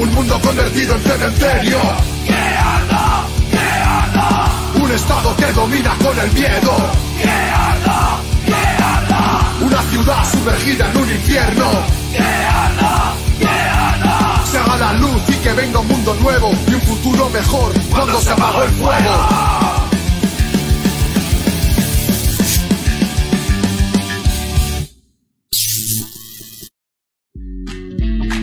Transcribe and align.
Un 0.00 0.14
mundo 0.14 0.40
convertido 0.40 0.94
en 0.94 1.02
cementerio. 1.02 1.78
¡Que 2.24 2.32
arda! 2.32 3.26
¡Que 3.50 3.58
arda! 3.58 4.50
Un 4.76 4.90
estado 4.92 5.36
que 5.36 5.52
domina 5.52 5.94
con 6.02 6.18
el 6.18 6.32
miedo. 6.32 6.74
¡Que 7.20 7.28
arda! 7.28 8.16
¡Que 8.46 8.54
arda! 8.82 9.40
Una 9.60 9.82
ciudad 9.90 10.32
sumergida 10.32 10.90
en 10.90 10.96
un 10.96 11.10
infierno. 11.10 11.70
¡Que 12.14 12.22
arda! 12.22 13.12
¡Que 13.38 13.46
arda! 13.46 14.42
Se 14.50 14.56
haga 14.56 14.76
la 14.78 14.92
luz 14.94 15.22
y 15.28 15.34
que 15.34 15.52
venga 15.52 15.80
un 15.80 15.88
mundo 15.88 16.14
nuevo 16.14 16.50
y 16.66 16.74
un 16.74 16.80
futuro 16.80 17.28
mejor 17.28 17.74
cuando 17.90 18.18
se 18.22 18.30
apagó 18.30 18.62
el 18.62 18.70
fuego. 18.70 19.89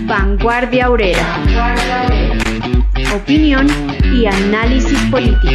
Vanguardia 0.07 0.89
Obrera. 0.89 1.43
Opinión 3.13 3.67
y 4.13 4.25
análisis 4.25 4.97
político. 5.11 5.51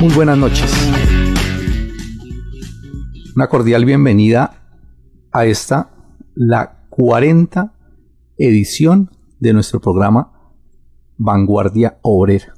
Muy 0.00 0.14
buenas 0.14 0.38
noches. 0.38 0.72
Una 3.36 3.48
cordial 3.48 3.84
bienvenida 3.84 4.52
a 5.34 5.46
esta, 5.46 5.90
la 6.36 6.86
40 6.90 7.74
edición 8.38 9.10
de 9.40 9.52
nuestro 9.52 9.80
programa 9.80 10.52
Vanguardia 11.18 11.98
Obrera. 12.02 12.54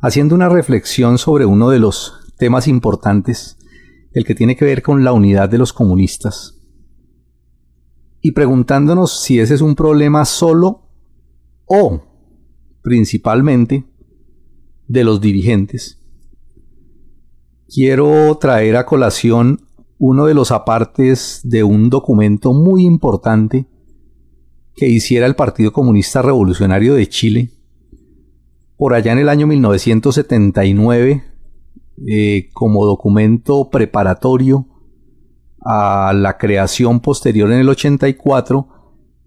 Haciendo 0.00 0.36
una 0.36 0.48
reflexión 0.48 1.18
sobre 1.18 1.46
uno 1.46 1.70
de 1.70 1.80
los 1.80 2.32
temas 2.38 2.68
importantes, 2.68 3.58
el 4.12 4.24
que 4.24 4.36
tiene 4.36 4.54
que 4.54 4.64
ver 4.64 4.82
con 4.82 5.02
la 5.02 5.12
unidad 5.12 5.48
de 5.48 5.58
los 5.58 5.72
comunistas. 5.72 6.60
Y 8.20 8.32
preguntándonos 8.32 9.20
si 9.20 9.40
ese 9.40 9.54
es 9.54 9.60
un 9.60 9.74
problema 9.74 10.24
solo 10.24 10.88
o 11.64 12.02
principalmente 12.82 13.84
de 14.86 15.02
los 15.02 15.20
dirigentes. 15.20 16.00
Quiero 17.66 18.38
traer 18.38 18.76
a 18.76 18.86
colación 18.86 19.66
uno 19.98 20.26
de 20.26 20.34
los 20.34 20.50
apartes 20.50 21.40
de 21.44 21.62
un 21.62 21.90
documento 21.90 22.52
muy 22.52 22.84
importante 22.84 23.66
que 24.74 24.88
hiciera 24.88 25.26
el 25.26 25.36
Partido 25.36 25.72
Comunista 25.72 26.22
Revolucionario 26.22 26.94
de 26.94 27.08
Chile 27.08 27.50
por 28.76 28.94
allá 28.94 29.12
en 29.12 29.18
el 29.18 29.28
año 29.28 29.46
1979 29.46 31.24
eh, 32.06 32.48
como 32.52 32.84
documento 32.84 33.70
preparatorio 33.70 34.66
a 35.64 36.12
la 36.12 36.36
creación 36.38 37.00
posterior 37.00 37.50
en 37.52 37.60
el 37.60 37.68
84 37.68 38.68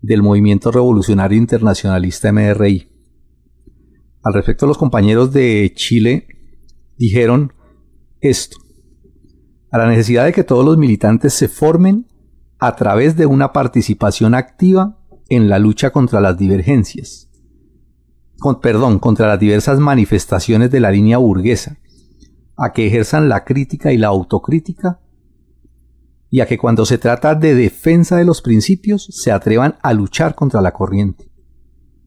del 0.02 0.22
Movimiento 0.22 0.72
Revolucionario 0.72 1.38
Internacionalista 1.38 2.32
MRI. 2.32 2.90
Al 4.22 4.34
respecto, 4.34 4.68
los 4.68 4.78
compañeros 4.78 5.32
de 5.32 5.72
Chile 5.76 6.28
dijeron 6.98 7.54
esto 8.20 8.67
a 9.72 9.78
la 9.78 9.88
necesidad 9.88 10.26
de 10.26 10.34
que 10.34 10.44
todos 10.44 10.66
los 10.66 10.78
militantes 10.78 11.34
se 11.34 11.48
formen 11.48 12.08
a 12.60 12.76
través 12.76 13.16
de 13.16 13.26
una 13.26 13.54
participación 13.54 14.34
activa 14.34 14.98
en 15.30 15.50
la 15.50 15.60
lucha 15.60 15.92
contra 15.92 16.22
las 16.22 16.38
divergencias, 16.38 17.30
perdón, 18.62 19.00
contra 19.00 19.28
las 19.28 19.40
diversas 19.40 19.80
manifestaciones 19.80 20.72
de 20.72 20.80
la 20.80 20.92
línea 20.92 21.18
burguesa, 21.18 21.78
a 22.56 22.72
que 22.72 22.88
ejerzan 22.88 23.30
la 23.30 23.44
crítica 23.44 23.92
y 23.92 23.98
la 23.98 24.08
autocrítica, 24.08 25.02
y 26.30 26.42
a 26.42 26.46
que 26.46 26.58
cuando 26.58 26.86
se 26.86 26.98
trata 26.98 27.36
de 27.36 27.56
defensa 27.56 28.18
de 28.18 28.26
los 28.26 28.42
principios 28.42 29.08
se 29.12 29.32
atrevan 29.32 29.76
a 29.82 29.94
luchar 29.94 30.36
contra 30.36 30.62
la 30.62 30.74
corriente. 30.74 31.32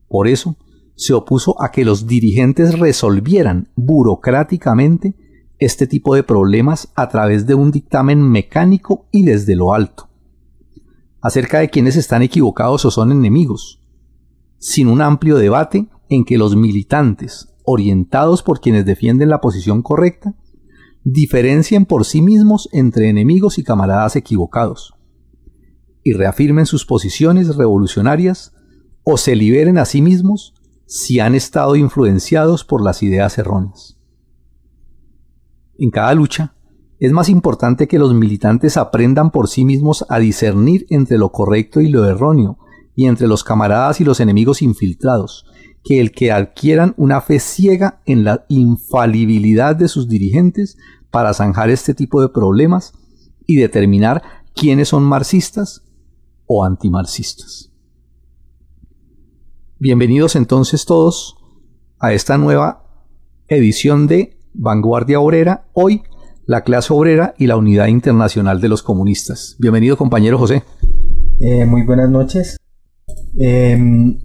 Por 0.08 0.28
eso, 0.28 0.56
se 0.96 1.14
opuso 1.14 1.60
a 1.62 1.70
que 1.70 1.84
los 1.84 2.06
dirigentes 2.06 2.78
resolvieran 2.78 3.70
burocráticamente 3.76 5.14
este 5.60 5.86
tipo 5.86 6.14
de 6.14 6.22
problemas 6.22 6.90
a 6.94 7.10
través 7.10 7.46
de 7.46 7.54
un 7.54 7.70
dictamen 7.70 8.22
mecánico 8.22 9.06
y 9.12 9.24
desde 9.24 9.54
lo 9.54 9.74
alto, 9.74 10.08
acerca 11.20 11.60
de 11.60 11.68
quienes 11.68 11.96
están 11.96 12.22
equivocados 12.22 12.86
o 12.86 12.90
son 12.90 13.12
enemigos, 13.12 13.82
sin 14.58 14.88
un 14.88 15.02
amplio 15.02 15.36
debate 15.36 15.86
en 16.08 16.24
que 16.24 16.38
los 16.38 16.56
militantes, 16.56 17.54
orientados 17.64 18.42
por 18.42 18.60
quienes 18.60 18.86
defienden 18.86 19.28
la 19.28 19.42
posición 19.42 19.82
correcta, 19.82 20.34
diferencien 21.04 21.84
por 21.84 22.06
sí 22.06 22.22
mismos 22.22 22.70
entre 22.72 23.10
enemigos 23.10 23.58
y 23.58 23.62
camaradas 23.62 24.16
equivocados, 24.16 24.94
y 26.02 26.14
reafirmen 26.14 26.64
sus 26.64 26.86
posiciones 26.86 27.54
revolucionarias 27.56 28.54
o 29.04 29.18
se 29.18 29.36
liberen 29.36 29.76
a 29.76 29.84
sí 29.84 30.00
mismos 30.00 30.54
si 30.86 31.20
han 31.20 31.34
estado 31.34 31.76
influenciados 31.76 32.64
por 32.64 32.82
las 32.82 33.02
ideas 33.02 33.36
erróneas 33.36 33.99
en 35.80 35.90
cada 35.90 36.14
lucha, 36.14 36.54
es 36.98 37.10
más 37.10 37.30
importante 37.30 37.88
que 37.88 37.98
los 37.98 38.12
militantes 38.12 38.76
aprendan 38.76 39.30
por 39.30 39.48
sí 39.48 39.64
mismos 39.64 40.04
a 40.10 40.18
discernir 40.18 40.86
entre 40.90 41.16
lo 41.16 41.32
correcto 41.32 41.80
y 41.80 41.88
lo 41.88 42.04
erróneo, 42.04 42.58
y 42.94 43.06
entre 43.06 43.26
los 43.26 43.42
camaradas 43.42 43.98
y 44.00 44.04
los 44.04 44.20
enemigos 44.20 44.60
infiltrados, 44.60 45.46
que 45.82 46.00
el 46.00 46.12
que 46.12 46.32
adquieran 46.32 46.92
una 46.98 47.22
fe 47.22 47.40
ciega 47.40 48.02
en 48.04 48.24
la 48.24 48.44
infalibilidad 48.48 49.74
de 49.74 49.88
sus 49.88 50.06
dirigentes 50.06 50.76
para 51.10 51.32
zanjar 51.32 51.70
este 51.70 51.94
tipo 51.94 52.20
de 52.20 52.28
problemas 52.28 52.92
y 53.46 53.56
determinar 53.56 54.22
quiénes 54.54 54.88
son 54.88 55.02
marxistas 55.04 55.82
o 56.44 56.62
antimarxistas. 56.62 57.72
Bienvenidos 59.78 60.36
entonces 60.36 60.84
todos 60.84 61.38
a 61.98 62.12
esta 62.12 62.36
nueva 62.36 62.84
edición 63.48 64.06
de 64.06 64.39
Vanguardia 64.52 65.20
Obrera, 65.20 65.66
hoy 65.72 66.02
la 66.44 66.62
clase 66.62 66.92
obrera 66.92 67.34
y 67.38 67.46
la 67.46 67.56
unidad 67.56 67.86
internacional 67.86 68.60
de 68.60 68.68
los 68.68 68.82
comunistas. 68.82 69.56
Bienvenido 69.60 69.96
compañero 69.96 70.38
José. 70.38 70.64
Eh, 71.38 71.64
muy 71.64 71.84
buenas 71.84 72.10
noches. 72.10 72.56
Em, 73.38 74.18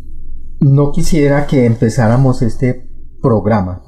no 0.59 0.91
quisiera 0.91 1.45
que 1.45 1.65
empezáramos 1.65 2.41
este 2.41 2.89
programa 3.21 3.83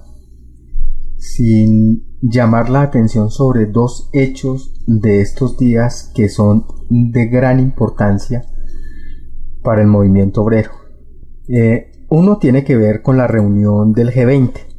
sin 1.17 2.03
llamar 2.21 2.69
la 2.69 2.83
atención 2.83 3.31
sobre 3.31 3.65
dos 3.65 4.09
hechos 4.13 4.83
de 4.85 5.21
estos 5.21 5.57
días 5.57 6.11
que 6.13 6.29
son 6.29 6.67
de 6.89 7.25
gran 7.25 7.59
importancia 7.59 8.45
para 9.63 9.81
el 9.81 9.87
movimiento 9.87 10.43
obrero. 10.43 10.71
Eh, 11.47 11.91
uno 12.09 12.37
tiene 12.37 12.63
que 12.63 12.77
ver 12.77 13.01
con 13.01 13.17
la 13.17 13.25
reunión 13.25 13.93
del 13.93 14.11
G20 14.11 14.76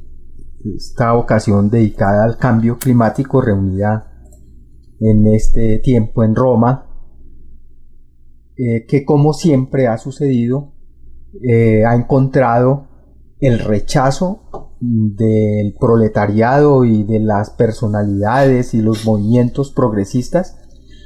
esta 0.65 1.15
ocasión 1.15 1.71
dedicada 1.71 2.25
al 2.25 2.37
cambio 2.37 2.79
climático 2.79 3.41
reunida 3.41 4.13
en 5.01 5.27
este 5.29 5.79
tiempo 5.79 6.25
en 6.25 6.35
Roma, 6.35 6.87
eh, 8.57 8.85
que 8.87 9.05
como 9.05 9.33
siempre 9.33 9.87
ha 9.87 9.99
sucedido, 9.99 10.75
eh, 11.43 11.85
ha 11.85 11.95
encontrado 11.95 12.89
el 13.39 13.61
rechazo 13.61 14.77
del 14.81 15.75
proletariado 15.79 16.85
y 16.85 17.05
de 17.05 17.21
las 17.21 17.51
personalidades 17.51 18.75
y 18.75 18.83
los 18.83 19.05
movimientos 19.05 19.71
progresistas, 19.73 20.59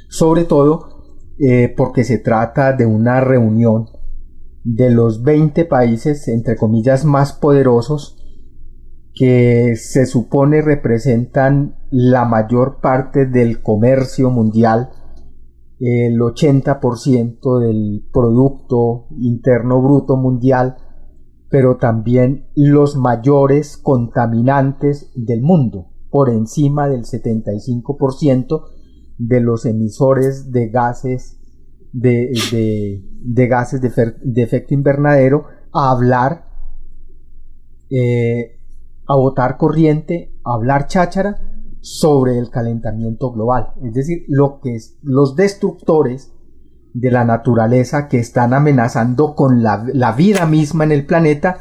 sobre 0.09 0.45
todo 0.45 0.93
eh, 1.39 1.73
porque 1.75 2.03
se 2.03 2.17
trata 2.17 2.73
de 2.73 2.85
una 2.85 3.21
reunión 3.21 3.87
de 4.63 4.89
los 4.89 5.23
20 5.23 5.65
países, 5.65 6.27
entre 6.27 6.55
comillas, 6.55 7.05
más 7.05 7.33
poderosos 7.33 8.22
que 9.13 9.75
se 9.75 10.05
supone 10.05 10.61
representan 10.61 11.75
la 11.91 12.25
mayor 12.25 12.79
parte 12.81 13.25
del 13.25 13.61
comercio 13.61 14.29
mundial, 14.29 14.89
el 15.79 16.19
80% 16.19 17.59
del 17.59 18.05
Producto 18.11 19.07
Interno 19.19 19.81
Bruto 19.81 20.17
Mundial, 20.17 20.77
pero 21.49 21.77
también 21.77 22.47
los 22.55 22.95
mayores 22.95 23.77
contaminantes 23.77 25.11
del 25.15 25.41
mundo, 25.41 25.89
por 26.09 26.29
encima 26.29 26.87
del 26.87 27.03
75% 27.03 28.63
de 29.19 29.39
los 29.39 29.65
emisores 29.65 30.51
de 30.51 30.69
gases 30.69 31.39
de, 31.91 33.47
gases 33.47 33.79
de, 33.81 34.41
efecto 34.41 34.73
invernadero, 34.73 35.45
a 35.71 35.91
hablar 35.91 36.47
eh, 37.91 38.62
a 39.07 39.15
votar 39.15 39.57
corriente, 39.57 40.33
a 40.43 40.53
hablar 40.53 40.87
cháchara 40.87 41.41
sobre 41.81 42.37
el 42.37 42.49
calentamiento 42.49 43.31
global. 43.31 43.73
Es 43.83 43.93
decir, 43.93 44.25
lo 44.27 44.59
que 44.61 44.75
es, 44.75 44.97
los 45.01 45.35
destructores 45.35 46.31
de 46.93 47.11
la 47.11 47.25
naturaleza 47.25 48.07
que 48.07 48.19
están 48.19 48.53
amenazando 48.53 49.35
con 49.35 49.63
la, 49.63 49.83
la 49.93 50.11
vida 50.13 50.45
misma 50.45 50.83
en 50.83 50.91
el 50.91 51.05
planeta 51.05 51.57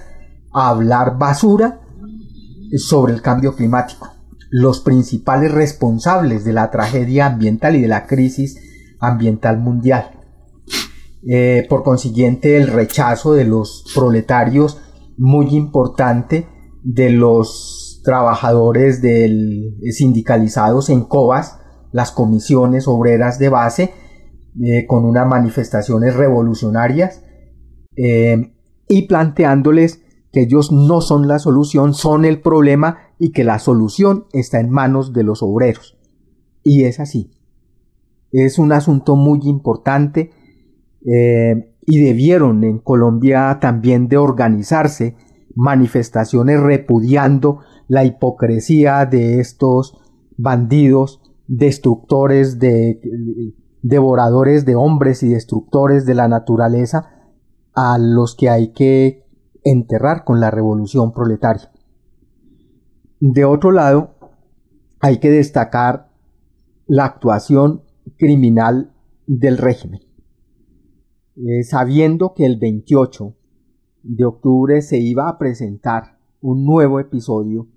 a 0.52 0.68
hablar 0.68 1.18
basura 1.18 1.80
sobre 2.76 3.14
el 3.14 3.22
cambio 3.22 3.56
climático. 3.56 4.08
Los 4.50 4.80
principales 4.80 5.50
responsables 5.50 6.44
de 6.44 6.52
la 6.52 6.70
tragedia 6.70 7.26
ambiental 7.26 7.76
y 7.76 7.80
de 7.80 7.88
la 7.88 8.06
crisis 8.06 8.58
ambiental 9.00 9.58
mundial. 9.58 10.10
Eh, 11.26 11.66
por 11.68 11.82
consiguiente, 11.82 12.56
el 12.56 12.68
rechazo 12.68 13.34
de 13.34 13.44
los 13.44 13.84
proletarios 13.94 14.78
muy 15.16 15.54
importante 15.54 16.46
de 16.82 17.10
los 17.10 18.00
trabajadores 18.04 19.00
del, 19.00 19.76
sindicalizados 19.90 20.90
en 20.90 21.02
COBAS, 21.02 21.58
las 21.92 22.10
comisiones 22.10 22.88
obreras 22.88 23.38
de 23.38 23.48
base, 23.48 23.94
eh, 24.62 24.86
con 24.86 25.04
unas 25.04 25.26
manifestaciones 25.26 26.14
revolucionarias 26.14 27.24
eh, 27.96 28.54
y 28.88 29.06
planteándoles 29.06 30.02
que 30.32 30.42
ellos 30.42 30.72
no 30.72 31.00
son 31.00 31.28
la 31.28 31.38
solución, 31.38 31.94
son 31.94 32.24
el 32.24 32.40
problema 32.40 32.98
y 33.18 33.32
que 33.32 33.44
la 33.44 33.58
solución 33.58 34.26
está 34.32 34.60
en 34.60 34.70
manos 34.70 35.12
de 35.12 35.22
los 35.22 35.42
obreros. 35.42 35.98
Y 36.62 36.84
es 36.84 37.00
así. 37.00 37.30
Es 38.30 38.58
un 38.58 38.72
asunto 38.72 39.14
muy 39.14 39.40
importante 39.44 40.30
eh, 41.06 41.74
y 41.86 41.98
debieron 42.00 42.64
en 42.64 42.78
Colombia 42.78 43.58
también 43.60 44.08
de 44.08 44.16
organizarse 44.16 45.16
manifestaciones 45.54 46.60
repudiando 46.60 47.60
la 47.88 48.04
hipocresía 48.04 49.06
de 49.06 49.40
estos 49.40 49.98
bandidos, 50.36 51.20
destructores 51.46 52.58
de 52.58 53.00
devoradores 53.82 54.64
de 54.64 54.76
hombres 54.76 55.22
y 55.22 55.28
destructores 55.28 56.06
de 56.06 56.14
la 56.14 56.28
naturaleza 56.28 57.10
a 57.74 57.98
los 57.98 58.34
que 58.34 58.48
hay 58.48 58.72
que 58.72 59.26
enterrar 59.64 60.24
con 60.24 60.40
la 60.40 60.50
revolución 60.50 61.12
proletaria. 61.12 61.70
De 63.20 63.44
otro 63.44 63.70
lado, 63.72 64.14
hay 65.00 65.18
que 65.18 65.30
destacar 65.30 66.10
la 66.86 67.04
actuación 67.04 67.82
criminal 68.18 68.92
del 69.26 69.58
régimen. 69.58 70.00
Eh, 71.36 71.64
sabiendo 71.64 72.34
que 72.34 72.44
el 72.44 72.58
28 72.58 73.34
de 74.02 74.24
octubre 74.24 74.82
se 74.82 74.98
iba 74.98 75.28
a 75.28 75.38
presentar 75.38 76.18
un 76.40 76.64
nuevo 76.64 77.00
episodio, 77.00 77.68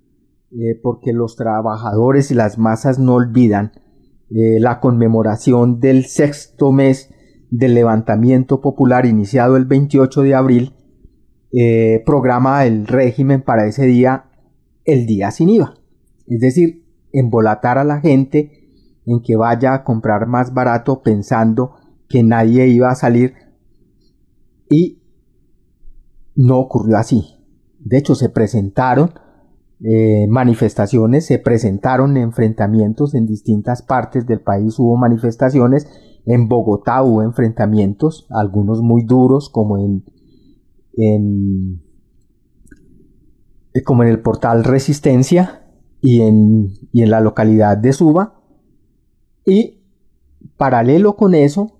eh, 0.51 0.79
porque 0.81 1.13
los 1.13 1.35
trabajadores 1.35 2.31
y 2.31 2.35
las 2.35 2.57
masas 2.57 2.99
no 2.99 3.15
olvidan 3.15 3.73
eh, 4.31 4.59
la 4.59 4.79
conmemoración 4.79 5.79
del 5.79 6.05
sexto 6.05 6.71
mes 6.71 7.13
del 7.51 7.75
levantamiento 7.75 8.59
popular 8.59 9.05
iniciado 9.05 9.55
el 9.55 9.65
28 9.65 10.21
de 10.23 10.35
abril, 10.35 10.73
eh, 11.51 12.01
programa 12.05 12.65
el 12.65 12.87
régimen 12.87 13.43
para 13.43 13.67
ese 13.67 13.85
día 13.85 14.25
el 14.83 15.05
día 15.05 15.31
sin 15.31 15.49
IVA. 15.49 15.75
Es 16.27 16.39
decir, 16.39 16.83
embolatar 17.11 17.77
a 17.77 17.83
la 17.83 18.01
gente 18.01 18.65
en 19.05 19.21
que 19.21 19.35
vaya 19.35 19.73
a 19.73 19.83
comprar 19.83 20.27
más 20.27 20.53
barato 20.53 21.01
pensando 21.01 21.75
que 22.09 22.23
nadie 22.23 22.67
iba 22.67 22.89
a 22.89 22.95
salir 22.95 23.33
y 24.69 25.04
no 26.35 26.59
ocurrió 26.59 26.97
así. 26.97 27.35
De 27.79 27.97
hecho, 27.97 28.15
se 28.15 28.29
presentaron 28.29 29.11
eh, 29.83 30.27
manifestaciones, 30.29 31.25
se 31.25 31.39
presentaron 31.39 32.17
enfrentamientos 32.17 33.13
en 33.13 33.25
distintas 33.25 33.81
partes 33.81 34.25
del 34.25 34.41
país, 34.41 34.79
hubo 34.79 34.97
manifestaciones, 34.97 35.87
en 36.25 36.47
Bogotá 36.47 37.03
hubo 37.03 37.21
enfrentamientos, 37.21 38.27
algunos 38.29 38.81
muy 38.81 39.03
duros 39.03 39.49
como 39.49 39.77
en, 39.77 40.03
en 40.93 41.81
eh, 43.73 43.83
como 43.83 44.03
en 44.03 44.09
el 44.09 44.21
portal 44.21 44.63
Resistencia 44.63 45.67
y 46.01 46.21
en, 46.21 46.69
y 46.91 47.03
en 47.03 47.11
la 47.11 47.19
localidad 47.19 47.77
de 47.77 47.93
Suba. 47.93 48.41
Y 49.45 49.83
paralelo 50.57 51.15
con 51.15 51.35
eso, 51.35 51.79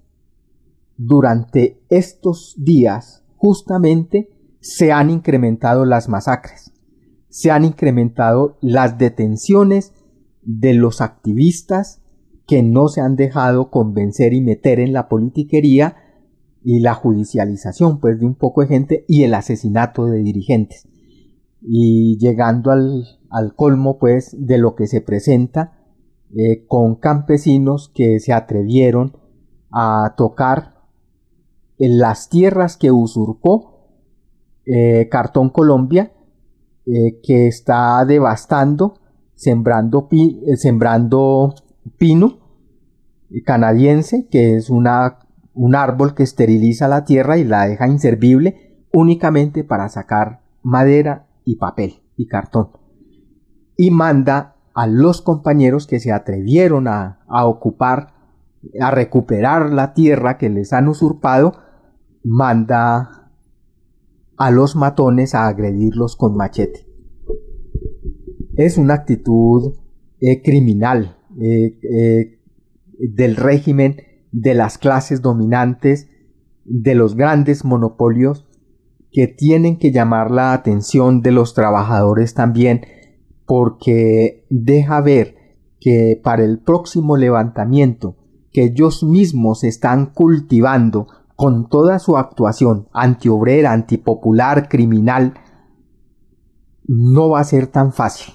durante 0.97 1.81
estos 1.89 2.55
días 2.57 3.25
justamente 3.37 4.34
se 4.65 4.91
han 4.91 5.09
incrementado 5.09 5.85
las 5.85 6.09
masacres 6.09 6.71
se 7.35 7.51
han 7.51 7.65
incrementado 7.65 8.57
las 8.61 8.97
detenciones 8.97 9.93
de 10.41 10.73
los 10.73 11.01
activistas 11.01 12.01
que 12.47 12.63
no 12.63 12.87
se 12.87 13.01
han 13.01 13.17
dejado 13.17 13.71
convencer 13.71 14.33
y 14.33 14.39
meter 14.39 14.79
en 14.79 14.93
la 14.93 15.09
politiquería 15.09 15.97
y 16.63 16.79
la 16.79 16.93
judicialización 16.93 17.99
pues 17.99 18.21
de 18.21 18.25
un 18.25 18.35
poco 18.35 18.61
de 18.61 18.67
gente 18.67 19.05
y 19.09 19.23
el 19.23 19.33
asesinato 19.33 20.05
de 20.05 20.19
dirigentes. 20.19 20.87
Y 21.61 22.17
llegando 22.19 22.71
al, 22.71 23.03
colmo 23.57 23.97
pues 23.99 24.33
de 24.39 24.57
lo 24.57 24.75
que 24.75 24.87
se 24.87 25.01
presenta 25.01 25.77
eh, 26.37 26.65
con 26.67 26.95
campesinos 26.95 27.91
que 27.93 28.21
se 28.21 28.31
atrevieron 28.31 29.17
a 29.71 30.13
tocar 30.15 30.85
en 31.79 31.97
las 31.97 32.29
tierras 32.29 32.77
que 32.77 32.93
usurpó 32.93 33.74
eh, 34.65 35.07
Cartón 35.09 35.49
Colombia 35.49 36.11
eh, 36.87 37.19
que 37.23 37.47
está 37.47 38.05
devastando, 38.05 38.99
sembrando, 39.33 40.07
eh, 40.11 40.55
pino 41.97 42.39
canadiense, 43.43 44.27
que 44.29 44.55
es 44.55 44.69
una, 44.69 45.17
un 45.55 45.75
árbol 45.75 46.13
que 46.13 46.21
esteriliza 46.21 46.87
la 46.87 47.05
tierra 47.05 47.37
y 47.37 47.43
la 47.43 47.67
deja 47.67 47.87
inservible 47.87 48.85
únicamente 48.93 49.63
para 49.63 49.89
sacar 49.89 50.41
madera 50.61 51.25
y 51.43 51.55
papel 51.55 52.03
y 52.15 52.27
cartón. 52.27 52.69
Y 53.75 53.89
manda 53.89 54.55
a 54.75 54.85
los 54.85 55.23
compañeros 55.23 55.87
que 55.87 55.99
se 55.99 56.11
atrevieron 56.11 56.87
a, 56.87 57.19
a 57.27 57.47
ocupar, 57.47 58.13
a 58.79 58.91
recuperar 58.91 59.71
la 59.71 59.93
tierra 59.93 60.37
que 60.37 60.49
les 60.49 60.71
han 60.71 60.87
usurpado, 60.87 61.53
manda 62.23 63.24
a 64.37 64.51
los 64.51 64.75
matones 64.75 65.35
a 65.35 65.47
agredirlos 65.47 66.15
con 66.15 66.35
machete. 66.35 66.87
Es 68.55 68.77
una 68.77 68.95
actitud 68.95 69.75
eh, 70.19 70.41
criminal 70.41 71.17
eh, 71.39 71.77
eh, 71.83 72.39
del 72.97 73.35
régimen, 73.35 73.97
de 74.31 74.53
las 74.53 74.77
clases 74.77 75.21
dominantes, 75.21 76.09
de 76.65 76.95
los 76.95 77.15
grandes 77.15 77.63
monopolios 77.63 78.47
que 79.11 79.27
tienen 79.27 79.77
que 79.77 79.91
llamar 79.91 80.31
la 80.31 80.53
atención 80.53 81.21
de 81.21 81.31
los 81.31 81.53
trabajadores 81.53 82.33
también 82.33 82.81
porque 83.45 84.45
deja 84.49 84.99
ver 85.01 85.35
que 85.79 86.19
para 86.21 86.43
el 86.43 86.59
próximo 86.59 87.15
levantamiento 87.15 88.17
que 88.51 88.63
ellos 88.63 89.03
mismos 89.03 89.63
están 89.63 90.07
cultivando 90.07 91.07
con 91.35 91.67
toda 91.69 91.99
su 91.99 92.17
actuación 92.17 92.87
antiobrera, 92.93 93.73
antipopular, 93.73 94.69
criminal, 94.69 95.33
no 96.87 97.29
va 97.29 97.41
a 97.41 97.45
ser 97.45 97.67
tan 97.67 97.91
fácil. 97.91 98.33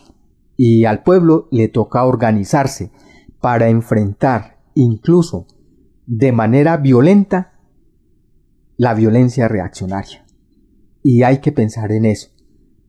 Y 0.57 0.85
al 0.85 1.03
pueblo 1.03 1.49
le 1.51 1.69
toca 1.69 2.05
organizarse 2.05 2.93
para 3.41 3.69
enfrentar 3.69 4.59
incluso 4.75 5.47
de 6.07 6.33
manera 6.33 6.77
violenta 6.77 7.53
la 8.77 8.95
violencia 8.95 9.49
reaccionaria. 9.49 10.27
Y 11.03 11.23
hay 11.23 11.39
que 11.39 11.53
pensar 11.53 11.93
en 11.93 12.05
eso. 12.05 12.31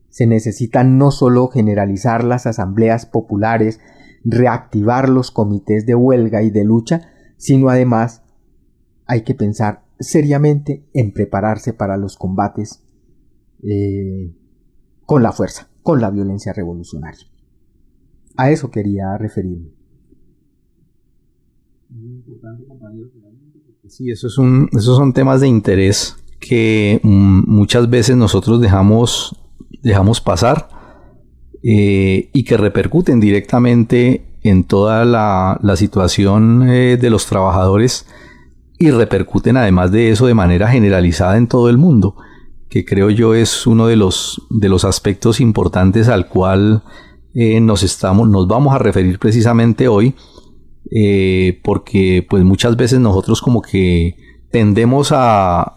Se 0.09 0.27
necesita 0.27 0.83
no 0.83 1.11
solo 1.11 1.47
generalizar 1.47 2.25
las 2.25 2.45
asambleas 2.45 3.05
populares, 3.05 3.79
reactivar 4.25 5.07
los 5.07 5.31
comités 5.31 5.85
de 5.85 5.95
huelga 5.95 6.43
y 6.43 6.49
de 6.49 6.65
lucha, 6.65 7.09
sino 7.37 7.69
además 7.69 8.23
hay 9.05 9.21
que 9.21 9.35
pensar 9.35 9.83
seriamente 10.01 10.85
en 10.93 11.13
prepararse 11.13 11.73
para 11.73 11.97
los 11.97 12.17
combates 12.17 12.83
eh, 13.63 14.35
con 15.05 15.23
la 15.23 15.31
fuerza, 15.31 15.69
con 15.83 16.01
la 16.01 16.09
violencia 16.09 16.53
revolucionaria. 16.53 17.25
A 18.37 18.51
eso 18.51 18.71
quería 18.71 19.17
referirme. 19.17 19.69
Sí, 23.87 24.09
eso 24.09 24.27
es 24.27 24.37
un, 24.37 24.69
esos 24.71 24.95
son 24.95 25.13
temas 25.13 25.41
de 25.41 25.47
interés 25.47 26.15
que 26.39 26.99
mm, 27.03 27.43
muchas 27.45 27.89
veces 27.89 28.15
nosotros 28.15 28.61
dejamos, 28.61 29.35
dejamos 29.83 30.21
pasar 30.21 30.69
eh, 31.61 32.29
y 32.33 32.43
que 32.43 32.57
repercuten 32.57 33.19
directamente 33.19 34.25
en 34.41 34.63
toda 34.63 35.05
la, 35.05 35.75
situación 35.75 36.67
eh, 36.67 36.97
de 36.97 37.09
los 37.09 37.27
trabajadores 37.27 38.07
y 38.81 38.89
repercuten 38.89 39.57
además 39.57 39.91
de 39.91 40.09
eso 40.09 40.25
de 40.25 40.33
manera 40.33 40.67
generalizada 40.67 41.37
en 41.37 41.47
todo 41.47 41.69
el 41.69 41.77
mundo, 41.77 42.15
que 42.67 42.83
creo 42.83 43.11
yo 43.11 43.35
es 43.35 43.67
uno 43.67 43.85
de 43.85 43.95
los, 43.95 44.41
de 44.49 44.69
los 44.69 44.85
aspectos 44.85 45.39
importantes 45.39 46.07
al 46.07 46.27
cual 46.27 46.83
eh, 47.35 47.61
nos, 47.61 47.83
estamos, 47.83 48.27
nos 48.27 48.47
vamos 48.47 48.73
a 48.73 48.79
referir 48.79 49.19
precisamente 49.19 49.87
hoy, 49.87 50.15
eh, 50.89 51.61
porque 51.63 52.25
pues 52.27 52.43
muchas 52.43 52.75
veces 52.75 52.99
nosotros 52.99 53.39
como 53.41 53.61
que 53.61 54.15
tendemos 54.49 55.11
a, 55.11 55.75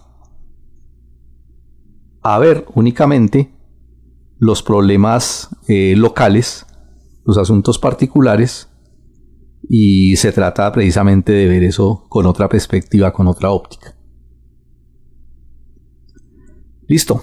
a 2.22 2.38
ver 2.38 2.64
únicamente 2.74 3.52
los 4.38 4.62
problemas 4.62 5.50
eh, 5.68 5.94
locales, 5.94 6.64
los 7.26 7.36
asuntos 7.36 7.78
particulares, 7.78 8.70
y 9.68 10.16
se 10.16 10.32
trata 10.32 10.70
precisamente 10.72 11.32
de 11.32 11.46
ver 11.46 11.64
eso 11.64 12.04
con 12.08 12.26
otra 12.26 12.48
perspectiva, 12.48 13.12
con 13.12 13.26
otra 13.26 13.50
óptica. 13.50 13.94
Listo. 16.86 17.22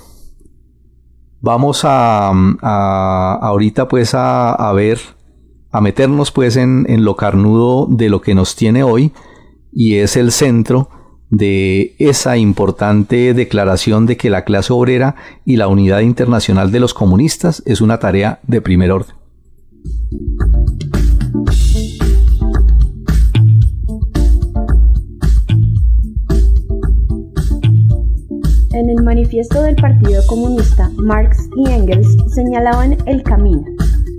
Vamos 1.39 1.81
a, 1.83 2.29
ahorita 3.41 3.87
pues 3.87 4.11
a, 4.13 4.71
ver, 4.75 4.99
a 5.71 5.81
meternos 5.81 6.31
pues 6.31 6.55
en, 6.55 6.85
en 6.87 7.03
lo 7.03 7.15
carnudo 7.15 7.87
de 7.87 8.09
lo 8.09 8.21
que 8.21 8.35
nos 8.35 8.55
tiene 8.55 8.83
hoy 8.83 9.11
y 9.71 9.95
es 9.95 10.17
el 10.17 10.31
centro 10.31 10.89
de 11.31 11.95
esa 11.97 12.37
importante 12.37 13.33
declaración 13.33 14.05
de 14.05 14.17
que 14.17 14.29
la 14.29 14.43
clase 14.43 14.73
obrera 14.73 15.15
y 15.45 15.55
la 15.55 15.67
unidad 15.67 16.01
internacional 16.01 16.71
de 16.71 16.81
los 16.81 16.93
comunistas 16.93 17.63
es 17.65 17.81
una 17.81 17.99
tarea 17.99 18.39
de 18.43 18.61
primer 18.61 18.91
orden. 18.91 19.20
En 28.81 28.89
el 28.89 29.03
manifiesto 29.03 29.61
del 29.61 29.75
Partido 29.75 30.23
Comunista, 30.25 30.89
Marx 30.95 31.47
y 31.55 31.69
Engels 31.69 32.17
señalaban 32.33 32.97
el 33.05 33.21
camino. 33.21 33.63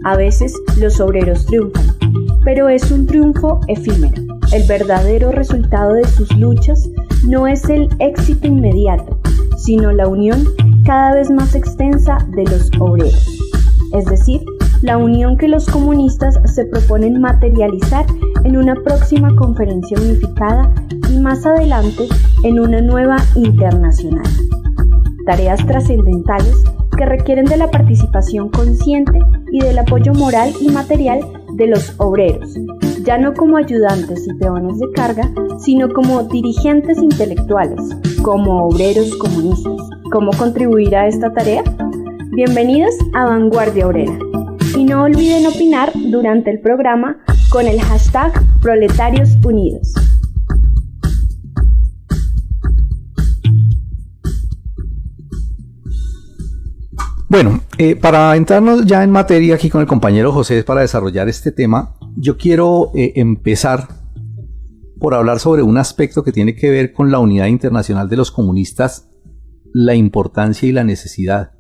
A 0.05 0.15
veces 0.17 0.55
los 0.79 1.01
obreros 1.01 1.47
triunfan, 1.47 1.87
pero 2.45 2.69
es 2.69 2.89
un 2.93 3.09
triunfo 3.09 3.59
efímero. 3.67 4.23
El 4.53 4.63
verdadero 4.69 5.33
resultado 5.33 5.95
de 5.95 6.07
sus 6.07 6.31
luchas 6.37 6.89
no 7.27 7.49
es 7.49 7.69
el 7.69 7.89
éxito 7.99 8.47
inmediato, 8.47 9.19
sino 9.57 9.91
la 9.91 10.07
unión 10.07 10.45
cada 10.87 11.15
vez 11.15 11.29
más 11.29 11.57
extensa 11.57 12.19
de 12.37 12.45
los 12.45 12.71
obreros. 12.79 13.27
Es 13.95 14.05
decir, 14.05 14.45
la 14.83 14.99
unión 14.99 15.37
que 15.37 15.49
los 15.49 15.67
comunistas 15.67 16.39
se 16.53 16.65
proponen 16.67 17.21
materializar 17.21 18.05
en 18.45 18.57
una 18.57 18.75
próxima 18.75 19.35
conferencia 19.37 19.97
unificada 19.99 20.75
y 21.09 21.19
más 21.19 21.47
adelante 21.47 22.09
en 22.43 22.59
una 22.59 22.81
nueva 22.81 23.17
internacional. 23.37 24.27
Tareas 25.25 25.65
trascendentales 25.67 26.65
que 26.99 27.07
requieren 27.07 27.45
de 27.45 27.57
la 27.57 27.71
participación 27.71 28.49
consciente 28.49 29.19
y 29.53 29.61
del 29.61 29.79
apoyo 29.79 30.13
moral 30.15 30.53
y 30.61 30.69
material 30.69 31.21
de 31.55 31.69
los 31.69 31.95
obreros, 31.99 32.55
ya 33.05 33.19
no 33.19 33.35
como 33.35 33.59
ayudantes 33.59 34.27
y 34.27 34.35
peones 34.35 34.81
de 34.81 34.91
carga, 34.93 35.31
sino 35.61 35.89
como 35.91 36.25
dirigentes 36.25 36.99
intelectuales, 36.99 37.81
como 38.23 38.67
obreros 38.67 39.15
comunistas. 39.17 39.81
¿Cómo 40.11 40.33
contribuir 40.33 40.97
a 40.97 41.07
esta 41.07 41.33
tarea? 41.33 41.63
Bienvenidos 42.33 42.95
a 43.15 43.27
Vanguardia 43.27 43.87
Obrera. 43.87 44.19
Y 44.77 44.85
no 44.85 45.03
olviden 45.03 45.47
opinar 45.47 45.93
durante 45.95 46.51
el 46.51 46.61
programa 46.61 47.19
con 47.51 47.67
el 47.67 47.81
hashtag 47.81 48.33
Proletarios 48.61 49.37
Unidos. 49.45 49.93
Bueno, 57.29 57.61
eh, 57.79 57.97
para 57.97 58.37
entrarnos 58.37 58.85
ya 58.85 59.03
en 59.03 59.11
materia 59.11 59.55
aquí 59.55 59.71
con 59.71 59.81
el 59.81 59.87
compañero 59.87 60.33
José 60.33 60.65
para 60.65 60.83
desarrollar 60.83 61.29
este 61.29 61.51
tema, 61.51 61.97
yo 62.17 62.37
quiero 62.37 62.91
eh, 62.95 63.13
empezar 63.17 63.89
por 64.99 65.15
hablar 65.15 65.39
sobre 65.39 65.63
un 65.63 65.79
aspecto 65.79 66.23
que 66.23 66.33
tiene 66.33 66.55
que 66.55 66.71
ver 66.71 66.93
con 66.93 67.11
la 67.11 67.19
unidad 67.19 67.47
internacional 67.47 68.09
de 68.09 68.17
los 68.17 68.31
comunistas, 68.31 69.11
la 69.73 69.95
importancia 69.95 70.69
y 70.69 70.73
la 70.73 70.85
necesidad. 70.85 71.53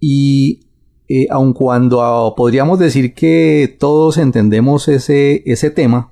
Y 0.00 0.71
eh, 1.14 1.26
aun 1.28 1.52
cuando 1.52 2.32
podríamos 2.34 2.78
decir 2.78 3.12
que 3.12 3.76
todos 3.78 4.16
entendemos 4.16 4.88
ese, 4.88 5.70
tema, 5.76 6.10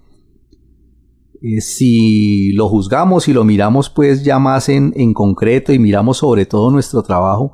eh, 1.40 1.62
si 1.62 2.52
lo 2.52 2.69
juzgamos 2.69 3.26
y 3.26 3.33
lo 3.33 3.42
miramos 3.42 3.88
pues 3.88 4.23
ya 4.25 4.38
más 4.38 4.69
en, 4.69 5.14
concreto 5.14 5.73
y 5.73 5.78
miramos 5.78 6.19
sobre 6.19 6.45
todo 6.45 6.71
nuestro 6.71 7.02
trabajo, 7.02 7.52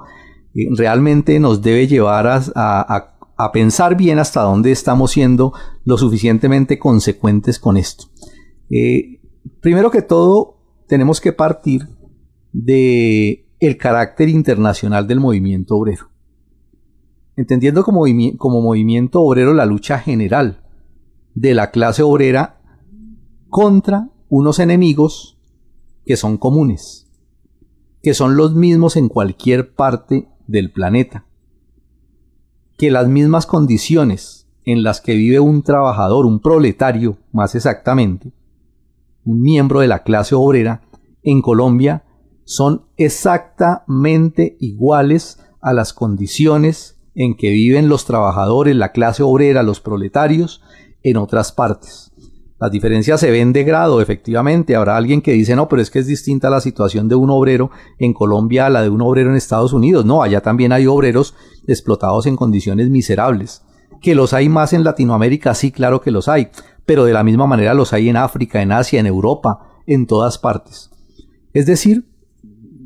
eh, 0.56 0.66
realmente 0.76 1.38
nos 1.38 1.62
debe 1.62 1.86
llevar 1.86 2.26
a, 2.26 3.12
pensar 3.52 3.96
bien 3.96 4.18
hasta 4.18 4.42
dónde 4.42 4.72
estamos 4.72 5.12
siendo 5.12 5.52
lo 5.84 5.98
suficientemente 5.98 6.80
consecuentes 6.80 7.60
con 7.60 7.76
esto. 7.76 8.06
primero 9.60 9.92
que 9.92 10.02
todo, 10.02 10.58
tenemos 10.88 11.20
que 11.20 11.32
partir 11.32 11.86
de 12.52 13.46
el 13.60 13.76
carácter 13.76 14.28
internacional 14.30 15.06
del 15.06 15.20
movimiento 15.20 15.76
obrero 15.76 16.15
entendiendo 17.36 17.84
como, 17.84 18.00
movimiento 18.62 19.20
obrero 19.20 19.52
la 19.52 19.66
lucha 19.66 19.98
general 19.98 20.62
de 21.34 21.54
la 21.54 21.70
clase 21.70 22.02
obrera 22.02 22.60
contra 23.48 24.08
unos 24.28 24.58
enemigos 24.58 25.38
que 26.04 26.16
son 26.16 26.38
comunes, 26.38 27.06
que 28.02 28.14
son 28.14 28.36
los 28.36 28.54
mismos 28.54 28.96
en 28.96 29.08
cualquier 29.08 29.74
parte 29.74 30.28
del 30.46 30.72
planeta, 30.72 31.26
que 32.78 32.90
las 32.90 33.08
mismas 33.08 33.46
condiciones 33.46 34.48
en 34.64 34.82
las 34.82 35.00
que 35.00 35.14
vive 35.14 35.38
un 35.38 35.62
trabajador, 35.62 36.26
un 36.26 36.40
proletario 36.40 37.18
más 37.32 37.54
exactamente, 37.54 38.32
un 39.24 39.42
miembro 39.42 39.80
de 39.80 39.88
la 39.88 40.02
clase 40.02 40.34
obrera, 40.34 40.82
en 41.22 41.42
Colombia 41.42 42.04
son 42.44 42.86
exactamente 42.96 44.56
iguales 44.60 45.40
a 45.60 45.72
las 45.72 45.92
condiciones 45.92 46.95
en 47.16 47.34
que 47.34 47.50
viven 47.50 47.88
los 47.88 48.04
trabajadores, 48.04 48.76
la 48.76 48.92
clase 48.92 49.22
obrera, 49.22 49.62
los 49.62 49.80
proletarios, 49.80 50.62
en 51.02 51.16
otras 51.16 51.50
partes. 51.50 52.12
Las 52.60 52.70
diferencias 52.70 53.20
se 53.20 53.30
ven 53.30 53.52
de 53.52 53.64
grado, 53.64 54.00
efectivamente. 54.00 54.76
Habrá 54.76 54.96
alguien 54.96 55.22
que 55.22 55.32
dice, 55.32 55.56
no, 55.56 55.68
pero 55.68 55.82
es 55.82 55.90
que 55.90 55.98
es 55.98 56.06
distinta 56.06 56.50
la 56.50 56.60
situación 56.60 57.08
de 57.08 57.14
un 57.14 57.30
obrero 57.30 57.70
en 57.98 58.12
Colombia 58.12 58.66
a 58.66 58.70
la 58.70 58.82
de 58.82 58.90
un 58.90 59.02
obrero 59.02 59.30
en 59.30 59.36
Estados 59.36 59.72
Unidos. 59.72 60.04
No, 60.04 60.22
allá 60.22 60.40
también 60.40 60.72
hay 60.72 60.86
obreros 60.86 61.34
explotados 61.66 62.26
en 62.26 62.36
condiciones 62.36 62.90
miserables. 62.90 63.62
Que 64.00 64.14
los 64.14 64.32
hay 64.32 64.48
más 64.48 64.72
en 64.72 64.84
Latinoamérica, 64.84 65.54
sí, 65.54 65.70
claro 65.70 66.00
que 66.00 66.10
los 66.10 66.28
hay. 66.28 66.48
Pero 66.84 67.04
de 67.04 67.12
la 67.12 67.24
misma 67.24 67.46
manera 67.46 67.74
los 67.74 67.92
hay 67.92 68.08
en 68.08 68.16
África, 68.16 68.62
en 68.62 68.72
Asia, 68.72 69.00
en 69.00 69.06
Europa, 69.06 69.80
en 69.86 70.06
todas 70.06 70.38
partes. 70.38 70.90
Es 71.52 71.66
decir, 71.66 72.06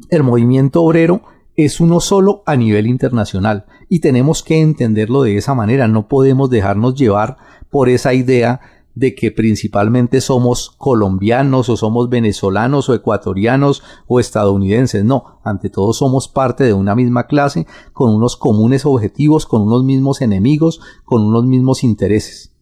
el 0.08 0.22
movimiento 0.22 0.82
obrero 0.82 1.22
es 1.56 1.80
uno 1.80 2.00
solo 2.00 2.42
a 2.46 2.56
nivel 2.56 2.86
internacional 2.86 3.66
y 3.92 3.98
tenemos 3.98 4.44
que 4.44 4.60
entenderlo 4.60 5.22
de 5.22 5.36
esa 5.36 5.52
manera, 5.52 5.88
no 5.88 6.06
podemos 6.06 6.48
dejarnos 6.48 6.94
llevar 6.94 7.36
por 7.70 7.88
esa 7.88 8.14
idea 8.14 8.60
de 8.94 9.16
que 9.16 9.32
principalmente 9.32 10.20
somos 10.20 10.70
colombianos 10.78 11.68
o 11.68 11.76
somos 11.76 12.08
venezolanos 12.08 12.88
o 12.88 12.94
ecuatorianos 12.94 13.82
o 14.06 14.20
estadounidenses, 14.20 15.04
no, 15.04 15.40
ante 15.42 15.70
todo 15.70 15.92
somos 15.92 16.28
parte 16.28 16.62
de 16.62 16.72
una 16.72 16.94
misma 16.94 17.26
clase 17.26 17.66
con 17.92 18.14
unos 18.14 18.36
comunes 18.36 18.86
objetivos, 18.86 19.44
con 19.44 19.62
unos 19.62 19.82
mismos 19.82 20.22
enemigos, 20.22 20.80
con 21.04 21.22
unos 21.22 21.44
mismos 21.44 21.82
intereses. 21.82 22.54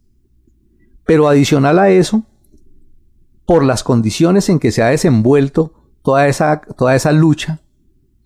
Pero 1.05 1.29
adicional 1.29 1.79
a 1.79 1.91
eso, 1.91 2.23
por 3.45 3.65
las 3.65 3.83
condiciones 3.85 4.49
en 4.49 4.59
que 4.59 4.73
se 4.73 4.83
ha 4.83 4.87
desenvuelto 4.87 5.73
toda 6.03 6.27
esa, 6.27 6.63
toda 6.63 6.97
esa 6.97 7.13
lucha, 7.13 7.61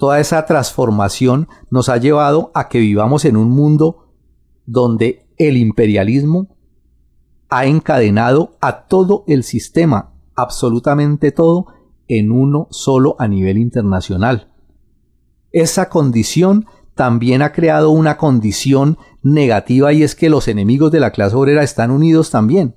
toda 0.02 0.18
esa 0.18 0.44
transformación 0.46 1.46
nos 1.70 1.88
ha 1.88 1.96
llevado 1.96 2.50
a 2.54 2.68
que 2.68 2.80
vivamos 2.80 3.24
en 3.24 3.36
un 3.36 3.50
mundo 3.50 4.08
donde 4.66 5.28
el 5.36 5.56
imperialismo 5.56 6.56
ha 7.48 7.66
encadenado 7.66 8.56
a 8.60 8.88
todo 8.88 9.22
el 9.28 9.44
sistema, 9.44 10.12
absolutamente 10.34 11.30
todo, 11.30 11.66
en 12.08 12.32
uno 12.32 12.66
solo 12.72 13.14
a 13.20 13.28
nivel 13.28 13.58
internacional. 13.58 14.52
Esa 15.52 15.88
condición 15.88 16.66
también 16.96 17.40
ha 17.40 17.52
creado 17.52 17.90
una 17.90 18.16
condición 18.16 18.98
negativa 19.22 19.92
y 19.92 20.02
es 20.02 20.16
que 20.16 20.30
los 20.30 20.48
enemigos 20.48 20.90
de 20.90 20.98
la 20.98 21.12
clase 21.12 21.36
obrera 21.36 21.62
están 21.62 21.92
unidos 21.92 22.30
también. 22.30 22.74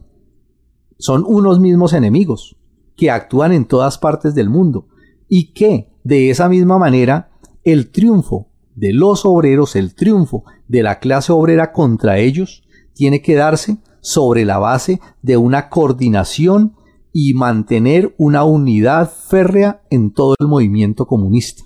Son 1.00 1.24
unos 1.26 1.60
mismos 1.60 1.94
enemigos 1.94 2.56
que 2.96 3.10
actúan 3.10 3.52
en 3.52 3.66
todas 3.66 3.98
partes 3.98 4.36
del 4.36 4.52
mundo 4.52 4.90
y 5.28 5.54
que 5.54 5.95
de 6.06 6.30
esa 6.30 6.48
misma 6.48 6.78
manera, 6.78 7.32
el 7.64 7.90
triunfo 7.90 8.48
de 8.76 8.94
los 8.94 9.26
obreros, 9.26 9.76
el 9.76 9.96
triunfo 9.96 10.44
de 10.68 10.84
la 10.84 11.00
clase 11.00 11.32
obrera 11.32 11.74
contra 11.74 12.20
ellos, 12.20 12.64
tiene 12.94 13.24
que 13.24 13.34
darse 13.34 13.78
sobre 14.02 14.46
la 14.46 14.60
base 14.60 15.02
de 15.24 15.36
una 15.36 15.68
coordinación 15.68 16.76
y 17.12 17.34
mantener 17.34 18.14
una 18.20 18.44
unidad 18.44 19.12
férrea 19.12 19.82
en 19.90 20.12
todo 20.12 20.36
el 20.40 20.48
movimiento 20.48 21.08
comunista. 21.08 21.64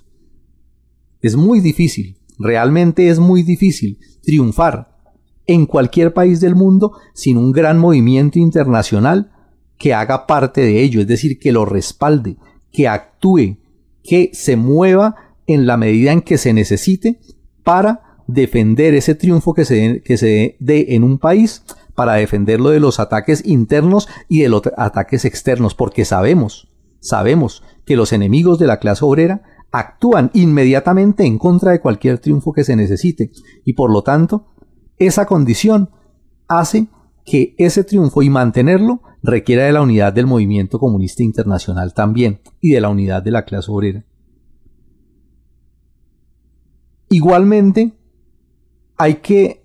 Es 1.20 1.36
muy 1.36 1.60
difícil, 1.60 2.16
realmente 2.38 3.10
es 3.10 3.18
muy 3.18 3.42
difícil 3.42 3.98
triunfar 4.22 4.96
en 5.46 5.66
cualquier 5.66 6.14
país 6.14 6.40
del 6.40 6.54
mundo 6.54 6.92
sin 7.12 7.36
un 7.36 7.52
gran 7.52 7.78
movimiento 7.78 8.38
internacional 8.38 9.32
que 9.76 9.92
haga 9.92 10.26
parte 10.26 10.62
de 10.62 10.82
ello, 10.82 11.02
es 11.02 11.06
decir, 11.06 11.38
que 11.38 11.52
lo 11.52 11.66
respalde, 11.66 12.38
que 12.72 12.88
actúe, 12.88 13.58
que 14.02 14.30
se 14.32 14.56
mueva 14.56 15.16
en 15.46 15.66
la 15.66 15.76
medida 15.76 16.12
en 16.12 16.22
que 16.22 16.38
se 16.38 16.52
necesite 16.52 17.20
para 17.64 18.22
defender 18.26 18.94
ese 18.94 19.14
triunfo 19.14 19.54
que 19.54 19.64
se, 19.64 20.02
que 20.04 20.16
se 20.16 20.56
dé 20.60 20.94
en 20.94 21.04
un 21.04 21.18
país, 21.18 21.64
para 21.94 22.14
defenderlo 22.14 22.70
de 22.70 22.80
los 22.80 22.98
ataques 22.98 23.42
internos 23.44 24.08
y 24.26 24.40
de 24.40 24.48
los 24.48 24.62
ataques 24.78 25.26
externos, 25.26 25.74
porque 25.74 26.06
sabemos, 26.06 26.72
sabemos 27.00 27.62
que 27.84 27.94
los 27.94 28.14
enemigos 28.14 28.58
de 28.58 28.66
la 28.66 28.78
clase 28.78 29.04
obrera 29.04 29.42
actúan 29.70 30.30
inmediatamente 30.32 31.24
en 31.24 31.36
contra 31.36 31.72
de 31.72 31.80
cualquier 31.80 32.18
triunfo 32.18 32.52
que 32.52 32.64
se 32.64 32.74
necesite. 32.74 33.32
Y 33.66 33.74
por 33.74 33.92
lo 33.92 34.02
tanto 34.02 34.46
esa 34.96 35.26
condición 35.26 35.90
hace 36.48 36.88
que 37.24 37.54
ese 37.58 37.84
triunfo 37.84 38.22
y 38.22 38.30
mantenerlo 38.30 39.02
requiera 39.22 39.64
de 39.64 39.72
la 39.72 39.82
unidad 39.82 40.12
del 40.12 40.26
movimiento 40.26 40.78
comunista 40.78 41.22
internacional 41.22 41.94
también 41.94 42.40
y 42.60 42.72
de 42.72 42.80
la 42.80 42.88
unidad 42.88 43.22
de 43.22 43.30
la 43.30 43.44
clase 43.44 43.70
obrera. 43.70 44.04
Igualmente, 47.10 47.92
hay 48.96 49.16
que 49.16 49.64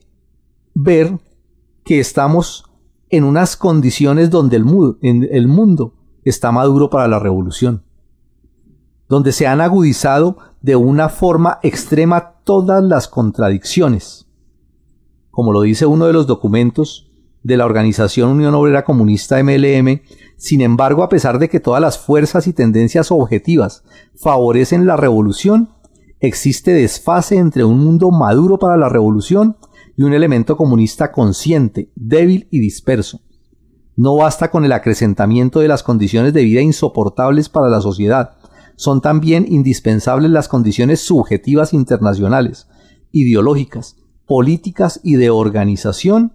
ver 0.73 1.19
que 1.83 1.99
estamos 1.99 2.65
en 3.09 3.23
unas 3.23 3.55
condiciones 3.55 4.29
donde 4.29 4.57
el, 4.57 5.29
el 5.31 5.47
mundo 5.47 5.93
está 6.23 6.51
maduro 6.51 6.89
para 6.89 7.07
la 7.07 7.19
revolución, 7.19 7.83
donde 9.07 9.31
se 9.31 9.45
han 9.45 9.61
agudizado 9.61 10.37
de 10.61 10.75
una 10.75 11.09
forma 11.09 11.59
extrema 11.61 12.33
todas 12.43 12.83
las 12.83 13.07
contradicciones. 13.07 14.27
Como 15.29 15.51
lo 15.51 15.61
dice 15.61 15.85
uno 15.85 16.07
de 16.07 16.13
los 16.13 16.25
documentos 16.25 17.04
de 17.45 17.57
la 17.57 17.65
Organización 17.65 18.31
Unión 18.31 18.55
Obrera 18.55 18.83
Comunista 18.83 19.41
MLM, 19.43 20.01
sin 20.35 20.61
embargo, 20.61 21.03
a 21.03 21.09
pesar 21.09 21.37
de 21.37 21.47
que 21.47 21.59
todas 21.59 21.79
las 21.79 21.99
fuerzas 21.99 22.47
y 22.47 22.53
tendencias 22.53 23.11
objetivas 23.11 23.83
favorecen 24.15 24.87
la 24.87 24.97
revolución, 24.97 25.69
existe 26.19 26.71
desfase 26.71 27.37
entre 27.37 27.63
un 27.63 27.77
mundo 27.77 28.09
maduro 28.09 28.57
para 28.57 28.77
la 28.77 28.89
revolución 28.89 29.57
y 29.95 30.01
un 30.01 30.13
elemento 30.13 30.57
comunista 30.57 31.11
consciente, 31.11 31.91
débil 31.93 32.47
y 32.49 32.59
disperso. 32.59 33.21
No 33.95 34.15
basta 34.15 34.49
con 34.49 34.65
el 34.65 34.71
acrecentamiento 34.71 35.59
de 35.59 35.67
las 35.67 35.83
condiciones 35.83 36.33
de 36.33 36.43
vida 36.43 36.61
insoportables 36.61 37.49
para 37.49 37.69
la 37.69 37.79
sociedad, 37.79 38.37
son 38.75 39.01
también 39.01 39.45
indispensables 39.47 40.31
las 40.31 40.47
condiciones 40.47 40.99
subjetivas 40.99 41.73
internacionales, 41.73 42.67
ideológicas, 43.11 43.97
políticas 44.25 44.99
y 45.03 45.17
de 45.17 45.29
organización 45.29 46.33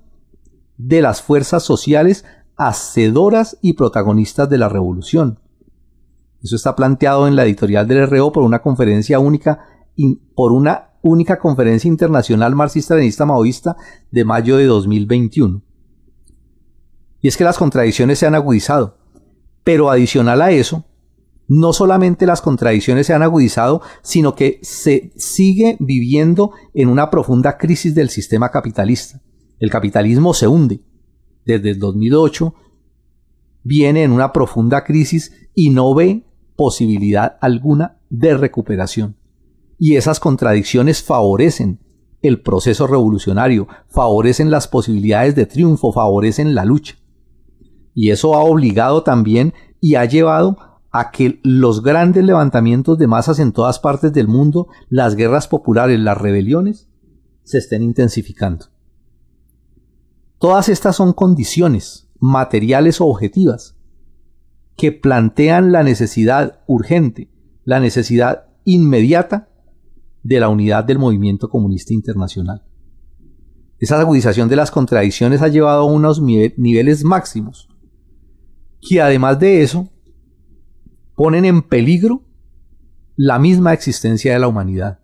de 0.86 1.02
las 1.02 1.22
fuerzas 1.22 1.62
sociales 1.62 2.24
hacedoras 2.56 3.58
y 3.60 3.74
protagonistas 3.74 4.48
de 4.48 4.58
la 4.58 4.68
revolución. 4.68 5.38
Eso 6.42 6.56
está 6.56 6.74
planteado 6.74 7.28
en 7.28 7.36
la 7.36 7.44
editorial 7.44 7.86
del 7.86 8.08
RO 8.08 8.32
por 8.32 8.44
una 8.44 8.62
conferencia 8.62 9.18
única, 9.18 9.60
por 10.34 10.52
una 10.52 10.90
única 11.02 11.38
conferencia 11.38 11.88
internacional 11.88 12.54
marxista-leninista 12.54 13.26
maoísta 13.26 13.76
de 14.10 14.24
mayo 14.24 14.56
de 14.56 14.64
2021. 14.64 15.62
Y 17.20 17.28
es 17.28 17.36
que 17.36 17.44
las 17.44 17.58
contradicciones 17.58 18.18
se 18.18 18.26
han 18.26 18.34
agudizado. 18.34 18.96
Pero 19.62 19.90
adicional 19.90 20.40
a 20.40 20.50
eso, 20.50 20.86
no 21.46 21.74
solamente 21.74 22.24
las 22.24 22.40
contradicciones 22.40 23.06
se 23.06 23.12
han 23.12 23.22
agudizado, 23.22 23.82
sino 24.02 24.34
que 24.34 24.60
se 24.62 25.12
sigue 25.16 25.76
viviendo 25.78 26.52
en 26.72 26.88
una 26.88 27.10
profunda 27.10 27.58
crisis 27.58 27.94
del 27.94 28.08
sistema 28.08 28.50
capitalista. 28.50 29.20
El 29.60 29.70
capitalismo 29.70 30.34
se 30.34 30.48
hunde. 30.48 30.82
Desde 31.44 31.70
el 31.70 31.78
2008 31.78 32.54
viene 33.62 34.02
en 34.02 34.10
una 34.10 34.32
profunda 34.32 34.84
crisis 34.84 35.32
y 35.54 35.70
no 35.70 35.94
ve 35.94 36.24
posibilidad 36.56 37.36
alguna 37.40 37.98
de 38.08 38.36
recuperación. 38.36 39.16
Y 39.78 39.96
esas 39.96 40.18
contradicciones 40.18 41.02
favorecen 41.02 41.78
el 42.22 42.40
proceso 42.40 42.86
revolucionario, 42.86 43.68
favorecen 43.88 44.50
las 44.50 44.66
posibilidades 44.66 45.34
de 45.34 45.46
triunfo, 45.46 45.92
favorecen 45.92 46.54
la 46.54 46.64
lucha. 46.64 46.96
Y 47.94 48.10
eso 48.10 48.34
ha 48.34 48.40
obligado 48.40 49.02
también 49.02 49.54
y 49.80 49.94
ha 49.94 50.04
llevado 50.04 50.58
a 50.90 51.10
que 51.10 51.40
los 51.42 51.82
grandes 51.82 52.24
levantamientos 52.24 52.98
de 52.98 53.06
masas 53.06 53.38
en 53.38 53.52
todas 53.52 53.78
partes 53.78 54.12
del 54.12 54.28
mundo, 54.28 54.68
las 54.88 55.16
guerras 55.16 55.48
populares, 55.48 56.00
las 56.00 56.18
rebeliones, 56.18 56.88
se 57.44 57.58
estén 57.58 57.82
intensificando. 57.82 58.66
Todas 60.40 60.70
estas 60.70 60.96
son 60.96 61.12
condiciones 61.12 62.08
materiales 62.18 63.02
o 63.02 63.06
objetivas 63.06 63.76
que 64.74 64.90
plantean 64.90 65.70
la 65.70 65.82
necesidad 65.82 66.60
urgente, 66.66 67.30
la 67.64 67.78
necesidad 67.78 68.46
inmediata 68.64 69.50
de 70.22 70.40
la 70.40 70.48
unidad 70.48 70.84
del 70.84 70.98
movimiento 70.98 71.50
comunista 71.50 71.92
internacional. 71.92 72.64
Esa 73.78 74.00
agudización 74.00 74.48
de 74.48 74.56
las 74.56 74.70
contradicciones 74.70 75.42
ha 75.42 75.48
llevado 75.48 75.82
a 75.82 75.92
unos 75.92 76.22
niveles 76.22 77.04
máximos, 77.04 77.68
que 78.80 79.02
además 79.02 79.38
de 79.38 79.60
eso 79.60 79.90
ponen 81.16 81.44
en 81.44 81.60
peligro 81.60 82.24
la 83.14 83.38
misma 83.38 83.74
existencia 83.74 84.32
de 84.32 84.38
la 84.38 84.48
humanidad, 84.48 85.00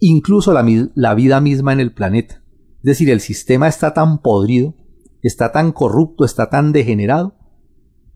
incluso 0.00 0.52
la, 0.52 0.66
la 0.96 1.14
vida 1.14 1.40
misma 1.40 1.72
en 1.72 1.78
el 1.78 1.92
planeta. 1.92 2.42
Es 2.86 2.90
decir, 2.90 3.10
el 3.10 3.20
sistema 3.20 3.66
está 3.66 3.94
tan 3.94 4.22
podrido, 4.22 4.76
está 5.20 5.50
tan 5.50 5.72
corrupto, 5.72 6.24
está 6.24 6.50
tan 6.50 6.70
degenerado, 6.70 7.34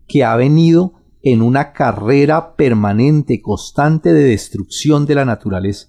que 0.07 0.23
ha 0.23 0.37
venido 0.37 0.93
en 1.23 1.43
una 1.43 1.73
carrera 1.73 2.55
permanente, 2.55 3.43
constante 3.43 4.13
de 4.13 4.23
destrucción 4.23 5.07
de 5.07 5.17
la 5.17 5.25
naturaleza. 5.25 5.89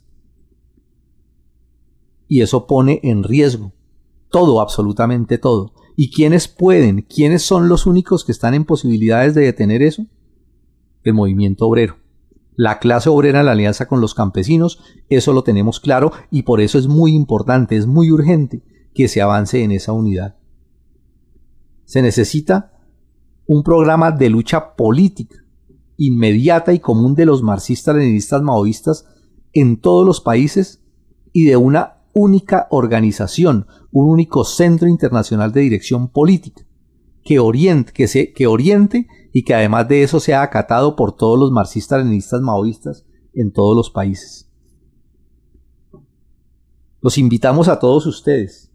Y 2.28 2.42
eso 2.42 2.66
pone 2.66 3.00
en 3.04 3.22
riesgo 3.22 3.72
todo, 4.32 4.60
absolutamente 4.60 5.38
todo. 5.38 5.76
¿Y 5.96 6.10
quiénes 6.10 6.48
pueden? 6.48 7.04
¿Quiénes 7.04 7.44
son 7.44 7.70
los 7.70 7.86
únicos 7.86 8.26
que 8.26 8.32
están 8.32 8.56
en 8.56 8.66
posibilidades 8.66 9.36
de 9.36 9.44
detener 9.44 9.84
eso? 9.84 10.08
El 11.04 11.14
movimiento 11.14 11.68
obrero. 11.68 11.98
La 12.56 12.80
clase 12.80 13.10
obrera 13.10 13.44
la 13.44 13.52
alianza 13.52 13.88
con 13.88 14.02
los 14.02 14.16
campesinos, 14.16 14.82
eso 15.08 15.34
lo 15.34 15.44
tenemos 15.44 15.80
claro 15.80 16.14
y 16.32 16.42
por 16.42 16.62
eso 16.62 16.80
es 16.80 16.88
muy 16.88 17.14
importante, 17.14 17.78
es 17.78 17.86
muy 17.86 18.10
urgente 18.12 18.64
que 18.94 19.08
se 19.08 19.22
avance 19.22 19.64
en 19.64 19.72
esa 19.72 19.94
unidad. 19.94 20.36
Se 21.86 22.02
necesita 22.02 22.74
un 23.46 23.64
programa 23.64 24.12
de 24.12 24.30
lucha 24.30 24.76
política 24.76 25.38
inmediata 25.98 26.74
y 26.74 26.80
común 26.80 27.14
de 27.14 27.26
los 27.26 27.44
marxistas-leninistas 27.44 28.42
maoístas 28.42 29.06
en 29.54 29.80
todos 29.80 30.06
los 30.06 30.22
países 30.22 30.84
y 31.32 31.46
de 31.46 31.58
una 31.58 32.02
única 32.14 32.68
organización, 32.72 33.68
un 33.92 34.10
único 34.10 34.44
centro 34.44 34.88
internacional 34.88 35.52
de 35.52 35.62
dirección 35.62 36.10
política 36.10 36.66
que 37.24 37.40
oriente, 37.40 39.08
y 39.34 39.44
que 39.44 39.54
además 39.54 39.88
de 39.88 40.04
eso 40.04 40.20
sea 40.20 40.42
acatado 40.42 40.96
por 40.96 41.16
todos 41.16 41.40
los 41.40 41.52
marxistas-leninistas 41.52 42.42
maoístas 42.42 43.06
en 43.34 43.52
todos 43.52 43.76
los 43.76 43.92
países. 43.92 44.50
Los 47.00 47.18
invitamos 47.18 47.68
a 47.68 47.80
todos 47.80 48.06
ustedes, 48.06 48.71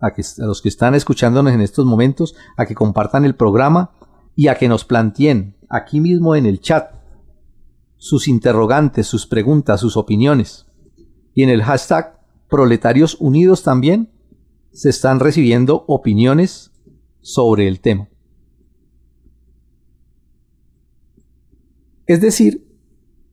a, 0.00 0.12
que, 0.12 0.22
a 0.22 0.46
los 0.46 0.62
que 0.62 0.68
están 0.68 0.94
escuchándonos 0.94 1.52
en 1.52 1.60
estos 1.60 1.84
momentos, 1.86 2.34
a 2.56 2.66
que 2.66 2.74
compartan 2.74 3.24
el 3.24 3.34
programa, 3.34 3.90
y 4.36 4.48
a 4.48 4.56
que 4.56 4.68
nos 4.68 4.84
planteen 4.84 5.56
aquí 5.68 6.00
mismo 6.00 6.36
en 6.36 6.46
el 6.46 6.60
chat 6.60 6.94
sus 7.96 8.28
interrogantes, 8.28 9.06
sus 9.06 9.26
preguntas, 9.26 9.80
sus 9.80 9.96
opiniones. 9.96 10.66
Y 11.34 11.42
en 11.42 11.48
el 11.48 11.62
hashtag 11.62 12.20
Proletarios 12.48 13.16
Unidos 13.18 13.62
también 13.62 14.12
se 14.72 14.90
están 14.90 15.18
recibiendo 15.18 15.84
opiniones 15.88 16.70
sobre 17.22 17.66
el 17.66 17.80
tema. 17.80 18.08
Es 22.06 22.20
decir, 22.20 22.64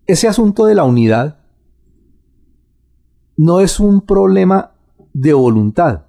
ese 0.07 0.27
asunto 0.27 0.65
de 0.65 0.73
la 0.73 0.83
unidad 0.83 1.39
no 3.37 3.59
es 3.59 3.79
un 3.79 4.01
problema 4.01 4.71
de 5.13 5.33
voluntad, 5.33 6.05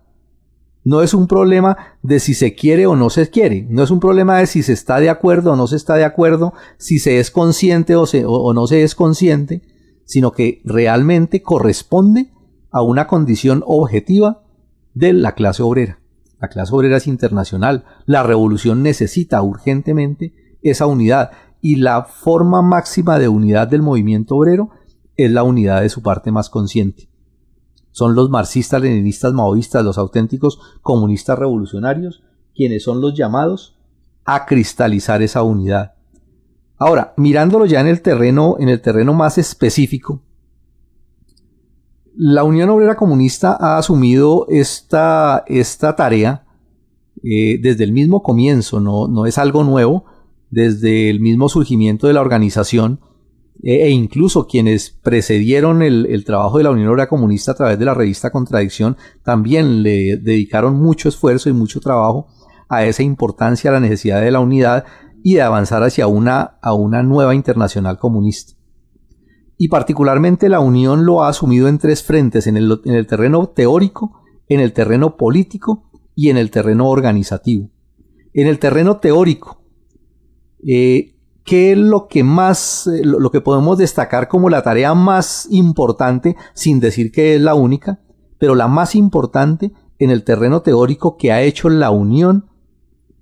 no 0.84 1.02
es 1.02 1.14
un 1.14 1.26
problema 1.26 1.78
de 2.02 2.20
si 2.20 2.34
se 2.34 2.54
quiere 2.54 2.86
o 2.86 2.94
no 2.94 3.08
se 3.08 3.30
quiere. 3.30 3.66
No 3.70 3.82
es 3.82 3.90
un 3.90 4.00
problema 4.00 4.38
de 4.38 4.46
si 4.46 4.62
se 4.62 4.74
está 4.74 5.00
de 5.00 5.08
acuerdo 5.08 5.52
o 5.52 5.56
no 5.56 5.66
se 5.66 5.76
está 5.76 5.96
de 5.96 6.04
acuerdo, 6.04 6.52
si 6.76 6.98
se 6.98 7.18
es 7.18 7.30
consciente 7.30 7.96
o, 7.96 8.52
no 8.52 8.66
se 8.66 8.82
es 8.82 8.94
consciente, 8.94 9.62
sino 10.04 10.32
que 10.32 10.60
realmente 10.64 11.42
corresponde 11.42 12.32
a 12.70 12.82
una 12.82 13.06
condición 13.06 13.64
objetiva 13.66 14.42
de 14.92 15.14
la 15.14 15.34
clase 15.34 15.62
obrera. 15.62 16.00
La 16.38 16.48
clase 16.48 16.74
obrera 16.74 16.98
es 16.98 17.06
internacional. 17.06 17.86
La 18.04 18.22
revolución 18.22 18.82
necesita 18.82 19.40
urgentemente 19.40 20.34
esa 20.60 20.86
unidad 20.86 21.30
y 21.62 21.76
la 21.76 22.04
forma 22.04 22.60
máxima 22.60 23.18
de 23.18 23.28
unidad 23.28 23.68
del 23.68 23.80
movimiento 23.80 24.36
obrero 24.36 24.70
es 25.16 25.30
la 25.30 25.44
unidad 25.44 25.80
de 25.80 25.88
su 25.88 26.02
parte 26.02 26.30
más 26.30 26.50
consciente 26.50 27.13
son 27.94 28.16
los 28.16 28.28
marxistas, 28.28 28.82
leninistas, 28.82 29.32
maoístas, 29.32 29.84
los 29.84 29.98
auténticos 29.98 30.58
comunistas 30.82 31.38
revolucionarios, 31.38 32.24
quienes 32.52 32.82
son 32.82 33.00
los 33.00 33.14
llamados 33.14 33.76
a 34.24 34.46
cristalizar 34.46 35.22
esa 35.22 35.44
unidad. 35.44 35.94
Ahora, 36.76 37.14
mirándolo 37.16 37.66
ya 37.66 37.80
en 37.80 37.86
el 37.86 38.02
terreno, 38.02 38.56
en 38.58 38.68
el 38.68 38.80
terreno 38.80 39.14
más 39.14 39.38
específico, 39.38 40.22
la 42.16 42.42
Unión 42.42 42.68
Obrera 42.70 42.96
Comunista 42.96 43.56
ha 43.60 43.78
asumido 43.78 44.46
esta, 44.48 45.44
tarea 45.96 46.44
eh, 47.22 47.60
desde 47.62 47.84
el 47.84 47.92
mismo 47.92 48.24
comienzo, 48.24 48.80
no, 48.80 49.06
no, 49.06 49.24
es 49.26 49.38
algo 49.38 49.62
nuevo, 49.62 50.04
desde 50.50 51.10
el 51.10 51.20
mismo 51.20 51.48
surgimiento 51.48 52.08
de 52.08 52.14
la 52.14 52.22
organización 52.22 52.98
e, 53.62 53.86
e 53.86 53.90
incluso 53.90 54.46
quienes 54.46 54.90
precedieron 54.90 55.82
el, 55.82 56.06
el, 56.06 56.24
trabajo 56.24 56.58
de 56.58 56.64
la 56.64 56.70
Unión 56.70 56.88
Obrera 56.88 57.08
Comunista 57.08 57.52
a 57.52 57.54
través 57.54 57.78
de 57.78 57.84
la 57.84 57.94
revista 57.94 58.30
Contradicción 58.30 58.96
también 59.22 59.82
le 59.82 60.16
dedicaron 60.16 60.76
mucho 60.76 61.08
esfuerzo 61.08 61.48
y 61.48 61.52
mucho 61.52 61.80
trabajo 61.80 62.26
a 62.68 62.84
esa 62.84 63.02
importancia, 63.02 63.70
a 63.70 63.74
la 63.74 63.80
necesidad 63.80 64.20
de 64.20 64.30
la 64.30 64.40
unidad 64.40 64.84
y 65.22 65.34
de 65.34 65.42
avanzar 65.42 65.82
hacia 65.82 66.06
una, 66.06 66.58
a 66.60 66.74
una 66.74 67.02
nueva 67.02 67.34
internacional 67.34 67.98
comunista. 67.98 68.54
Y 69.56 69.68
particularmente 69.68 70.48
la 70.48 70.60
Unión 70.60 71.06
lo 71.06 71.22
ha 71.22 71.28
asumido 71.28 71.68
en 71.68 71.78
tres 71.78 72.02
frentes, 72.02 72.46
en 72.46 72.56
el, 72.56 72.80
en 72.84 72.94
el 72.94 73.06
terreno 73.06 73.48
teórico, 73.48 74.20
en 74.48 74.60
el 74.60 74.72
terreno 74.72 75.16
político 75.16 75.90
y 76.14 76.30
en 76.30 76.36
el 76.36 76.50
terreno 76.50 76.88
organizativo. 76.88 77.70
En 78.34 78.48
el 78.48 78.58
terreno 78.58 78.98
teórico, 78.98 79.62
eh, 80.66 81.13
¿qué 81.44 81.72
es 81.72 81.78
lo 81.78 82.08
que 82.08 82.24
más, 82.24 82.86
eh, 82.86 83.02
lo, 83.04 83.30
que 83.30 83.40
podemos 83.40 83.78
destacar 83.78 84.28
como 84.28 84.48
la 84.48 84.62
tarea 84.62 84.94
más 84.94 85.46
importante, 85.50 86.36
sin 86.54 86.80
decir 86.80 87.12
que 87.12 87.36
es 87.36 87.40
la 87.40 87.54
única, 87.54 88.00
pero 88.38 88.54
la 88.54 88.66
más 88.66 88.94
importante 88.94 89.72
en 89.98 90.10
el 90.10 90.24
terreno 90.24 90.62
teórico 90.62 91.16
que 91.16 91.32
ha 91.32 91.42
hecho 91.42 91.68
la 91.68 91.90
Unión 91.90 92.46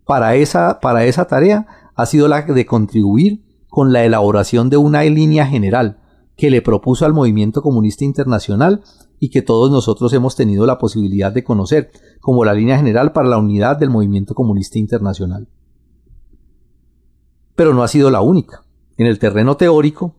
para 0.07 0.35
esa, 0.37 0.81
para 0.81 1.05
esa 1.05 1.27
tarea 1.27 1.67
ha 1.95 2.07
sido 2.07 2.29
la 2.29 2.43
de 2.43 2.67
contribuir 2.67 3.43
con 3.69 3.93
la 3.93 4.05
elaboración 4.05 4.71
de 4.71 4.77
una 4.77 5.03
línea 5.05 5.47
general 5.47 5.99
que 6.37 6.51
le 6.51 6.63
propuso 6.63 7.05
al 7.05 7.13
movimiento 7.13 7.63
comunista 7.63 8.05
internacional 8.05 8.83
y 9.21 9.31
que 9.31 9.43
todos 9.43 9.71
nosotros 9.71 10.13
hemos 10.13 10.35
tenido 10.35 10.67
la 10.67 10.79
posibilidad 10.79 11.31
de 11.31 11.45
conocer 11.45 11.91
como 12.21 12.45
la 12.45 12.55
línea 12.55 12.77
general 12.77 13.13
para 13.13 13.29
la 13.29 13.39
unidad 13.39 13.77
del 13.77 13.91
movimiento 13.91 14.35
comunista 14.35 14.79
internacional. 14.79 15.49
Pero 17.63 17.75
no 17.75 17.85
ha 17.85 17.87
sido 17.87 18.11
la 18.11 18.23
única. 18.23 18.65
En 18.97 19.07
el 19.07 19.21
terreno 19.21 19.57
teórico, 19.57 20.17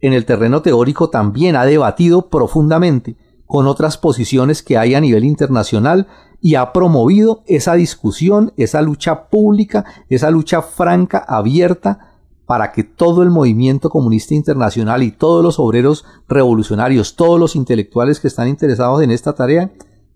en 0.00 0.12
el 0.12 0.24
terreno 0.24 0.60
teórico 0.60 1.08
también 1.08 1.54
ha 1.54 1.64
debatido 1.64 2.28
profundamente 2.28 3.14
con 3.46 3.68
otras 3.68 3.96
posiciones 3.96 4.60
que 4.60 4.76
hay 4.76 4.96
a 4.96 5.00
nivel 5.00 5.24
internacional 5.24 6.08
y 6.40 6.56
ha 6.56 6.72
promovido 6.72 7.44
esa 7.46 7.74
discusión, 7.74 8.52
esa 8.56 8.82
lucha 8.82 9.28
pública, 9.28 9.84
esa 10.08 10.32
lucha 10.32 10.62
franca, 10.62 11.18
abierta, 11.18 12.16
para 12.44 12.72
que 12.72 12.82
todo 12.82 13.22
el 13.22 13.30
movimiento 13.30 13.90
comunista 13.90 14.34
internacional 14.34 15.04
y 15.04 15.12
todos 15.12 15.44
los 15.44 15.60
obreros 15.60 16.06
revolucionarios, 16.28 17.14
todos 17.14 17.38
los 17.38 17.54
intelectuales 17.54 18.18
que 18.18 18.26
están 18.26 18.48
interesados 18.48 19.00
en 19.02 19.12
esta 19.12 19.32
tarea, 19.32 19.70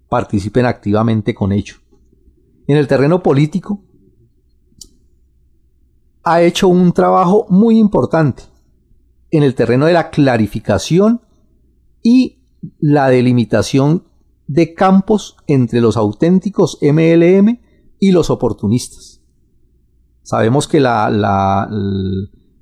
participen 0.08 0.66
activamente 0.66 1.36
con 1.36 1.52
ello. 1.52 1.76
En 2.66 2.76
el 2.78 2.88
terreno 2.88 3.22
político, 3.22 3.78
ha 6.24 6.42
hecho 6.42 6.68
un 6.68 6.92
trabajo 6.92 7.46
muy 7.48 7.78
importante 7.78 8.44
en 9.30 9.42
el 9.42 9.54
terreno 9.54 9.86
de 9.86 9.92
la 9.92 10.10
clarificación 10.10 11.22
y 12.02 12.42
la 12.78 13.08
delimitación 13.08 14.04
de 14.46 14.74
campos 14.74 15.36
entre 15.46 15.80
los 15.80 15.96
auténticos 15.96 16.78
MLM 16.82 17.60
y 17.98 18.12
los 18.12 18.30
oportunistas. 18.30 19.22
Sabemos 20.22 20.68
que 20.68 20.80
la, 20.80 21.10
la, 21.10 21.68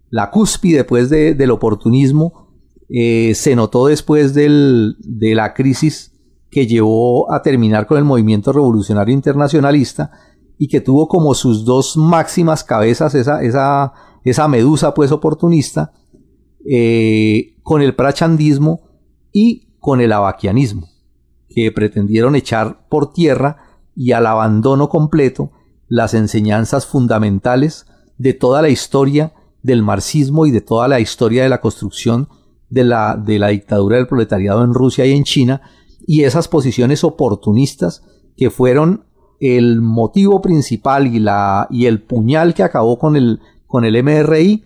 la 0.08 0.30
cúspide 0.30 0.84
pues, 0.84 1.10
de, 1.10 1.34
del 1.34 1.50
oportunismo 1.50 2.48
eh, 2.88 3.34
se 3.34 3.54
notó 3.54 3.86
después 3.86 4.34
del, 4.34 4.96
de 5.00 5.34
la 5.34 5.54
crisis 5.54 6.12
que 6.50 6.66
llevó 6.66 7.32
a 7.32 7.42
terminar 7.42 7.86
con 7.86 7.98
el 7.98 8.04
movimiento 8.04 8.52
revolucionario 8.52 9.14
internacionalista 9.14 10.10
y 10.62 10.68
que 10.68 10.82
tuvo 10.82 11.08
como 11.08 11.32
sus 11.32 11.64
dos 11.64 11.96
máximas 11.96 12.64
cabezas 12.64 13.14
esa, 13.14 13.42
esa, 13.42 13.94
esa 14.24 14.46
medusa 14.46 14.92
pues 14.92 15.10
oportunista 15.10 15.94
eh, 16.66 17.56
con 17.62 17.80
el 17.80 17.94
prachandismo 17.94 18.82
y 19.32 19.68
con 19.78 20.02
el 20.02 20.12
abaquianismo 20.12 20.86
que 21.48 21.72
pretendieron 21.72 22.36
echar 22.36 22.86
por 22.90 23.14
tierra 23.14 23.56
y 23.96 24.12
al 24.12 24.26
abandono 24.26 24.90
completo 24.90 25.50
las 25.88 26.12
enseñanzas 26.12 26.84
fundamentales 26.84 27.86
de 28.18 28.34
toda 28.34 28.60
la 28.60 28.68
historia 28.68 29.32
del 29.62 29.82
marxismo 29.82 30.44
y 30.44 30.50
de 30.50 30.60
toda 30.60 30.88
la 30.88 31.00
historia 31.00 31.42
de 31.42 31.48
la 31.48 31.62
construcción 31.62 32.28
de 32.68 32.84
la, 32.84 33.16
de 33.16 33.38
la 33.38 33.48
dictadura 33.48 33.96
del 33.96 34.06
proletariado 34.06 34.62
en 34.62 34.74
Rusia 34.74 35.06
y 35.06 35.12
en 35.12 35.24
China, 35.24 35.62
y 36.06 36.24
esas 36.24 36.48
posiciones 36.48 37.02
oportunistas 37.02 38.04
que 38.36 38.50
fueron 38.50 39.06
el 39.40 39.80
motivo 39.80 40.40
principal 40.40 41.06
y, 41.06 41.18
la, 41.18 41.66
y 41.70 41.86
el 41.86 42.02
puñal 42.02 42.54
que 42.54 42.62
acabó 42.62 42.98
con 42.98 43.16
el, 43.16 43.40
con 43.66 43.84
el 43.84 44.02
MRI, 44.02 44.64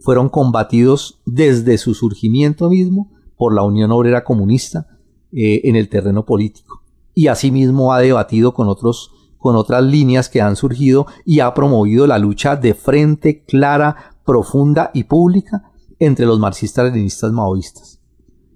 fueron 0.00 0.28
combatidos 0.28 1.20
desde 1.24 1.78
su 1.78 1.94
surgimiento 1.94 2.68
mismo 2.68 3.10
por 3.36 3.54
la 3.54 3.62
Unión 3.62 3.90
Obrera 3.92 4.24
Comunista, 4.24 4.86
eh, 5.32 5.62
en 5.64 5.76
el 5.76 5.88
terreno 5.88 6.24
político. 6.24 6.82
Y 7.12 7.26
asimismo 7.26 7.92
ha 7.92 8.00
debatido 8.00 8.54
con, 8.54 8.68
otros, 8.68 9.10
con 9.36 9.56
otras 9.56 9.82
líneas 9.82 10.28
que 10.28 10.40
han 10.40 10.56
surgido 10.56 11.06
y 11.24 11.40
ha 11.40 11.52
promovido 11.52 12.06
la 12.06 12.18
lucha 12.18 12.56
de 12.56 12.74
frente 12.74 13.44
clara, 13.44 14.16
profunda 14.24 14.90
y 14.94 15.04
pública 15.04 15.72
entre 15.98 16.26
los 16.26 16.38
marxistas-leninistas 16.38 17.32
maoístas. 17.32 18.00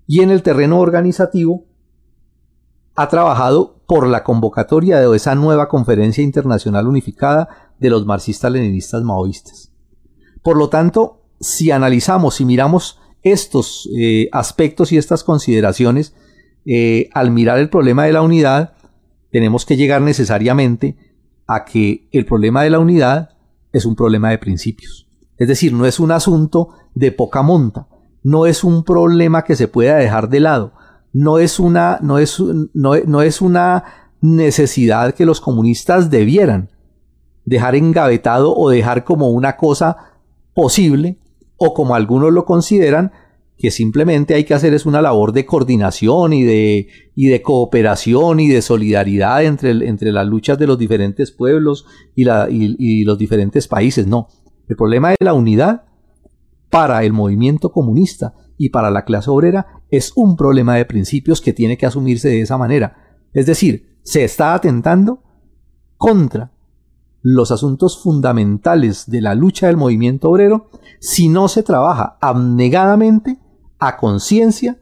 Y 0.07 0.21
en 0.21 0.31
el 0.31 0.43
terreno 0.43 0.81
organizativo 0.81 1.65
ha 2.95 3.09
trabajado 3.09 3.81
por 3.87 4.07
la 4.07 4.23
convocatoria 4.23 5.01
de 5.01 5.17
esa 5.17 5.35
nueva 5.35 5.69
conferencia 5.69 6.23
internacional 6.23 6.87
unificada 6.87 7.49
de 7.79 7.91
los 7.91 8.07
marxistas-leninistas 8.07 9.03
maoístas. 9.03 9.73
Por 10.43 10.57
lo 10.57 10.69
tanto, 10.69 11.23
si 11.41 11.71
analizamos 11.71 12.41
y 12.41 12.45
miramos 12.45 13.01
estos 13.23 13.89
eh, 13.97 14.29
aspectos 14.33 14.93
y 14.93 14.99
estas 14.99 15.25
consideraciones, 15.25 16.15
eh, 16.67 17.09
al 17.15 17.31
mirar 17.31 17.59
el 17.59 17.71
problema 17.71 18.05
de 18.05 18.13
la 18.13 18.23
unidad, 18.23 18.75
tenemos 19.31 19.65
que 19.65 19.77
llegar 19.77 20.03
necesariamente 20.03 20.97
a 21.47 21.65
que 21.65 22.09
el 22.13 22.27
problema 22.27 22.63
de 22.63 22.71
la 22.71 22.79
unidad 22.79 23.31
es 23.73 23.85
un 23.85 23.97
problema 23.97 24.31
de 24.31 24.39
principios. 24.39 25.09
Es 25.37 25.49
decir, 25.49 25.73
no 25.73 25.87
es 25.87 25.99
un 26.01 26.13
asunto 26.13 26.71
de 26.95 27.13
poca 27.13 27.43
monta, 27.43 27.89
no 28.23 28.47
es 28.47 28.63
un 28.63 28.85
problema 28.85 29.43
que 29.43 29.57
se 29.57 29.69
pueda 29.69 29.97
dejar 29.97 30.29
de 30.29 30.41
lado, 30.41 30.75
no 31.13 31.39
es 31.39 31.59
una, 31.59 31.99
no 32.03 32.19
es, 32.19 32.41
no, 32.75 32.95
no 33.07 33.23
es 33.23 33.41
una 33.41 33.85
necesidad 34.21 35.15
que 35.15 35.27
los 35.27 35.41
comunistas 35.41 36.11
debieran 36.11 36.71
dejar 37.45 37.75
engavetado 37.75 38.55
o 38.55 38.71
dejar 38.71 39.05
como 39.05 39.31
una 39.31 39.57
cosa 39.57 39.97
posible 40.55 41.19
o 41.57 41.75
como 41.75 41.95
algunos 41.95 42.33
lo 42.33 42.45
consideran 42.45 43.13
que 43.61 43.71
simplemente 43.71 44.35
hay 44.35 44.45
que 44.45 44.55
hacer 44.55 44.73
es 44.73 44.87
una 44.87 45.03
labor 45.03 45.33
de 45.33 45.45
coordinación 45.45 46.33
y 46.33 46.45
de, 46.45 46.89
y 47.15 47.29
de 47.29 47.43
cooperación 47.43 48.41
y 48.41 48.49
de 48.49 48.63
solidaridad 48.63 49.45
entre, 49.45 49.73
entre 49.87 50.13
las 50.13 50.27
luchas 50.27 50.59
de 50.59 50.67
los 50.67 50.79
diferentes 50.79 51.31
pueblos 51.31 51.85
y, 52.15 52.25
la, 52.25 52.49
y, 52.51 53.05
los 53.05 53.19
diferentes 53.19 53.69
países. 53.69 54.07
No, 54.07 54.29
el 54.67 54.77
problema 54.77 55.11
de 55.11 55.17
la 55.21 55.35
unidad 55.35 55.83
para 56.71 57.05
el 57.05 57.13
movimiento 57.13 57.71
comunista 57.71 58.33
y 58.61 58.69
para 58.69 58.91
la 58.91 59.07
clase 59.07 59.31
obrera 59.31 59.83
es 59.89 60.13
un 60.17 60.37
problema 60.37 60.77
de 60.77 60.85
principios 60.85 61.41
que 61.41 61.55
tiene 61.55 61.79
que 61.79 61.87
asumirse 61.87 62.29
de 62.29 62.43
esa 62.43 62.59
manera. 62.59 62.95
Es 63.33 63.47
decir, 63.47 63.97
se 64.03 64.23
está 64.23 64.53
atentando 64.53 65.23
contra 65.97 66.53
los 67.23 67.53
asuntos 67.53 68.03
fundamentales 68.03 69.11
de 69.11 69.23
la 69.23 69.35
lucha 69.35 69.69
del 69.69 69.79
movimiento 69.79 70.29
obrero 70.29 70.69
si 70.99 71.31
no 71.31 71.49
se 71.49 71.63
trabaja 71.63 72.19
abnegadamente 72.21 73.39
a 73.79 73.97
conciencia 73.97 74.79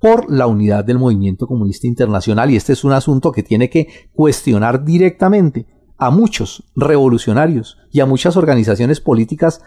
por 0.00 0.28
la 0.28 0.48
unidad 0.48 0.84
del 0.84 0.98
movimiento 0.98 1.46
comunista 1.46 1.86
internacional 1.86 2.50
y 2.50 2.56
este 2.56 2.72
es 2.72 2.82
un 2.82 2.92
asunto 2.92 3.30
que 3.30 3.44
tiene 3.44 3.70
que 3.70 3.86
cuestionar 4.12 4.84
directamente 4.84 5.68
a 5.98 6.10
muchos 6.10 6.64
revolucionarios 6.74 7.78
y 7.92 8.00
a 8.00 8.06
muchas 8.06 8.36
organizaciones 8.36 9.00
políticas 9.00 9.62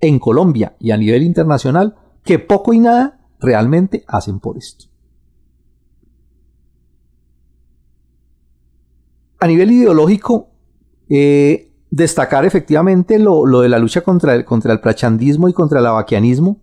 en 0.00 0.18
Colombia 0.18 0.74
y 0.80 0.90
a 0.90 0.96
nivel 0.96 1.22
internacional 1.22 1.94
que 2.26 2.38
poco 2.38 2.74
y 2.74 2.80
nada 2.80 3.18
realmente 3.40 4.04
hacen 4.06 4.40
por 4.40 4.58
esto. 4.58 4.86
A 9.38 9.46
nivel 9.46 9.70
ideológico, 9.70 10.48
eh, 11.08 11.72
destacar 11.90 12.44
efectivamente 12.44 13.18
lo, 13.18 13.44
de 13.60 13.68
la 13.68 13.78
lucha 13.78 14.02
contra 14.02 14.34
el, 14.34 14.44
contra 14.44 14.72
el 14.72 14.80
prachandismo 14.80 15.48
y 15.48 15.52
contra 15.52 15.80
el 15.80 15.86
abaquianismo, 15.86 16.60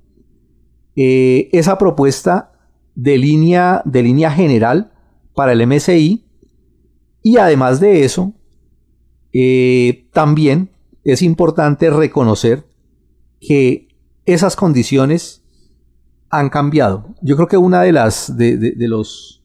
eh, 0.95 1.49
esa 1.53 1.77
propuesta 1.77 2.51
de 2.93 3.17
línea, 3.17 3.81
de 3.85 4.03
línea 4.03 4.31
general 4.31 4.91
para 5.33 5.53
el 5.53 5.65
MSI 5.65 6.27
y 7.23 7.37
además 7.37 7.79
de 7.79 8.03
eso, 8.03 8.33
eh, 9.31 10.09
también 10.11 10.69
es 11.03 11.21
importante 11.21 11.89
reconocer 11.89 12.65
que 13.39 13.87
esas 14.25 14.55
condiciones 14.55 15.42
han 16.33 16.49
cambiado. 16.49 17.13
Yo 17.21 17.35
creo 17.35 17.47
que 17.47 17.57
una 17.57 17.83
de 17.83 17.91
las 17.91 18.35
de, 18.35 18.73
los 18.79 19.43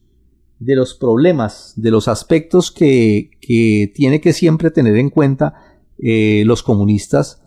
de 0.57 0.75
los 0.75 0.95
problemas, 0.95 1.73
de 1.75 1.91
los 1.91 2.07
aspectos 2.07 2.71
que, 2.71 3.29
que 3.39 3.91
tiene 3.93 4.19
que 4.19 4.33
siempre 4.33 4.71
tener 4.71 4.97
en 4.97 5.11
cuenta 5.11 5.53
eh, 5.99 6.41
los 6.47 6.63
comunistas 6.63 7.43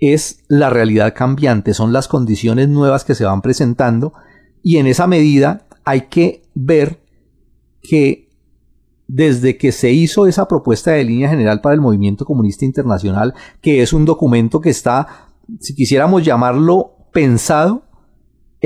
es 0.00 0.40
la 0.48 0.70
realidad 0.70 1.14
cambiante, 1.14 1.72
son 1.72 1.92
las 1.92 2.08
condiciones 2.08 2.68
nuevas 2.68 3.04
que 3.04 3.14
se 3.14 3.24
van 3.24 3.42
presentando 3.42 4.12
y 4.60 4.78
en 4.78 4.88
esa 4.88 5.06
medida 5.06 5.66
hay 5.84 6.08
que 6.08 6.42
ver 6.54 7.00
que 7.80 8.28
desde 9.06 9.56
que 9.56 9.70
se 9.70 9.92
hizo 9.92 10.26
esa 10.26 10.48
propuesta 10.48 10.90
de 10.90 11.04
línea 11.04 11.28
general 11.28 11.60
para 11.60 11.76
el 11.76 11.80
movimiento 11.80 12.24
comunista 12.24 12.64
internacional, 12.64 13.34
que 13.60 13.82
es 13.82 13.92
un 13.92 14.04
documento 14.04 14.60
que 14.60 14.70
está, 14.70 15.28
si 15.60 15.76
quisiéramos 15.76 16.24
llamarlo, 16.24 16.96
pensado 17.12 17.83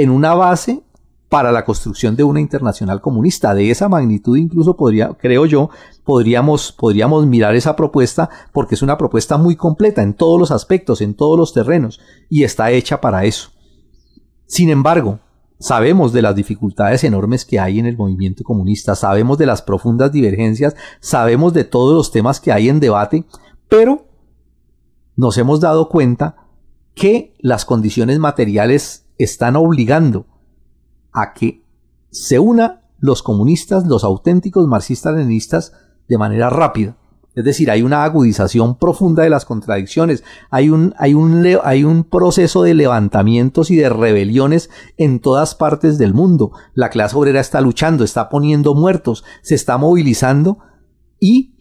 en 0.02 0.10
una 0.10 0.32
base 0.34 0.84
para 1.28 1.50
la 1.50 1.64
construcción 1.64 2.14
de 2.14 2.22
una 2.22 2.40
internacional 2.40 3.00
comunista. 3.00 3.52
De 3.52 3.68
esa 3.70 3.88
magnitud 3.88 4.36
incluso 4.36 4.76
podría, 4.76 5.08
creo 5.14 5.44
yo, 5.44 5.70
podríamos, 6.04 6.70
podríamos 6.70 7.26
mirar 7.26 7.56
esa 7.56 7.74
propuesta 7.74 8.30
porque 8.52 8.76
es 8.76 8.82
una 8.82 8.96
propuesta 8.96 9.36
muy 9.38 9.56
completa 9.56 10.02
en 10.02 10.14
todos 10.14 10.38
los 10.38 10.52
aspectos, 10.52 11.00
en 11.00 11.14
todos 11.14 11.36
los 11.36 11.52
terrenos 11.52 12.00
y 12.30 12.44
está 12.44 12.70
hecha 12.70 13.00
para 13.00 13.24
eso. 13.24 13.50
Sin 14.46 14.70
embargo, 14.70 15.18
sabemos 15.58 16.12
de 16.12 16.22
las 16.22 16.36
dificultades 16.36 17.02
enormes 17.02 17.44
que 17.44 17.58
hay 17.58 17.80
en 17.80 17.86
el 17.86 17.96
movimiento 17.96 18.44
comunista, 18.44 18.94
sabemos 18.94 19.36
de 19.36 19.46
las 19.46 19.62
profundas 19.62 20.12
divergencias, 20.12 20.76
sabemos 21.00 21.52
de 21.54 21.64
todos 21.64 21.94
los 21.94 22.12
temas 22.12 22.38
que 22.38 22.52
hay 22.52 22.68
en 22.68 22.78
debate, 22.78 23.24
pero 23.68 24.06
nos 25.16 25.36
hemos 25.36 25.58
dado 25.58 25.88
cuenta 25.88 26.36
que 26.94 27.34
las 27.40 27.64
condiciones 27.64 28.20
materiales 28.20 29.07
están 29.18 29.56
obligando 29.56 30.26
a 31.12 31.34
que 31.34 31.64
se 32.10 32.38
una 32.38 32.82
los 32.98 33.22
comunistas, 33.22 33.86
los 33.86 34.04
auténticos 34.04 34.66
marxistas-leninistas, 34.66 35.72
de 36.08 36.18
manera 36.18 36.50
rápida. 36.50 36.96
Es 37.34 37.44
decir, 37.44 37.70
hay 37.70 37.82
una 37.82 38.02
agudización 38.02 38.78
profunda 38.78 39.22
de 39.22 39.30
las 39.30 39.44
contradicciones, 39.44 40.24
hay 40.50 40.70
un, 40.70 40.94
hay, 40.98 41.14
un, 41.14 41.46
hay 41.62 41.84
un, 41.84 42.02
proceso 42.02 42.64
de 42.64 42.74
levantamientos 42.74 43.70
y 43.70 43.76
de 43.76 43.88
rebeliones 43.88 44.70
en 44.96 45.20
todas 45.20 45.54
partes 45.54 45.98
del 45.98 46.14
mundo. 46.14 46.50
La 46.74 46.90
clase 46.90 47.16
obrera 47.16 47.38
está 47.38 47.60
luchando, 47.60 48.02
está 48.02 48.28
poniendo 48.28 48.74
muertos, 48.74 49.24
se 49.42 49.54
está 49.54 49.78
movilizando 49.78 50.58
y 51.20 51.54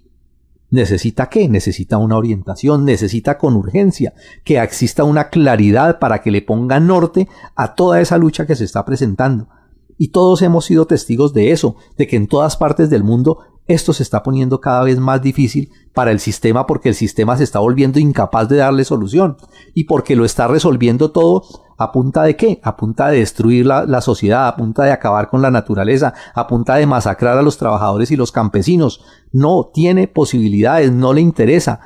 necesita 0.70 1.30
qué? 1.30 1.48
Necesita 1.48 1.98
una 1.98 2.18
orientación, 2.18 2.86
necesita 2.86 3.38
con 3.38 3.56
urgencia 3.56 4.14
que 4.44 4.60
exista 4.60 5.04
una 5.04 5.30
claridad 5.30 6.00
para 6.00 6.22
que 6.22 6.32
le 6.32 6.42
ponga 6.42 6.80
norte 6.80 7.28
a 7.56 7.76
toda 7.76 8.02
esa 8.02 8.18
lucha 8.18 8.46
que 8.46 8.56
se 8.56 8.64
está 8.64 8.86
presentando. 8.86 9.50
Y 9.98 10.10
todos 10.10 10.42
hemos 10.42 10.66
sido 10.66 10.86
testigos 10.86 11.34
de 11.34 11.52
eso, 11.52 11.76
de 11.98 12.06
que 12.08 12.18
en 12.18 12.28
todas 12.28 12.56
partes 12.56 12.90
del 12.90 13.04
mundo 13.04 13.40
esto 13.66 13.94
se 13.94 14.04
está 14.04 14.24
poniendo 14.24 14.62
cada 14.62 14.84
vez 14.84 15.00
más 15.00 15.22
difícil 15.22 15.72
para 15.94 16.12
el 16.12 16.20
sistema 16.20 16.66
porque 16.66 16.90
el 16.90 16.96
sistema 16.96 17.36
se 17.38 17.44
está 17.44 17.60
volviendo 17.60 18.00
incapaz 18.00 18.48
de 18.48 18.58
darle 18.58 18.86
solución 18.86 19.36
y 19.74 19.84
porque 19.84 20.16
lo 20.16 20.24
está 20.24 20.48
resolviendo 20.48 21.12
todo 21.12 21.44
a 21.78 21.92
punta 21.92 22.24
de 22.24 22.36
qué? 22.36 22.60
A 22.64 22.76
punta 22.76 23.10
de 23.10 23.20
destruir 23.20 23.66
la, 23.66 23.86
la, 23.86 24.02
sociedad, 24.02 24.48
a 24.48 24.56
punta 24.56 24.84
de 24.84 24.92
acabar 24.92 25.30
con 25.30 25.42
la 25.42 25.52
naturaleza, 25.52 26.14
a 26.34 26.48
punta 26.48 26.76
de 26.76 26.88
masacrar 26.88 27.38
a 27.38 27.42
los 27.42 27.58
trabajadores 27.58 28.12
y 28.12 28.16
los 28.16 28.32
campesinos. 28.32 29.04
No 29.32 29.70
tiene 29.74 30.08
posibilidades, 30.08 30.92
no 30.92 31.14
le 31.14 31.22
interesa 31.22 31.80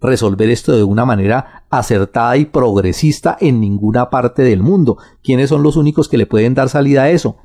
resolver 0.00 0.50
esto 0.50 0.76
de 0.76 0.82
una 0.82 1.04
manera 1.04 1.66
acertada 1.70 2.36
y 2.36 2.46
progresista 2.46 3.36
en 3.40 3.60
ninguna 3.60 4.10
parte 4.10 4.42
del 4.42 4.62
mundo. 4.62 4.98
¿Quiénes 5.22 5.50
son 5.50 5.62
los 5.62 5.76
únicos 5.76 6.08
que 6.08 6.18
le 6.18 6.26
pueden 6.26 6.54
dar 6.54 6.68
salida 6.68 7.02
a 7.02 7.10
eso? 7.10 7.36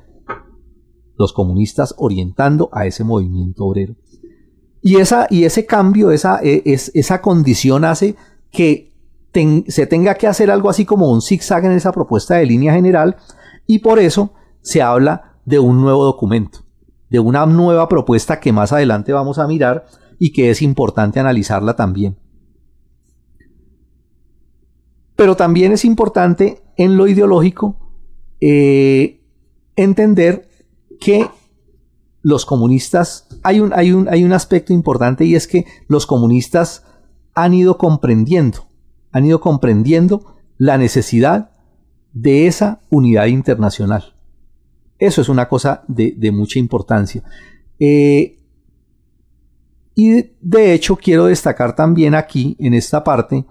los 1.22 1.32
comunistas 1.32 1.94
orientando 1.98 2.68
a 2.72 2.86
ese 2.86 3.04
movimiento 3.04 3.64
obrero. 3.64 3.94
Y, 4.80 4.96
esa, 4.96 5.26
y 5.30 5.44
ese 5.44 5.66
cambio, 5.66 6.10
esa, 6.10 6.40
e, 6.42 6.62
es, 6.66 6.90
esa 6.94 7.20
condición 7.22 7.84
hace 7.84 8.16
que 8.50 8.91
se 9.68 9.86
tenga 9.86 10.14
que 10.14 10.26
hacer 10.26 10.50
algo 10.50 10.68
así 10.68 10.84
como 10.84 11.10
un 11.10 11.22
zigzag 11.22 11.64
en 11.64 11.72
esa 11.72 11.92
propuesta 11.92 12.36
de 12.36 12.46
línea 12.46 12.74
general 12.74 13.16
y 13.66 13.78
por 13.78 13.98
eso 13.98 14.34
se 14.60 14.82
habla 14.82 15.38
de 15.44 15.58
un 15.58 15.80
nuevo 15.80 16.04
documento, 16.04 16.60
de 17.08 17.18
una 17.18 17.46
nueva 17.46 17.88
propuesta 17.88 18.40
que 18.40 18.52
más 18.52 18.72
adelante 18.72 19.12
vamos 19.12 19.38
a 19.38 19.46
mirar 19.46 19.86
y 20.18 20.32
que 20.32 20.50
es 20.50 20.62
importante 20.62 21.18
analizarla 21.18 21.74
también. 21.74 22.16
Pero 25.16 25.36
también 25.36 25.72
es 25.72 25.84
importante 25.84 26.62
en 26.76 26.96
lo 26.96 27.06
ideológico 27.06 27.76
eh, 28.40 29.20
entender 29.76 30.48
que 31.00 31.28
los 32.22 32.46
comunistas, 32.46 33.26
hay 33.42 33.60
un, 33.60 33.72
hay, 33.74 33.92
un, 33.92 34.08
hay 34.08 34.24
un 34.24 34.32
aspecto 34.32 34.72
importante 34.72 35.24
y 35.24 35.34
es 35.34 35.46
que 35.46 35.66
los 35.88 36.06
comunistas 36.06 36.84
han 37.34 37.54
ido 37.54 37.78
comprendiendo, 37.78 38.68
han 39.12 39.26
ido 39.26 39.40
comprendiendo 39.40 40.36
la 40.58 40.78
necesidad 40.78 41.50
de 42.12 42.46
esa 42.46 42.80
unidad 42.90 43.26
internacional. 43.26 44.14
Eso 44.98 45.20
es 45.20 45.28
una 45.28 45.48
cosa 45.48 45.82
de, 45.88 46.30
mucha 46.32 46.58
importancia. 46.58 47.22
Eh, 47.78 48.38
y 49.94 50.30
de 50.40 50.72
hecho 50.72 50.96
quiero 50.96 51.26
destacar 51.26 51.74
también 51.74 52.14
aquí, 52.14 52.56
en 52.58 52.74
esta 52.74 53.04
parte, 53.04 53.44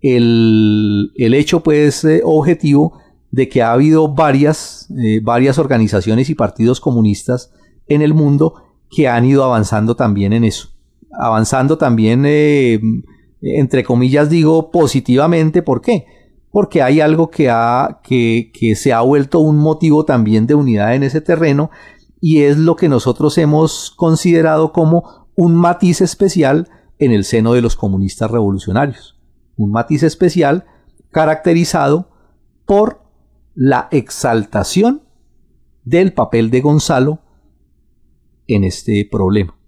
el, 0.00 1.12
el 1.16 1.34
hecho 1.34 1.62
pues 1.62 2.04
eh, 2.04 2.22
objetivo 2.24 2.98
de 3.30 3.48
que 3.48 3.62
ha 3.62 3.72
habido 3.72 4.08
varias, 4.08 4.88
eh, 4.98 5.20
varias 5.22 5.58
organizaciones 5.58 6.30
y 6.30 6.34
partidos 6.34 6.80
comunistas 6.80 7.52
en 7.88 8.02
el 8.02 8.14
mundo 8.14 8.54
que 8.90 9.08
han 9.08 9.24
ido 9.24 9.42
avanzando 9.44 9.96
también 9.96 10.32
en 10.32 10.44
eso. 10.44 10.68
Avanzando 11.18 11.78
también, 11.78 12.24
entre 13.42 13.84
comillas 13.84 14.30
digo, 14.30 14.70
positivamente. 14.70 15.62
¿Por 15.62 15.82
qué? 15.82 16.06
Porque 16.50 16.82
hay 16.82 17.00
algo 17.00 17.30
que, 17.30 17.50
ha, 17.50 18.00
que, 18.02 18.50
que 18.54 18.74
se 18.76 18.92
ha 18.92 19.00
vuelto 19.00 19.40
un 19.40 19.58
motivo 19.58 20.04
también 20.04 20.46
de 20.46 20.54
unidad 20.54 20.94
en 20.94 21.02
ese 21.02 21.20
terreno 21.20 21.70
y 22.20 22.42
es 22.42 22.56
lo 22.56 22.76
que 22.76 22.88
nosotros 22.88 23.36
hemos 23.38 23.90
considerado 23.90 24.72
como 24.72 25.28
un 25.34 25.54
matiz 25.56 26.00
especial 26.00 26.68
en 26.98 27.10
el 27.10 27.24
seno 27.24 27.52
de 27.54 27.62
los 27.62 27.74
comunistas 27.74 28.30
revolucionarios. 28.30 29.18
Un 29.56 29.72
matiz 29.72 30.04
especial 30.04 30.64
caracterizado 31.10 32.10
por 32.64 33.02
la 33.54 33.88
exaltación 33.90 35.02
del 35.84 36.12
papel 36.12 36.50
de 36.50 36.60
Gonzalo 36.60 37.20
en 38.46 38.64
este 38.64 39.08
problema. 39.10 39.58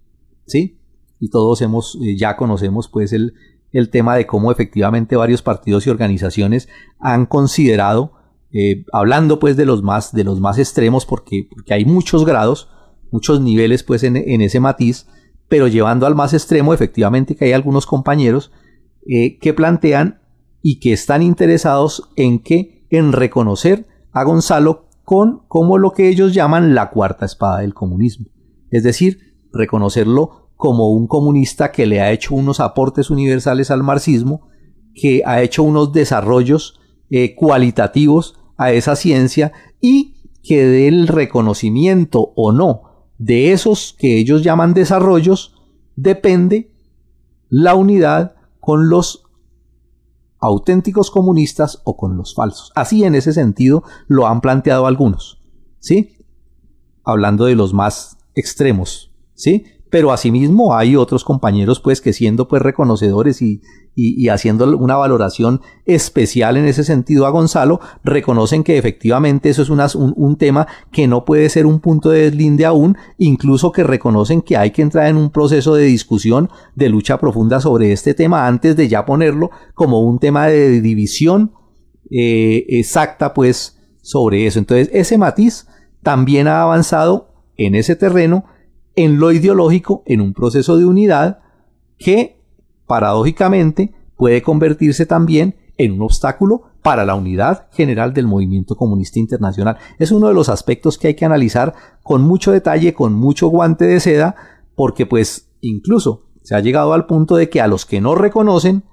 ¿Sí? 0.45 0.79
Y 1.19 1.29
todos 1.29 1.61
hemos, 1.61 1.97
eh, 2.01 2.15
ya 2.17 2.37
conocemos 2.37 2.87
pues 2.87 3.11
el, 3.11 3.33
el, 3.71 3.89
tema 3.89 4.15
de 4.15 4.25
cómo 4.25 4.51
efectivamente 4.51 5.15
varios 5.15 5.41
partidos 5.41 5.85
y 5.85 5.89
organizaciones 5.89 6.67
han 6.99 7.25
considerado, 7.25 8.13
eh, 8.51 8.85
hablando 8.93 9.39
pues 9.39 9.57
de 9.57 9.65
los 9.65 9.83
más, 9.83 10.13
de 10.13 10.23
los 10.23 10.39
más 10.39 10.57
extremos, 10.57 11.05
porque, 11.05 11.47
porque 11.49 11.73
hay 11.73 11.85
muchos 11.85 12.25
grados, 12.25 12.69
muchos 13.11 13.41
niveles 13.41 13.83
pues 13.83 14.03
en, 14.03 14.15
ese 14.15 14.59
matiz, 14.59 15.07
pero 15.47 15.67
llevando 15.67 16.05
al 16.05 16.15
más 16.15 16.33
extremo 16.33 16.73
efectivamente 16.73 17.35
que 17.35 17.45
hay 17.45 17.51
algunos 17.53 17.85
compañeros 17.85 18.51
eh, 19.07 19.37
que 19.39 19.53
plantean 19.53 20.21
y 20.61 20.79
que 20.79 20.93
están 20.93 21.21
interesados 21.21 22.09
en 22.15 22.39
que 22.39 22.85
en 22.89 23.11
reconocer 23.11 23.87
a 24.11 24.23
Gonzalo 24.23 24.87
con 25.03 25.43
como 25.47 25.77
lo 25.77 25.91
que 25.91 26.09
ellos 26.09 26.33
llaman 26.33 26.73
la 26.73 26.89
cuarta 26.89 27.25
espada 27.25 27.59
del 27.59 27.73
comunismo. 27.73 28.27
Es 28.71 28.83
decir, 28.83 29.35
reconocerlo 29.53 30.44
como 30.55 30.89
un 30.91 31.07
comunista 31.07 31.71
que 31.71 31.85
le 31.85 32.01
ha 32.01 32.11
hecho 32.11 32.35
unos 32.35 32.59
aportes 32.59 33.09
universales 33.09 33.71
al 33.71 33.83
marxismo, 33.83 34.47
que 34.93 35.21
ha 35.25 35.41
hecho 35.41 35.63
unos 35.63 35.91
desarrollos 35.91 36.79
eh, 37.09 37.35
cualitativos 37.35 38.39
a 38.57 38.71
esa 38.71 38.95
ciencia 38.95 39.51
y 39.81 40.15
que 40.43 40.65
del 40.65 41.07
reconocimiento 41.07 42.31
o 42.35 42.51
no 42.51 42.95
de 43.17 43.51
esos 43.51 43.95
que 43.97 44.17
ellos 44.17 44.43
llaman 44.43 44.73
desarrollos 44.73 45.55
depende 45.95 46.71
la 47.49 47.75
unidad 47.75 48.35
con 48.59 48.89
los 48.89 49.23
auténticos 50.39 51.11
comunistas 51.11 51.81
o 51.85 51.97
con 51.97 52.17
los 52.17 52.35
falsos. 52.35 52.71
Así 52.75 53.03
en 53.03 53.15
ese 53.15 53.33
sentido 53.33 53.83
lo 54.07 54.27
han 54.27 54.41
planteado 54.41 54.85
algunos, 54.85 55.41
¿sí? 55.79 56.17
Hablando 57.03 57.45
de 57.45 57.55
los 57.55 57.73
más 57.73 58.17
extremos, 58.35 59.11
¿sí? 59.33 59.65
Pero 59.89 60.11
asimismo 60.11 60.75
hay 60.75 60.95
otros 60.95 61.23
compañeros 61.23 61.79
pues 61.79 62.01
que 62.01 62.13
siendo 62.13 62.47
pues 62.47 62.61
reconocedores 62.61 63.41
y, 63.41 63.61
y, 63.95 64.27
haciendo 64.27 64.77
una 64.77 64.97
valoración 64.97 65.61
especial 65.85 66.57
en 66.57 66.65
ese 66.65 66.83
sentido 66.83 67.25
a 67.25 67.29
Gonzalo, 67.29 67.79
reconocen 68.03 68.63
que 68.63 68.77
efectivamente 68.77 69.49
eso 69.49 69.61
es 69.61 69.69
un, 69.69 70.13
un, 70.17 70.37
tema 70.37 70.67
que 70.91 71.07
no 71.07 71.23
puede 71.23 71.49
ser 71.49 71.65
un 71.65 71.79
punto 71.79 72.09
de 72.09 72.29
deslinde 72.29 72.65
aún, 72.65 72.97
incluso 73.17 73.71
que 73.71 73.83
reconocen 73.83 74.41
que 74.41 74.57
hay 74.57 74.71
que 74.71 74.81
entrar 74.81 75.07
en 75.07 75.15
un 75.15 75.29
proceso 75.29 75.75
de 75.75 75.85
discusión, 75.85 76.49
de 76.75 76.89
lucha 76.89 77.17
profunda 77.19 77.61
sobre 77.61 77.93
este 77.93 78.13
tema 78.13 78.47
antes 78.47 78.75
de 78.75 78.89
ya 78.89 79.05
ponerlo 79.05 79.49
como 79.75 80.01
un 80.01 80.19
tema 80.19 80.47
de 80.47 80.81
división 80.81 81.53
eh, 82.11 82.65
exacta 82.67 83.33
pues 83.33 83.79
sobre 84.01 84.45
eso. 84.45 84.59
Entonces 84.59 84.89
ese 84.91 85.17
matiz 85.17 85.67
también 86.03 86.47
ha 86.47 86.61
avanzado 86.61 87.33
en 87.57 87.75
ese 87.75 87.95
terreno, 87.95 88.45
en 88.95 89.19
lo 89.19 89.31
ideológico, 89.31 90.03
en 90.05 90.21
un 90.21 90.33
proceso 90.33 90.77
de 90.77 90.85
unidad 90.85 91.39
que 91.97 92.35
paradójicamente, 92.85 93.93
puede 94.15 94.41
convertirse 94.41 95.05
también 95.05 95.55
en 95.77 95.93
un 95.93 96.03
obstáculo 96.03 96.63
para 96.81 97.03
la 97.03 97.15
unidad 97.15 97.67
general 97.71 98.13
del 98.13 98.27
movimiento 98.27 98.75
comunista 98.75 99.19
internacional. 99.19 99.77
Es 99.97 100.11
uno 100.11 100.27
de 100.27 100.33
los 100.33 100.49
aspectos 100.49 100.97
que 100.97 101.07
hay 101.07 101.15
que 101.15 101.25
analizar 101.25 101.73
con 102.03 102.21
mucho 102.21 102.51
detalle, 102.51 102.93
con 102.93 103.13
mucho 103.13 103.47
guante 103.47 103.85
de 103.85 103.99
seda, 103.99 104.35
porque 104.75 105.05
pues 105.05 105.49
incluso 105.61 106.27
se 106.43 106.55
ha 106.55 106.59
llegado 106.59 106.93
al 106.93 107.07
punto 107.07 107.35
de 107.35 107.49
que 107.49 107.59
a 107.59 107.67
los 107.67 107.85
que 107.85 108.01
no 108.01 108.15
reconocen 108.15 108.83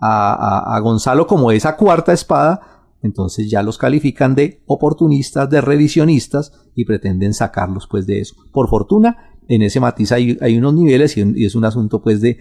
a, 0.00 0.78
Gonzalo 0.82 1.26
como 1.26 1.50
esa 1.50 1.76
cuarta 1.76 2.12
espada, 2.12 2.60
entonces 3.02 3.50
ya 3.50 3.62
los 3.62 3.78
califican 3.78 4.34
de 4.34 4.62
oportunistas, 4.66 5.48
de 5.48 5.60
revisionistas 5.60 6.52
y 6.74 6.84
pretenden 6.84 7.32
sacarlos 7.32 7.86
pues 7.86 8.06
de 8.06 8.20
eso. 8.20 8.36
Por 8.52 8.68
fortuna, 8.68 9.33
en 9.48 9.62
ese 9.62 9.80
matiz 9.80 10.12
hay, 10.12 10.38
unos 10.56 10.74
niveles 10.74 11.16
y, 11.16 11.44
es 11.44 11.54
un 11.54 11.64
asunto 11.64 12.02
pues 12.02 12.20
de, 12.20 12.38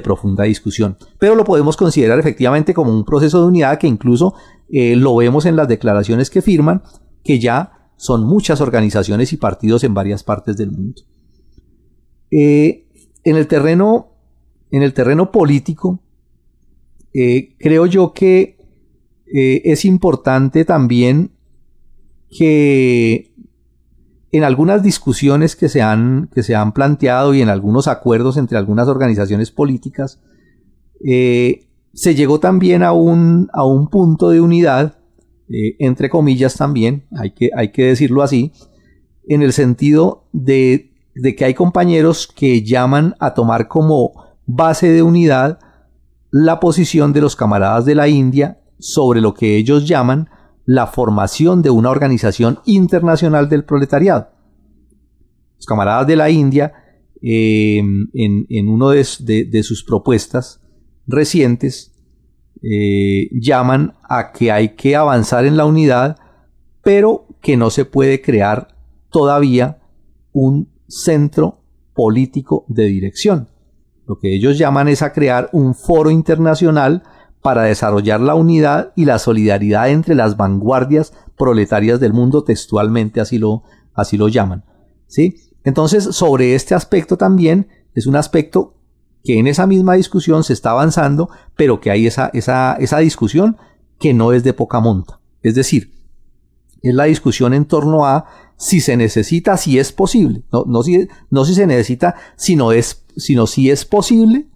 profunda 0.00 0.44
discusión. 0.44 0.96
Pero 1.18 1.34
lo 1.34 1.44
podemos 1.44 1.76
considerar 1.76 2.18
efectivamente 2.18 2.74
como 2.74 2.92
un 2.92 3.04
proceso 3.04 3.40
de 3.40 3.48
unidad 3.48 3.78
que 3.78 3.86
incluso 3.86 4.34
eh, 4.70 4.96
lo 4.96 5.16
vemos 5.16 5.46
en 5.46 5.56
las 5.56 5.68
declaraciones 5.68 6.30
que 6.30 6.42
firman, 6.42 6.82
que 7.24 7.38
ya 7.38 7.90
son 7.96 8.24
muchas 8.24 8.60
organizaciones 8.60 9.32
y 9.32 9.36
partidos 9.36 9.84
en 9.84 9.94
varias 9.94 10.22
partes 10.22 10.56
del 10.56 10.70
mundo. 10.70 11.02
Eh, 12.30 12.86
en, 13.24 13.36
el 13.36 13.46
terreno, 13.46 14.12
en 14.70 14.82
el 14.82 14.92
terreno 14.92 15.30
político, 15.30 16.00
eh, 17.12 17.54
creo 17.58 17.86
yo 17.86 18.12
que 18.12 18.56
es 19.28 19.84
importante 19.84 20.64
también 20.64 21.32
que 22.30 23.34
en 24.36 24.44
algunas 24.44 24.82
discusiones 24.82 25.56
que 25.56 25.68
se 25.68 25.80
han, 25.80 26.28
que 26.34 26.42
se 26.42 26.54
han 26.54 26.72
planteado 26.72 27.32
y 27.34 27.40
en 27.40 27.48
algunos 27.48 27.88
acuerdos 27.88 28.36
entre 28.36 28.58
algunas 28.58 28.86
organizaciones 28.88 29.50
políticas, 29.50 30.20
eh, 31.04 31.68
se 31.94 32.14
llegó 32.14 32.38
también 32.38 32.82
a 32.82 32.92
un, 32.92 33.48
a 33.54 33.64
un 33.64 33.88
punto 33.88 34.28
de 34.28 34.42
unidad, 34.42 34.98
eh, 35.48 35.76
entre 35.78 36.10
comillas 36.10 36.56
también, 36.56 37.06
hay 37.16 37.30
que, 37.30 37.48
hay 37.56 37.72
que 37.72 37.84
decirlo 37.84 38.22
así, 38.22 38.52
en 39.26 39.40
el 39.40 39.54
sentido 39.54 40.28
de, 40.32 40.92
de 41.14 41.34
que 41.34 41.46
hay 41.46 41.54
compañeros 41.54 42.26
que 42.26 42.62
llaman 42.62 43.14
a 43.18 43.32
tomar 43.32 43.68
como 43.68 44.12
base 44.44 44.90
de 44.90 45.02
unidad 45.02 45.58
la 46.30 46.60
posición 46.60 47.14
de 47.14 47.22
los 47.22 47.36
camaradas 47.36 47.86
de 47.86 47.94
la 47.94 48.08
India 48.08 48.60
sobre 48.78 49.22
lo 49.22 49.32
que 49.32 49.56
ellos 49.56 49.88
llaman 49.88 50.28
la 50.66 50.88
formación 50.88 51.62
de 51.62 51.70
una 51.70 51.90
organización 51.90 52.58
internacional 52.66 53.48
del 53.48 53.64
proletariado. 53.64 54.28
Los 55.56 55.64
camaradas 55.64 56.06
de 56.08 56.16
la 56.16 56.28
India, 56.28 56.72
em, 57.22 58.08
en, 58.12 58.46
en 58.50 58.68
una 58.68 58.90
de, 58.90 59.62
sus 59.62 59.84
propuestas 59.84 60.60
recientes, 61.06 61.92
eh, 62.62 63.30
llaman 63.32 63.94
a 64.02 64.32
que 64.32 64.50
hay 64.50 64.70
que 64.70 64.96
avanzar 64.96 65.46
en 65.46 65.56
la 65.56 65.64
unidad, 65.64 66.16
pero 66.82 67.26
que 67.40 67.56
no 67.56 67.70
se 67.70 67.84
puede 67.84 68.20
crear 68.20 68.76
todavía 69.10 69.78
un 70.32 70.68
centro 70.88 71.60
político 71.94 72.64
de 72.68 72.86
dirección. 72.86 73.48
Lo 74.06 74.18
que 74.18 74.34
ellos 74.34 74.58
llaman 74.58 74.88
es 74.88 75.02
a 75.02 75.12
crear 75.12 75.48
un 75.52 75.74
foro 75.74 76.10
internacional 76.10 77.04
para 77.42 77.62
desarrollar 77.62 78.20
la 78.20 78.34
unidad 78.34 78.92
y 78.96 79.04
la 79.04 79.18
solidaridad 79.18 79.90
entre 79.90 80.14
las 80.14 80.36
vanguardias 80.36 81.12
proletarias 81.36 82.00
del 82.00 82.12
mundo, 82.12 82.44
textualmente 82.44 83.20
así 83.20 83.38
lo, 83.38 83.62
así 83.94 84.16
lo 84.16 84.28
llaman. 84.28 84.64
¿sí? 85.06 85.36
Entonces, 85.64 86.04
sobre 86.04 86.54
este 86.54 86.74
aspecto 86.74 87.16
también 87.16 87.68
es 87.94 88.06
un 88.06 88.16
aspecto 88.16 88.74
que 89.24 89.38
en 89.38 89.46
esa 89.46 89.66
misma 89.66 89.94
discusión 89.94 90.44
se 90.44 90.52
está 90.52 90.70
avanzando, 90.70 91.28
pero 91.56 91.80
que 91.80 91.90
hay 91.90 92.06
esa, 92.06 92.30
esa, 92.32 92.74
esa 92.74 92.98
discusión 92.98 93.56
que 93.98 94.14
no 94.14 94.32
es 94.32 94.44
de 94.44 94.52
poca 94.52 94.80
monta. 94.80 95.20
Es 95.42 95.54
decir, 95.54 95.92
es 96.82 96.94
la 96.94 97.04
discusión 97.04 97.52
en 97.54 97.64
torno 97.64 98.06
a 98.06 98.26
si 98.56 98.80
se 98.80 98.96
necesita, 98.96 99.56
si 99.56 99.78
es 99.78 99.92
posible, 99.92 100.44
no, 100.52 100.64
no, 100.66 100.82
si, 100.82 101.08
no 101.30 101.44
si 101.44 101.54
se 101.54 101.66
necesita, 101.66 102.14
sino, 102.36 102.72
es, 102.72 103.04
sino 103.16 103.46
si 103.46 103.70
es 103.70 103.84
posible 103.84 104.46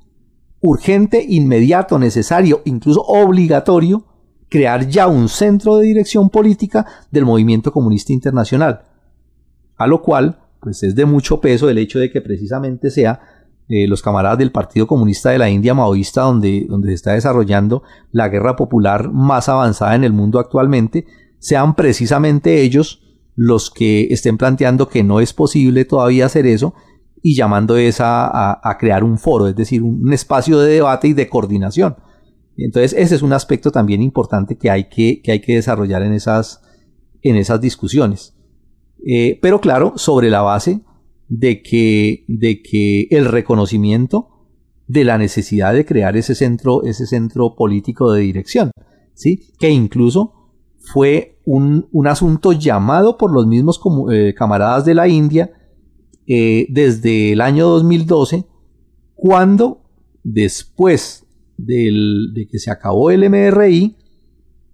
urgente, 0.61 1.25
inmediato, 1.29 1.99
necesario, 1.99 2.63
incluso 2.65 3.03
obligatorio, 3.03 4.05
crear 4.49 4.89
ya 4.89 5.07
un 5.07 5.29
centro 5.29 5.77
de 5.77 5.87
dirección 5.87 6.29
política 6.29 6.87
del 7.11 7.25
movimiento 7.25 7.73
comunista 7.73 8.13
internacional. 8.13 8.83
A 9.77 9.87
lo 9.87 10.03
cual, 10.03 10.39
pues 10.61 10.83
es 10.83 10.95
de 10.95 11.07
mucho 11.07 11.41
peso 11.41 11.71
el 11.71 11.79
hecho 11.79 11.99
de 11.99 12.11
que 12.11 12.21
precisamente 12.21 12.91
sea 12.91 13.21
eh, 13.69 13.87
los 13.87 14.03
camaradas 14.03 14.39
del 14.39 14.51
Partido 14.51 14.87
Comunista 14.87 15.31
de 15.31 15.39
la 15.39 15.49
India 15.49 15.73
Maoísta, 15.73 16.23
donde, 16.23 16.67
donde 16.69 16.89
se 16.89 16.95
está 16.95 17.13
desarrollando 17.13 17.85
la 18.11 18.29
guerra 18.29 18.57
popular 18.57 19.11
más 19.13 19.49
avanzada 19.49 19.95
en 19.95 20.05
el 20.05 20.13
mundo 20.13 20.41
actualmente, 20.41 21.07
sean 21.39 21.75
precisamente 21.75 22.61
ellos 22.61 23.01
los 23.37 23.71
que 23.71 24.09
estén 24.11 24.37
planteando 24.37 24.89
que 24.89 25.05
no 25.05 25.21
es 25.21 25.33
posible 25.33 25.85
todavía 25.85 26.27
hacer 26.27 26.47
eso 26.47 26.75
y 27.23 27.35
llamando 27.35 27.77
esa 27.77 28.29
a, 28.31 28.79
crear 28.79 29.05
un 29.05 29.19
foro, 29.19 29.47
es 29.49 29.57
decir, 29.57 29.83
un, 29.83 30.13
espacio 30.13 30.59
de 30.59 30.73
debate 30.75 31.09
y 31.09 31.13
de 31.13 31.29
coordinación. 31.29 31.97
Entonces, 32.57 32.95
ese 32.97 33.15
es 33.15 33.23
un 33.23 33.33
aspecto 33.33 33.71
también 33.71 34.03
importante 34.03 34.57
que 34.57 34.71
hay 34.71 34.89
que, 34.89 35.21
que, 35.23 35.33
hay 35.33 35.41
que 35.41 35.55
desarrollar 35.55 36.03
en 36.03 36.13
esas, 36.13 36.63
en 37.23 37.37
esas 37.37 37.61
discusiones. 37.61 38.35
Eh, 39.07 39.39
pero 39.41 39.61
claro, 39.61 39.95
sobre 39.97 40.31
la 40.31 40.43
base 40.43 40.81
de 41.29 41.63
que, 41.63 42.25
de 42.29 42.63
que 42.63 43.07
el 43.11 43.27
reconocimiento 43.27 44.29
de 44.87 45.05
la 45.05 45.19
necesidad 45.19 45.73
de 45.73 45.85
crear 45.85 46.17
ese 46.17 46.35
centro, 46.35 46.83
ese 46.83 47.07
centro 47.07 47.55
político 47.55 48.13
de 48.13 48.23
dirección, 48.23 48.73
¿sí? 49.15 49.53
que 49.59 49.71
incluso 49.71 50.35
fue 50.93 51.39
un, 51.45 51.89
un 51.93 52.07
asunto 52.09 52.53
llamado 52.53 53.17
por 53.17 53.33
los 53.33 53.47
mismos 53.47 53.81
eh, 54.11 54.35
camaradas 54.37 54.85
de 54.85 54.95
la 54.95 55.07
India 55.07 55.53
eh, 56.33 56.69
desde 56.69 57.33
el 57.33 57.41
año 57.41 57.67
2012, 57.67 58.47
cuando 59.17 59.83
después 60.23 61.27
de 61.57 62.47
que 62.49 62.61
se 62.61 62.71
acabó 62.71 63.11
el 63.11 63.29
MRI, 63.29 63.97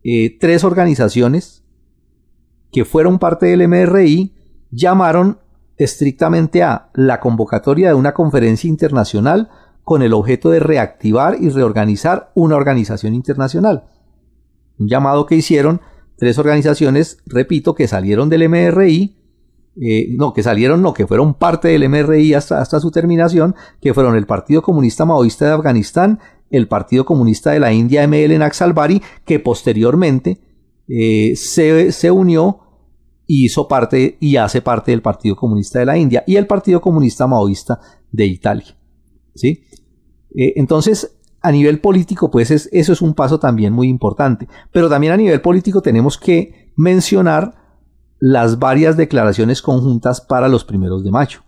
eh, 0.04 0.36
tres 0.38 0.64
organizaciones 0.64 1.64
que 2.70 2.84
fueron 2.84 3.18
parte 3.18 3.46
del 3.46 3.66
MRI 3.68 4.34
llamaron 4.70 5.38
estrictamente 5.78 6.62
a 6.62 6.90
la 6.92 7.20
convocatoria 7.20 7.88
de 7.88 7.94
una 7.94 8.12
conferencia 8.12 8.68
internacional 8.68 9.48
con 9.82 10.02
el 10.02 10.12
objeto 10.12 10.50
de 10.50 10.60
reactivar 10.60 11.38
y 11.40 11.48
reorganizar 11.48 12.32
una 12.34 12.56
organización 12.56 13.14
internacional. 13.14 13.84
Un 14.78 14.88
llamado 14.88 15.24
que 15.24 15.36
hicieron 15.36 15.80
tres 16.18 16.36
organizaciones, 16.36 17.16
repito, 17.24 17.74
que 17.74 17.88
salieron 17.88 18.28
del 18.28 18.46
MRI 18.46 19.16
eh, 19.80 20.14
no, 20.16 20.32
que 20.32 20.42
salieron, 20.42 20.80
no, 20.80 20.94
que 20.94 21.06
fueron 21.06 21.34
parte 21.34 21.68
del 21.68 21.88
MRI 21.88 22.34
hasta, 22.34 22.60
hasta 22.60 22.80
su 22.80 22.90
terminación, 22.90 23.54
que 23.80 23.92
fueron 23.92 24.16
el 24.16 24.26
Partido 24.26 24.62
Comunista 24.62 25.04
Maoísta 25.04 25.46
de 25.46 25.52
Afganistán, 25.52 26.18
el 26.50 26.68
Partido 26.68 27.04
Comunista 27.04 27.50
de 27.50 27.60
la 27.60 27.72
India 27.72 28.06
ML 28.06 28.38
Naxalbari, 28.38 29.02
que 29.24 29.38
posteriormente 29.38 30.40
eh, 30.88 31.34
se, 31.36 31.92
se, 31.92 32.10
unió 32.10 32.60
y 33.26 33.44
hizo 33.44 33.68
parte 33.68 34.16
y 34.20 34.36
hace 34.36 34.62
parte 34.62 34.92
del 34.92 35.02
Partido 35.02 35.36
Comunista 35.36 35.78
de 35.80 35.86
la 35.86 35.98
India 35.98 36.24
y 36.26 36.36
el 36.36 36.46
Partido 36.46 36.80
Comunista 36.80 37.26
Maoísta 37.26 37.80
de 38.10 38.26
Italia. 38.26 38.76
¿sí? 39.34 39.64
Eh, 40.34 40.54
entonces, 40.56 41.18
a 41.42 41.52
nivel 41.52 41.80
político, 41.80 42.30
pues 42.30 42.50
eso 42.50 42.92
es 42.92 43.02
un 43.02 43.14
paso 43.14 43.38
también 43.38 43.72
muy 43.72 43.88
importante. 43.88 44.48
Pero 44.72 44.88
también 44.88 45.12
a 45.12 45.16
nivel 45.16 45.40
político 45.40 45.82
tenemos 45.82 46.16
que 46.16 46.72
mencionar 46.76 47.65
las 48.18 48.58
varias 48.58 48.96
declaraciones 48.96 49.62
conjuntas 49.62 50.20
para 50.20 50.48
los 50.48 50.64
primeros 50.64 51.04
de 51.04 51.10
mayo. 51.10 51.40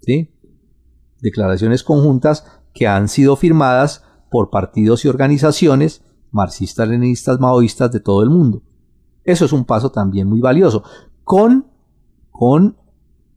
¿Sí? 0.00 0.30
Declaraciones 1.20 1.84
conjuntas 1.84 2.44
que 2.74 2.86
han 2.86 3.08
sido 3.08 3.36
firmadas 3.36 4.04
por 4.30 4.50
partidos 4.50 5.04
y 5.04 5.08
organizaciones 5.08 6.02
marxistas, 6.30 6.88
leninistas, 6.88 7.38
maoístas 7.38 7.92
de 7.92 8.00
todo 8.00 8.22
el 8.22 8.30
mundo. 8.30 8.62
Eso 9.24 9.44
es 9.44 9.52
un 9.52 9.64
paso 9.64 9.92
también 9.92 10.28
muy 10.28 10.40
valioso. 10.40 10.82
Con, 11.22 11.66
con 12.30 12.76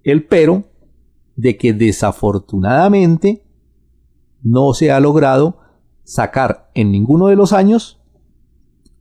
el 0.03 0.25
pero 0.25 0.63
de 1.35 1.57
que 1.57 1.73
desafortunadamente 1.73 3.45
no 4.41 4.73
se 4.73 4.91
ha 4.91 4.99
logrado 4.99 5.59
sacar 6.03 6.71
en 6.73 6.91
ninguno 6.91 7.27
de 7.27 7.35
los 7.35 7.51
años 7.51 7.99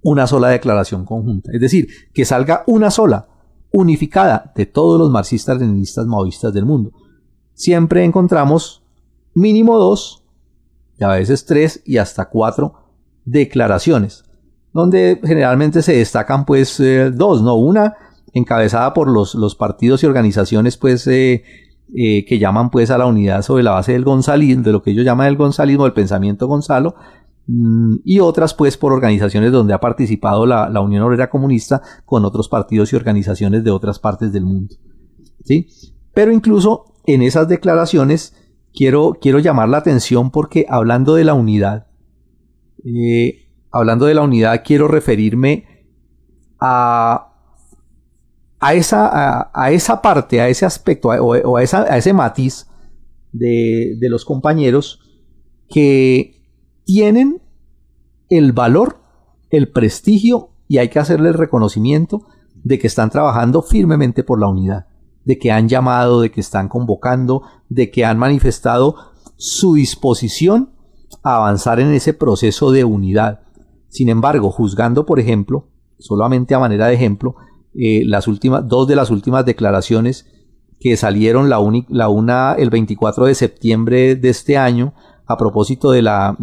una 0.05 0.27
sola 0.27 0.49
declaración 0.49 1.05
conjunta. 1.05 1.51
Es 1.53 1.61
decir, 1.61 1.89
que 2.13 2.25
salga 2.25 2.63
una 2.67 2.91
sola, 2.91 3.27
unificada, 3.73 4.53
de 4.55 4.67
todos 4.67 5.01
los 5.01 5.11
marxistas, 5.11 5.59
leninistas, 5.59 6.07
maoístas 6.07 6.53
del 6.53 6.67
mundo. 6.67 6.93
Siempre 7.55 8.05
encontramos 8.05 8.85
mínimo 9.33 9.79
dos, 9.79 10.23
y 10.99 11.05
a 11.05 11.09
veces 11.09 11.45
tres 11.45 11.83
y 11.85 11.97
hasta 11.97 12.29
cuatro 12.29 12.75
declaraciones, 13.25 14.25
donde 14.73 15.21
generalmente 15.25 15.83
se 15.83 15.97
destacan 15.97 16.45
pues 16.45 16.79
eh, 16.79 17.11
dos, 17.11 17.43
¿no? 17.43 17.55
Una 17.55 17.95
encabezada 18.33 18.93
por 18.93 19.09
los, 19.09 19.35
los 19.35 19.55
partidos 19.57 20.03
y 20.03 20.07
organizaciones 20.07 20.77
pues 20.77 21.07
eh, 21.07 21.43
eh, 21.95 22.25
que 22.27 22.39
llaman 22.39 22.71
pues 22.71 22.91
a 22.91 22.99
la 22.99 23.07
unidad 23.07 23.43
sobre 23.43 23.63
la 23.63 23.71
base 23.71 23.93
del 23.93 24.05
gonzalismo, 24.05 24.65
de 24.65 24.73
lo 24.73 24.83
que 24.83 24.91
ellos 24.91 25.05
llaman 25.05 25.29
el 25.29 25.37
gonzalismo, 25.37 25.87
el 25.87 25.93
pensamiento 25.93 26.47
Gonzalo, 26.47 26.95
y 27.47 28.21
otras 28.21 28.55
pues 28.55 28.79
por 28.79 28.93
organizaciones 28.93 29.53
donde 29.53 29.75
ha 29.75 29.81
participado 29.81 30.47
la, 30.47 30.69
la, 30.71 30.81
Unión 30.81 31.03
Obrera 31.03 31.29
Comunista 31.29 31.83
con 32.07 32.25
otros 32.25 32.49
partidos 32.49 32.93
y 32.93 32.97
organizaciones 32.97 33.63
de 33.65 33.71
otras 33.71 33.99
partes 33.99 34.33
del 34.33 34.47
mundo. 34.47 34.75
¿sí? 35.45 35.69
Pero 36.15 36.33
incluso 36.33 36.87
en 37.07 37.23
esas 37.23 37.47
declaraciones 37.49 38.35
quiero, 38.73 39.19
quiero 39.21 39.41
llamar 39.41 39.69
la 39.69 39.79
atención 39.79 40.31
porque 40.31 40.65
hablando 40.69 41.15
de 41.15 41.25
la 41.25 41.35
unidad, 41.35 41.89
eh, 42.83 43.49
hablando 43.71 44.07
de 44.07 44.15
la 44.15 44.23
unidad 44.23 44.63
quiero 44.65 44.89
referirme 44.89 45.67
a 46.59 47.35
a 48.65 48.73
esa, 48.73 49.51
a, 49.53 49.73
esa 49.73 50.01
parte, 50.01 50.41
a 50.41 50.49
ese 50.49 50.65
aspecto 50.65 51.09
o, 51.09 51.57
a, 51.59 51.63
ese 51.63 52.13
matiz 52.15 52.67
de, 53.31 53.95
de 53.99 54.09
los 54.09 54.25
compañeros 54.25 55.01
que 55.69 56.34
tienen 56.85 57.43
el 58.29 58.53
valor, 58.53 58.99
el 59.51 59.71
prestigio 59.71 60.51
y 60.69 60.79
hay 60.79 60.89
que 60.89 60.99
hacerle 60.99 61.29
el 61.29 61.35
reconocimiento 61.35 62.27
de 62.63 62.79
que 62.79 62.87
están 62.87 63.11
trabajando 63.11 63.63
firmemente 63.63 64.25
por 64.25 64.41
la 64.41 64.49
unidad, 64.49 64.87
de 65.25 65.39
que 65.39 65.53
han 65.53 65.69
llamado, 65.69 66.21
de 66.21 66.31
que 66.31 66.41
están 66.41 66.69
convocando, 66.69 67.43
de 67.69 67.91
que 67.91 68.05
han 68.05 68.19
manifestado 68.19 68.97
su 69.37 69.75
disposición 69.75 70.71
a 71.23 71.37
avanzar 71.37 71.81
en 71.81 71.93
ese 71.93 72.15
proceso 72.15 72.73
de 72.73 72.85
unidad. 72.85 73.41
Sin 73.89 74.09
embargo, 74.09 74.51
juzgando, 74.51 75.07
por 75.07 75.21
ejemplo, 75.21 75.69
solamente 75.99 76.55
a 76.55 76.59
manera 76.59 76.87
de 76.87 76.95
ejemplo, 76.95 77.37
eh, 77.75 78.03
las 78.05 78.29
últimas, 78.29 78.67
dos 78.67 78.89
de 78.89 78.97
las 78.97 79.11
últimas 79.11 79.45
declaraciones 79.45 80.27
que 80.81 80.97
salieron, 80.97 81.49
la, 81.49 81.59
la 81.89 82.09
una 82.09 82.55
el 82.55 82.71
24 82.71 83.27
de 83.27 83.35
septiembre 83.35 84.17
de 84.17 84.29
este 84.29 84.57
año, 84.57 84.95
a 85.27 85.37
propósito 85.37 85.91
de 85.91 86.03
la, 86.03 86.37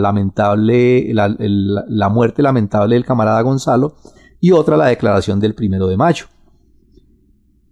lamentable, 0.00 1.12
la, 1.12 2.08
muerte 2.08 2.42
lamentable 2.42 2.94
del 2.94 3.04
camarada 3.04 3.42
Gonzalo, 3.42 3.96
y 4.40 4.52
otra 4.52 4.76
la 4.76 4.86
declaración 4.86 5.40
del 5.40 5.54
primero 5.54 5.86
de 5.86 5.96
mayo. 5.96 6.26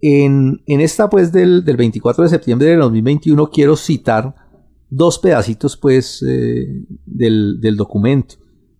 En, 0.01 0.61
en 0.65 0.81
esta 0.81 1.09
pues 1.09 1.31
del, 1.31 1.63
del, 1.63 1.77
24 1.77 2.23
de 2.23 2.29
septiembre 2.29 2.67
de 2.67 2.75
2021 2.75 3.49
quiero 3.51 3.77
citar 3.77 4.35
dos 4.89 5.17
pedacitos 5.17 5.77
pues 5.77 6.23
eh, 6.27 6.85
del, 7.05 7.61
del 7.61 7.77
documento. 7.77 8.35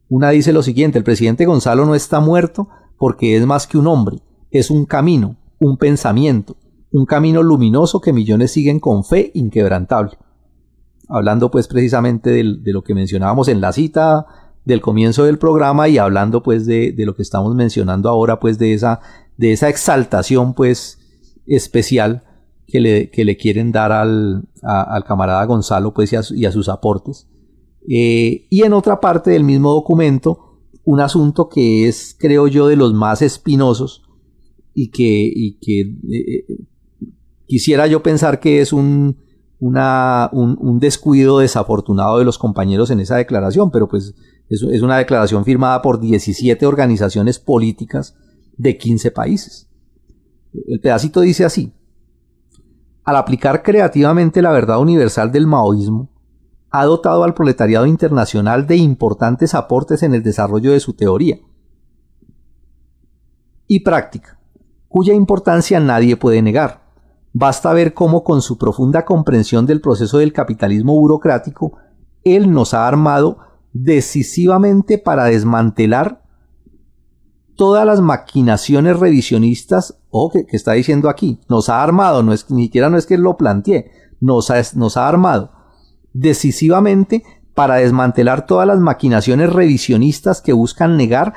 Una 0.10 0.32
dice 0.32 0.54
lo 0.54 0.62
siguiente, 0.62 0.98
el 0.98 1.04
presidente 1.04 1.46
Gonzalo 1.46 1.86
no 1.86 1.96
está 1.96 2.20
muerto, 2.20 2.68
porque 2.98 3.36
es 3.36 3.46
más 3.46 3.68
que 3.68 3.78
un 3.78 3.88
hombre, 3.88 4.18
es 4.52 4.70
un 4.70 4.86
camino, 4.86 5.38
un 5.60 5.78
pensamiento, 5.78 6.56
un 6.92 7.06
camino 7.06 7.42
luminoso 7.42 8.00
que 8.00 8.14
millones 8.14 8.52
siguen 8.52 8.80
con 8.80 9.04
fe 9.04 9.32
inquebrantable. 9.34 10.18
Hablando 11.16 11.52
pues 11.52 11.68
precisamente 11.68 12.32
de 12.32 12.74
lo 12.74 12.84
que 12.84 12.96
mencionábamos 12.96 13.48
en 13.48 13.62
la 13.62 13.72
cita 13.72 14.26
del 14.66 14.82
comienzo 14.82 15.26
del 15.26 15.38
programa 15.38 15.88
y 15.90 15.98
hablando 15.98 16.42
pues 16.42 16.66
de, 16.66 16.96
lo 16.98 17.16
que 17.16 17.22
estamos 17.22 17.54
mencionando 17.54 18.10
ahora 18.10 18.40
pues 18.40 18.58
de 18.58 18.74
esa, 18.74 19.00
de 19.38 19.52
esa 19.52 19.70
exaltación 19.70 20.54
pues 20.54 21.00
especial 21.46 22.24
que 22.66 22.80
le, 22.80 23.12
que 23.12 23.26
le 23.26 23.38
quieren 23.38 23.72
dar 23.72 23.92
al, 23.92 24.48
al 24.64 25.04
camarada 25.04 25.46
Gonzalo 25.46 25.94
pues 25.94 26.14
y 26.14 26.46
a, 26.46 26.52
sus 26.52 26.70
aportes. 26.70 27.28
Eh, 27.88 28.48
y 28.50 28.64
en 28.64 28.74
otra 28.74 29.00
parte 29.00 29.32
del 29.32 29.44
mismo 29.44 29.72
documento 29.74 30.62
un 30.86 31.00
asunto 31.00 31.48
que 31.48 31.88
es, 31.88 32.16
creo 32.18 32.48
yo, 32.48 32.68
de 32.68 32.76
los 32.76 32.94
más 32.94 33.22
espinosos 33.22 34.04
y 34.74 34.90
que, 34.90 35.32
y 35.34 35.58
que 35.60 35.82
eh, 35.82 36.46
eh, 36.50 36.58
quisiera 37.46 37.88
yo 37.88 38.04
pensar 38.04 38.40
que 38.40 38.60
es 38.62 38.74
un, 38.74 39.18
una, 39.64 40.30
un, 40.34 40.78
descuido 40.80 41.40
desafortunado 41.40 42.20
de 42.20 42.26
los 42.26 42.38
compañeros 42.38 42.92
en 42.92 43.00
esa 43.00 43.16
declaración, 43.16 43.72
pero 43.72 43.88
pues 43.88 44.14
es, 44.50 44.62
es 44.62 44.82
una 44.82 44.98
declaración 44.98 45.46
firmada 45.46 45.82
por 45.82 46.02
17 46.02 46.66
organizaciones 46.66 47.40
políticas 47.40 48.14
de 48.58 48.78
15 48.78 49.12
países. 49.12 49.70
El 50.68 50.82
pedacito 50.82 51.22
dice 51.22 51.46
así, 51.46 51.72
al 53.06 53.16
aplicar 53.16 53.64
creativamente 53.64 54.42
la 54.42 54.52
verdad 54.52 54.82
universal 54.82 55.32
del 55.32 55.48
maoísmo, 55.48 56.10
ha 56.70 56.84
dotado 56.84 57.24
al 57.24 57.34
proletariado 57.34 57.86
internacional 57.86 58.68
de 58.68 58.76
importantes 58.76 59.56
aportes 59.56 60.04
en 60.04 60.14
el 60.14 60.24
desarrollo 60.24 60.74
de 60.74 60.82
su 60.82 60.94
teoría 60.94 61.40
y 63.66 63.80
práctica, 63.80 64.38
cuya 64.90 65.14
importancia 65.14 65.80
nadie 65.80 66.18
puede 66.18 66.42
negar. 66.42 66.83
Basta 67.34 67.74
ver 67.74 67.94
cómo 67.94 68.24
con 68.24 68.42
su 68.42 68.58
profunda 68.58 69.06
comprensión 69.06 69.66
del 69.66 69.82
proceso 69.82 70.20
del 70.20 70.32
capitalismo 70.32 70.94
burocrático, 70.94 71.78
él 72.24 72.52
nos 72.52 72.74
ha 72.74 72.88
armado 72.88 73.40
decisivamente 73.74 75.00
para 75.00 75.26
desmantelar 75.26 76.24
todas 77.56 77.86
las 77.86 78.02
maquinaciones 78.02 79.00
revisionistas, 79.00 80.00
o 80.10 80.32
que, 80.32 80.46
está 80.50 80.74
diciendo 80.74 81.10
aquí, 81.10 81.40
nos 81.50 81.70
ha 81.70 81.84
armado, 81.84 82.24
no 82.24 82.34
es, 82.34 82.50
ni 82.50 82.66
siquiera 82.66 82.90
no 82.90 82.98
es 82.98 83.06
que 83.06 83.18
lo 83.18 83.36
plantee, 83.36 83.92
nos 84.22 84.52
nos 84.76 84.98
ha 84.98 85.08
armado 85.08 85.52
decisivamente 86.14 87.24
para 87.54 87.76
desmantelar 87.76 88.46
todas 88.46 88.68
las 88.68 88.80
maquinaciones 88.80 89.52
revisionistas 89.52 90.42
que 90.42 90.54
buscan 90.54 90.98
negar 90.98 91.34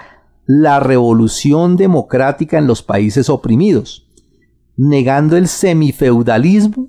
la 0.47 0.79
revolución 0.79 1.77
democrática 1.77 2.59
en 2.59 2.67
los 2.67 2.83
países 2.83 3.29
oprimidos, 3.29 4.06
negando 4.77 5.37
el 5.37 5.49
semifeudalismo 5.49 6.89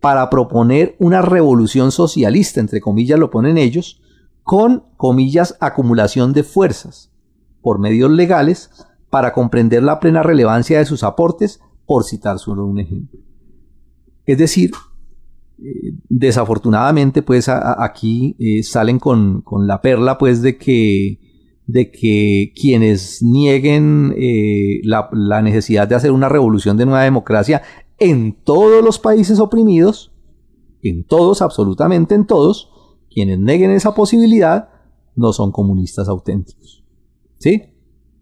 para 0.00 0.28
proponer 0.30 0.96
una 0.98 1.22
revolución 1.22 1.90
socialista, 1.90 2.60
entre 2.60 2.80
comillas 2.80 3.18
lo 3.18 3.30
ponen 3.30 3.58
ellos, 3.58 4.00
con 4.42 4.84
comillas 4.96 5.56
acumulación 5.60 6.32
de 6.32 6.42
fuerzas 6.42 7.10
por 7.62 7.78
medios 7.78 8.10
legales 8.10 8.70
para 9.08 9.32
comprender 9.32 9.82
la 9.82 10.00
plena 10.00 10.22
relevancia 10.22 10.78
de 10.78 10.84
sus 10.84 11.02
aportes, 11.02 11.60
por 11.86 12.04
citar 12.04 12.38
solo 12.38 12.66
un 12.66 12.80
ejemplo. 12.80 13.20
Es 14.26 14.38
decir, 14.38 14.70
desafortunadamente 16.08 17.22
pues 17.22 17.48
aquí 17.48 18.36
eh, 18.38 18.62
salen 18.62 18.98
con, 18.98 19.44
la 19.66 19.80
perla 19.80 20.18
pues 20.18 20.42
de 20.42 20.58
que 20.58 21.18
de 21.66 21.90
que 21.90 22.52
quienes 22.54 23.22
nieguen 23.22 24.14
eh, 24.18 24.80
la, 24.84 25.42
necesidad 25.42 25.88
de 25.88 25.94
hacer 25.94 26.12
una 26.12 26.28
revolución 26.28 26.76
de 26.76 26.84
nueva 26.84 27.02
democracia 27.02 27.62
en 27.98 28.34
todos 28.34 28.84
los 28.84 28.98
países 28.98 29.40
oprimidos, 29.40 30.12
en 30.82 31.04
todos, 31.04 31.40
absolutamente 31.40 32.14
en 32.14 32.26
todos, 32.26 32.70
quienes 33.10 33.38
neguen 33.38 33.70
esa 33.70 33.94
posibilidad 33.94 34.68
no 35.14 35.32
son 35.32 35.52
comunistas 35.52 36.08
auténticos. 36.08 36.84
¿Sí? 37.38 37.62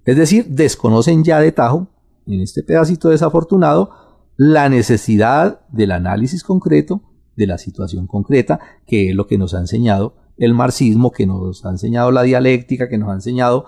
Es 0.05 0.17
decir, 0.17 0.47
desconocen 0.49 1.25
ya 1.25 1.41
de 1.41 1.53
tajo, 1.53 1.89
en 2.27 2.41
este 2.41 2.63
pedacito 2.63 3.09
desafortunado, 3.09 3.91
la 4.37 4.69
necesidad 4.69 5.67
del 5.71 5.93
análisis 5.93 6.45
concreto 6.45 7.03
de 7.37 7.47
la 7.47 7.59
situación 7.59 8.07
concreta, 8.07 8.61
que 8.87 9.11
es 9.11 9.17
lo 9.17 9.27
que 9.27 9.39
nos 9.39 9.55
ha 9.55 9.61
enseñado 9.61 10.22
el 10.37 10.55
marxismo, 10.55 11.13
que 11.13 11.27
nos 11.27 11.65
ha 11.65 11.71
enseñado 11.71 12.11
la 12.11 12.23
dialéctica, 12.23 12.89
que 12.89 12.99
nos 12.99 13.11
ha 13.11 13.15
enseñado 13.15 13.65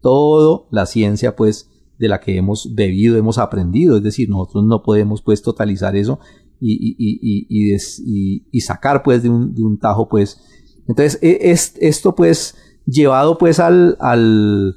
toda 0.00 0.62
la 0.70 0.86
ciencia, 0.86 1.36
pues, 1.36 1.70
de 1.98 2.08
la 2.08 2.20
que 2.20 2.36
hemos 2.36 2.74
bebido, 2.74 3.16
hemos 3.16 3.38
aprendido. 3.38 3.96
Es 3.96 4.02
decir, 4.02 4.28
nosotros 4.28 4.64
no 4.64 4.82
podemos, 4.82 5.22
pues, 5.22 5.42
totalizar 5.42 5.96
eso 5.96 6.18
y, 6.60 6.96
y, 8.50 8.60
sacar, 8.60 9.02
pues, 9.02 9.22
de 9.22 9.28
un, 9.28 9.54
de 9.54 9.62
un, 9.62 9.78
tajo, 9.78 10.08
pues. 10.08 10.40
Entonces, 10.88 11.18
e, 11.22 11.50
es, 11.50 11.74
esto, 11.80 12.14
pues, 12.14 12.56
llevado, 12.86 13.38
pues, 13.38 13.60
al, 13.60 13.96
al, 14.00 14.76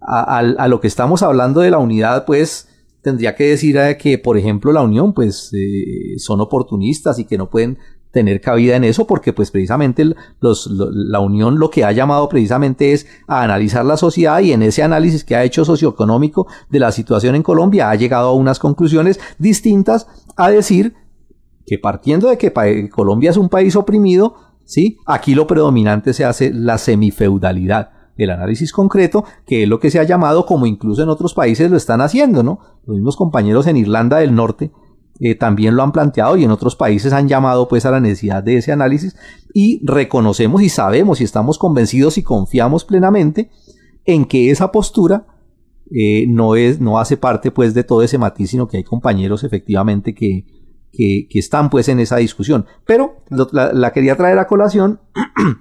a, 0.00 0.38
a 0.38 0.68
lo 0.68 0.80
que 0.80 0.88
estamos 0.88 1.22
hablando 1.22 1.60
de 1.60 1.70
la 1.70 1.78
unidad, 1.78 2.24
pues, 2.24 2.68
tendría 3.02 3.34
que 3.34 3.44
decir 3.44 3.76
eh, 3.76 3.96
que, 3.96 4.18
por 4.18 4.36
ejemplo, 4.36 4.72
la 4.72 4.82
Unión, 4.82 5.12
pues, 5.14 5.50
eh, 5.52 6.18
son 6.18 6.40
oportunistas 6.40 7.18
y 7.18 7.24
que 7.24 7.38
no 7.38 7.50
pueden 7.50 7.78
tener 8.10 8.40
cabida 8.40 8.76
en 8.76 8.84
eso 8.84 9.06
porque 9.06 9.32
pues 9.32 9.50
precisamente 9.50 10.04
los, 10.40 10.68
la 10.70 11.20
Unión 11.20 11.58
lo 11.58 11.70
que 11.70 11.84
ha 11.84 11.92
llamado 11.92 12.28
precisamente 12.28 12.92
es 12.92 13.06
a 13.26 13.42
analizar 13.42 13.84
la 13.84 13.96
sociedad 13.96 14.40
y 14.40 14.52
en 14.52 14.62
ese 14.62 14.82
análisis 14.82 15.24
que 15.24 15.36
ha 15.36 15.44
hecho 15.44 15.64
socioeconómico 15.64 16.46
de 16.68 16.80
la 16.80 16.92
situación 16.92 17.34
en 17.34 17.42
Colombia 17.42 17.90
ha 17.90 17.94
llegado 17.94 18.28
a 18.28 18.34
unas 18.34 18.58
conclusiones 18.58 19.20
distintas 19.38 20.06
a 20.36 20.50
decir 20.50 20.94
que 21.66 21.78
partiendo 21.78 22.28
de 22.28 22.38
que 22.38 22.88
Colombia 22.90 23.30
es 23.30 23.36
un 23.36 23.48
país 23.48 23.76
oprimido, 23.76 24.34
¿sí? 24.64 24.98
aquí 25.06 25.34
lo 25.34 25.46
predominante 25.46 26.12
se 26.12 26.24
hace 26.24 26.52
la 26.52 26.78
semifeudalidad 26.78 27.90
el 28.24 28.30
análisis 28.30 28.72
concreto, 28.72 29.24
que 29.46 29.62
es 29.62 29.68
lo 29.68 29.80
que 29.80 29.90
se 29.90 29.98
ha 29.98 30.04
llamado, 30.04 30.44
como 30.44 30.66
incluso 30.66 31.02
en 31.02 31.08
otros 31.08 31.32
países 31.32 31.70
lo 31.70 31.78
están 31.78 32.02
haciendo, 32.02 32.42
¿no? 32.42 32.60
Los 32.84 32.96
mismos 32.96 33.16
compañeros 33.16 33.66
en 33.66 33.78
Irlanda 33.78 34.18
del 34.18 34.34
Norte 34.34 34.70
eh, 35.22 35.34
también 35.34 35.76
lo 35.76 35.82
han 35.82 35.92
planteado 35.92 36.38
y 36.38 36.44
en 36.44 36.50
otros 36.50 36.76
países 36.76 37.12
han 37.12 37.28
llamado 37.28 37.68
pues 37.68 37.84
a 37.84 37.90
la 37.90 38.00
necesidad 38.00 38.42
de 38.42 38.56
ese 38.56 38.72
análisis 38.72 39.14
y 39.52 39.84
reconocemos 39.84 40.62
y 40.62 40.70
sabemos 40.70 41.20
y 41.20 41.24
estamos 41.24 41.58
convencidos 41.58 42.16
y 42.16 42.22
confiamos 42.22 42.86
plenamente 42.86 43.50
en 44.06 44.24
que 44.24 44.50
esa 44.50 44.72
postura 44.72 45.26
eh, 45.90 46.24
no, 46.26 46.56
es, 46.56 46.80
no 46.80 46.98
hace 46.98 47.18
parte 47.18 47.50
pues 47.50 47.74
de 47.74 47.84
todo 47.84 48.02
ese 48.02 48.16
matiz, 48.16 48.50
sino 48.50 48.66
que 48.66 48.78
hay 48.78 48.84
compañeros 48.84 49.44
efectivamente 49.44 50.14
que, 50.14 50.46
que, 50.90 51.26
están 51.38 51.68
pues 51.68 51.88
en 51.90 52.00
esa 52.00 52.16
discusión. 52.16 52.64
Pero 52.86 53.22
la, 53.28 53.74
la 53.74 53.92
quería 53.92 54.16
traer 54.16 54.38
a 54.38 54.46
colación 54.46 55.00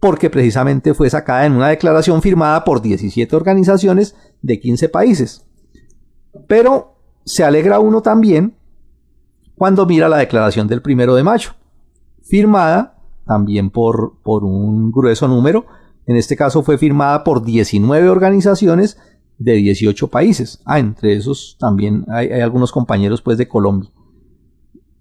porque 0.00 0.30
precisamente 0.30 0.94
fue 0.94 1.10
sacada 1.10 1.44
en 1.44 1.52
una 1.52 1.68
declaración 1.68 2.22
firmada 2.22 2.64
por 2.64 2.80
17 2.80 3.36
organizaciones 3.36 4.16
de 4.40 4.58
15 4.58 4.88
países. 4.88 5.44
Pero 6.46 6.96
se 7.26 7.44
alegra 7.44 7.78
uno 7.78 8.00
también 8.00 8.56
cuando 9.60 9.84
mira 9.84 10.08
la 10.08 10.16
declaración 10.16 10.68
del 10.68 10.80
primero 10.80 11.14
de 11.14 11.22
mayo, 11.22 11.50
firmada 12.22 12.98
también 13.26 13.68
por, 13.68 14.14
por 14.22 14.42
un 14.42 14.90
grueso 14.90 15.28
número, 15.28 15.66
en 16.06 16.16
este 16.16 16.34
caso 16.34 16.62
fue 16.62 16.78
firmada 16.78 17.24
por 17.24 17.44
19 17.44 18.08
organizaciones 18.08 18.96
de 19.36 19.52
18 19.56 20.08
países. 20.08 20.62
Ah, 20.64 20.78
entre 20.78 21.12
esos 21.12 21.58
también 21.60 22.06
hay, 22.08 22.30
algunos 22.40 22.72
compañeros 22.72 23.20
pues 23.20 23.36
de 23.36 23.48
Colombia. 23.48 23.90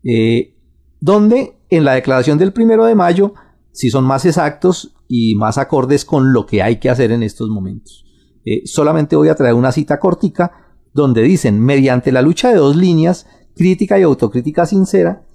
Eh, 0.04 0.58
donde 1.00 1.58
en 1.70 1.86
la 1.86 1.94
declaración 1.94 2.38
del 2.38 2.52
primero 2.52 2.84
de 2.84 2.96
mayo 2.96 3.36
si 3.72 3.90
son 3.90 4.04
más 4.04 4.26
exactos 4.26 4.94
y 5.08 5.36
más 5.36 5.58
acordes 5.58 6.04
con 6.04 6.34
lo 6.34 6.46
que 6.46 6.62
hay 6.62 6.82
que 6.82 6.90
hacer 6.90 7.14
en 7.14 7.24
estos 7.24 7.48
momentos. 7.48 8.04
Eh, 8.44 8.64
solamente 8.66 9.16
voy 9.16 9.30
a 9.30 9.36
traer 9.36 9.54
una 9.54 9.72
cita 9.72 10.02
cortica 10.02 10.52
donde 10.94 11.22
dicen, 11.22 11.62
mediante 11.62 12.12
la 12.12 12.22
lucha 12.22 12.50
de 12.50 12.58
dos 12.58 12.76
líneas, 12.76 13.26
crítica 13.60 14.00
y 14.00 14.04
autocrítica 14.04 14.66
sincera, 14.66 15.26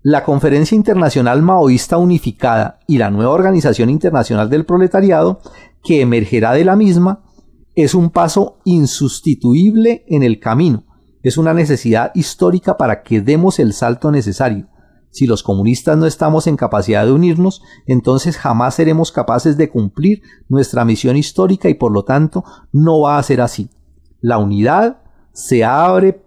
la 0.00 0.22
Conferencia 0.22 0.76
Internacional 0.76 1.42
Maoísta 1.42 1.98
Unificada 1.98 2.78
y 2.86 2.98
la 2.98 3.10
nueva 3.10 3.32
Organización 3.32 3.90
Internacional 3.90 4.48
del 4.48 4.64
Proletariado, 4.64 5.40
que 5.82 6.00
emergerá 6.00 6.52
de 6.52 6.64
la 6.64 6.76
misma, 6.76 7.24
es 7.74 7.96
un 7.96 8.10
paso 8.10 8.58
insustituible 8.64 10.04
en 10.06 10.22
el 10.22 10.38
camino, 10.38 10.84
es 11.24 11.36
una 11.36 11.52
necesidad 11.52 12.12
histórica 12.14 12.76
para 12.76 13.02
que 13.02 13.20
demos 13.20 13.58
el 13.58 13.72
salto 13.72 14.12
necesario. 14.12 14.68
Si 15.10 15.26
los 15.26 15.42
comunistas 15.42 15.98
no 15.98 16.06
estamos 16.06 16.46
en 16.46 16.56
capacidad 16.56 17.04
de 17.04 17.10
unirnos, 17.10 17.60
entonces 17.86 18.36
jamás 18.36 18.76
seremos 18.76 19.10
capaces 19.10 19.56
de 19.56 19.68
cumplir 19.68 20.22
nuestra 20.48 20.84
misión 20.84 21.16
histórica 21.16 21.68
y 21.68 21.74
por 21.74 21.90
lo 21.90 22.04
tanto 22.04 22.44
no 22.70 23.00
va 23.00 23.18
a 23.18 23.22
ser 23.24 23.40
así. 23.40 23.68
La 24.20 24.38
unidad 24.38 24.98
se 25.32 25.64
abre 25.64 26.23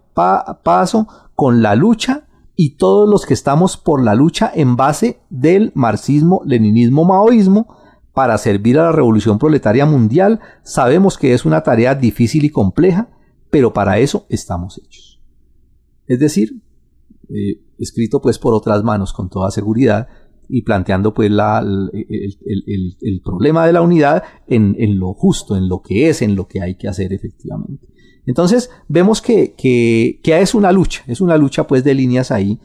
paso 0.62 1.06
con 1.34 1.62
la 1.62 1.74
lucha 1.74 2.26
y 2.56 2.76
todos 2.76 3.08
los 3.08 3.24
que 3.24 3.34
estamos 3.34 3.76
por 3.76 4.02
la 4.02 4.14
lucha 4.14 4.50
en 4.52 4.76
base 4.76 5.20
del 5.30 5.70
marxismo, 5.74 6.42
leninismo, 6.44 7.04
maoísmo, 7.04 7.76
para 8.12 8.36
servir 8.36 8.80
a 8.80 8.84
la 8.84 8.92
revolución 8.92 9.38
proletaria 9.38 9.86
mundial, 9.86 10.40
sabemos 10.64 11.16
que 11.16 11.34
es 11.34 11.44
una 11.44 11.62
tarea 11.62 11.94
difícil 11.94 12.44
y 12.44 12.50
compleja, 12.50 13.10
pero 13.48 13.72
para 13.72 14.00
eso 14.00 14.26
estamos 14.28 14.80
hechos. 14.84 15.22
Es 16.08 16.18
decir, 16.18 16.60
eh, 17.28 17.62
escrito 17.78 18.20
pues 18.20 18.40
por 18.40 18.54
otras 18.54 18.82
manos 18.82 19.12
con 19.12 19.28
toda 19.28 19.52
seguridad 19.52 20.08
y 20.48 20.62
planteando 20.62 21.12
pues 21.12 21.30
la, 21.30 21.60
el, 21.60 23.20
problema 23.22 23.66
de 23.66 23.72
la 23.72 23.82
unidad 23.82 24.22
en, 24.46 24.98
lo 24.98 25.12
justo, 25.12 25.56
en 25.56 25.68
lo 25.68 25.82
que 25.82 26.08
es, 26.08 26.22
en 26.22 26.34
lo 26.34 26.46
que 26.46 26.62
hay 26.62 26.76
que 26.76 26.88
hacer 26.88 27.12
efectivamente. 27.12 27.86
Entonces 28.26 28.70
vemos 28.88 29.22
que, 29.22 29.54
que, 29.56 30.20
es 30.24 30.54
una 30.54 30.72
lucha, 30.72 31.02
es 31.06 31.20
una 31.20 31.36
lucha 31.36 31.66
pues 31.66 31.84
de 31.84 31.94
líneas 31.94 32.30
ahí, 32.30 32.58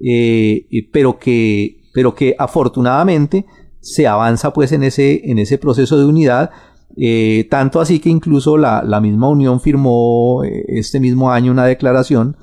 eh, 0.00 0.66
pero, 0.92 1.18
que, 1.18 1.82
pero 1.92 2.14
que 2.14 2.34
afortunadamente 2.38 3.46
se 3.80 4.06
avanza 4.06 4.52
pues 4.52 4.72
en 4.72 4.82
ese, 4.82 5.30
en 5.30 5.38
ese 5.38 5.58
proceso 5.58 5.98
de 5.98 6.04
unidad, 6.04 6.50
eh, 6.96 7.46
tanto 7.50 7.80
así 7.80 8.00
que 8.00 8.10
incluso 8.10 8.56
la, 8.56 8.82
la 8.82 9.00
misma 9.00 9.28
Unión 9.28 9.60
firmó 9.60 10.42
este 10.44 10.98
mismo 10.98 11.30
año 11.30 11.52
una 11.52 11.66
declaración 11.66 12.36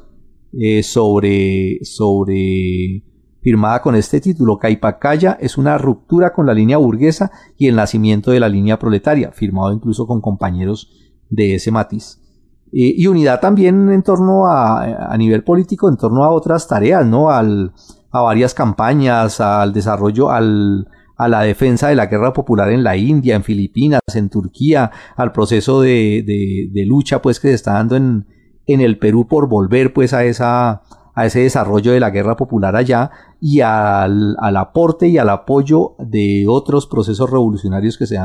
eh, 0.57 0.83
sobre, 0.83 1.79
sobre 1.83 3.03
firmada 3.45 3.79
con 3.79 3.93
este 3.95 4.19
título, 4.19 4.57
Caipacaya 4.57 5.37
es 5.39 5.55
una 5.55 5.77
ruptura 5.77 6.33
con 6.33 6.47
la 6.47 6.53
línea 6.55 6.77
burguesa 6.77 7.29
y 7.55 7.67
el 7.67 7.75
nacimiento 7.75 8.31
de 8.31 8.39
la 8.39 8.49
línea 8.49 8.79
proletaria, 8.79 9.31
firmado 9.33 9.71
incluso 9.71 10.07
con 10.07 10.19
compañeros 10.19 10.89
de 11.29 11.53
ese 11.53 11.69
matiz. 11.69 12.19
Eh, 12.73 12.95
y 12.97 13.05
unidad 13.05 13.39
también 13.39 13.91
en 13.91 14.01
torno 14.01 14.47
a, 14.47 15.11
a, 15.13 15.15
nivel 15.19 15.43
político, 15.43 15.89
en 15.89 15.95
torno 15.95 16.23
a 16.23 16.31
otras 16.31 16.67
tareas, 16.67 17.05
¿no? 17.05 17.29
Al, 17.29 17.71
a 18.09 18.21
varias 18.21 18.55
campañas, 18.55 19.39
al 19.39 19.73
desarrollo, 19.73 20.31
al, 20.31 20.87
a 21.15 21.27
la 21.27 21.41
defensa 21.41 21.89
de 21.89 21.95
la 21.95 22.07
guerra 22.07 22.33
popular 22.33 22.71
en 22.71 22.83
la 22.83 22.97
India, 22.97 23.35
en 23.35 23.43
Filipinas, 23.43 24.01
en 24.15 24.31
Turquía, 24.31 24.89
al 25.15 25.31
proceso 25.31 25.81
de, 25.81 26.23
de, 26.25 26.69
de 26.71 26.85
lucha 26.87 27.21
pues 27.21 27.39
que 27.39 27.49
se 27.49 27.53
está 27.53 27.73
dando 27.73 27.95
en, 27.95 28.25
en 28.65 28.81
el 28.81 28.97
Perú 28.97 29.27
por 29.27 29.47
volver 29.47 29.93
pues 29.93 30.13
a 30.13 30.23
esa 30.25 30.81
a 31.15 31.25
ese 31.25 31.39
desarrollo 31.39 31.93
de 31.93 31.99
la 32.01 32.09
guerra 32.09 32.35
popular 32.35 32.75
allá 32.75 33.09
y 33.39 33.61
al, 33.61 34.35
aporte 34.57 35.07
y 35.07 35.17
al 35.17 35.29
apoyo 35.29 35.95
de 35.97 36.45
otros 36.47 36.87
procesos 36.87 37.29
revolucionarios 37.29 37.97
que 37.97 38.05
se, 38.05 38.17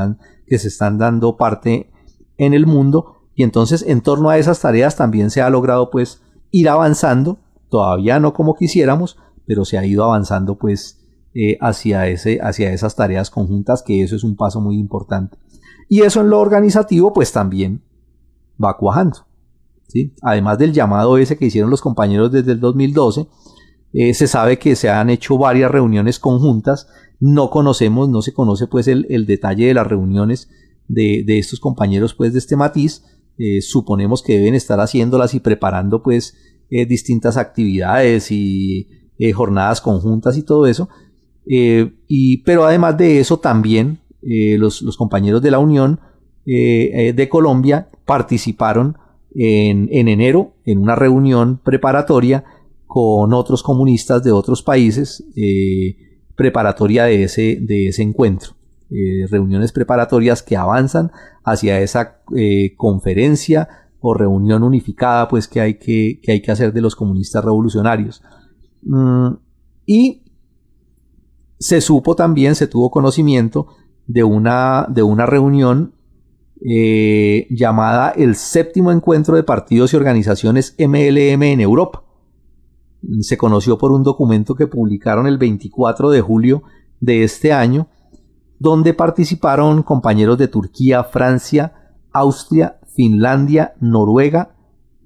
que 0.46 0.58
se 0.58 0.68
están 0.68 0.98
dando 0.98 1.36
parte 1.36 1.90
en 2.36 2.52
el 2.52 2.66
mundo. 2.66 3.22
Y 3.34 3.44
entonces 3.44 3.84
en 3.86 4.00
torno 4.00 4.28
a 4.28 4.38
esas 4.38 4.60
tareas 4.60 4.96
también 4.96 5.30
se 5.30 5.40
ha 5.40 5.48
logrado 5.48 5.90
pues 5.90 6.20
ir 6.50 6.68
avanzando 6.68 7.38
todavía 7.68 8.18
no 8.18 8.34
como 8.34 8.56
quisiéramos 8.56 9.16
pero 9.46 9.64
se 9.64 9.78
ha 9.78 9.86
ido 9.86 10.04
avanzando 10.04 10.56
pues 10.56 11.00
eh, 11.32 11.56
hacia, 11.60 12.08
ese, 12.08 12.40
hacia 12.42 12.72
esas 12.72 12.96
tareas 12.96 13.30
conjuntas 13.30 13.82
que 13.82 14.02
eso 14.02 14.16
es 14.16 14.24
un 14.24 14.36
paso 14.36 14.60
muy 14.60 14.78
importante. 14.78 15.38
Y 15.88 16.02
eso 16.02 16.20
en 16.20 16.30
lo 16.30 16.38
organizativo 16.38 17.12
pues 17.12 17.32
también 17.32 17.82
va 18.62 18.76
cuajando 18.76 19.26
Además 20.22 20.58
del 20.58 20.72
llamado 20.72 21.18
ese 21.18 21.36
que 21.36 21.46
hicieron 21.46 21.70
los 21.70 21.80
compañeros 21.80 22.30
desde 22.32 22.52
el 22.52 22.60
2012, 22.60 23.26
eh, 23.92 24.14
se 24.14 24.26
sabe 24.26 24.58
que 24.58 24.76
se 24.76 24.88
han 24.88 25.10
hecho 25.10 25.36
varias 25.38 25.70
reuniones 25.70 26.18
conjuntas. 26.18 26.88
No 27.18 27.50
conocemos, 27.50 28.08
no 28.08 28.22
se 28.22 28.32
conoce 28.32 28.66
pues 28.66 28.88
el, 28.88 29.26
detalle 29.26 29.66
de 29.66 29.74
las 29.74 29.86
reuniones 29.86 30.48
de, 30.88 31.24
estos 31.38 31.60
compañeros 31.60 32.14
pues 32.14 32.32
de 32.32 32.38
este 32.38 32.56
matiz. 32.56 33.04
Eh, 33.38 33.62
suponemos 33.62 34.22
que 34.22 34.38
deben 34.38 34.54
estar 34.54 34.78
haciéndolas 34.80 35.34
y 35.34 35.40
preparando 35.40 36.02
pues 36.02 36.36
eh, 36.70 36.86
distintas 36.86 37.36
actividades 37.36 38.30
y 38.30 38.88
jornadas 39.34 39.82
conjuntas 39.82 40.38
y 40.38 40.42
todo 40.42 40.66
eso. 40.66 40.88
y, 41.46 42.38
pero 42.38 42.64
además 42.64 42.96
de 42.96 43.20
eso 43.20 43.38
también 43.38 43.98
los, 44.22 44.80
los, 44.80 44.96
compañeros 44.96 45.42
de 45.42 45.50
la 45.50 45.58
Unión 45.58 46.00
de 46.46 47.28
Colombia 47.30 47.88
participaron 48.06 48.96
en, 49.34 49.88
enero 50.08 50.54
en 50.64 50.78
una 50.78 50.96
reunión 50.96 51.60
preparatoria 51.62 52.44
con 52.86 53.32
otros 53.32 53.62
comunistas 53.62 54.24
de 54.24 54.32
otros 54.32 54.62
países, 54.62 55.24
eh, 55.36 55.96
preparatoria 56.34 57.04
de 57.04 57.22
ese, 57.24 57.58
de 57.60 57.88
ese 57.88 58.02
encuentro. 58.02 58.52
Eh, 58.90 59.26
reuniones 59.30 59.70
preparatorias 59.70 60.42
que 60.42 60.56
avanzan 60.56 61.12
hacia 61.44 61.80
esa 61.80 62.22
eh, 62.34 62.74
conferencia 62.76 63.68
o 64.00 64.14
reunión 64.14 64.64
unificada 64.64 65.28
pues 65.28 65.46
que 65.46 65.60
hay 65.60 65.74
que, 65.74 66.18
que, 66.20 66.32
hay 66.32 66.42
que 66.42 66.50
hacer 66.50 66.72
de 66.72 66.80
los 66.80 66.96
comunistas 66.96 67.44
revolucionarios. 67.44 68.22
Mm, 68.82 69.34
y 69.86 70.22
se 71.58 71.80
supo 71.80 72.16
también, 72.16 72.56
se 72.56 72.66
tuvo 72.66 72.90
conocimiento 72.90 73.68
de 74.06 74.24
una, 74.24 74.86
de 74.88 75.04
una 75.04 75.26
reunión 75.26 75.94
eh, 76.62 77.46
llamada 77.50 78.10
el 78.10 78.36
séptimo 78.36 78.92
encuentro 78.92 79.36
de 79.36 79.42
partidos 79.42 79.92
y 79.92 79.96
organizaciones 79.96 80.76
MLM 80.78 81.42
en 81.42 81.60
Europa. 81.60 82.02
Se 83.20 83.38
conoció 83.38 83.78
por 83.78 83.92
un 83.92 84.02
documento 84.02 84.54
que 84.54 84.66
publicaron 84.66 85.26
el 85.26 85.38
24 85.38 86.10
de 86.10 86.20
julio 86.20 86.62
de 87.00 87.24
este 87.24 87.52
año, 87.52 87.88
donde 88.58 88.92
participaron 88.92 89.82
compañeros 89.82 90.36
de 90.36 90.48
Turquía, 90.48 91.02
Francia, 91.04 91.94
Austria, 92.12 92.78
Finlandia, 92.94 93.72
Noruega 93.80 94.54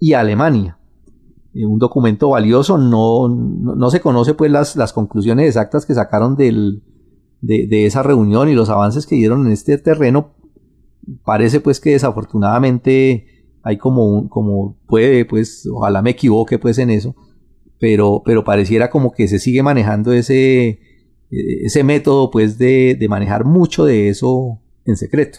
y 0.01 0.15
Alemania. 0.15 0.79
Eh, 1.55 1.65
un 1.67 1.79
documento 1.79 2.31
valioso, 2.31 2.79
no, 2.79 3.29
no, 3.29 3.91
se 3.91 4.01
conoce 4.01 4.35
pues 4.35 4.51
las, 4.51 4.75
las, 4.75 4.93
conclusiones 4.93 5.47
exactas 5.47 5.87
que 5.87 5.95
sacaron 5.95 6.35
del, 6.35 6.83
de, 7.41 7.69
de, 7.69 7.87
esa 7.87 8.03
reunión 8.03 8.49
y 8.49 8.55
los 8.55 8.71
avances 8.71 9.07
que 9.07 9.15
dieron 9.15 9.47
en 9.47 9.53
este 9.53 9.79
terreno, 9.79 10.33
parece 11.25 11.61
pues 11.61 11.81
que 11.81 11.91
desafortunadamente 11.91 13.27
hay 13.63 13.79
como 13.79 14.07
un, 14.07 14.29
como 14.29 14.77
puede, 14.87 15.25
pues, 15.25 15.67
ojalá 15.73 16.03
me 16.03 16.11
equivoque 16.11 16.59
pues 16.59 16.79
en 16.79 16.91
eso, 16.91 17.17
pero, 17.79 18.23
pero 18.25 18.45
pareciera 18.45 18.91
como 18.91 19.13
que 19.13 19.27
se 19.27 19.39
sigue 19.39 19.63
manejando 19.63 20.13
ese, 20.13 20.81
ese 21.31 21.83
método 21.85 22.31
pues 22.31 22.59
de, 22.59 22.97
de 22.99 23.09
manejar 23.09 23.45
mucho 23.45 23.85
de 23.85 24.09
eso 24.09 24.61
en 24.85 24.97
secreto. 24.97 25.39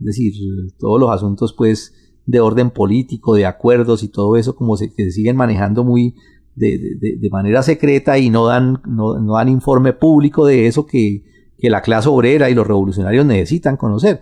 Es 0.00 0.06
decir, 0.06 0.32
todos 0.78 1.00
los 1.00 1.10
asuntos 1.10 1.52
pues 1.52 1.94
de 2.26 2.40
orden 2.40 2.70
político, 2.70 3.34
de 3.34 3.46
acuerdos 3.46 4.02
y 4.02 4.08
todo 4.08 4.36
eso 4.36 4.54
como 4.54 4.76
se, 4.76 4.92
que 4.94 5.04
se 5.04 5.12
siguen 5.12 5.36
manejando 5.36 5.82
muy 5.82 6.14
de, 6.54 6.78
de, 7.00 7.16
de 7.18 7.30
manera 7.30 7.62
secreta 7.62 8.18
y 8.18 8.30
no 8.30 8.46
dan, 8.46 8.82
no, 8.86 9.18
no, 9.18 9.34
dan 9.34 9.48
informe 9.48 9.92
público 9.92 10.44
de 10.44 10.66
eso 10.66 10.86
que, 10.86 11.24
que, 11.56 11.70
la 11.70 11.82
clase 11.82 12.08
obrera 12.08 12.50
y 12.50 12.54
los 12.54 12.66
revolucionarios 12.66 13.24
necesitan 13.24 13.76
conocer. 13.76 14.20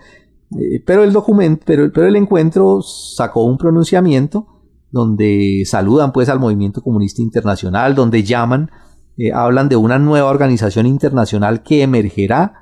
Eh, 0.53 0.83
pero 0.85 1.03
el 1.03 1.13
documento, 1.13 1.65
pero, 1.67 2.07
el 2.07 2.17
encuentro 2.17 2.81
sacó 2.83 3.45
un 3.45 3.59
pronunciamiento 3.59 4.47
donde 4.91 5.65
saludan 5.67 6.13
pues 6.13 6.29
al 6.29 6.39
movimiento 6.39 6.81
comunista 6.81 7.21
internacional, 7.21 7.95
donde 7.95 8.23
llaman, 8.23 8.71
eh, 9.17 9.33
hablan 9.33 9.69
de 9.69 9.77
una 9.77 9.99
nueva 9.99 10.31
organización 10.31 10.87
internacional 10.87 11.63
que 11.63 11.83
emergerá. 11.83 12.55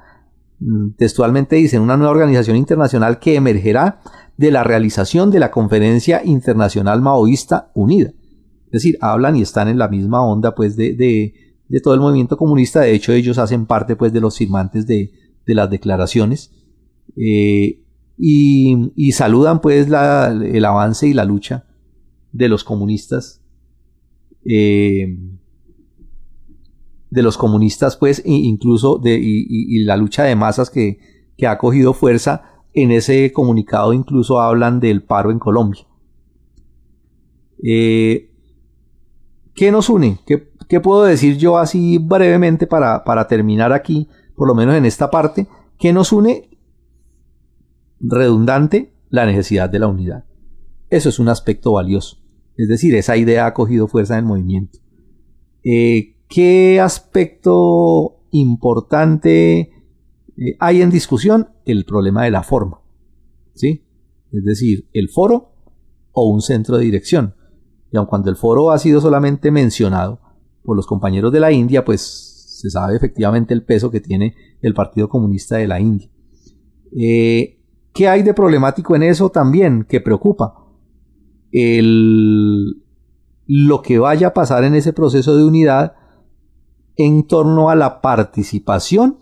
Mm, 0.60 0.92
textualmente 0.96 1.56
dicen, 1.56 1.82
una 1.82 1.96
nueva 1.96 2.12
organización 2.12 2.56
internacional 2.56 3.18
que 3.18 3.36
emergerá 3.36 4.00
de 4.36 4.50
la 4.50 4.64
realización 4.64 5.30
de 5.30 5.38
la 5.38 5.50
Conferencia 5.50 6.22
Internacional 6.24 7.02
Maoísta 7.02 7.70
Unida. 7.74 8.12
Es 8.66 8.82
decir, 8.82 8.98
hablan 9.00 9.36
y 9.36 9.42
están 9.42 9.68
en 9.68 9.78
la 9.78 9.88
misma 9.88 10.24
onda 10.24 10.54
pues 10.54 10.74
de, 10.76 11.34
todo 11.82 11.94
el 11.94 12.00
movimiento 12.00 12.36
comunista, 12.36 12.80
de 12.80 12.94
hecho 12.94 13.12
ellos 13.12 13.38
hacen 13.38 13.66
parte 13.66 13.94
pues 13.94 14.12
de 14.12 14.20
los 14.20 14.36
firmantes 14.36 14.86
de 14.86 15.12
las 15.46 15.70
declaraciones 15.70 16.50
eh, 17.16 17.80
y, 18.16 19.12
saludan 19.12 19.60
pues 19.60 19.86
el 19.88 20.64
avance 20.64 21.08
y 21.08 21.14
la 21.14 21.24
lucha 21.24 21.66
de 22.32 22.48
los 22.48 22.64
comunistas 22.64 23.40
eh, 24.44 25.18
de 27.10 27.22
los 27.22 27.38
comunistas, 27.38 27.96
pues, 27.96 28.22
incluso 28.24 28.98
de 28.98 29.16
y, 29.22 29.84
la 29.84 29.96
lucha 29.96 30.24
de 30.24 30.34
masas 30.34 30.68
que, 30.68 30.98
que, 31.36 31.46
ha 31.46 31.58
cogido 31.58 31.94
fuerza. 31.94 32.50
En 32.76 32.90
ese 32.90 33.32
comunicado 33.32 33.92
incluso 33.92 34.40
hablan 34.40 34.80
del 34.80 35.04
paro 35.04 35.30
en 35.30 35.38
Colombia. 35.38 35.86
Eh, 37.62 38.32
¿Qué 39.54 39.70
nos 39.70 39.88
une? 39.88 40.18
¿Qué, 40.26 40.50
¿Qué, 40.68 40.80
puedo 40.80 41.04
decir 41.04 41.36
yo 41.36 41.56
así 41.56 41.98
brevemente 41.98 42.66
para, 42.66 43.04
para 43.04 43.28
terminar 43.28 43.72
aquí, 43.72 44.08
por 44.34 44.48
lo 44.48 44.56
menos 44.56 44.74
en 44.74 44.86
esta 44.86 45.08
parte? 45.08 45.46
¿Qué 45.78 45.92
nos 45.92 46.10
une? 46.10 46.48
Redundante, 48.00 48.94
la 49.10 49.26
necesidad 49.26 49.70
de 49.70 49.78
la 49.78 49.88
unidad. 49.88 50.24
Eso 50.90 51.08
es 51.08 51.18
un 51.18 51.28
aspecto 51.28 51.72
valioso. 51.72 52.18
Es 52.56 52.68
decir, 52.68 52.94
esa 52.94 53.16
idea 53.16 53.46
ha 53.46 53.54
cogido 53.54 53.88
fuerza 53.88 54.14
en 54.14 54.20
el 54.20 54.26
movimiento. 54.26 54.78
Eh, 55.62 56.16
¿Qué 56.28 56.80
aspecto 56.80 58.20
importante 58.30 59.60
eh, 60.36 60.56
hay 60.58 60.82
en 60.82 60.90
discusión? 60.90 61.48
El 61.64 61.84
problema 61.84 62.24
de 62.24 62.30
la 62.30 62.42
forma. 62.42 62.80
¿Sí? 63.54 63.84
Es 64.32 64.44
decir, 64.44 64.88
el 64.92 65.08
foro 65.08 65.52
o 66.12 66.28
un 66.28 66.42
centro 66.42 66.76
de 66.76 66.84
dirección. 66.84 67.34
Y 67.92 67.96
aun 67.96 68.06
cuando 68.06 68.30
el 68.30 68.36
foro 68.36 68.70
ha 68.70 68.78
sido 68.78 69.00
solamente 69.00 69.50
mencionado 69.50 70.20
por 70.64 70.76
los 70.76 70.86
compañeros 70.86 71.32
de 71.32 71.40
la 71.40 71.52
India, 71.52 71.84
pues 71.84 72.00
se 72.60 72.70
sabe 72.70 72.96
efectivamente 72.96 73.54
el 73.54 73.64
peso 73.64 73.90
que 73.90 74.00
tiene 74.00 74.34
el 74.62 74.74
Partido 74.74 75.08
Comunista 75.08 75.56
de 75.56 75.68
la 75.68 75.80
India. 75.80 76.10
Eh, 76.96 77.53
¿Qué 77.94 78.08
hay 78.08 78.22
de 78.22 78.34
problemático 78.34 78.96
en 78.96 79.04
eso 79.04 79.30
también 79.30 79.86
que 79.88 80.00
preocupa? 80.00 80.66
El, 81.52 82.82
lo 83.46 83.82
que 83.82 83.98
vaya 83.98 84.28
a 84.28 84.34
pasar 84.34 84.64
en 84.64 84.74
ese 84.74 84.92
proceso 84.92 85.36
de 85.36 85.44
unidad 85.44 85.94
en 86.96 87.26
torno 87.26 87.70
a 87.70 87.76
la 87.76 88.00
participación 88.00 89.18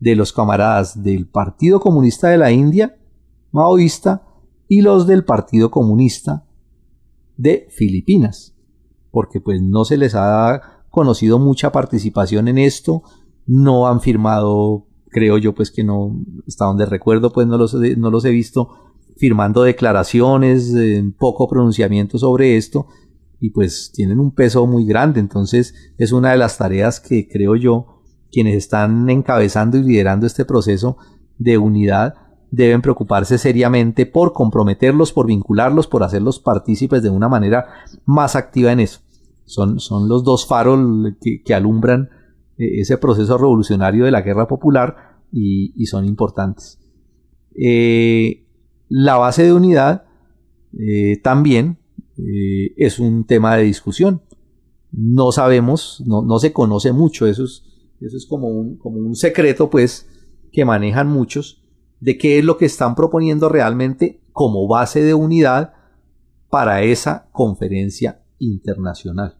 de 0.00 0.16
los 0.16 0.32
camaradas 0.32 1.02
del 1.02 1.26
Partido 1.26 1.80
Comunista 1.80 2.28
de 2.28 2.36
la 2.36 2.52
India, 2.52 2.96
maoísta, 3.52 4.22
y 4.68 4.82
los 4.82 5.06
del 5.06 5.24
Partido 5.24 5.70
Comunista 5.70 6.44
de 7.36 7.68
Filipinas, 7.70 8.54
porque 9.10 9.40
pues 9.40 9.62
no 9.62 9.84
se 9.84 9.96
les 9.96 10.14
ha 10.14 10.84
conocido 10.90 11.38
mucha 11.38 11.72
participación 11.72 12.48
en 12.48 12.58
esto, 12.58 13.02
no 13.46 13.86
han 13.86 14.00
firmado, 14.00 14.86
creo 15.14 15.38
yo 15.38 15.54
pues 15.54 15.70
que 15.70 15.84
no, 15.84 16.20
hasta 16.46 16.64
donde 16.64 16.86
recuerdo 16.86 17.32
pues 17.32 17.46
no 17.46 17.56
los, 17.56 17.72
no 17.74 18.10
los 18.10 18.24
he 18.24 18.30
visto 18.30 18.68
firmando 19.16 19.62
declaraciones, 19.62 20.74
eh, 20.74 21.04
poco 21.16 21.48
pronunciamiento 21.48 22.18
sobre 22.18 22.56
esto, 22.56 22.88
y 23.38 23.50
pues 23.50 23.92
tienen 23.94 24.18
un 24.18 24.34
peso 24.34 24.66
muy 24.66 24.84
grande. 24.84 25.20
Entonces 25.20 25.72
es 25.98 26.10
una 26.10 26.32
de 26.32 26.38
las 26.38 26.58
tareas 26.58 26.98
que 26.98 27.28
creo 27.28 27.54
yo 27.54 28.02
quienes 28.32 28.56
están 28.56 29.08
encabezando 29.08 29.76
y 29.78 29.84
liderando 29.84 30.26
este 30.26 30.44
proceso 30.44 30.96
de 31.38 31.58
unidad 31.58 32.14
deben 32.50 32.82
preocuparse 32.82 33.38
seriamente 33.38 34.06
por 34.06 34.32
comprometerlos, 34.32 35.12
por 35.12 35.26
vincularlos, 35.26 35.86
por 35.86 36.02
hacerlos 36.02 36.40
partícipes 36.40 37.04
de 37.04 37.10
una 37.10 37.28
manera 37.28 37.66
más 38.04 38.34
activa 38.34 38.72
en 38.72 38.80
eso. 38.80 39.00
Son, 39.44 39.78
son 39.78 40.08
los 40.08 40.24
dos 40.24 40.46
faros 40.46 40.80
que, 41.44 41.54
alumbran 41.54 42.08
ese 42.56 42.98
proceso 42.98 43.36
revolucionario 43.36 44.04
de 44.04 44.10
la 44.10 44.22
guerra 44.22 44.46
popular 44.46 45.20
y, 45.32 45.86
son 45.86 46.04
importantes. 46.04 46.78
Eh, 47.56 48.46
la 48.88 49.16
base 49.16 49.44
de 49.44 49.52
unidad 49.52 50.04
eh, 50.78 51.20
también 51.22 51.78
eh, 52.16 52.72
es 52.76 52.98
un 52.98 53.24
tema 53.26 53.56
de 53.56 53.64
discusión. 53.64 54.22
No 54.92 55.32
sabemos, 55.32 56.02
no, 56.06 56.22
no 56.22 56.38
se 56.38 56.52
conoce 56.52 56.92
mucho, 56.92 57.26
eso 57.26 57.44
es, 57.44 57.64
eso 58.00 58.16
es 58.16 58.26
como, 58.26 58.48
un, 58.48 58.76
como 58.78 58.98
un 58.98 59.16
secreto 59.16 59.68
pues 59.70 60.08
que 60.52 60.64
manejan 60.64 61.08
muchos 61.08 61.64
de 61.98 62.16
qué 62.16 62.38
es 62.38 62.44
lo 62.44 62.56
que 62.56 62.66
están 62.66 62.94
proponiendo 62.94 63.48
realmente 63.48 64.20
como 64.32 64.68
base 64.68 65.02
de 65.02 65.14
unidad 65.14 65.72
para 66.50 66.82
esa 66.82 67.28
conferencia 67.32 68.22
internacional. 68.38 69.36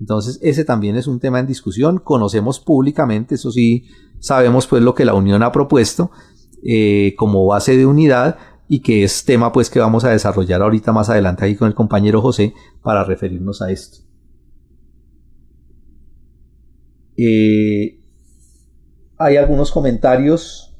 Entonces, 0.00 0.38
ese 0.42 0.64
también 0.64 0.96
es 0.96 1.06
un 1.06 1.20
tema 1.20 1.40
en 1.40 1.46
discusión. 1.46 1.98
Conocemos 1.98 2.60
públicamente, 2.60 3.34
eso 3.34 3.50
sí, 3.50 3.84
sabemos 4.20 4.66
pues 4.66 4.82
lo 4.82 4.94
que 4.94 5.04
la 5.04 5.14
Unión 5.14 5.42
ha 5.42 5.52
propuesto 5.52 6.10
eh, 6.62 7.14
como 7.16 7.46
base 7.46 7.76
de 7.76 7.86
unidad, 7.86 8.38
y 8.68 8.80
que 8.80 9.02
es 9.02 9.24
tema 9.24 9.50
pues 9.50 9.70
que 9.70 9.80
vamos 9.80 10.04
a 10.04 10.10
desarrollar 10.10 10.60
ahorita 10.60 10.92
más 10.92 11.08
adelante 11.08 11.44
aquí 11.44 11.56
con 11.56 11.68
el 11.68 11.74
compañero 11.74 12.20
José 12.20 12.52
para 12.82 13.02
referirnos 13.02 13.62
a 13.62 13.70
esto. 13.70 13.98
Eh, 17.16 17.98
hay 19.16 19.36
algunos 19.36 19.72
comentarios, 19.72 20.76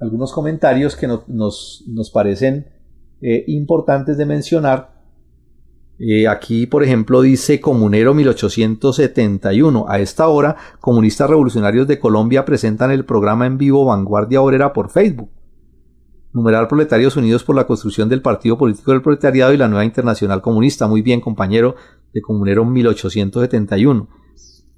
algunos 0.00 0.32
comentarios 0.32 0.96
que 0.96 1.08
nos, 1.08 1.84
nos, 1.86 2.10
parecen 2.10 2.68
eh, 3.20 3.44
importantes 3.48 4.16
de 4.16 4.24
mencionar. 4.24 4.97
Eh, 5.98 6.28
aquí, 6.28 6.66
por 6.66 6.84
ejemplo, 6.84 7.22
dice 7.22 7.60
Comunero 7.60 8.14
1871. 8.14 9.86
A 9.88 9.98
esta 9.98 10.28
hora, 10.28 10.56
comunistas 10.80 11.28
revolucionarios 11.28 11.88
de 11.88 11.98
Colombia 11.98 12.44
presentan 12.44 12.90
el 12.90 13.04
programa 13.04 13.46
en 13.46 13.58
vivo 13.58 13.84
Vanguardia 13.84 14.40
Obrera 14.40 14.72
por 14.72 14.90
Facebook 14.90 15.30
numeral 16.32 16.68
Proletarios 16.68 17.16
Unidos 17.16 17.42
por 17.44 17.56
la 17.56 17.66
construcción 17.66 18.08
del 18.08 18.22
Partido 18.22 18.58
Político 18.58 18.92
del 18.92 19.02
Proletariado 19.02 19.52
y 19.52 19.56
la 19.56 19.68
nueva 19.68 19.84
Internacional 19.84 20.42
Comunista. 20.42 20.86
Muy 20.86 21.02
bien, 21.02 21.20
compañero 21.20 21.74
de 22.12 22.20
Comunero 22.20 22.64
1871. 22.64 24.08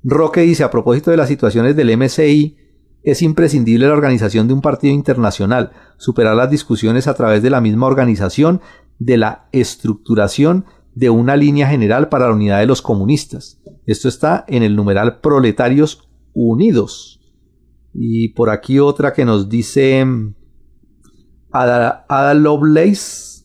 Roque 0.03 0.41
dice, 0.41 0.65
a 0.65 0.71
propósito 0.71 1.11
de 1.11 1.17
las 1.17 1.29
situaciones 1.29 1.77
del 1.77 1.97
MCI, 1.97 2.57
es 3.03 3.23
imprescindible 3.23 3.87
la 3.87 3.95
organización 3.95 4.47
de 4.47 4.55
un 4.55 4.61
partido 4.61 4.95
internacional, 4.95 5.73
superar 5.97 6.37
las 6.37 6.51
discusiones 6.51 7.07
a 7.07 7.15
través 7.15 7.43
de 7.43 7.51
la 7.51 7.61
misma 7.61 7.87
organización, 7.87 8.61
de 8.99 9.17
la 9.17 9.49
estructuración 9.53 10.67
de 10.95 11.11
una 11.11 11.37
línea 11.37 11.69
general 11.69 12.09
para 12.09 12.27
la 12.27 12.35
unidad 12.35 12.61
de 12.61 12.67
los 12.67 12.83
comunistas. 12.83 13.61
Esto 13.87 14.09
está 14.09 14.45
en 14.49 14.63
el 14.63 14.77
numeral 14.77 15.21
Proletarios 15.21 16.09
Unidos. 16.33 17.21
Y 17.93 18.29
por 18.29 18.51
aquí 18.51 18.79
otra 18.79 19.13
que 19.13 19.25
nos 19.25 19.49
dice 19.49 20.07
Ada, 21.51 22.05
Ada 22.09 22.35
Lovelace. 22.35 23.41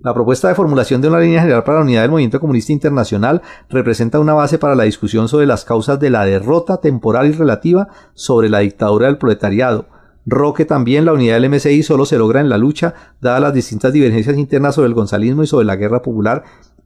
La 0.00 0.14
propuesta 0.14 0.48
de 0.48 0.56
formulación 0.56 1.00
de 1.00 1.08
una 1.08 1.20
línea 1.20 1.40
general 1.40 1.62
para 1.62 1.78
la 1.78 1.84
unidad 1.84 2.02
del 2.02 2.10
movimiento 2.10 2.40
comunista 2.40 2.72
internacional 2.72 3.40
representa 3.68 4.18
una 4.18 4.34
base 4.34 4.58
para 4.58 4.74
la 4.74 4.82
discusión 4.82 5.28
sobre 5.28 5.46
las 5.46 5.64
causas 5.64 6.00
de 6.00 6.10
la 6.10 6.24
derrota 6.24 6.78
temporal 6.78 7.28
y 7.28 7.32
relativa 7.32 7.86
sobre 8.12 8.48
la 8.48 8.60
dictadura 8.60 9.06
del 9.06 9.18
proletariado. 9.18 9.86
Roque 10.26 10.64
también 10.64 11.04
la 11.04 11.12
unidad 11.12 11.40
del 11.40 11.50
MCI 11.50 11.82
solo 11.82 12.04
se 12.04 12.18
logra 12.18 12.40
en 12.40 12.48
la 12.48 12.58
lucha, 12.58 12.94
dadas 13.20 13.42
las 13.42 13.54
distintas 13.54 13.92
divergencias 13.92 14.36
internas 14.36 14.74
sobre 14.74 14.88
el 14.88 14.94
gonzalismo 14.94 15.42
y 15.42 15.48
sobre 15.48 15.66
la 15.66 15.76
guerra 15.76 16.02
popular, 16.02 16.44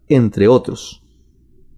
entre 0.09 0.49
otros. 0.49 1.03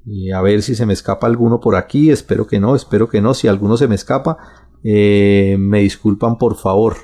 Y 0.05 0.31
a 0.31 0.41
ver 0.41 0.63
si 0.63 0.75
se 0.75 0.87
me 0.87 0.95
escapa 0.95 1.27
alguno 1.27 1.61
por 1.61 1.77
aquí, 1.77 2.11
espero 2.11 2.47
que 2.47 2.61
no, 2.61 2.75
espero 2.75 3.09
que 3.09 3.21
no, 3.21 3.35
si 3.35 3.47
alguno 3.47 3.77
se 3.77 3.89
me 3.89 3.95
escapa, 3.95 4.39
eh, 4.83 5.57
me 5.59 5.81
disculpan 5.81 6.39
por 6.39 6.57
favor. 6.57 6.97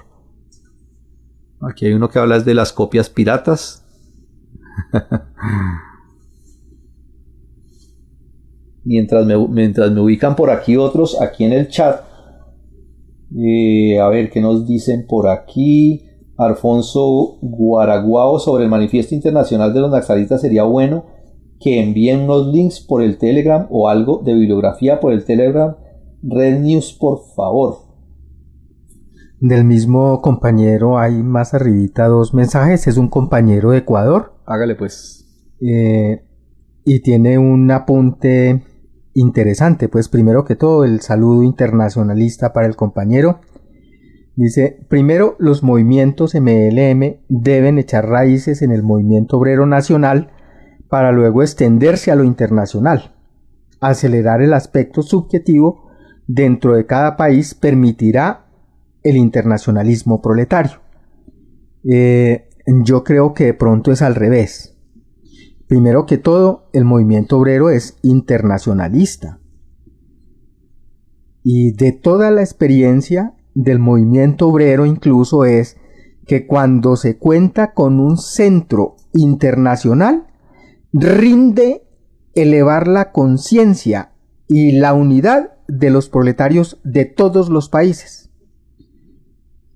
Aquí 1.61 1.87
hay 1.87 1.93
uno 1.93 2.09
que 2.09 2.18
habla 2.18 2.41
de 2.41 2.55
las 2.55 2.72
copias 2.72 3.11
piratas. 3.11 3.85
mientras 8.85 9.27
me, 9.27 9.37
mientras 9.49 9.91
me 9.91 10.01
ubican 10.01 10.37
por 10.37 10.51
aquí 10.51 10.77
otros, 10.77 11.20
aquí 11.20 11.45
en 11.45 11.53
el 11.53 11.68
chat. 11.68 12.03
Eh, 13.37 13.99
a 13.99 14.09
ver, 14.09 14.31
¿qué 14.31 14.41
nos 14.41 14.66
dicen 14.66 15.07
por 15.07 15.29
aquí? 15.29 16.07
Alfonso 16.37 17.39
Guaraguao 17.41 18.39
sobre 18.39 18.64
el 18.64 18.70
manifiesto 18.70 19.14
internacional 19.14 19.72
de 19.72 19.81
los 19.81 19.91
naxalistas 19.91 20.41
sería 20.41 20.64
bueno 20.64 21.05
que 21.65 21.81
envíen 21.83 22.25
unos 22.25 22.49
links 22.49 22.79
por 22.79 23.03
el 23.03 23.17
Telegram 23.17 23.67
o 23.71 23.89
algo 23.89 24.21
de 24.23 24.35
bibliografía 24.35 25.01
por 25.01 25.15
el 25.15 25.25
Telegram. 25.25 25.75
Red 26.23 26.61
News, 26.61 26.93
por 26.93 27.21
favor. 27.35 27.79
Del 29.41 29.65
mismo 29.65 30.21
compañero 30.21 30.99
hay 30.99 31.23
más 31.23 31.55
arribita 31.55 32.07
dos 32.07 32.35
mensajes. 32.35 32.87
Es 32.87 32.99
un 32.99 33.09
compañero 33.09 33.71
de 33.71 33.79
Ecuador. 33.79 34.35
Hágale 34.45 34.75
pues. 34.75 35.27
Eh, 35.59 36.23
y 36.85 37.01
tiene 37.01 37.39
un 37.39 37.71
apunte 37.71 38.62
interesante. 39.15 39.89
Pues 39.89 40.11
primero 40.11 40.45
que 40.45 40.57
todo 40.57 40.85
el 40.85 41.01
saludo 41.01 41.45
internacionalista 41.45 42.53
para 42.53 42.67
el 42.67 42.77
compañero. 42.77 43.41
Dice, 44.37 44.85
primero 44.91 45.35
los 45.39 45.62
movimientos 45.62 46.35
MLM 46.35 47.21
deben 47.31 47.79
echar 47.79 48.07
raíces 48.07 48.61
en 48.61 48.71
el 48.71 48.83
movimiento 48.83 49.39
obrero 49.39 49.65
nacional 49.65 50.31
para 50.89 51.12
luego 51.12 51.43
extenderse 51.43 52.11
a 52.11 52.16
lo 52.16 52.24
internacional. 52.24 53.14
Acelerar 53.80 54.43
el 54.43 54.55
aspecto 54.55 55.03
subjetivo 55.03 55.91
dentro 56.26 56.74
de 56.74 56.87
cada 56.87 57.16
país 57.16 57.55
permitirá 57.55 58.47
el 59.03 59.16
internacionalismo 59.16 60.22
proletario. 60.22 60.80
Eh, 61.85 62.49
yo 62.85 63.05
creo 63.05 63.35
que 63.35 63.45
de 63.45 63.55
pronto 63.55 63.93
es 63.93 64.03
al 64.03 64.14
revés. 64.14 64.76
Primero 65.66 66.07
que 66.07 66.18
todo, 66.18 66.68
el 66.72 66.85
movimiento 66.85 67.39
obrero 67.39 67.70
es 67.70 67.99
internacionalista. 68.03 69.41
Y 71.43 71.72
de 71.72 71.93
toda 71.93 72.30
la 72.30 72.41
experiencia 72.41 73.35
del 73.55 73.78
movimiento 73.78 74.49
obrero 74.49 74.87
incluso 74.87 75.45
es 75.45 75.76
que 76.26 76.47
cuando 76.47 76.97
se 76.97 77.18
cuenta 77.18 77.74
con 77.74 78.01
un 78.01 78.16
centro 78.16 78.97
internacional, 79.12 80.26
rinde 80.95 81.82
elevar 82.34 82.86
la 82.86 83.11
conciencia 83.11 84.12
y 84.47 84.72
la 84.78 84.95
unidad 84.95 85.55
de 85.66 85.90
los 85.90 86.09
proletarios 86.09 86.80
de 86.84 87.05
todos 87.05 87.49
los 87.49 87.68
países. 87.68 88.30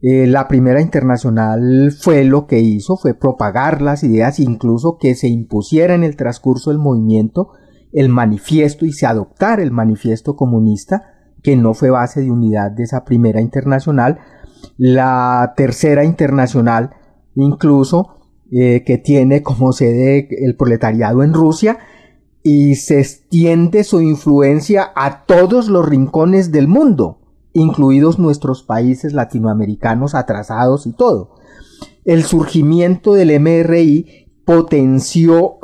Eh, 0.00 0.28
la 0.28 0.46
primera 0.46 0.80
internacional 0.80 1.90
fue 1.90 2.22
lo 2.22 2.46
que 2.46 2.60
hizo, 2.60 2.96
fue 2.96 3.14
propagar 3.14 3.82
las 3.82 4.04
ideas, 4.04 4.38
incluso 4.38 4.96
que 4.96 5.16
se 5.16 5.26
impusiera 5.26 5.94
en 5.94 6.04
el 6.04 6.14
transcurso 6.14 6.70
del 6.70 6.78
movimiento 6.78 7.50
el 7.92 8.08
manifiesto 8.08 8.86
y 8.86 8.92
se 8.92 9.06
adoptara 9.06 9.62
el 9.62 9.72
manifiesto 9.72 10.36
comunista, 10.36 11.14
que 11.42 11.56
no 11.56 11.74
fue 11.74 11.90
base 11.90 12.20
de 12.20 12.30
unidad 12.30 12.70
de 12.70 12.84
esa 12.84 13.04
primera 13.04 13.40
internacional. 13.40 14.18
La 14.76 15.54
tercera 15.56 16.04
internacional, 16.04 16.90
incluso, 17.34 18.17
eh, 18.50 18.82
que 18.84 18.98
tiene 18.98 19.42
como 19.42 19.72
sede 19.72 20.28
el 20.44 20.56
proletariado 20.56 21.22
en 21.22 21.34
Rusia 21.34 21.78
y 22.42 22.76
se 22.76 23.00
extiende 23.00 23.84
su 23.84 24.00
influencia 24.00 24.90
a 24.96 25.26
todos 25.26 25.68
los 25.68 25.86
rincones 25.86 26.50
del 26.50 26.66
mundo, 26.66 27.18
incluidos 27.52 28.18
nuestros 28.18 28.62
países 28.62 29.12
latinoamericanos 29.12 30.14
atrasados 30.14 30.86
y 30.86 30.92
todo. 30.92 31.34
El 32.04 32.22
surgimiento 32.24 33.12
del 33.12 33.38
MRI 33.38 34.28
potenció 34.44 35.58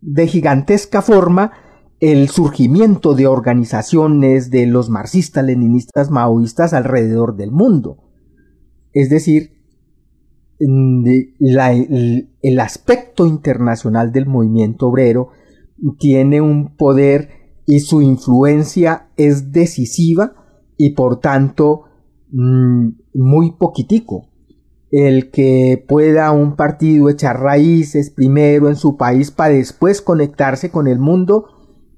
de 0.00 0.26
gigantesca 0.26 1.02
forma 1.02 1.52
el 2.00 2.28
surgimiento 2.28 3.14
de 3.14 3.26
organizaciones 3.26 4.50
de 4.50 4.66
los 4.66 4.88
marxistas, 4.88 5.44
leninistas, 5.44 6.10
maoístas 6.10 6.72
alrededor 6.72 7.36
del 7.36 7.50
mundo. 7.50 7.98
Es 8.92 9.10
decir, 9.10 9.57
el, 10.58 12.60
aspecto 12.60 13.26
internacional 13.26 14.12
del 14.12 14.26
movimiento 14.26 14.88
obrero 14.88 15.28
tiene 15.98 16.40
un 16.40 16.76
poder 16.76 17.30
y 17.66 17.80
su 17.80 18.02
influencia 18.02 19.08
es 19.16 19.52
decisiva 19.52 20.32
y 20.76 20.90
por 20.90 21.20
tanto 21.20 21.84
mm, 22.30 22.88
muy 23.14 23.52
poquitico. 23.52 24.26
El 24.90 25.30
que 25.30 25.84
pueda 25.86 26.32
un 26.32 26.56
partido 26.56 27.10
echar 27.10 27.40
raíces 27.40 28.10
primero 28.10 28.68
en 28.68 28.76
su 28.76 28.96
país 28.96 29.30
para 29.30 29.54
después 29.54 30.00
conectarse 30.00 30.70
con 30.70 30.86
el 30.86 30.98
mundo, 30.98 31.46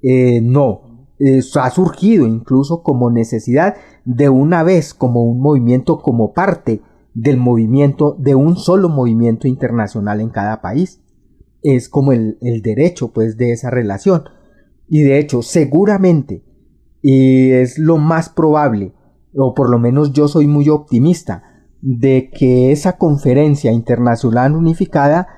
eh, 0.02 0.40
no. 0.42 1.06
Eso 1.20 1.60
ha 1.60 1.70
surgido 1.70 2.26
incluso 2.26 2.82
como 2.82 3.10
necesidad 3.10 3.76
de 4.04 4.28
una 4.28 4.62
vez, 4.62 4.94
como 4.94 5.22
un 5.22 5.40
movimiento, 5.40 5.98
como 5.98 6.32
parte 6.32 6.80
del 7.14 7.36
movimiento, 7.36 8.16
de 8.18 8.34
un 8.34 8.56
solo 8.56 8.88
movimiento 8.88 9.48
internacional 9.48 10.20
en 10.20 10.30
cada 10.30 10.60
país. 10.60 11.00
Es 11.62 11.88
como 11.88 12.12
el, 12.12 12.38
derecho 12.62 13.12
pues 13.12 13.36
de 13.36 13.52
esa 13.52 13.70
relación. 13.70 14.24
Y 14.88 15.02
de 15.02 15.18
hecho, 15.18 15.42
seguramente, 15.42 16.44
y 17.02 17.50
es 17.50 17.78
lo 17.78 17.98
más 17.98 18.28
probable, 18.28 18.94
o 19.34 19.54
por 19.54 19.70
lo 19.70 19.78
menos 19.78 20.12
yo 20.12 20.28
soy 20.28 20.46
muy 20.46 20.68
optimista, 20.68 21.42
de 21.82 22.30
que 22.30 22.72
esa 22.72 22.98
conferencia 22.98 23.72
internacional 23.72 24.54
unificada 24.54 25.28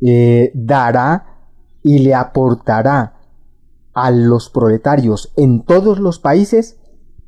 eh, 0.00 0.50
dará 0.54 1.26
y 1.82 2.00
le 2.00 2.14
aportará 2.14 3.16
a 3.94 4.10
los 4.10 4.50
proletarios 4.50 5.32
en 5.36 5.64
todos 5.64 6.00
los 6.00 6.18
países 6.18 6.78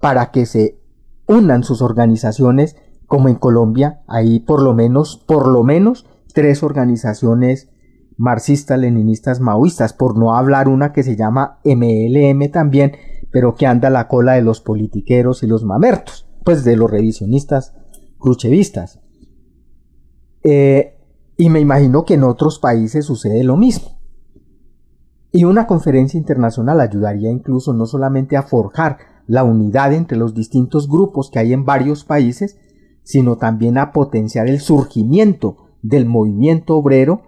para 0.00 0.30
que 0.30 0.46
se 0.46 0.78
unan 1.26 1.62
sus 1.62 1.80
organizaciones 1.80 2.76
como 3.08 3.28
en 3.28 3.34
Colombia 3.34 4.02
hay 4.06 4.38
por 4.38 4.62
lo 4.62 4.74
menos, 4.74 5.16
por 5.26 5.48
lo 5.48 5.64
menos 5.64 6.06
tres 6.32 6.62
organizaciones 6.62 7.70
marxistas, 8.16 8.78
leninistas, 8.78 9.40
maoístas, 9.40 9.94
por 9.94 10.16
no 10.16 10.36
hablar 10.36 10.68
una 10.68 10.92
que 10.92 11.02
se 11.02 11.16
llama 11.16 11.58
MLM 11.64 12.50
también, 12.52 12.92
pero 13.32 13.54
que 13.54 13.66
anda 13.66 13.88
a 13.88 13.90
la 13.92 14.08
cola 14.08 14.34
de 14.34 14.42
los 14.42 14.60
politiqueros 14.60 15.42
y 15.42 15.46
los 15.46 15.64
mamertos, 15.64 16.28
pues 16.44 16.64
de 16.64 16.76
los 16.76 16.90
revisionistas 16.90 17.74
cruchevistas. 18.18 19.00
Eh, 20.44 20.98
y 21.36 21.48
me 21.50 21.60
imagino 21.60 22.04
que 22.04 22.14
en 22.14 22.24
otros 22.24 22.58
países 22.58 23.06
sucede 23.06 23.42
lo 23.42 23.56
mismo. 23.56 23.98
Y 25.30 25.44
una 25.44 25.66
conferencia 25.66 26.18
internacional 26.18 26.80
ayudaría 26.80 27.30
incluso 27.30 27.72
no 27.72 27.86
solamente 27.86 28.36
a 28.36 28.42
forjar 28.42 28.98
la 29.26 29.44
unidad 29.44 29.92
entre 29.92 30.18
los 30.18 30.34
distintos 30.34 30.88
grupos 30.88 31.30
que 31.30 31.38
hay 31.38 31.52
en 31.52 31.64
varios 31.64 32.04
países, 32.04 32.58
sino 33.08 33.38
también 33.38 33.78
a 33.78 33.90
potenciar 33.90 34.48
el 34.48 34.60
surgimiento 34.60 35.56
del 35.80 36.04
movimiento 36.04 36.76
obrero 36.76 37.22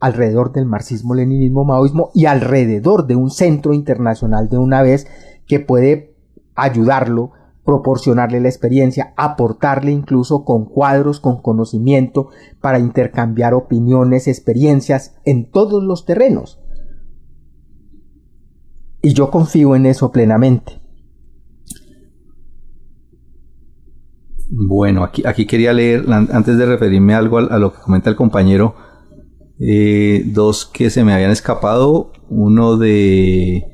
alrededor 0.00 0.50
del 0.50 0.64
marxismo, 0.64 1.14
leninismo, 1.14 1.66
maoísmo 1.66 2.10
y 2.14 2.24
alrededor 2.24 3.06
de 3.06 3.14
un 3.14 3.30
centro 3.30 3.74
internacional 3.74 4.48
de 4.48 4.56
una 4.56 4.80
vez 4.80 5.06
que 5.46 5.60
puede 5.60 6.16
ayudarlo, 6.54 7.32
proporcionarle 7.66 8.40
la 8.40 8.48
experiencia, 8.48 9.12
aportarle 9.18 9.92
incluso 9.92 10.46
con 10.46 10.64
cuadros, 10.64 11.20
con 11.20 11.42
conocimiento 11.42 12.30
para 12.62 12.78
intercambiar 12.78 13.52
opiniones, 13.52 14.26
experiencias 14.26 15.16
en 15.26 15.50
todos 15.50 15.82
los 15.82 16.06
terrenos. 16.06 16.62
Y 19.02 19.12
yo 19.12 19.30
confío 19.30 19.76
en 19.76 19.84
eso 19.84 20.10
plenamente. 20.10 20.83
Bueno, 24.56 25.02
aquí, 25.02 25.22
aquí 25.26 25.46
quería 25.46 25.72
leer, 25.72 26.04
antes 26.08 26.56
de 26.56 26.66
referirme 26.66 27.14
algo 27.14 27.38
a, 27.38 27.58
lo 27.58 27.72
que 27.72 27.80
comenta 27.80 28.08
el 28.08 28.14
compañero, 28.14 28.76
eh, 29.58 30.22
dos 30.26 30.64
que 30.66 30.90
se 30.90 31.02
me 31.02 31.12
habían 31.12 31.32
escapado. 31.32 32.12
Uno 32.28 32.76
de 32.76 33.64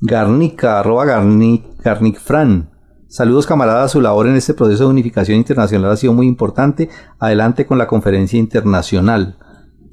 Garnica, 0.00 0.80
arroba 0.80 1.04
Garnic, 1.04 2.18
Fran. 2.18 2.70
Saludos 3.08 3.46
camaradas, 3.46 3.92
su 3.92 4.00
labor 4.00 4.26
en 4.26 4.36
este 4.36 4.54
proceso 4.54 4.84
de 4.84 4.90
unificación 4.90 5.36
internacional 5.36 5.90
ha 5.90 5.96
sido 5.96 6.14
muy 6.14 6.26
importante. 6.26 6.88
Adelante 7.18 7.66
con 7.66 7.76
la 7.76 7.86
conferencia 7.86 8.38
internacional 8.38 9.36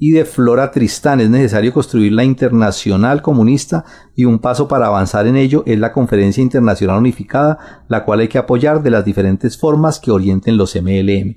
y 0.00 0.12
de 0.12 0.24
Flora 0.24 0.72
Tristán. 0.72 1.20
Es 1.20 1.30
necesario 1.30 1.72
construir 1.72 2.12
la 2.12 2.24
internacional 2.24 3.22
comunista 3.22 3.84
y 4.16 4.24
un 4.24 4.40
paso 4.40 4.66
para 4.66 4.86
avanzar 4.86 5.26
en 5.26 5.36
ello 5.36 5.62
es 5.66 5.78
la 5.78 5.92
Conferencia 5.92 6.42
Internacional 6.42 6.98
Unificada, 6.98 7.84
la 7.86 8.04
cual 8.04 8.20
hay 8.20 8.28
que 8.28 8.38
apoyar 8.38 8.82
de 8.82 8.90
las 8.90 9.04
diferentes 9.04 9.58
formas 9.58 10.00
que 10.00 10.10
orienten 10.10 10.56
los 10.56 10.74
MLM. 10.74 11.36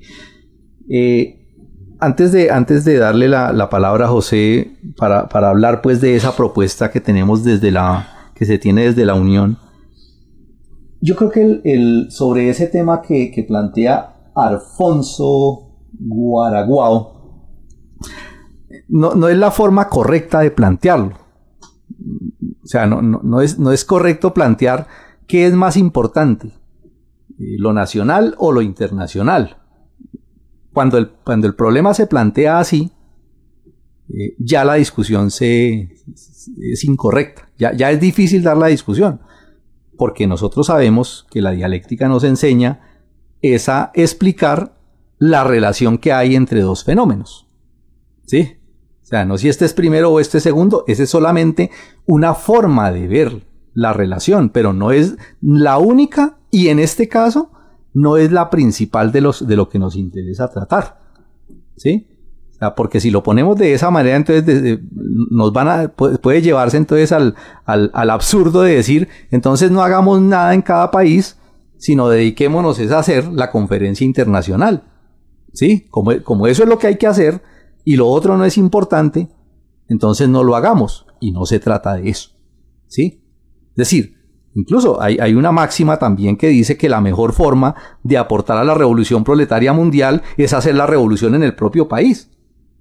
Eh, 0.89 1.39
antes, 1.99 2.31
de, 2.31 2.51
antes 2.51 2.85
de 2.85 2.97
darle 2.97 3.27
la, 3.27 3.69
palabra 3.69 4.05
a 4.05 4.09
José 4.09 4.71
para, 4.97 5.27
hablar 5.49 5.81
pues 5.81 5.99
de 5.99 6.15
esa 6.15 6.35
propuesta 6.35 6.89
que 6.89 7.01
tenemos 7.01 7.43
desde 7.43 7.69
la 7.69 8.31
que 8.33 8.45
se 8.45 8.57
tiene 8.57 8.85
desde 8.85 9.05
la 9.05 9.13
Unión, 9.13 9.57
yo 11.01 11.17
creo 11.17 11.29
que 11.29 11.61
el, 11.65 12.07
sobre 12.11 12.49
ese 12.49 12.67
tema 12.67 13.01
que, 13.01 13.29
que 13.29 13.43
plantea 13.43 14.31
Alfonso 14.33 15.73
Guaraguao, 15.99 17.12
no, 18.87 19.27
es 19.27 19.37
la 19.37 19.51
forma 19.51 19.89
correcta 19.89 20.39
de 20.39 20.51
plantearlo. 20.51 21.13
O 22.63 22.67
sea, 22.67 22.85
no, 22.85 23.01
no, 23.01 23.21
no, 23.23 23.41
es, 23.41 23.59
no 23.59 23.71
es 23.71 23.85
correcto 23.85 24.33
plantear 24.33 24.87
qué 25.27 25.47
es 25.47 25.53
más 25.53 25.77
importante, 25.77 26.47
eh, 27.39 27.55
lo 27.57 27.73
nacional 27.73 28.35
o 28.37 28.51
lo 28.51 28.61
internacional. 28.61 29.57
Cuando 30.73 30.97
el, 30.97 31.09
cuando 31.09 31.47
el 31.47 31.55
problema 31.55 31.93
se 31.93 32.07
plantea 32.07 32.59
así, 32.59 32.91
eh, 34.09 34.35
ya 34.37 34.65
la 34.65 34.75
discusión 34.75 35.31
se, 35.31 35.95
es 36.61 36.83
incorrecta, 36.83 37.49
ya, 37.57 37.73
ya 37.73 37.91
es 37.91 37.99
difícil 37.99 38.43
dar 38.43 38.57
la 38.57 38.67
discusión, 38.67 39.21
porque 39.97 40.27
nosotros 40.27 40.67
sabemos 40.67 41.27
que 41.31 41.41
la 41.41 41.51
dialéctica 41.51 42.07
nos 42.07 42.23
enseña 42.23 42.81
es 43.41 43.69
a 43.69 43.91
explicar 43.93 44.77
la 45.19 45.43
relación 45.43 45.97
que 45.97 46.11
hay 46.11 46.35
entre 46.35 46.61
dos 46.61 46.83
fenómenos. 46.83 47.47
¿Sí? 48.25 48.57
O 49.03 49.05
sea, 49.05 49.25
no 49.25 49.37
si 49.37 49.49
este 49.49 49.65
es 49.65 49.73
primero 49.73 50.11
o 50.11 50.19
este 50.19 50.37
es 50.37 50.43
segundo, 50.43 50.85
esa 50.87 51.03
es 51.03 51.09
solamente 51.09 51.69
una 52.05 52.33
forma 52.33 52.91
de 52.91 53.07
ver 53.07 53.43
la 53.73 53.91
relación, 53.91 54.49
pero 54.49 54.71
no 54.71 54.91
es 54.91 55.17
la 55.41 55.77
única 55.77 56.37
y 56.51 56.69
en 56.69 56.79
este 56.79 57.09
caso 57.09 57.51
no 57.93 58.17
es 58.17 58.31
la 58.31 58.49
principal 58.49 59.11
de, 59.11 59.21
los, 59.21 59.45
de 59.45 59.55
lo 59.55 59.69
que 59.69 59.79
nos 59.79 59.95
interesa 59.95 60.49
tratar. 60.49 61.01
¿Sí? 61.75 62.07
Porque 62.77 63.01
si 63.01 63.11
lo 63.11 63.23
ponemos 63.23 63.57
de 63.57 63.73
esa 63.73 63.91
manera, 63.91 64.15
entonces 64.15 64.79
nos 64.91 65.51
van 65.51 65.67
a, 65.67 65.87
puede, 65.89 66.41
llevarse 66.41 66.77
entonces 66.77 67.11
al, 67.11 67.35
al, 67.65 67.91
al, 67.93 68.09
absurdo 68.09 68.61
de 68.61 68.75
decir, 68.75 69.09
entonces 69.31 69.69
no 69.69 69.83
hagamos 69.83 70.21
nada 70.21 70.53
en 70.53 70.61
cada 70.61 70.89
país, 70.89 71.37
sino 71.77 72.07
dediquémonos 72.07 72.79
a 72.79 72.99
hacer 72.99 73.27
la 73.27 73.51
conferencia 73.51 74.05
internacional. 74.05 74.83
¿Sí? 75.51 75.87
Como, 75.91 76.11
como 76.23 76.47
eso 76.47 76.63
es 76.63 76.69
lo 76.69 76.79
que 76.79 76.87
hay 76.87 76.97
que 76.97 77.05
hacer 77.05 77.41
y 77.83 77.95
lo 77.95 78.07
otro 78.07 78.37
no 78.37 78.45
es 78.45 78.57
importante, 78.57 79.29
entonces 79.87 80.29
no 80.29 80.43
lo 80.43 80.55
hagamos. 80.55 81.05
Y 81.19 81.31
no 81.31 81.45
se 81.45 81.59
trata 81.59 81.95
de 81.95 82.09
eso. 82.09 82.31
¿Sí? 82.87 83.23
Es 83.69 83.75
decir, 83.75 84.15
incluso 84.55 85.01
hay, 85.01 85.33
una 85.33 85.51
máxima 85.51 85.97
también 85.97 86.37
que 86.37 86.47
dice 86.47 86.77
que 86.77 86.89
la 86.89 87.01
mejor 87.01 87.33
forma 87.33 87.75
de 88.03 88.17
aportar 88.17 88.57
a 88.57 88.63
la 88.63 88.73
revolución 88.73 89.23
proletaria 89.23 89.73
mundial 89.73 90.21
es 90.37 90.53
hacer 90.53 90.75
la 90.75 90.85
revolución 90.85 91.35
en 91.35 91.43
el 91.43 91.55
propio 91.55 91.87
país. 91.87 92.29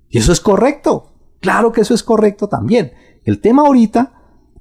Y 0.09 0.19
eso 0.19 0.33
es 0.33 0.41
correcto. 0.41 1.15
Claro 1.41 1.73
que 1.73 1.81
eso 1.81 1.95
es 1.95 2.03
correcto 2.03 2.49
también. 2.49 2.93
El 3.25 3.41
tema 3.41 3.63
ahorita 3.63 4.13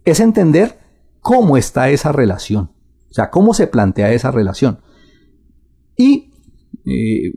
es 0.06 0.20
entender 0.20 0.80
cómo 1.20 1.58
está 1.58 1.90
esa 1.90 2.12
relación. 2.12 2.72
O 3.10 3.14
sea, 3.14 3.30
cómo 3.30 3.54
se 3.54 3.68
plantea 3.68 4.14
esa 4.14 4.32
relación. 4.32 4.80
Y 5.98 6.32
eh, 6.86 7.34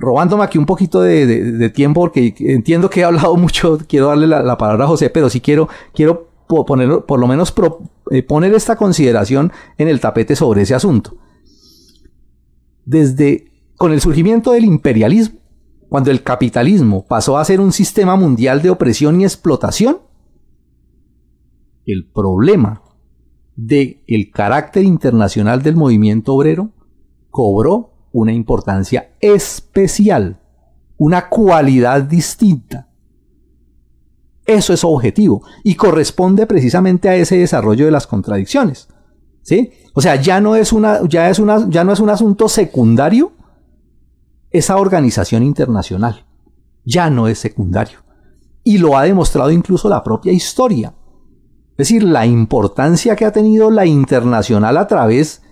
robándome 0.00 0.44
aquí 0.44 0.58
un 0.58 0.66
poquito 0.66 1.00
de, 1.00 1.70
tiempo, 1.70 2.00
porque 2.02 2.34
entiendo 2.38 2.90
que 2.90 3.00
he 3.00 3.04
hablado 3.04 3.36
mucho, 3.36 3.78
quiero 3.88 4.08
darle 4.08 4.26
la, 4.26 4.58
palabra 4.58 4.84
a 4.84 4.88
José, 4.88 5.10
pero 5.10 5.30
sí 5.30 5.40
quiero, 5.40 5.68
quiero 5.92 6.28
poner, 6.66 7.04
por 7.06 7.18
lo 7.18 7.26
menos 7.26 7.54
eh, 8.10 8.22
poner 8.22 8.54
esta 8.54 8.76
consideración 8.76 9.52
en 9.78 9.88
el 9.88 10.00
tapete 10.00 10.36
sobre 10.36 10.62
ese 10.62 10.74
asunto. 10.74 11.16
Desde, 12.84 13.52
con 13.76 13.92
el 13.92 14.00
surgimiento 14.00 14.52
del 14.52 14.64
imperialismo, 14.64 15.40
cuando 15.88 16.10
el 16.10 16.22
capitalismo 16.22 17.06
pasó 17.06 17.38
a 17.38 17.44
ser 17.44 17.60
un 17.60 17.72
sistema 17.72 18.16
mundial 18.16 18.62
de 18.62 18.70
opresión 18.70 19.20
y 19.20 19.24
explotación, 19.24 19.98
el 21.86 22.10
problema 22.10 22.82
del 23.54 24.02
el 24.06 24.30
carácter 24.30 24.82
internacional 24.84 25.62
del 25.62 25.76
movimiento 25.76 26.34
obrero 26.34 26.70
cobró 27.30 27.93
una 28.14 28.32
importancia 28.32 29.10
especial, 29.20 30.40
una 30.96 31.28
cualidad 31.28 32.02
distinta. 32.02 32.88
Eso 34.46 34.72
es 34.72 34.84
objetivo 34.84 35.42
y 35.64 35.74
corresponde 35.74 36.46
precisamente 36.46 37.08
a 37.08 37.16
ese 37.16 37.36
desarrollo 37.36 37.86
de 37.86 37.90
las 37.90 38.06
contradicciones. 38.06 38.88
¿Sí? 39.42 39.72
O 39.94 40.00
sea, 40.00 40.16
ya 40.16 40.40
no 40.40 40.54
es 40.54 40.72
una 40.72 41.06
ya 41.08 41.28
es 41.28 41.38
una 41.38 41.68
ya 41.68 41.82
no 41.82 41.92
es 41.92 42.00
un 42.00 42.08
asunto 42.08 42.48
secundario 42.48 43.32
esa 44.50 44.76
organización 44.76 45.42
internacional. 45.42 46.24
Ya 46.84 47.10
no 47.10 47.26
es 47.26 47.40
secundario. 47.40 47.98
Y 48.62 48.78
lo 48.78 48.96
ha 48.96 49.02
demostrado 49.02 49.50
incluso 49.50 49.88
la 49.88 50.04
propia 50.04 50.32
historia. 50.32 50.94
Es 51.72 51.88
decir, 51.88 52.04
la 52.04 52.26
importancia 52.26 53.16
que 53.16 53.24
ha 53.24 53.32
tenido 53.32 53.72
la 53.72 53.86
internacional 53.86 54.76
a 54.76 54.86
través 54.86 55.42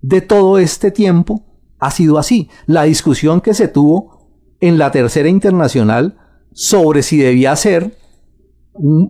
de 0.00 0.22
todo 0.22 0.58
este 0.58 0.90
tiempo 0.90 1.53
ha 1.78 1.90
sido 1.90 2.18
así. 2.18 2.48
La 2.66 2.84
discusión 2.84 3.40
que 3.40 3.54
se 3.54 3.68
tuvo 3.68 4.30
en 4.60 4.78
la 4.78 4.90
tercera 4.90 5.28
internacional 5.28 6.18
sobre 6.52 7.02
si 7.02 7.18
debía 7.18 7.54
ser 7.56 7.98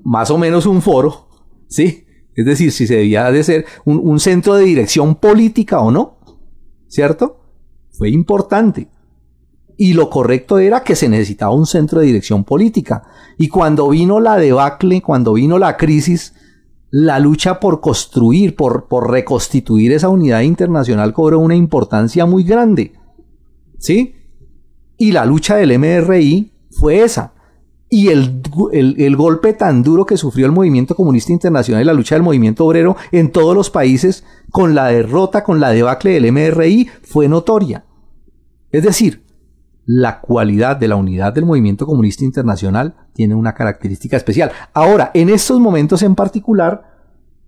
más 0.05 0.31
o 0.31 0.39
menos 0.39 0.67
un 0.67 0.83
foro, 0.83 1.29
¿sí? 1.69 2.05
Es 2.35 2.45
decir, 2.45 2.73
si 2.73 2.87
se 2.87 2.97
debía 2.97 3.31
de 3.31 3.45
ser 3.45 3.65
un, 3.85 4.01
un 4.03 4.19
centro 4.19 4.55
de 4.55 4.65
dirección 4.65 5.15
política 5.15 5.81
o 5.81 5.91
no, 5.91 6.19
¿cierto? 6.89 7.41
Fue 7.93 8.11
importante. 8.11 8.89
Y 9.77 9.93
lo 9.95 10.11
correcto 10.11 10.59
era 10.59 10.83
que 10.83 10.97
se 10.97 11.09
necesitaba 11.09 11.55
un 11.55 11.67
centro 11.67 12.01
de 12.01 12.07
dirección 12.07 12.45
política. 12.45 13.05
Y 13.39 13.49
cuando 13.49 13.89
vino 13.89 14.21
la 14.21 14.37
debacle, 14.37 15.03
cuando 15.03 15.35
vino 15.35 15.59
la 15.59 15.77
crisis, 15.77 16.35
la 16.97 17.19
lucha 17.19 17.59
por 17.59 17.81
construir, 17.81 18.55
por, 18.55 18.87
por 18.87 19.11
reconstituir 19.11 19.91
esa 19.91 20.09
unidad 20.09 20.43
internacional 20.43 21.13
cobró 21.13 21.41
una 21.41 21.57
importancia 21.57 22.25
muy 22.25 22.45
grande. 22.45 22.93
¿Sí? 23.81 24.15
Y 24.97 25.11
la 25.11 25.25
lucha 25.25 25.57
del 25.57 25.77
MRI 25.77 26.53
fue 26.71 27.03
esa. 27.03 27.33
Y 27.91 28.11
el, 28.11 28.43
el, 28.71 29.17
golpe 29.17 29.55
tan 29.55 29.83
duro 29.83 30.07
que 30.07 30.17
sufrió 30.17 30.47
el 30.47 30.53
movimiento 30.53 30.95
comunista 30.95 31.33
internacional 31.33 31.83
y 31.83 31.85
la 31.85 31.95
lucha 31.95 32.15
del 32.15 32.23
movimiento 32.23 32.65
obrero 32.65 32.97
en 33.11 33.33
todos 33.33 33.57
los 33.57 33.71
países 33.71 34.23
con 34.53 34.77
la 34.77 34.87
derrota, 34.87 35.43
con 35.43 35.59
la 35.59 35.71
debacle 35.71 36.13
del 36.13 36.31
MRI, 36.31 36.89
fue 37.03 37.27
notoria. 37.27 37.85
Es 38.71 38.85
decir, 38.85 39.24
la 39.87 40.21
cualidad 40.21 40.77
de 40.77 40.89
la 40.89 40.97
unidad 40.97 41.33
del 41.33 41.45
movimiento 41.45 41.87
comunista 41.87 42.25
internacional 42.25 42.95
tiene 43.13 43.35
una 43.35 43.55
característica 43.55 44.17
especial. 44.17 44.51
Ahora, 44.73 45.11
en 45.15 45.29
estos 45.29 45.61
momentos 45.61 46.03
en 46.03 46.15
particular, 46.15 46.95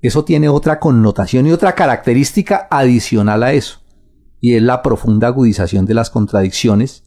eso 0.03 0.25
tiene 0.25 0.49
otra 0.49 0.79
connotación 0.79 1.47
y 1.47 1.53
otra 1.53 1.75
característica 1.75 2.69
adicional 2.71 3.43
a 3.43 3.53
eso. 3.53 3.81
Y 4.41 4.55
es 4.55 4.63
la 4.63 4.83
profunda 4.83 5.29
agudización 5.29 5.87
de 5.87 5.95
las 5.95 6.11
contradicciones. 6.11 7.05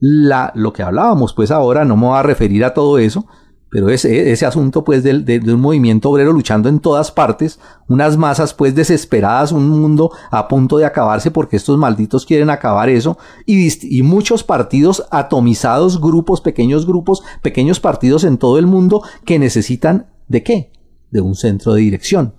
La, 0.00 0.52
lo 0.54 0.72
que 0.72 0.82
hablábamos, 0.82 1.32
pues 1.34 1.50
ahora 1.50 1.84
no 1.84 1.96
me 1.96 2.06
voy 2.06 2.18
a 2.18 2.22
referir 2.22 2.64
a 2.64 2.74
todo 2.74 2.98
eso, 2.98 3.26
pero 3.74 3.88
ese, 3.88 4.30
ese 4.30 4.46
asunto 4.46 4.84
pues 4.84 5.02
de, 5.02 5.18
de, 5.18 5.52
un 5.52 5.60
movimiento 5.60 6.08
obrero 6.08 6.32
luchando 6.32 6.68
en 6.68 6.78
todas 6.78 7.10
partes, 7.10 7.58
unas 7.88 8.16
masas 8.16 8.54
pues 8.54 8.72
desesperadas, 8.76 9.50
un 9.50 9.68
mundo 9.68 10.12
a 10.30 10.46
punto 10.46 10.78
de 10.78 10.84
acabarse 10.84 11.32
porque 11.32 11.56
estos 11.56 11.76
malditos 11.76 12.24
quieren 12.24 12.50
acabar 12.50 12.88
eso, 12.88 13.18
y, 13.46 13.66
y 13.98 14.04
muchos 14.04 14.44
partidos 14.44 15.04
atomizados, 15.10 16.00
grupos, 16.00 16.40
pequeños 16.40 16.86
grupos, 16.86 17.24
pequeños 17.42 17.80
partidos 17.80 18.22
en 18.22 18.38
todo 18.38 18.60
el 18.60 18.68
mundo 18.68 19.02
que 19.24 19.40
necesitan 19.40 20.06
de 20.28 20.44
qué? 20.44 20.70
De 21.10 21.20
un 21.20 21.34
centro 21.34 21.74
de 21.74 21.80
dirección. 21.80 22.32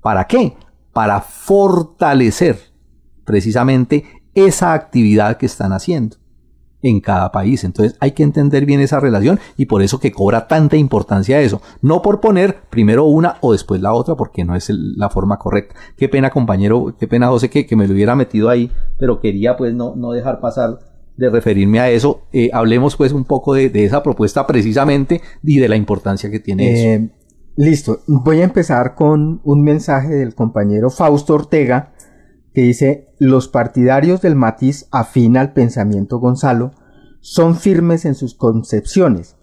¿Para 0.00 0.26
qué? 0.26 0.56
Para 0.92 1.20
fortalecer 1.20 2.58
precisamente 3.24 4.06
esa 4.34 4.72
actividad 4.72 5.36
que 5.36 5.46
están 5.46 5.72
haciendo 5.72 6.19
en 6.82 7.00
cada 7.00 7.32
país. 7.32 7.64
Entonces 7.64 7.96
hay 8.00 8.12
que 8.12 8.22
entender 8.22 8.66
bien 8.66 8.80
esa 8.80 9.00
relación 9.00 9.38
y 9.56 9.66
por 9.66 9.82
eso 9.82 10.00
que 10.00 10.12
cobra 10.12 10.46
tanta 10.48 10.76
importancia 10.76 11.40
eso. 11.40 11.60
No 11.82 12.02
por 12.02 12.20
poner 12.20 12.60
primero 12.70 13.04
una 13.04 13.36
o 13.40 13.52
después 13.52 13.80
la 13.80 13.92
otra 13.92 14.14
porque 14.14 14.44
no 14.44 14.54
es 14.54 14.70
la 14.70 15.10
forma 15.10 15.38
correcta. 15.38 15.74
Qué 15.96 16.08
pena 16.08 16.30
compañero, 16.30 16.94
qué 16.98 17.06
pena 17.06 17.28
José 17.28 17.50
que, 17.50 17.76
me 17.76 17.86
lo 17.86 17.94
hubiera 17.94 18.14
metido 18.16 18.48
ahí, 18.48 18.70
pero 18.98 19.20
quería 19.20 19.56
pues 19.56 19.74
no, 19.74 19.94
no 19.96 20.12
dejar 20.12 20.40
pasar 20.40 20.78
de 21.16 21.30
referirme 21.30 21.80
a 21.80 21.90
eso. 21.90 22.22
Eh, 22.32 22.50
hablemos 22.52 22.96
pues 22.96 23.12
un 23.12 23.24
poco 23.24 23.54
de, 23.54 23.70
esa 23.74 24.02
propuesta 24.02 24.46
precisamente 24.46 25.20
y 25.42 25.58
de 25.58 25.68
la 25.68 25.76
importancia 25.76 26.30
que 26.30 26.40
tiene 26.40 26.70
eh, 26.70 26.94
eso. 26.94 27.14
Listo, 27.56 28.00
voy 28.06 28.40
a 28.40 28.44
empezar 28.44 28.94
con 28.94 29.40
un 29.44 29.62
mensaje 29.62 30.14
del 30.14 30.34
compañero 30.34 30.88
Fausto 30.88 31.34
Ortega 31.34 31.92
que 32.54 32.62
dice, 32.62 33.08
los 33.18 33.48
partidarios 33.48 34.20
del 34.20 34.34
matiz 34.34 34.88
afín 34.90 35.36
al 35.36 35.52
pensamiento 35.52 36.18
Gonzalo 36.18 36.72
son 37.20 37.56
firmes 37.56 38.04
en 38.04 38.14
sus 38.14 38.34
concepciones. 38.34 39.36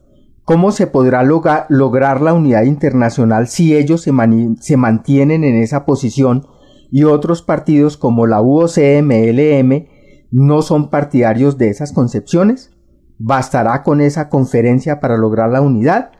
¿Cómo 0.43 0.72
se 0.72 0.88
podrá 0.88 1.24
lograr 1.24 2.22
la 2.22 2.34
unidad 2.34 2.64
internacional 2.64 3.47
si 3.47 3.76
ellos 3.76 4.01
se, 4.01 4.14
se, 4.62 4.78
mantienen 4.78 5.43
en 5.43 5.55
esa 5.55 5.86
posición 5.86 6.47
y 6.89 7.03
otros 7.03 7.41
partidos 7.41 7.97
como 7.97 8.28
la 8.28 8.41
UOCMLM 8.41 9.88
no 10.32 10.62
son 10.62 10.89
partidarios 10.89 11.58
de 11.58 11.70
esas 11.70 11.91
concepciones? 11.91 12.72
¿Bastará 13.18 13.84
con 13.84 13.99
esa 13.99 14.30
conferencia 14.30 14.99
para 14.99 15.18
lograr 15.18 15.49
la 15.49 15.62
unidad? 15.62 16.12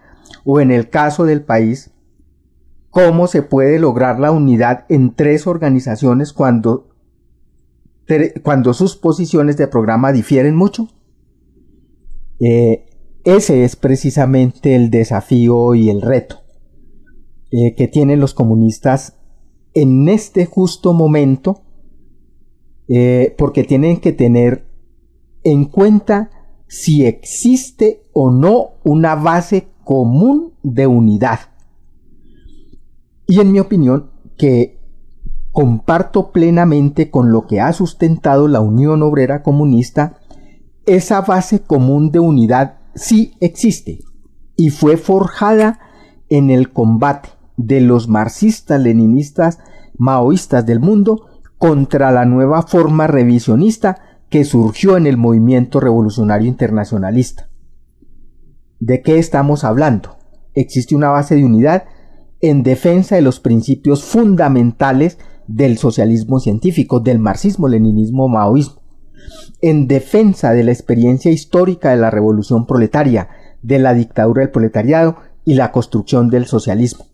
O 0.44 0.60
en 0.60 0.72
el 0.72 0.90
caso 0.90 1.24
del 1.24 1.44
país, 1.44 1.92
cómo 2.98 3.28
se 3.28 3.44
puede 3.44 3.78
lograr 3.78 4.20
la 4.20 4.32
unidad 4.32 4.88
en 4.90 5.14
tres 5.14 5.46
organizaciones 5.46 6.34
cuando, 6.34 6.96
cuando 8.42 8.74
sus 8.74 8.96
posiciones 8.96 9.56
de 9.56 9.68
programa 9.68 10.12
difieren 10.12 10.56
mucho. 10.56 10.88
Eh, 12.40 12.88
ese 13.24 13.66
es 13.66 13.76
precisamente 13.76 14.74
el 14.74 14.90
desafío 14.90 15.76
y 15.76 15.92
el 15.92 16.02
reto. 16.02 16.38
eh, 17.52 17.76
que 17.76 17.88
tienen 17.88 18.20
los 18.20 18.34
comunistas 18.34 19.16
en 19.76 20.10
este 20.10 20.48
justo 20.48 20.94
momento, 20.94 21.62
eh, 22.88 23.36
porque 23.38 23.64
tienen 23.64 24.00
que 24.00 24.12
tener 24.12 24.66
en 25.44 25.66
cuenta 25.66 26.32
si 26.68 27.06
existe 27.06 28.02
o 28.12 28.32
no 28.32 28.72
una 28.84 29.14
base 29.14 29.68
común 29.84 30.56
de 30.64 30.88
unidad. 30.88 31.57
Y 33.28 33.42
en 33.42 33.52
mi 33.52 33.60
opinión, 33.60 34.12
que 34.38 34.80
comparto 35.52 36.32
plenamente 36.32 37.12
con 37.12 37.32
lo 37.32 37.46
que 37.46 37.60
ha 37.60 37.74
sustentado 37.74 38.48
la 38.48 38.62
Unión 38.62 39.04
Obrera 39.04 39.44
Comunista, 39.44 40.20
esa 40.86 41.22
base 41.22 41.62
común 41.62 42.12
de 42.12 42.20
unidad 42.20 42.78
sí 42.96 43.34
existe 43.42 44.00
y 44.56 44.70
fue 44.70 44.98
forjada 44.98 45.80
en 46.30 46.50
el 46.50 46.72
combate 46.72 47.30
de 47.58 47.82
los 47.82 48.08
marxistas, 48.08 48.82
leninistas, 48.82 49.60
maoístas 49.98 50.66
del 50.66 50.80
mundo 50.80 51.28
contra 51.58 52.12
la 52.12 52.26
nueva 52.26 52.62
forma 52.62 53.08
revisionista 53.08 53.98
que 54.30 54.46
surgió 54.46 54.96
en 54.96 55.08
el 55.08 55.18
movimiento 55.18 55.80
revolucionario 55.80 56.48
internacionalista. 56.48 57.50
¿De 58.80 59.02
qué 59.02 59.18
estamos 59.18 59.64
hablando? 59.64 60.18
Existe 60.54 60.96
una 60.96 61.10
base 61.10 61.36
de 61.36 61.46
unidad 61.46 61.86
en 62.42 62.64
defensa 62.64 63.16
de 63.16 63.22
los 63.22 63.40
principios 63.40 64.04
fundamentales 64.04 65.18
del 65.48 65.78
socialismo 65.78 66.40
científico, 66.40 67.00
del 67.00 67.20
marxismo, 67.20 67.68
leninismo, 67.68 68.28
maoísmo, 68.28 68.82
en 69.62 69.88
defensa 69.88 70.52
de 70.52 70.64
la 70.64 70.72
experiencia 70.72 71.32
histórica 71.32 71.90
de 71.90 71.98
la 71.98 72.12
revolución 72.12 72.66
proletaria, 72.66 73.30
de 73.62 73.80
la 73.80 73.94
dictadura 73.94 74.42
del 74.42 74.52
proletariado 74.52 75.18
y 75.46 75.56
la 75.56 75.72
construcción 75.72 76.30
del 76.30 76.46
socialismo, 76.46 77.08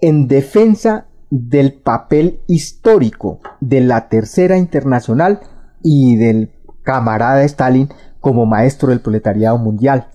en 0.00 0.28
defensa 0.28 1.06
del 1.30 1.72
papel 1.72 2.40
histórico 2.46 3.40
de 3.60 3.80
la 3.80 4.08
Tercera 4.08 4.58
Internacional 4.58 5.40
y 5.82 6.16
del 6.16 6.50
camarada 6.82 7.44
Stalin 7.44 7.88
como 8.20 8.46
maestro 8.46 8.90
del 8.90 9.00
proletariado 9.00 9.58
mundial, 9.58 10.08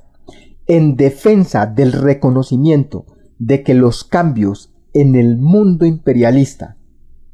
en 0.67 0.95
defensa 0.95 1.65
del 1.65 1.93
reconocimiento 1.93 3.05
de 3.39 3.63
que 3.63 3.73
los 3.73 4.03
cambios 4.03 4.71
en 4.93 5.15
el 5.15 5.37
mundo 5.37 5.85
imperialista, 5.85 6.77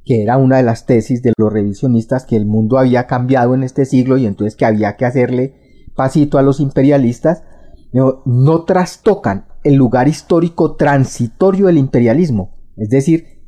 que 0.05 0.21
era 0.21 0.37
una 0.37 0.57
de 0.57 0.63
las 0.63 0.85
tesis 0.85 1.21
de 1.21 1.33
los 1.37 1.51
revisionistas, 1.51 2.25
que 2.25 2.35
el 2.35 2.45
mundo 2.45 2.77
había 2.77 3.07
cambiado 3.07 3.53
en 3.53 3.63
este 3.63 3.85
siglo 3.85 4.17
y 4.17 4.25
entonces 4.25 4.55
que 4.55 4.65
había 4.65 4.95
que 4.95 5.05
hacerle 5.05 5.55
pasito 5.95 6.37
a 6.37 6.41
los 6.43 6.59
imperialistas, 6.59 7.43
no, 7.91 8.21
no 8.25 8.63
trastocan 8.63 9.45
el 9.63 9.75
lugar 9.75 10.07
histórico 10.07 10.75
transitorio 10.75 11.67
del 11.67 11.77
imperialismo. 11.77 12.55
Es 12.77 12.89
decir, 12.89 13.41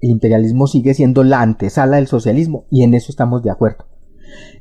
el 0.00 0.10
imperialismo 0.10 0.66
sigue 0.66 0.94
siendo 0.94 1.24
la 1.24 1.40
antesala 1.40 1.96
del 1.96 2.06
socialismo 2.06 2.66
y 2.70 2.82
en 2.82 2.94
eso 2.94 3.10
estamos 3.10 3.42
de 3.42 3.50
acuerdo 3.50 3.86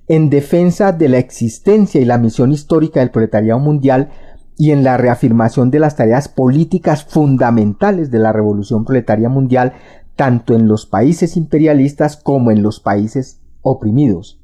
en 0.07 0.29
defensa 0.29 0.91
de 0.91 1.09
la 1.09 1.17
existencia 1.17 2.01
y 2.01 2.05
la 2.05 2.17
misión 2.17 2.51
histórica 2.51 2.99
del 2.99 3.11
proletariado 3.11 3.59
mundial 3.59 4.09
y 4.57 4.71
en 4.71 4.83
la 4.83 4.97
reafirmación 4.97 5.71
de 5.71 5.79
las 5.79 5.95
tareas 5.95 6.27
políticas 6.27 7.03
fundamentales 7.03 8.11
de 8.11 8.19
la 8.19 8.31
revolución 8.31 8.85
proletaria 8.85 9.29
mundial, 9.29 9.73
tanto 10.15 10.53
en 10.53 10.67
los 10.67 10.85
países 10.85 11.37
imperialistas 11.37 12.17
como 12.17 12.51
en 12.51 12.61
los 12.61 12.79
países 12.79 13.41
oprimidos. 13.61 14.39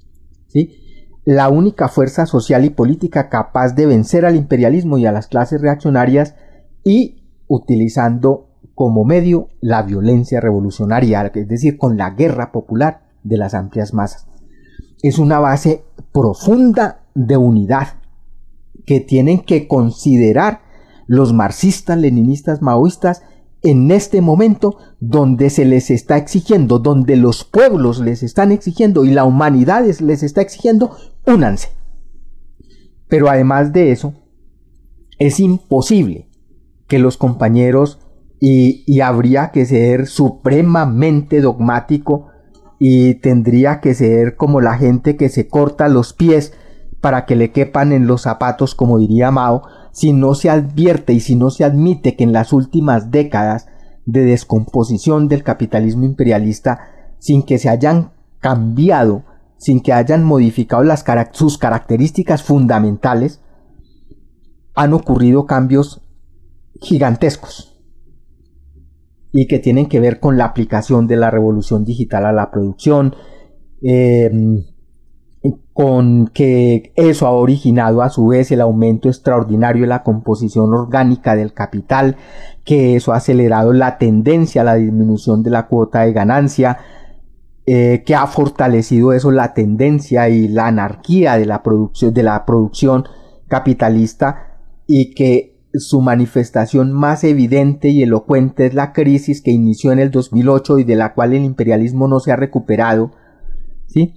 ¿sí? 0.47 0.71
La 1.25 1.49
única 1.49 1.87
fuerza 1.87 2.25
social 2.25 2.65
y 2.65 2.71
política 2.71 3.29
capaz 3.29 3.73
de 3.73 3.85
vencer 3.85 4.25
al 4.25 4.35
imperialismo 4.35 4.97
y 4.97 5.05
a 5.05 5.11
las 5.11 5.27
clases 5.27 5.61
reaccionarias 5.61 6.35
y 6.83 7.23
utilizando 7.47 8.47
como 8.73 9.03
medio 9.03 9.49
la 9.61 9.83
violencia 9.83 10.39
revolucionaria, 10.39 11.31
es 11.35 11.47
decir, 11.47 11.77
con 11.77 11.97
la 11.97 12.11
guerra 12.11 12.51
popular 12.51 13.01
de 13.23 13.37
las 13.37 13.53
amplias 13.53 13.93
masas 13.93 14.29
es 15.01 15.19
una 15.19 15.39
base 15.39 15.83
profunda 16.11 17.01
de 17.15 17.37
unidad 17.37 17.98
que 18.89 18.99
tienen 18.99 19.37
que 19.41 19.67
considerar 19.67 20.61
los 21.05 21.31
marxistas, 21.31 21.95
leninistas, 21.95 22.63
maoístas 22.63 23.21
en 23.61 23.91
este 23.91 24.19
momento 24.19 24.77
donde 24.99 25.51
se 25.51 25.63
les 25.63 25.91
está 25.91 26.17
exigiendo, 26.17 26.79
donde 26.79 27.15
los 27.15 27.43
pueblos 27.43 27.99
les 27.99 28.23
están 28.23 28.51
exigiendo 28.51 29.05
y 29.05 29.11
la 29.11 29.25
humanidad 29.25 29.85
les 29.85 30.23
está 30.23 30.41
exigiendo, 30.41 30.97
únanse. 31.27 31.69
Pero 33.07 33.29
además 33.29 33.73
de 33.73 33.91
eso, 33.91 34.15
es 35.19 35.39
imposible 35.39 36.27
que 36.87 36.97
los 36.97 37.15
compañeros, 37.15 37.99
y, 38.39 38.83
y 38.87 39.01
habría 39.01 39.51
que 39.51 39.67
ser 39.67 40.07
supremamente 40.07 41.41
dogmático, 41.41 42.29
y 42.79 43.13
tendría 43.15 43.81
que 43.81 43.93
ser 43.93 44.35
como 44.35 44.61
la 44.61 44.79
gente 44.79 45.15
que 45.15 45.29
se 45.29 45.47
corta 45.47 45.89
los 45.89 46.13
pies 46.13 46.53
para 47.01 47.25
que 47.25 47.35
le 47.35 47.51
quepan 47.51 47.91
en 47.91 48.07
los 48.07 48.23
zapatos, 48.23 48.75
como 48.75 48.99
diría 48.99 49.31
Mao, 49.31 49.63
si 49.91 50.13
no 50.13 50.35
se 50.35 50.49
advierte 50.49 51.13
y 51.13 51.19
si 51.19 51.35
no 51.35 51.49
se 51.49 51.63
admite 51.63 52.15
que 52.15 52.23
en 52.23 52.33
las 52.33 52.53
últimas 52.53 53.11
décadas 53.11 53.67
de 54.05 54.25
descomposición 54.25 55.27
del 55.27 55.43
capitalismo 55.43 56.05
imperialista, 56.05 56.79
sin 57.19 57.43
que 57.43 57.57
se 57.57 57.69
hayan 57.69 58.11
cambiado, 58.39 59.23
sin 59.57 59.81
que 59.81 59.93
hayan 59.93 60.23
modificado 60.23 60.83
sus 61.31 61.57
características 61.57 62.43
fundamentales, 62.43 63.41
han 64.75 64.93
ocurrido 64.93 65.45
cambios 65.45 66.01
gigantescos 66.81 67.77
y 69.31 69.47
que 69.47 69.59
tienen 69.59 69.87
que 69.87 69.99
ver 69.99 70.19
con 70.19 70.37
la 70.37 70.45
aplicación 70.45 71.07
de 71.07 71.17
la 71.17 71.29
revolución 71.29 71.85
digital 71.85 72.25
a 72.25 72.31
la 72.31 72.49
producción, 72.51 73.15
em, 73.81 74.63
con 75.79 76.27
que 76.27 76.91
eso 76.97 77.25
ha 77.25 77.31
originado 77.31 78.01
a 78.01 78.09
su 78.09 78.27
vez 78.27 78.51
el 78.51 78.59
aumento 78.59 79.07
extraordinario 79.07 79.83
de 79.83 79.87
la 79.87 80.03
composición 80.03 80.73
orgánica 80.73 81.37
del 81.37 81.53
capital, 81.53 82.17
que 82.65 82.97
eso 82.97 83.13
ha 83.13 83.15
acelerado 83.15 83.71
la 83.71 83.97
tendencia 83.97 84.59
a 84.59 84.65
la 84.65 84.75
disminución 84.75 85.41
de 85.41 85.51
la 85.51 85.67
cuota 85.67 86.01
de 86.01 86.11
ganancia, 86.11 86.79
eh, 87.65 88.03
que 88.05 88.13
ha 88.13 88.27
fortalecido 88.27 89.13
eso 89.13 89.31
la 89.31 89.53
tendencia 89.53 90.27
y 90.27 90.49
la 90.49 90.67
anarquía 90.67 91.37
de 91.37 91.45
la 91.45 91.63
producción, 91.63 92.13
de 92.13 92.23
la 92.23 92.45
producción 92.45 93.05
capitalista 93.47 94.57
y 94.85 95.13
que 95.13 95.61
su 95.73 96.01
manifestación 96.01 96.91
más 96.91 97.23
evidente 97.23 97.87
y 97.87 98.03
elocuente 98.03 98.65
es 98.65 98.73
la 98.73 98.91
crisis 98.91 99.41
que 99.41 99.51
inició 99.51 99.93
en 99.93 99.99
el 99.99 100.11
2008 100.11 100.79
y 100.79 100.83
de 100.83 100.97
la 100.97 101.13
cual 101.13 101.35
el 101.35 101.45
imperialismo 101.45 102.09
no 102.09 102.19
se 102.19 102.33
ha 102.33 102.35
recuperado, 102.35 103.11
¿sí? 103.87 104.13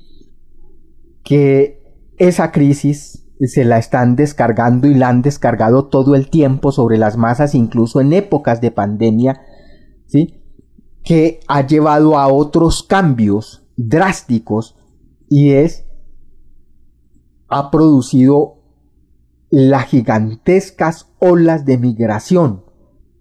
Que 1.22 1.82
esa 2.18 2.52
crisis 2.52 3.26
se 3.40 3.64
la 3.64 3.78
están 3.78 4.16
descargando 4.16 4.86
y 4.86 4.94
la 4.94 5.08
han 5.08 5.22
descargado 5.22 5.86
todo 5.86 6.14
el 6.14 6.30
tiempo 6.30 6.70
sobre 6.72 6.98
las 6.98 7.16
masas, 7.16 7.54
incluso 7.54 8.00
en 8.00 8.12
épocas 8.12 8.60
de 8.60 8.70
pandemia, 8.70 9.42
¿sí? 10.06 10.42
que 11.02 11.40
ha 11.48 11.66
llevado 11.66 12.18
a 12.18 12.28
otros 12.28 12.82
cambios 12.82 13.64
drásticos 13.76 14.76
y 15.28 15.52
es 15.52 15.86
ha 17.48 17.70
producido 17.70 18.62
las 19.50 19.86
gigantescas 19.86 21.08
olas 21.18 21.66
de 21.66 21.76
migración 21.76 22.64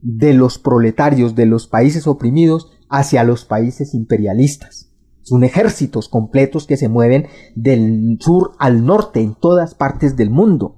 de 0.02 0.34
los 0.34 0.58
proletarios 0.58 1.36
de 1.36 1.46
los 1.46 1.68
países 1.68 2.08
oprimidos 2.08 2.72
hacia 2.90 3.24
los 3.24 3.46
países 3.46 3.94
imperialistas. 3.94 4.91
Son 5.24 5.44
ejércitos 5.44 6.10
completos 6.10 6.66
que 6.66 6.78
se 6.78 6.90
mueven 6.90 7.28
del 7.56 8.18
sur 8.20 8.54
al 8.60 8.86
norte 8.86 9.22
en 9.22 9.36
todas 9.36 9.76
partes 9.76 10.16
del 10.16 10.30
mundo. 10.30 10.76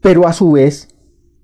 Pero 0.00 0.26
a 0.26 0.32
su 0.32 0.52
vez 0.52 0.88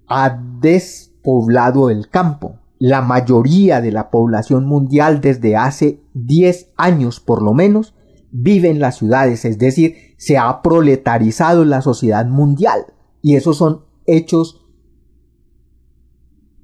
ha 0.06 0.38
despoblado 0.60 1.90
el 1.90 2.08
campo. 2.08 2.58
La 2.78 3.00
mayoría 3.00 3.80
de 3.80 3.92
la 3.92 4.10
población 4.10 4.66
mundial 4.66 5.20
desde 5.20 5.56
hace 5.56 6.02
10 6.14 6.72
años 6.76 7.20
por 7.20 7.42
lo 7.42 7.54
menos 7.54 7.94
vive 8.32 8.70
en 8.70 8.80
las 8.80 8.96
ciudades, 8.96 9.44
es 9.44 9.58
decir, 9.58 9.94
se 10.16 10.38
ha 10.38 10.62
proletarizado 10.62 11.64
la 11.64 11.82
sociedad 11.82 12.26
mundial. 12.26 12.86
Y 13.20 13.36
esos 13.36 13.58
son 13.58 13.84
hechos 14.06 14.66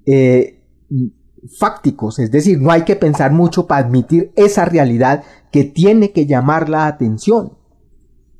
eh, 0.06 0.64
fácticos, 1.59 2.18
es 2.18 2.30
decir, 2.30 2.61
no 2.61 2.70
hay 2.70 2.82
que 2.82 2.97
pensar 2.97 3.32
mucho 3.32 3.66
para 3.66 3.86
admitir 3.86 4.32
esa 4.36 4.64
realidad 4.64 5.22
que 5.53 5.64
tiene 5.64 6.12
que 6.12 6.26
llamar 6.26 6.68
la 6.68 6.86
atención. 6.86 7.57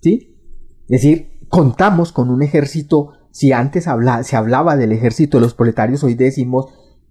¿sí? 0.01 0.37
Es 0.89 1.03
decir, 1.03 1.41
contamos 1.49 2.13
con 2.13 2.31
un 2.31 2.43
ejército, 2.43 3.13
si 3.31 3.53
antes 3.53 3.85
se 4.23 4.37
hablaba 4.37 4.77
del 4.77 4.93
ejército 4.93 5.39
de 5.39 5.43
los 5.43 5.55
proletarios, 5.55 6.03
hoy 6.03 6.15
decimos 6.15 6.67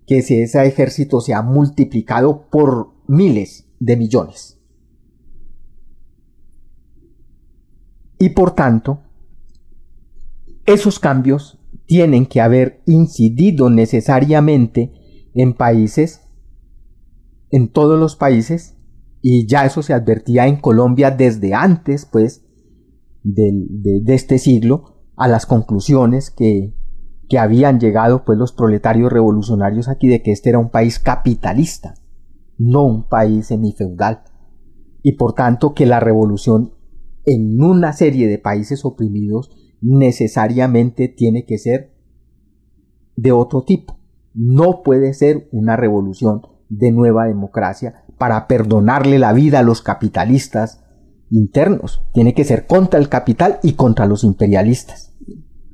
que 0.06 0.20
ese 0.20 0.44
ejército 0.44 1.22
se 1.22 1.34
ha 1.34 1.42
multiplicado 1.42 2.48
por 2.50 2.92
miles 3.08 3.66
de 3.80 3.98
millones. 3.98 4.58
Y 8.20 8.30
por 8.30 8.52
tanto, 8.52 9.02
esos 10.66 11.00
cambios 11.00 11.60
tienen 11.86 12.26
que 12.26 12.42
haber 12.42 12.82
incidido 12.86 13.70
necesariamente 13.70 14.92
en 15.38 15.54
países, 15.54 16.22
en 17.52 17.72
todos 17.72 18.00
los 18.00 18.16
países, 18.16 18.76
y 19.22 19.46
ya 19.48 19.66
eso 19.66 19.84
se 19.84 19.94
advertía 19.94 20.48
en 20.48 20.58
Colombia 20.58 21.12
desde 21.12 21.54
antes, 21.54 22.06
pues, 22.06 22.44
de, 23.24 23.52
de, 24.04 24.16
este 24.16 24.40
siglo, 24.40 25.04
a 25.16 25.28
las 25.28 25.46
conclusiones 25.46 26.32
que, 26.32 26.74
que 27.30 27.38
habían 27.38 27.80
llegado, 27.80 28.26
pues, 28.26 28.40
los 28.40 28.52
proletarios 28.52 29.14
revolucionarios 29.14 29.88
aquí 29.88 30.08
de 30.08 30.24
que 30.24 30.32
este 30.32 30.50
era 30.50 30.60
un 30.60 30.72
país 30.72 30.98
capitalista, 30.98 31.94
no 32.58 32.84
un 32.84 33.08
país 33.08 33.48
semifeudal, 33.48 34.24
y 35.04 35.14
por 35.14 35.34
tanto 35.34 35.76
que 35.76 35.86
la 35.86 36.00
revolución 36.00 36.74
en 37.26 37.62
una 37.62 37.94
serie 37.94 38.28
de 38.28 38.40
países 38.40 38.84
oprimidos 38.86 39.52
necesariamente 39.82 41.10
tiene 41.10 41.46
que 41.46 41.60
ser 41.60 41.94
de 43.16 43.32
otro 43.32 43.62
tipo. 43.64 43.97
No 44.38 44.84
puede 44.84 45.16
ser 45.16 45.50
una 45.52 45.76
revolución 45.76 46.42
de 46.70 46.92
nueva 46.92 47.26
democracia 47.26 48.04
para 48.20 48.48
perdonarle 48.48 49.18
la 49.18 49.34
vida 49.34 49.60
a 49.60 49.64
los 49.64 49.82
capitalistas 49.82 50.84
internos. 51.32 52.04
Tiene 52.14 52.36
que 52.36 52.44
ser 52.44 52.68
contra 52.68 53.00
el 53.00 53.10
capital 53.10 53.60
y 53.64 53.74
contra 53.74 54.06
los 54.06 54.24
imperialistas. 54.24 55.16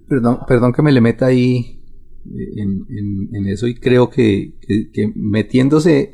Perdón, 0.08 0.40
perdón 0.48 0.72
que 0.72 0.82
me 0.82 0.94
le 0.94 1.02
meta 1.02 1.26
ahí 1.26 1.84
en, 2.26 3.48
eso 3.48 3.68
y 3.68 3.76
creo 3.76 4.10
que, 4.10 4.54
metiéndose 5.16 6.14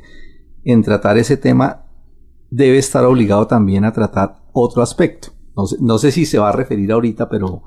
en 0.64 0.82
tratar 0.82 1.18
ese 1.18 1.36
tema 1.36 1.86
debe 2.50 2.78
estar 2.78 3.04
obligado 3.04 3.46
también 3.46 3.84
a 3.84 3.92
tratar 3.92 4.42
otro 4.52 4.82
aspecto. 4.82 5.28
No 5.80 5.98
sé, 5.98 6.10
si 6.10 6.26
se 6.26 6.38
va 6.38 6.48
a 6.48 6.52
referir 6.52 6.90
ahorita, 6.90 7.28
pero, 7.28 7.62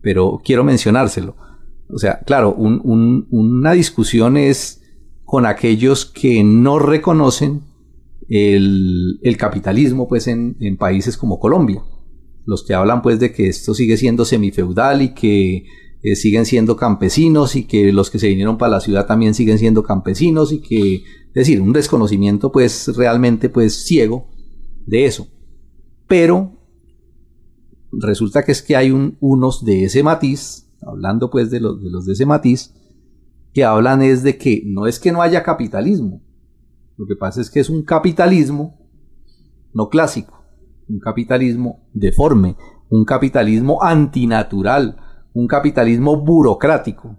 pero 0.00 0.40
quiero 0.42 0.64
mencionárselo. 0.64 1.36
O 1.88 1.98
sea, 1.98 2.20
claro, 2.20 2.54
una 2.56 3.72
discusión 3.72 4.36
es 4.36 4.82
con 5.24 5.46
aquellos 5.46 6.04
que 6.04 6.42
no 6.42 6.78
reconocen 6.78 7.62
el, 8.28 9.36
capitalismo 9.38 10.08
pues 10.08 10.26
en, 10.26 10.56
países 10.78 11.16
como 11.16 11.38
Colombia. 11.38 11.82
Los 12.44 12.64
que 12.64 12.74
hablan 12.74 13.02
pues 13.02 13.18
de 13.18 13.32
que 13.32 13.48
esto 13.48 13.74
sigue 13.74 13.96
siendo 13.96 14.24
semifeudal 14.24 15.02
y 15.02 15.14
que 15.14 15.64
eh, 16.02 16.16
siguen 16.16 16.46
siendo 16.46 16.76
campesinos 16.76 17.56
y 17.56 17.64
que 17.64 17.92
los 17.92 18.10
que 18.10 18.18
se 18.18 18.28
vinieron 18.28 18.58
para 18.58 18.70
la 18.72 18.80
ciudad 18.80 19.06
también 19.06 19.34
siguen 19.34 19.58
siendo 19.58 19.82
campesinos 19.82 20.52
y 20.52 20.60
que, 20.60 20.96
es 20.96 21.34
decir, 21.34 21.60
un 21.60 21.72
desconocimiento 21.72 22.52
pues 22.52 22.96
realmente 22.96 23.48
pues 23.48 23.84
ciego 23.84 24.28
de 24.86 25.06
eso. 25.06 25.28
Pero 26.06 26.52
resulta 27.92 28.44
que 28.44 28.52
es 28.52 28.62
que 28.62 28.76
hay 28.76 28.90
unos 28.90 29.64
de 29.64 29.84
ese 29.84 30.02
matiz, 30.02 30.65
hablando 30.82 31.30
pues 31.30 31.50
de 31.50 31.60
los, 31.60 31.82
de 31.82 31.90
los 31.90 32.06
de 32.06 32.12
ese 32.12 32.26
matiz, 32.26 32.74
que 33.52 33.64
hablan 33.64 34.02
es 34.02 34.22
de 34.22 34.36
que 34.36 34.62
no 34.66 34.86
es 34.86 34.98
que 34.98 35.12
no 35.12 35.22
haya 35.22 35.42
capitalismo, 35.42 36.22
lo 36.96 37.06
que 37.06 37.16
pasa 37.16 37.40
es 37.40 37.50
que 37.50 37.60
es 37.60 37.70
un 37.70 37.82
capitalismo 37.82 38.78
no 39.72 39.88
clásico, 39.88 40.42
un 40.88 40.98
capitalismo 40.98 41.86
deforme, 41.92 42.56
un 42.88 43.04
capitalismo 43.04 43.82
antinatural, 43.82 44.96
un 45.34 45.46
capitalismo 45.46 46.16
burocrático. 46.16 47.18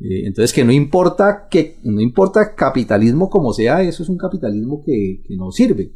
Eh, 0.00 0.26
entonces 0.26 0.52
que 0.52 0.64
no 0.64 0.72
importa 0.72 1.48
que 1.48 1.78
no 1.84 2.00
importa 2.00 2.54
capitalismo 2.54 3.30
como 3.30 3.52
sea, 3.52 3.82
eso 3.82 4.02
es 4.02 4.08
un 4.08 4.18
capitalismo 4.18 4.82
que, 4.84 5.22
que 5.26 5.36
no 5.36 5.52
sirve. 5.52 5.92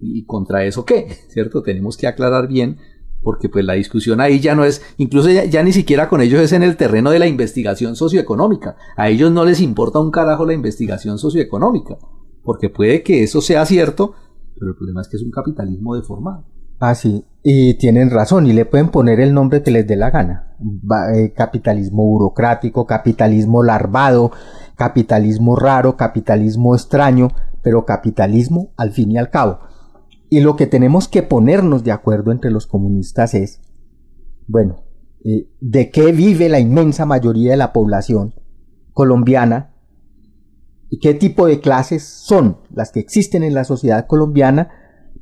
¿Y 0.00 0.24
contra 0.24 0.64
eso 0.64 0.84
qué? 0.84 1.06
¿Cierto? 1.28 1.62
Tenemos 1.62 1.96
que 1.96 2.06
aclarar 2.06 2.48
bien 2.48 2.78
porque 3.24 3.48
pues 3.48 3.64
la 3.64 3.72
discusión 3.72 4.20
ahí 4.20 4.38
ya 4.38 4.54
no 4.54 4.64
es, 4.64 4.82
incluso 4.98 5.30
ya, 5.30 5.62
ni 5.62 5.72
siquiera 5.72 6.08
con 6.08 6.20
ellos 6.20 6.40
es 6.40 6.52
en 6.52 6.62
el 6.62 6.76
terreno 6.76 7.10
de 7.10 7.18
la 7.18 7.26
investigación 7.26 7.96
socioeconómica. 7.96 8.76
A 8.96 9.08
ellos 9.08 9.32
no 9.32 9.44
les 9.44 9.60
importa 9.60 9.98
un 9.98 10.10
carajo 10.10 10.44
la 10.44 10.52
investigación 10.52 11.18
socioeconómica, 11.18 11.96
porque 12.44 12.68
puede 12.68 13.02
que 13.02 13.24
eso 13.24 13.40
sea 13.40 13.64
cierto, 13.64 14.12
pero 14.54 14.70
el 14.70 14.76
problema 14.76 15.00
es 15.00 15.08
que 15.08 15.16
es 15.16 15.22
un 15.22 15.30
capitalismo 15.30 15.96
deformado. 15.96 16.44
Ah, 16.78 16.94
sí, 16.94 17.24
y 17.42 17.74
tienen 17.74 18.10
razón, 18.10 18.46
y 18.46 18.52
le 18.52 18.66
pueden 18.66 18.90
poner 18.90 19.18
el 19.20 19.32
nombre 19.32 19.62
que 19.62 19.70
les 19.70 19.86
dé 19.86 19.96
la 19.96 20.10
gana. 20.10 20.54
Eh, 21.14 21.32
capitalismo 21.34 22.04
burocrático, 22.04 22.86
capitalismo 22.86 23.62
larvado, 23.62 24.32
capitalismo 24.76 25.56
raro, 25.56 25.96
capitalismo 25.96 26.74
extraño, 26.74 27.28
pero 27.62 27.86
capitalismo 27.86 28.74
al 28.76 28.92
fin 28.92 29.12
y 29.12 29.18
al 29.18 29.30
cabo. 29.30 29.60
Y 30.34 30.40
lo 30.40 30.56
que 30.56 30.66
tenemos 30.66 31.06
que 31.06 31.22
ponernos 31.22 31.84
de 31.84 31.92
acuerdo 31.92 32.32
entre 32.32 32.50
los 32.50 32.66
comunistas 32.66 33.34
es, 33.34 33.60
bueno, 34.48 34.82
eh, 35.24 35.48
de 35.60 35.90
qué 35.92 36.10
vive 36.10 36.48
la 36.48 36.58
inmensa 36.58 37.06
mayoría 37.06 37.52
de 37.52 37.56
la 37.56 37.72
población 37.72 38.34
colombiana 38.92 39.76
y 40.90 40.98
qué 40.98 41.14
tipo 41.14 41.46
de 41.46 41.60
clases 41.60 42.02
son 42.02 42.58
las 42.74 42.90
que 42.90 42.98
existen 42.98 43.44
en 43.44 43.54
la 43.54 43.62
sociedad 43.62 44.08
colombiana, 44.08 44.70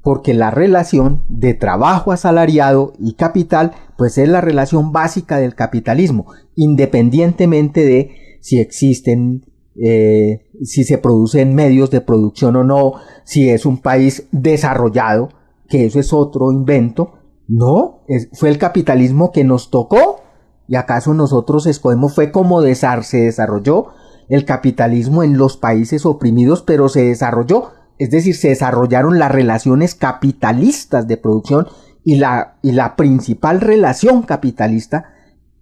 porque 0.02 0.32
la 0.32 0.50
relación 0.50 1.24
de 1.28 1.52
trabajo 1.52 2.10
asalariado 2.10 2.94
y 2.98 3.12
capital, 3.12 3.72
pues 3.98 4.16
es 4.16 4.30
la 4.30 4.40
relación 4.40 4.92
básica 4.92 5.36
del 5.36 5.54
capitalismo, 5.54 6.24
independientemente 6.54 7.84
de 7.84 8.38
si 8.40 8.60
existen 8.60 9.44
eh, 9.80 10.50
si 10.62 10.84
se 10.84 10.98
producen 10.98 11.54
medios 11.54 11.90
de 11.90 12.00
producción 12.00 12.56
o 12.56 12.64
no, 12.64 12.94
si 13.24 13.48
es 13.48 13.66
un 13.66 13.78
país 13.78 14.26
desarrollado, 14.32 15.30
que 15.68 15.86
eso 15.86 15.98
es 15.98 16.12
otro 16.12 16.52
invento. 16.52 17.14
No, 17.48 18.04
fue 18.32 18.48
el 18.48 18.58
capitalismo 18.58 19.32
que 19.32 19.44
nos 19.44 19.70
tocó. 19.70 20.20
¿Y 20.68 20.76
acaso 20.76 21.12
nosotros 21.12 21.66
escogemos? 21.66 22.14
Fue 22.14 22.30
como 22.30 22.62
se 22.62 23.16
desarrolló 23.18 23.88
el 24.28 24.44
capitalismo 24.44 25.22
en 25.22 25.36
los 25.36 25.56
países 25.56 26.06
oprimidos, 26.06 26.62
pero 26.62 26.88
se 26.88 27.04
desarrolló, 27.04 27.70
es 27.98 28.10
decir, 28.10 28.34
se 28.34 28.48
desarrollaron 28.48 29.18
las 29.18 29.30
relaciones 29.30 29.94
capitalistas 29.94 31.06
de 31.06 31.16
producción 31.16 31.66
y 32.04 32.16
la, 32.16 32.56
y 32.62 32.72
la 32.72 32.96
principal 32.96 33.60
relación 33.60 34.22
capitalista 34.22 35.12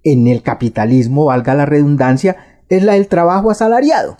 en 0.02 0.26
el 0.26 0.42
capitalismo, 0.42 1.26
valga 1.26 1.54
la 1.54 1.66
redundancia, 1.66 2.59
es 2.70 2.82
la 2.82 2.94
del 2.94 3.08
trabajo 3.08 3.50
asalariado. 3.50 4.16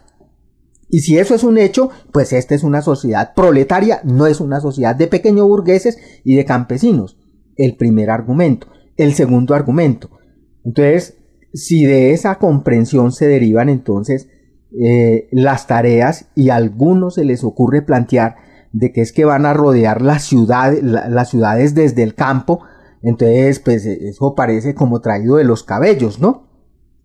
Y 0.91 1.01
si 1.01 1.19
eso 1.19 1.35
es 1.35 1.45
un 1.45 1.57
hecho, 1.57 1.91
pues 2.13 2.33
esta 2.33 2.55
es 2.55 2.65
una 2.65 2.83
sociedad 2.83 3.33
proletaria, 3.35 4.01
no 4.05 4.27
es 4.27 4.41
una 4.41 4.61
sociedad 4.61 4.95
de 4.97 5.07
pequeños 5.07 5.47
burgueses 5.47 5.99
y 6.25 6.35
de 6.35 6.45
campesinos. 6.45 7.17
El 7.57 7.77
primer 7.77 8.11
argumento. 8.11 8.67
El 8.97 9.15
segundo 9.15 9.55
argumento. 9.55 10.11
Entonces, 10.65 11.17
si 11.55 11.85
de 11.85 12.13
esa 12.13 12.39
comprensión 12.39 13.13
se 13.13 13.29
derivan 13.29 13.69
entonces 13.69 14.29
eh, 14.79 15.29
las 15.31 15.67
tareas 15.67 16.27
y 16.35 16.51
a 16.51 16.57
algunos 16.57 17.15
se 17.15 17.25
les 17.25 17.45
ocurre 17.45 17.83
plantear 17.83 18.37
de 18.73 18.93
que 18.93 19.01
es 19.01 19.13
que 19.13 19.25
van 19.25 19.47
a 19.47 19.55
rodear 19.55 20.03
la 20.03 20.19
ciudad, 20.19 20.73
las 20.81 21.31
ciudades 21.31 21.75
desde 21.75 22.03
el 22.03 22.15
campo, 22.15 22.61
entonces 23.03 23.61
pues 23.61 23.87
eso 23.87 24.35
parece 24.35 24.75
como 24.75 25.01
traído 25.01 25.37
de 25.37 25.45
los 25.45 25.65
cabellos, 25.65 26.21
¿no? 26.21 26.50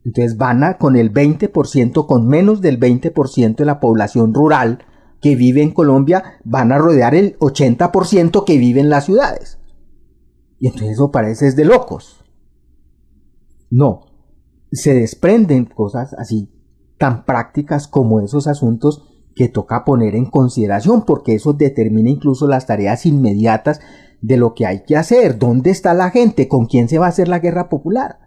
Entonces 0.05 0.37
van 0.37 0.63
a, 0.63 0.77
con 0.77 0.95
el 0.95 1.11
20%, 1.11 2.05
con 2.05 2.27
menos 2.27 2.61
del 2.61 2.79
20% 2.79 3.55
de 3.55 3.65
la 3.65 3.79
población 3.79 4.35
rural 4.35 4.85
que 5.19 5.35
vive 5.35 5.63
en 5.63 5.71
Colombia, 5.71 6.39
van 6.43 6.71
a 6.71 6.77
rodear 6.77 7.15
el 7.15 7.37
80% 7.39 8.45
que 8.45 8.57
vive 8.59 8.81
en 8.81 8.89
las 8.89 9.05
ciudades. 9.05 9.57
Y 10.59 10.67
entonces 10.67 10.91
eso 10.91 11.11
parece 11.11 11.51
de 11.51 11.65
locos. 11.65 12.23
No, 13.71 14.01
se 14.71 14.93
desprenden 14.93 15.65
cosas 15.65 16.13
así 16.13 16.51
tan 16.99 17.25
prácticas 17.25 17.87
como 17.87 18.21
esos 18.21 18.47
asuntos 18.47 19.09
que 19.35 19.49
toca 19.49 19.83
poner 19.83 20.15
en 20.15 20.29
consideración 20.29 21.03
porque 21.03 21.33
eso 21.33 21.53
determina 21.53 22.11
incluso 22.11 22.47
las 22.47 22.67
tareas 22.67 23.07
inmediatas 23.07 23.81
de 24.21 24.37
lo 24.37 24.53
que 24.53 24.67
hay 24.67 24.83
que 24.83 24.95
hacer, 24.95 25.39
dónde 25.39 25.71
está 25.71 25.95
la 25.95 26.11
gente, 26.11 26.47
con 26.47 26.67
quién 26.67 26.87
se 26.87 26.99
va 26.99 27.07
a 27.07 27.09
hacer 27.09 27.27
la 27.27 27.39
guerra 27.39 27.69
popular 27.69 28.24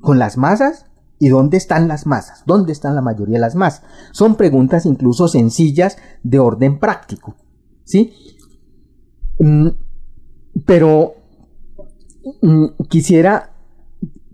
con 0.00 0.18
las 0.18 0.36
masas 0.36 0.86
y 1.18 1.28
dónde 1.28 1.56
están 1.56 1.88
las 1.88 2.06
masas, 2.06 2.42
dónde 2.46 2.72
están 2.72 2.94
la 2.94 3.02
mayoría 3.02 3.34
de 3.34 3.40
las 3.40 3.54
masas. 3.54 3.82
Son 4.12 4.36
preguntas 4.36 4.86
incluso 4.86 5.28
sencillas 5.28 5.98
de 6.22 6.38
orden 6.38 6.78
práctico, 6.78 7.34
¿sí? 7.84 8.12
Mm, 9.38 9.68
pero 10.64 11.14
mm, 12.42 12.66
quisiera 12.88 13.52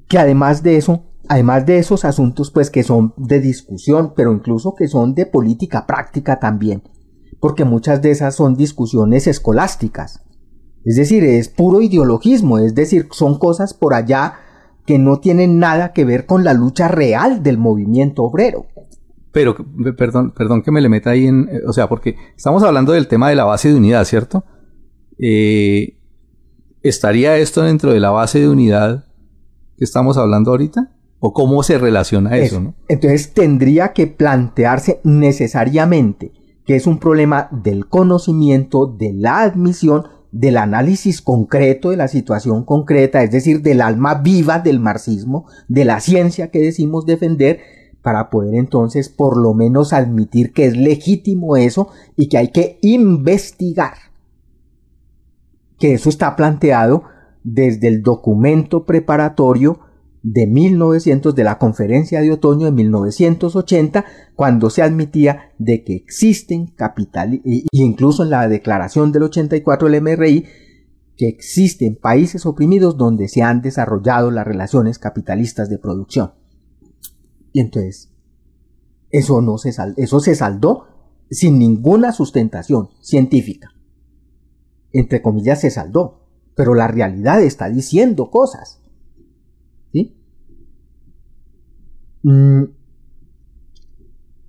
que 0.08 0.18
además 0.18 0.62
de 0.62 0.76
eso, 0.76 1.04
además 1.28 1.64
de 1.66 1.78
esos 1.78 2.04
asuntos 2.04 2.50
pues 2.50 2.70
que 2.70 2.82
son 2.82 3.14
de 3.16 3.40
discusión, 3.40 4.12
pero 4.14 4.32
incluso 4.32 4.74
que 4.74 4.88
son 4.88 5.14
de 5.14 5.26
política 5.26 5.86
práctica 5.86 6.38
también, 6.38 6.82
porque 7.40 7.64
muchas 7.64 8.02
de 8.02 8.10
esas 8.10 8.34
son 8.34 8.56
discusiones 8.56 9.26
escolásticas. 9.26 10.20
Es 10.84 10.96
decir, 10.96 11.24
es 11.24 11.48
puro 11.48 11.80
ideologismo, 11.80 12.58
es 12.58 12.74
decir, 12.74 13.08
son 13.10 13.38
cosas 13.38 13.72
por 13.72 13.94
allá 13.94 14.34
que 14.86 14.98
no 14.98 15.20
tienen 15.20 15.58
nada 15.58 15.92
que 15.92 16.04
ver 16.04 16.26
con 16.26 16.44
la 16.44 16.54
lucha 16.54 16.88
real 16.88 17.42
del 17.42 17.58
movimiento 17.58 18.22
obrero. 18.22 18.66
Pero, 19.32 19.56
perdón, 19.96 20.32
perdón 20.36 20.62
que 20.62 20.70
me 20.70 20.80
le 20.80 20.88
meta 20.88 21.10
ahí 21.10 21.26
en, 21.26 21.48
o 21.66 21.72
sea, 21.72 21.88
porque 21.88 22.16
estamos 22.36 22.62
hablando 22.62 22.92
del 22.92 23.08
tema 23.08 23.28
de 23.28 23.34
la 23.34 23.44
base 23.44 23.68
de 23.68 23.74
unidad, 23.74 24.04
¿cierto? 24.04 24.44
Eh, 25.18 25.96
¿Estaría 26.82 27.36
esto 27.38 27.62
dentro 27.62 27.92
de 27.92 28.00
la 28.00 28.10
base 28.10 28.40
de 28.40 28.48
unidad 28.48 29.06
que 29.76 29.84
estamos 29.84 30.18
hablando 30.18 30.50
ahorita? 30.50 30.92
¿O 31.18 31.32
cómo 31.32 31.62
se 31.62 31.78
relaciona 31.78 32.36
eso? 32.36 32.60
¿no? 32.60 32.74
Entonces 32.88 33.32
tendría 33.32 33.92
que 33.92 34.06
plantearse 34.06 35.00
necesariamente 35.02 36.32
que 36.64 36.76
es 36.76 36.86
un 36.86 36.98
problema 36.98 37.48
del 37.50 37.88
conocimiento, 37.88 38.86
de 38.86 39.12
la 39.12 39.42
admisión, 39.42 40.04
del 40.34 40.56
análisis 40.56 41.22
concreto 41.22 41.90
de 41.90 41.96
la 41.96 42.08
situación 42.08 42.64
concreta, 42.64 43.22
es 43.22 43.30
decir, 43.30 43.62
del 43.62 43.80
alma 43.80 44.16
viva 44.16 44.58
del 44.58 44.80
marxismo, 44.80 45.46
de 45.68 45.84
la 45.84 46.00
ciencia 46.00 46.50
que 46.50 46.58
decimos 46.58 47.06
defender, 47.06 47.60
para 48.02 48.30
poder 48.30 48.56
entonces 48.56 49.08
por 49.08 49.36
lo 49.36 49.54
menos 49.54 49.92
admitir 49.92 50.52
que 50.52 50.66
es 50.66 50.76
legítimo 50.76 51.56
eso 51.56 51.88
y 52.16 52.28
que 52.28 52.38
hay 52.38 52.48
que 52.48 52.78
investigar. 52.82 53.94
Que 55.78 55.94
eso 55.94 56.08
está 56.08 56.34
planteado 56.34 57.04
desde 57.44 57.86
el 57.86 58.02
documento 58.02 58.84
preparatorio 58.84 59.78
de 60.24 60.46
1900 60.46 61.34
de 61.34 61.44
la 61.44 61.58
conferencia 61.58 62.22
de 62.22 62.32
otoño 62.32 62.64
de 62.64 62.72
1980 62.72 64.06
cuando 64.34 64.70
se 64.70 64.82
admitía 64.82 65.52
de 65.58 65.84
que 65.84 65.94
existen 65.94 66.66
capital 66.66 67.42
e 67.44 67.64
incluso 67.72 68.22
en 68.22 68.30
la 68.30 68.48
declaración 68.48 69.12
del 69.12 69.24
84 69.24 69.88
del 69.88 70.02
MRI 70.02 70.46
que 71.18 71.28
existen 71.28 71.96
países 71.96 72.46
oprimidos 72.46 72.96
donde 72.96 73.28
se 73.28 73.42
han 73.42 73.60
desarrollado 73.60 74.30
las 74.30 74.46
relaciones 74.46 74.98
capitalistas 74.98 75.68
de 75.68 75.78
producción. 75.78 76.32
Y 77.52 77.60
entonces 77.60 78.10
eso 79.10 79.42
no 79.42 79.58
se 79.58 79.72
eso 79.98 80.20
se 80.20 80.34
saldó 80.34 80.86
sin 81.30 81.58
ninguna 81.58 82.12
sustentación 82.12 82.88
científica. 83.02 83.74
Entre 84.90 85.20
comillas 85.20 85.60
se 85.60 85.70
saldó, 85.70 86.26
pero 86.54 86.74
la 86.74 86.88
realidad 86.88 87.42
está 87.42 87.68
diciendo 87.68 88.30
cosas. 88.30 88.80
Mm. 89.92 90.08
Y 92.24 92.68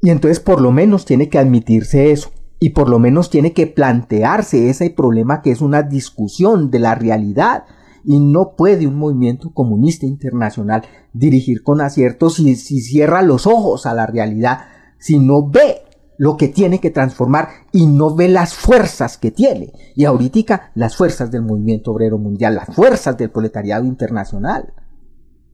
entonces 0.09 0.39
por 0.39 0.61
lo 0.61 0.71
menos 0.71 1.05
tiene 1.05 1.29
que 1.29 1.37
admitirse 1.37 2.11
eso. 2.11 2.31
Y 2.59 2.69
por 2.69 2.89
lo 2.89 2.99
menos 2.99 3.29
tiene 3.29 3.53
que 3.53 3.67
plantearse 3.67 4.69
ese 4.69 4.89
problema 4.89 5.41
que 5.41 5.51
es 5.51 5.61
una 5.61 5.83
discusión 5.83 6.71
de 6.71 6.79
la 6.79 6.95
realidad. 6.95 7.65
Y 8.03 8.19
no 8.19 8.55
puede 8.55 8.87
un 8.87 8.95
movimiento 8.95 9.53
comunista 9.53 10.05
internacional 10.05 10.83
dirigir 11.11 11.63
con 11.63 11.81
acierto 11.81 12.29
si, 12.29 12.55
si 12.55 12.81
cierra 12.81 13.21
los 13.21 13.47
ojos 13.47 13.85
a 13.85 13.93
la 13.93 14.05
realidad, 14.05 14.59
si 14.99 15.19
no 15.19 15.49
ve 15.49 15.81
lo 16.17 16.37
que 16.37 16.47
tiene 16.47 16.79
que 16.79 16.91
transformar 16.91 17.49
y 17.71 17.87
no 17.87 18.15
ve 18.15 18.29
las 18.29 18.53
fuerzas 18.53 19.17
que 19.17 19.31
tiene. 19.31 19.73
Y 19.95 20.05
ahorita 20.05 20.71
las 20.75 20.95
fuerzas 20.95 21.31
del 21.31 21.41
movimiento 21.41 21.91
obrero 21.91 22.17
mundial, 22.17 22.55
las 22.55 22.73
fuerzas 22.73 23.17
del 23.17 23.31
proletariado 23.31 23.85
internacional. 23.85 24.73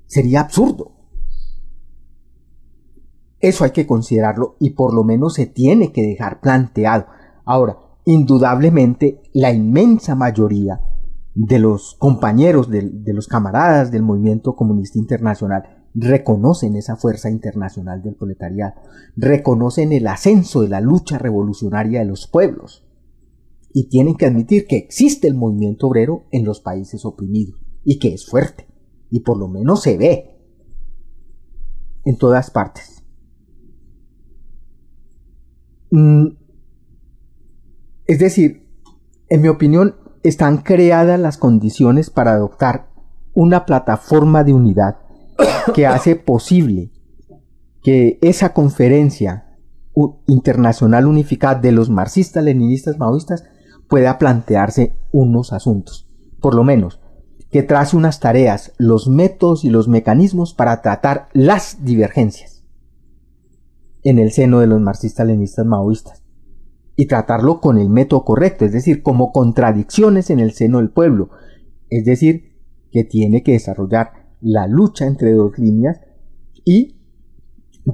Sería 0.08 0.42
absurdo. 0.42 1.01
Eso 3.42 3.64
hay 3.64 3.72
que 3.72 3.88
considerarlo 3.88 4.56
y 4.60 4.72
por 4.72 4.94
lo 4.94 5.04
menos 5.04 5.34
se 5.34 5.48
tiene 5.48 5.92
que 5.92 6.04
dejar 6.04 6.40
planteado. 6.42 7.08
Ahora, 7.44 7.78
indudablemente, 8.06 9.22
la 9.34 9.52
inmensa 9.52 10.16
mayoría 10.16 10.80
de 11.34 11.60
los 11.60 11.96
compañeros, 11.98 12.70
de, 12.70 12.92
los 13.14 13.28
camaradas 13.28 13.92
del 13.92 14.04
movimiento 14.04 14.56
comunista 14.56 15.00
internacional 15.00 15.78
reconocen 15.94 16.76
esa 16.76 16.96
fuerza 16.96 17.30
internacional 17.30 18.02
del 18.02 18.16
proletariado, 18.16 18.76
reconocen 19.18 19.92
el 19.92 20.08
ascenso 20.08 20.62
de 20.62 20.70
la 20.70 20.80
lucha 20.80 21.18
revolucionaria 21.18 22.00
de 22.00 22.06
los 22.06 22.28
pueblos 22.28 22.86
y 23.74 23.90
tienen 23.90 24.16
que 24.16 24.26
admitir 24.26 24.68
que 24.68 24.78
existe 24.78 25.28
el 25.28 25.36
movimiento 25.36 25.88
obrero 25.88 26.26
en 26.32 26.46
los 26.46 26.62
países 26.62 27.06
oprimidos 27.06 27.60
y 27.84 28.00
que 28.00 28.14
es 28.14 28.26
fuerte 28.26 28.68
y 29.10 29.22
por 29.22 29.38
lo 29.38 29.48
menos 29.48 29.82
se 29.82 29.98
ve 29.98 30.38
en 32.06 32.18
todas 32.18 32.52
partes. 32.52 33.01
Mm, 35.92 36.28
es 38.08 38.20
decir, 38.20 38.68
en 39.30 39.42
mi 39.42 39.50
opinión, 39.50 39.96
están 40.24 40.58
creadas 40.58 41.20
las 41.20 41.38
condiciones 41.38 42.10
para 42.10 42.34
adoptar 42.34 42.90
una 43.34 43.66
plataforma 43.66 44.44
de 44.44 44.54
unidad 44.54 44.98
que 45.74 45.86
hace 45.88 46.16
posible 46.16 46.92
que 47.84 48.20
esa 48.22 48.54
conferencia 48.54 49.48
internacional 50.28 51.08
unificada 51.08 51.60
de 51.60 51.72
los 51.72 51.90
marxistas, 51.90 52.44
leninistas, 52.44 52.98
maoístas 52.98 53.44
pueda 53.90 54.18
plantearse 54.18 54.96
unos 55.12 55.52
asuntos, 55.52 56.08
por 56.40 56.56
lo 56.56 56.64
menos 56.64 57.00
que 57.52 57.64
trace 57.64 57.98
unas 57.98 58.22
tareas, 58.22 58.72
los 58.78 59.10
métodos 59.10 59.66
y 59.66 59.70
los 59.70 59.90
mecanismos 59.90 60.54
para 60.54 60.82
tratar 60.82 61.28
las 61.34 61.84
divergencias 61.84 62.61
en 64.04 64.20
el 64.20 64.32
seno 64.32 64.60
de 64.60 64.68
los 64.68 64.82
marxistas-leninistas 64.82 65.66
maoístas 65.66 66.24
y 66.96 67.08
tratarlo 67.08 67.62
con 67.62 67.78
el 67.78 67.90
método 67.90 68.24
correcto, 68.26 68.66
es 68.66 68.72
decir, 68.72 69.02
como 69.02 69.32
contradicciones 69.32 70.30
en 70.30 70.40
el 70.40 70.52
seno 70.52 70.78
del 70.78 70.90
pueblo, 70.90 71.30
es 71.90 72.06
decir, 72.06 72.52
que 72.92 73.04
tiene 73.04 73.44
que 73.44 73.54
desarrollar 73.54 74.12
la 74.42 74.68
lucha 74.68 75.06
entre 75.06 75.34
dos 75.34 75.58
líneas 75.58 76.00
y 76.66 76.98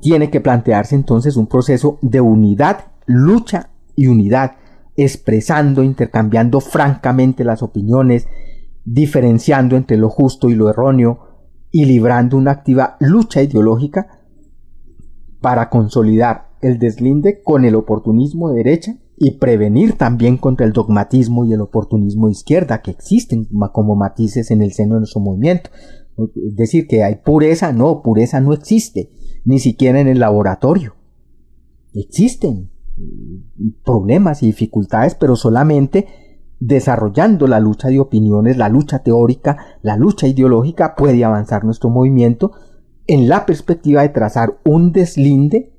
tiene 0.02 0.30
que 0.30 0.42
plantearse 0.42 0.96
entonces 0.96 1.38
un 1.38 1.48
proceso 1.48 2.00
de 2.02 2.20
unidad, 2.22 2.92
lucha 3.06 3.70
y 3.96 4.08
unidad, 4.08 4.54
expresando, 4.96 5.84
intercambiando 5.84 6.60
francamente 6.60 7.44
las 7.44 7.62
opiniones, 7.62 8.28
diferenciando 8.84 9.76
entre 9.76 9.98
lo 9.98 10.10
justo 10.10 10.50
y 10.50 10.56
lo 10.56 10.70
erróneo 10.70 11.20
y 11.72 11.86
librando 11.86 12.38
una 12.38 12.52
activa 12.52 12.98
lucha 13.00 13.42
ideológica 13.42 14.17
para 15.48 15.70
consolidar 15.70 16.50
el 16.60 16.78
deslinde 16.78 17.42
con 17.42 17.64
el 17.64 17.76
oportunismo 17.76 18.50
de 18.50 18.58
derecha 18.58 18.98
y 19.16 19.38
prevenir 19.38 19.94
también 19.94 20.36
contra 20.36 20.66
el 20.66 20.74
dogmatismo 20.74 21.46
y 21.46 21.54
el 21.54 21.62
oportunismo 21.62 22.28
de 22.28 22.34
izquierda 22.34 22.82
que 22.82 22.92
existen 22.92 23.48
como 23.72 23.96
matices 23.96 24.52
en 24.52 24.62
el 24.62 24.74
seno 24.74 24.96
de 24.96 25.00
nuestro 25.00 25.22
movimiento. 25.22 25.70
Es 26.18 26.58
decir, 26.58 26.86
que 26.86 27.02
hay 27.06 27.16
pureza, 27.24 27.72
no, 27.72 28.02
pureza 28.02 28.42
no 28.42 28.52
existe, 28.52 29.10
ni 29.46 29.60
siquiera 29.60 30.02
en 30.02 30.10
el 30.10 30.20
laboratorio. 30.20 30.96
Existen 31.94 32.70
problemas 33.86 34.44
y 34.44 34.48
dificultades, 34.48 35.16
pero 35.16 35.38
solamente 35.38 36.08
desarrollando 36.60 37.48
la 37.48 37.62
lucha 37.62 37.88
de 37.88 38.02
opiniones, 38.02 38.58
la 38.58 38.68
lucha 38.68 39.00
teórica, 39.00 39.78
la 39.82 39.96
lucha 39.96 40.28
ideológica, 40.28 40.94
puede 40.98 41.24
avanzar 41.24 41.64
nuestro 41.64 41.90
movimiento 41.90 42.52
en 43.08 43.30
la 43.30 43.46
perspectiva 43.46 44.02
de 44.02 44.10
trazar 44.10 44.60
un 44.66 44.92
deslinde 44.92 45.74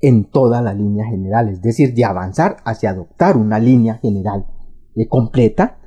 en 0.00 0.24
toda 0.24 0.60
la 0.60 0.74
línea 0.74 1.06
general, 1.06 1.48
es 1.48 1.62
decir, 1.62 1.94
de 1.94 2.04
avanzar 2.04 2.58
hacia 2.64 2.90
adoptar 2.90 3.36
una 3.36 3.58
línea 3.58 3.94
general 3.94 4.46
eh, 4.94 5.08
completa. 5.08 5.78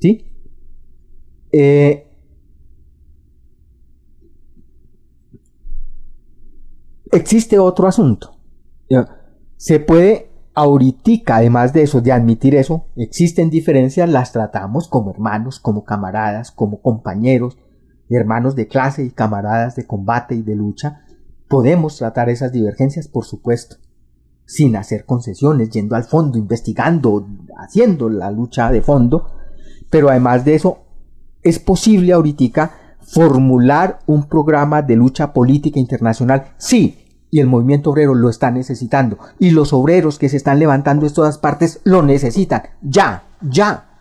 ¿sí? 0.00 0.24
Eh, 1.50 2.06
existe 7.10 7.58
otro 7.58 7.88
asunto. 7.88 8.36
Se 9.56 9.80
puede, 9.80 10.30
ahorita, 10.54 11.36
además 11.36 11.72
de 11.72 11.82
eso, 11.82 12.00
de 12.00 12.12
admitir 12.12 12.54
eso, 12.54 12.86
existen 12.96 13.50
diferencias, 13.50 14.08
las 14.08 14.32
tratamos 14.32 14.86
como 14.88 15.10
hermanos, 15.10 15.58
como 15.58 15.84
camaradas, 15.84 16.50
como 16.50 16.80
compañeros, 16.82 17.56
hermanos 18.14 18.56
de 18.56 18.68
clase 18.68 19.04
y 19.04 19.10
camaradas 19.10 19.76
de 19.76 19.86
combate 19.86 20.34
y 20.34 20.42
de 20.42 20.56
lucha, 20.56 21.02
podemos 21.48 21.98
tratar 21.98 22.30
esas 22.30 22.52
divergencias, 22.52 23.08
por 23.08 23.24
supuesto, 23.24 23.76
sin 24.46 24.76
hacer 24.76 25.04
concesiones, 25.04 25.70
yendo 25.70 25.96
al 25.96 26.04
fondo, 26.04 26.38
investigando, 26.38 27.26
haciendo 27.58 28.08
la 28.08 28.30
lucha 28.30 28.70
de 28.70 28.82
fondo, 28.82 29.26
pero 29.90 30.08
además 30.08 30.44
de 30.44 30.54
eso, 30.54 30.78
es 31.42 31.58
posible 31.58 32.12
ahorita 32.12 32.72
formular 33.00 33.98
un 34.06 34.24
programa 34.28 34.82
de 34.82 34.96
lucha 34.96 35.32
política 35.32 35.78
internacional, 35.78 36.52
sí, 36.56 36.98
y 37.30 37.40
el 37.40 37.46
movimiento 37.46 37.90
obrero 37.90 38.14
lo 38.14 38.28
está 38.28 38.50
necesitando, 38.50 39.18
y 39.38 39.50
los 39.50 39.72
obreros 39.72 40.18
que 40.18 40.28
se 40.28 40.36
están 40.36 40.58
levantando 40.58 41.06
en 41.06 41.12
todas 41.12 41.38
partes 41.38 41.80
lo 41.84 42.02
necesitan, 42.02 42.62
ya, 42.80 43.24
ya, 43.40 43.91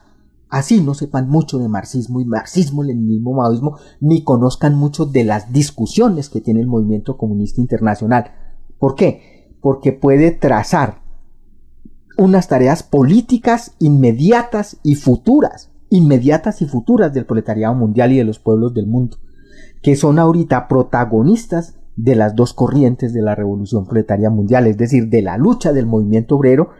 así 0.51 0.81
no 0.81 0.93
sepan 0.93 1.29
mucho 1.29 1.57
de 1.57 1.69
marxismo 1.69 2.21
y 2.21 2.25
marxismo, 2.25 2.83
leninismo, 2.83 3.33
maoísmo, 3.33 3.77
ni 4.01 4.23
conozcan 4.23 4.75
mucho 4.75 5.05
de 5.05 5.23
las 5.23 5.51
discusiones 5.51 6.29
que 6.29 6.41
tiene 6.41 6.59
el 6.59 6.67
movimiento 6.67 7.17
comunista 7.17 7.61
internacional. 7.61 8.31
¿Por 8.77 8.95
qué? 8.95 9.55
Porque 9.61 9.93
puede 9.93 10.31
trazar 10.31 11.01
unas 12.17 12.49
tareas 12.49 12.83
políticas 12.83 13.75
inmediatas 13.79 14.77
y 14.83 14.95
futuras, 14.95 15.71
inmediatas 15.89 16.61
y 16.61 16.65
futuras 16.65 17.13
del 17.13 17.25
proletariado 17.25 17.73
mundial 17.73 18.11
y 18.11 18.17
de 18.17 18.25
los 18.25 18.39
pueblos 18.39 18.73
del 18.73 18.87
mundo, 18.87 19.17
que 19.81 19.95
son 19.95 20.19
ahorita 20.19 20.67
protagonistas 20.67 21.75
de 21.95 22.15
las 22.15 22.35
dos 22.35 22.53
corrientes 22.53 23.13
de 23.13 23.21
la 23.21 23.35
revolución 23.35 23.85
proletaria 23.85 24.29
mundial, 24.29 24.67
es 24.67 24.77
decir, 24.77 25.07
de 25.07 25.21
la 25.21 25.37
lucha 25.37 25.71
del 25.71 25.85
movimiento 25.85 26.35
obrero 26.35 26.71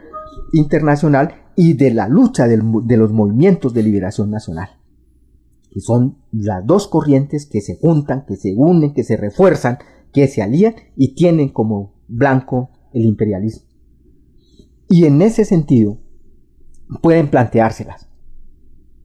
internacional 0.52 1.34
y 1.56 1.74
de 1.74 1.92
la 1.92 2.08
lucha 2.08 2.46
de 2.46 2.96
los 2.96 3.12
movimientos 3.12 3.74
de 3.74 3.82
liberación 3.82 4.30
nacional. 4.30 4.68
que 5.72 5.80
son 5.80 6.18
las 6.32 6.66
dos 6.66 6.86
corrientes 6.86 7.46
que 7.46 7.62
se 7.62 7.76
juntan, 7.76 8.26
que 8.26 8.36
se 8.36 8.54
unen, 8.54 8.92
que 8.92 9.04
se 9.04 9.16
refuerzan, 9.16 9.78
que 10.12 10.28
se 10.28 10.42
alían 10.42 10.74
y 10.96 11.14
tienen 11.14 11.48
como 11.48 11.94
blanco 12.08 12.70
el 12.92 13.06
imperialismo. 13.06 13.66
Y 14.88 15.06
en 15.06 15.22
ese 15.22 15.46
sentido 15.46 15.98
pueden 17.00 17.30
planteárselas, 17.30 18.06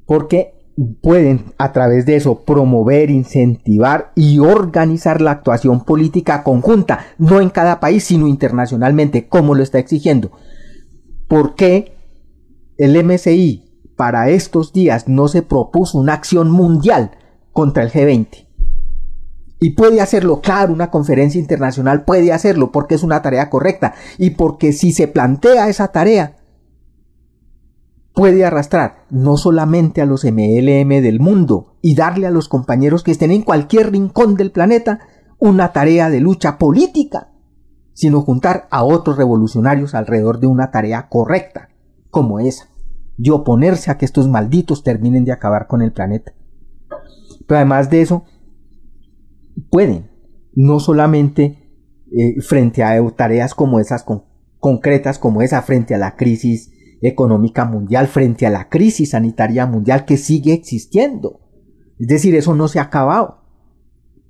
porque 0.05 0.55
pueden 1.01 1.45
a 1.57 1.71
través 1.71 2.05
de 2.05 2.17
eso 2.17 2.43
promover, 2.43 3.09
incentivar 3.09 4.11
y 4.15 4.39
organizar 4.39 5.21
la 5.21 5.31
actuación 5.31 5.85
política 5.85 6.43
conjunta, 6.43 6.99
no 7.17 7.39
en 7.39 7.49
cada 7.49 7.79
país, 7.79 8.03
sino 8.03 8.27
internacionalmente, 8.27 9.29
como 9.29 9.55
lo 9.55 9.63
está 9.63 9.79
exigiendo. 9.79 10.31
¿Por 11.27 11.55
qué 11.55 11.97
el 12.77 13.03
MSI 13.03 13.65
para 13.95 14.29
estos 14.29 14.71
días 14.71 15.07
no 15.07 15.27
se 15.27 15.41
propuso 15.41 15.97
una 15.97 16.13
acción 16.13 16.51
mundial 16.51 17.11
contra 17.51 17.83
el 17.83 17.91
G20? 17.91 18.47
Y 19.59 19.71
puede 19.71 20.01
hacerlo, 20.01 20.41
claro, 20.41 20.71
una 20.71 20.91
conferencia 20.91 21.41
internacional 21.41 22.05
puede 22.05 22.31
hacerlo 22.31 22.71
porque 22.71 22.95
es 22.95 23.03
una 23.03 23.21
tarea 23.21 23.49
correcta 23.49 23.95
y 24.17 24.31
porque 24.31 24.71
si 24.71 24.91
se 24.91 25.07
plantea 25.07 25.67
esa 25.67 25.87
tarea, 25.87 26.37
puede 28.13 28.45
arrastrar 28.45 29.05
no 29.09 29.35
solamente 29.37 30.01
a 30.01 30.05
los 30.05 30.23
MLM 30.23 30.89
del 31.01 31.19
mundo 31.19 31.75
y 31.81 31.95
darle 31.95 32.27
a 32.27 32.31
los 32.31 32.49
compañeros 32.49 33.03
que 33.03 33.11
estén 33.11 33.31
en 33.31 33.41
cualquier 33.41 33.91
rincón 33.91 34.35
del 34.35 34.51
planeta 34.51 34.99
una 35.39 35.71
tarea 35.71 36.09
de 36.09 36.19
lucha 36.19 36.57
política, 36.57 37.29
sino 37.97 38.21
juntar 38.21 38.67
a 38.69 38.83
otros 38.83 39.17
revolucionarios 39.17 39.95
alrededor 39.95 40.39
de 40.39 40.45
una 40.45 40.69
tarea 40.69 41.09
correcta, 41.09 41.69
como 42.11 42.39
esa, 42.39 42.67
y 43.17 43.31
oponerse 43.31 43.89
a 43.89 43.97
que 43.97 44.05
estos 44.05 44.27
malditos 44.27 44.83
terminen 44.83 45.25
de 45.25 45.31
acabar 45.31 45.65
con 45.65 45.81
el 45.81 45.91
planeta. 45.91 46.31
Pero 47.47 47.57
además 47.57 47.89
de 47.89 48.03
eso, 48.03 48.23
pueden, 49.71 50.11
no 50.53 50.79
solamente 50.79 51.71
eh, 52.15 52.39
frente 52.39 52.83
a 52.83 53.03
tareas 53.15 53.55
como 53.55 53.79
esas 53.79 54.05
concretas, 54.59 55.17
como 55.17 55.41
esa, 55.41 55.63
frente 55.63 55.95
a 55.95 55.97
la 55.97 56.15
crisis 56.15 56.71
económica 57.01 57.65
mundial, 57.65 58.05
frente 58.05 58.45
a 58.45 58.51
la 58.51 58.69
crisis 58.69 59.09
sanitaria 59.09 59.65
mundial 59.65 60.05
que 60.05 60.17
sigue 60.17 60.53
existiendo. 60.53 61.39
Es 61.97 62.05
decir, 62.05 62.35
eso 62.35 62.53
no 62.53 62.67
se 62.67 62.77
ha 62.77 62.83
acabado. 62.83 63.41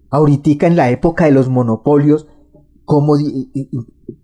Ahorita 0.09 0.67
en 0.67 0.77
la 0.77 0.89
época 0.89 1.25
de 1.25 1.31
los 1.31 1.49
monopolios, 1.49 2.27
como 2.87 3.17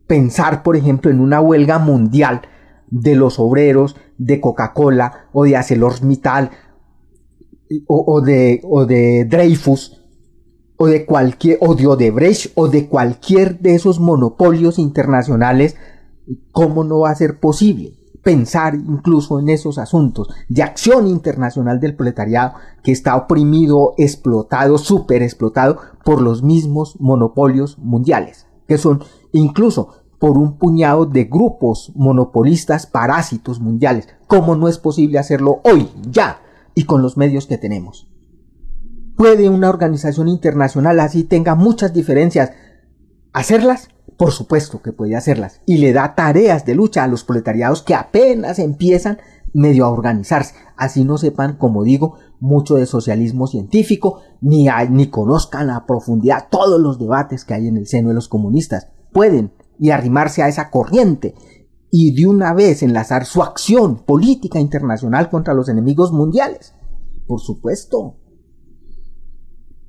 pensar, 0.08 0.64
por 0.64 0.78
ejemplo, 0.78 1.12
en 1.12 1.20
una 1.20 1.42
huelga 1.42 1.80
mundial 1.80 2.44
de 2.90 3.14
los 3.14 3.38
obreros 3.38 3.98
de 4.18 4.40
Coca-Cola 4.40 5.28
o 5.34 5.44
de 5.44 5.58
ArcelorMittal 5.58 6.52
o, 7.88 8.22
de, 8.22 8.62
o 8.64 8.86
de 8.86 9.26
Dreyfus 9.26 10.02
o 10.78 10.88
de 10.88 11.06
cualquier 11.06 11.58
o 11.60 11.76
de 11.76 11.88
Odebrecht 11.88 12.54
o 12.56 12.70
de 12.70 12.88
cualquier 12.88 13.60
de 13.60 13.76
esos 13.76 14.00
monopolios 14.00 14.80
internacionales, 14.80 15.76
¿cómo 16.54 16.86
no 16.86 17.00
va 17.00 17.10
a 17.10 17.16
ser 17.16 17.42
posible? 17.42 18.00
pensar 18.24 18.76
incluso 18.76 19.38
en 19.40 19.50
esos 19.50 19.78
asuntos 19.78 20.30
de 20.48 20.64
acción 20.64 21.08
internacional 21.08 21.82
del 21.82 21.94
proletariado 21.94 22.54
que 22.82 22.94
está 22.94 23.18
oprimido, 23.18 23.96
explotado, 23.98 24.78
super 24.78 25.22
explotado 25.22 25.80
por 26.06 26.22
los 26.22 26.42
mismos 26.42 26.96
monopolios 27.02 27.78
mundiales, 27.80 28.48
que 28.68 28.78
son 28.78 29.04
incluso 29.32 30.04
por 30.20 30.38
un 30.38 30.58
puñado 30.58 31.06
de 31.06 31.26
grupos 31.26 31.92
monopolistas 31.96 32.86
parásitos 32.86 33.60
mundiales. 33.60 34.08
¿Cómo 34.28 34.56
no 34.56 34.70
es 34.70 34.78
posible 34.78 35.20
hacerlo 35.20 35.60
hoy, 35.66 35.90
ya, 36.10 36.40
y 36.76 36.86
con 36.86 37.02
los 37.02 37.18
medios 37.18 37.46
que 37.46 37.58
tenemos? 37.58 38.08
¿Puede 39.18 39.50
una 39.50 39.70
organización 39.70 40.28
internacional 40.30 41.00
así 41.02 41.24
tenga 41.24 41.56
muchas 41.56 41.94
diferencias 41.94 42.52
hacerlas? 43.34 43.90
Por 44.18 44.32
supuesto 44.32 44.82
que 44.82 44.94
puede 44.94 45.16
hacerlas 45.16 45.62
y 45.66 45.78
le 45.78 45.92
da 45.92 46.16
tareas 46.16 46.66
de 46.66 46.76
lucha 46.76 47.04
a 47.04 47.08
los 47.08 47.24
proletariados 47.24 47.82
que 47.82 47.96
apenas 47.96 48.60
empiezan 48.60 49.18
medio 49.54 49.86
a 49.86 49.92
organizarse. 49.92 50.56
Así 50.76 51.04
no 51.04 51.18
sepan, 51.18 51.58
como 51.58 51.84
digo, 51.84 52.18
mucho 52.40 52.76
de 52.76 52.86
socialismo 52.86 53.48
científico, 53.48 54.22
ni, 54.42 54.68
ni 54.90 55.08
conozcan 55.08 55.70
a 55.70 55.86
profundidad 55.86 56.48
todos 56.50 56.80
los 56.80 57.00
debates 57.00 57.46
que 57.46 57.54
hay 57.54 57.68
en 57.68 57.78
el 57.78 57.88
seno 57.88 58.10
de 58.10 58.16
los 58.16 58.28
comunistas. 58.28 58.88
Pueden 59.12 59.54
y 59.80 59.92
arrimarse 59.92 60.44
a 60.44 60.48
esa 60.48 60.70
corriente 60.70 61.36
y 61.92 62.16
de 62.16 62.28
una 62.28 62.54
vez 62.54 62.84
enlazar 62.84 63.26
su 63.26 63.44
acción 63.44 63.98
política 63.98 64.60
internacional 64.60 65.30
contra 65.30 65.54
los 65.54 65.70
enemigos 65.70 66.12
mundiales. 66.12 66.74
Por 67.28 67.40
supuesto. 67.40 68.18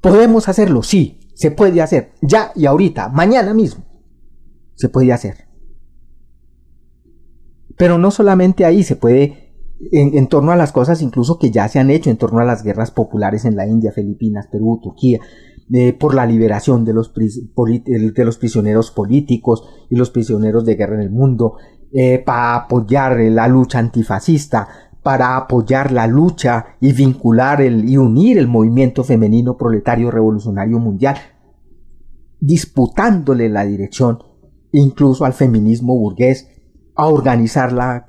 ¿Podemos 0.00 0.48
hacerlo? 0.48 0.82
Sí, 0.82 1.18
se 1.34 1.50
puede 1.50 1.80
hacer, 1.80 2.12
ya 2.20 2.52
y 2.54 2.66
ahorita, 2.66 3.08
mañana 3.08 3.54
mismo 3.54 3.84
se 4.74 4.88
puede 4.88 5.12
hacer. 5.12 5.48
Pero 7.76 7.98
no 7.98 8.10
solamente 8.10 8.64
ahí 8.64 8.82
se 8.82 8.96
puede, 8.96 9.43
en, 9.92 10.26
torno 10.28 10.52
a 10.52 10.56
las 10.56 10.72
cosas 10.72 11.02
incluso 11.02 11.38
que 11.38 11.50
ya 11.50 11.68
se 11.68 11.78
han 11.78 11.90
hecho, 11.90 12.10
en 12.10 12.16
torno 12.16 12.40
a 12.40 12.44
las 12.44 12.62
guerras 12.62 12.90
populares 12.90 13.44
en 13.44 13.56
la 13.56 13.66
India, 13.66 13.92
Filipinas, 13.92 14.46
Perú, 14.46 14.80
Turquía, 14.82 15.20
eh, 15.72 15.92
por 15.92 16.14
la 16.14 16.26
liberación 16.26 16.84
de 16.84 16.92
los, 16.92 17.08
prisioneros 17.08 18.90
políticos 18.90 19.64
y 19.90 19.96
los 19.96 20.10
prisioneros 20.10 20.64
de 20.64 20.74
guerra 20.74 20.96
en 20.96 21.02
el 21.02 21.10
mundo, 21.10 21.56
eh, 21.92 22.18
para 22.18 22.56
apoyar 22.56 23.18
la 23.18 23.48
lucha 23.48 23.78
antifascista, 23.78 24.68
para 25.02 25.36
apoyar 25.36 25.92
la 25.92 26.06
lucha 26.06 26.66
y 26.80 26.92
vincular 26.92 27.60
el, 27.60 27.88
y 27.88 27.96
unir 27.96 28.38
el 28.38 28.48
movimiento 28.48 29.04
femenino 29.04 29.56
proletario 29.56 30.10
revolucionario 30.10 30.78
mundial, 30.78 31.16
disputándole 32.40 33.48
la 33.48 33.64
dirección 33.64 34.18
incluso 34.72 35.24
al 35.24 35.34
feminismo 35.34 35.96
burgués, 35.96 36.48
a 36.94 37.06
organizar 37.06 37.72
la, 37.72 38.06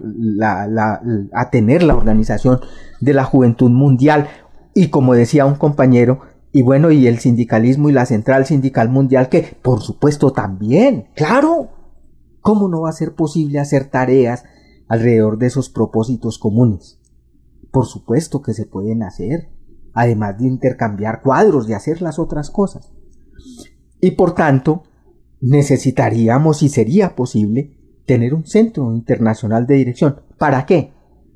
a 1.33 1.49
tener 1.49 1.83
la 1.83 1.95
organización 1.95 2.59
de 3.01 3.13
la 3.13 3.23
juventud 3.23 3.71
mundial 3.71 4.27
y 4.73 4.89
como 4.89 5.13
decía 5.13 5.45
un 5.45 5.55
compañero, 5.55 6.19
y 6.51 6.61
bueno, 6.61 6.91
y 6.91 7.07
el 7.07 7.19
sindicalismo 7.19 7.89
y 7.89 7.93
la 7.93 8.05
central 8.05 8.45
sindical 8.45 8.89
mundial 8.89 9.29
que 9.29 9.57
por 9.61 9.81
supuesto 9.81 10.31
también, 10.31 11.09
claro, 11.15 11.69
¿cómo 12.41 12.67
no 12.67 12.81
va 12.81 12.89
a 12.89 12.93
ser 12.93 13.15
posible 13.15 13.59
hacer 13.59 13.89
tareas 13.89 14.43
alrededor 14.87 15.37
de 15.37 15.47
esos 15.47 15.69
propósitos 15.69 16.37
comunes? 16.37 16.99
Por 17.71 17.85
supuesto 17.85 18.41
que 18.41 18.53
se 18.53 18.65
pueden 18.65 19.03
hacer, 19.03 19.49
además 19.93 20.37
de 20.37 20.47
intercambiar 20.47 21.21
cuadros, 21.21 21.67
de 21.67 21.75
hacer 21.75 22.01
las 22.01 22.19
otras 22.19 22.49
cosas. 22.51 22.93
Y 23.99 24.11
por 24.11 24.35
tanto, 24.35 24.83
necesitaríamos 25.41 26.63
y 26.63 26.69
sería 26.69 27.15
posible 27.15 27.77
tener 28.05 28.33
un 28.33 28.45
centro 28.45 28.93
internacional 28.93 29.65
de 29.65 29.75
dirección. 29.75 30.21
¿Para 30.37 30.65
qué? 30.65 30.93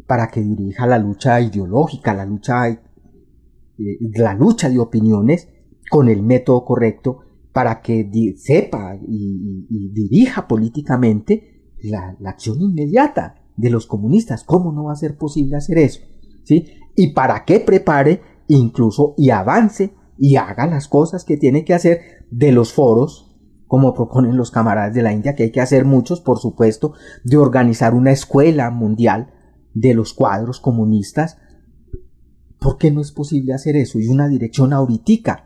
Para 0.07 0.27
que 0.27 0.41
dirija 0.41 0.87
la 0.87 0.99
lucha 0.99 1.39
ideológica, 1.41 2.13
la 2.13 2.25
lucha, 2.25 2.69
eh, 2.69 2.79
la 4.15 4.33
lucha 4.33 4.69
de 4.69 4.79
opiniones 4.79 5.49
con 5.89 6.09
el 6.09 6.21
método 6.21 6.63
correcto, 6.65 7.19
para 7.51 7.81
que 7.81 8.35
sepa 8.37 8.95
y, 9.07 9.89
dirija 9.91 10.47
políticamente 10.47 11.73
la, 11.81 12.15
acción 12.25 12.61
inmediata 12.61 13.35
de 13.57 13.69
los 13.69 13.87
comunistas. 13.87 14.43
¿Cómo 14.43 14.71
no 14.71 14.85
va 14.85 14.93
a 14.93 14.97
ser 14.97 15.17
posible 15.17 15.57
hacer 15.57 15.79
eso? 15.79 16.01
¿Sí? 16.43 16.67
Y 16.95 17.13
para 17.13 17.45
que 17.45 17.59
prepare 17.59 18.21
incluso 18.47 19.13
y 19.17 19.31
avance 19.31 19.93
y 20.17 20.35
haga 20.35 20.67
las 20.67 20.87
cosas 20.87 21.23
que 21.25 21.37
tiene 21.37 21.63
que 21.65 21.73
hacer 21.73 22.25
de 22.29 22.51
los 22.51 22.73
foros 22.73 23.28
como 23.69 23.93
proponen 23.93 24.35
los 24.35 24.49
camaradas 24.49 24.95
de 24.95 25.03
la 25.03 25.13
India, 25.13 25.35
que 25.35 25.43
hay 25.43 25.51
que 25.51 25.61
hacer 25.61 25.85
muchos, 25.85 26.21
por 26.21 26.39
supuesto, 26.39 26.93
de 27.23 27.37
organizar 27.37 27.93
una 27.93 28.11
escuela 28.11 28.71
mundial 28.71 29.31
de 29.75 29.93
los 29.93 30.15
cuadros 30.15 30.59
comunistas. 30.59 31.37
¿Por 32.59 32.79
qué 32.79 32.89
no 32.89 32.99
es 32.99 33.11
posible 33.11 33.53
hacer 33.53 33.75
eso? 33.75 33.99
Y 33.99 34.07
una 34.07 34.27
dirección 34.27 34.73
ahorita 34.73 35.45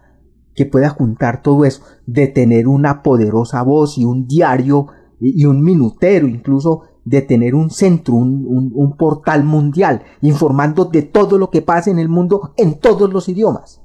que 0.56 0.66
pueda 0.66 0.88
juntar 0.88 1.42
todo 1.42 1.66
eso, 1.66 1.84
de 2.06 2.28
tener 2.28 2.70
una 2.70 3.04
poderosa 3.04 3.62
voz 3.62 3.98
y 3.98 4.06
un 4.06 4.26
diario 4.26 4.88
y 5.20 5.44
un 5.44 5.62
minutero, 5.62 6.26
incluso 6.26 6.84
de 7.04 7.24
tener 7.24 7.56
un 7.56 7.72
centro, 7.72 8.16
un, 8.16 8.72
un 8.74 8.96
portal 8.96 9.44
mundial, 9.44 10.04
informando 10.22 10.86
de 10.86 11.02
todo 11.02 11.38
lo 11.38 11.50
que 11.50 11.62
pasa 11.62 11.92
en 11.92 12.00
el 12.00 12.08
mundo 12.08 12.54
en 12.56 12.80
todos 12.80 13.12
los 13.12 13.28
idiomas. 13.28 13.83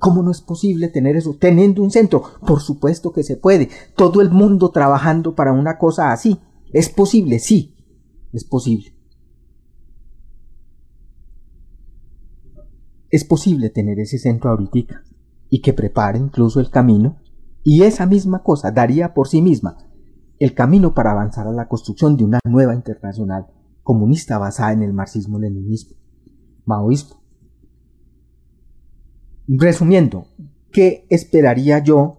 ¿Cómo 0.00 0.22
no 0.22 0.30
es 0.30 0.40
posible 0.40 0.88
tener 0.88 1.14
eso? 1.16 1.36
Teniendo 1.38 1.82
un 1.82 1.90
centro, 1.90 2.22
por 2.46 2.62
supuesto 2.62 3.12
que 3.12 3.22
se 3.22 3.36
puede. 3.36 3.68
Todo 3.94 4.22
el 4.22 4.30
mundo 4.30 4.70
trabajando 4.70 5.34
para 5.34 5.52
una 5.52 5.76
cosa 5.76 6.10
así. 6.10 6.40
¿Es 6.72 6.88
posible? 6.88 7.38
Sí, 7.38 7.76
es 8.32 8.44
posible. 8.44 8.94
Es 13.10 13.24
posible 13.24 13.68
tener 13.68 14.00
ese 14.00 14.18
centro 14.18 14.50
ahorita 14.50 15.02
y 15.50 15.60
que 15.60 15.74
prepare 15.74 16.18
incluso 16.18 16.60
el 16.60 16.70
camino. 16.70 17.18
Y 17.62 17.82
esa 17.82 18.06
misma 18.06 18.42
cosa 18.42 18.70
daría 18.70 19.12
por 19.12 19.28
sí 19.28 19.42
misma 19.42 19.76
el 20.38 20.54
camino 20.54 20.94
para 20.94 21.10
avanzar 21.10 21.46
a 21.46 21.52
la 21.52 21.68
construcción 21.68 22.16
de 22.16 22.24
una 22.24 22.38
nueva 22.48 22.74
internacional 22.74 23.48
comunista 23.82 24.38
basada 24.38 24.72
en 24.72 24.82
el 24.82 24.94
marxismo-leninismo, 24.94 25.96
maoísmo 26.64 27.19
resumiendo, 29.58 30.26
¿qué 30.70 31.06
esperaría 31.10 31.82
yo 31.82 32.18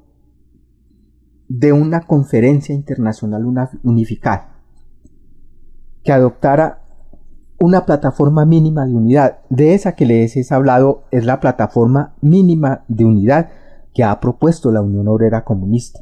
de 1.48 1.74
una 1.74 2.02
conferencia 2.02 2.76
internacional 2.76 3.46
unificada? 3.84 4.56
Que 6.04 6.12
adoptara 6.12 6.82
una 7.60 7.86
plataforma 7.86 8.46
mínima 8.46 8.86
de 8.86 8.96
unidad. 8.96 9.40
De 9.50 9.74
esa 9.76 9.96
que 9.96 10.06
les 10.06 10.36
he 10.36 10.54
hablado 10.54 11.04
es 11.12 11.26
la 11.26 11.40
plataforma 11.40 12.16
mínima 12.22 12.84
de 12.88 13.06
unidad 13.06 13.52
que 13.94 14.04
ha 14.04 14.20
propuesto 14.20 14.72
la 14.72 14.82
Unión 14.82 15.08
Obrera 15.08 15.44
Comunista. 15.44 16.00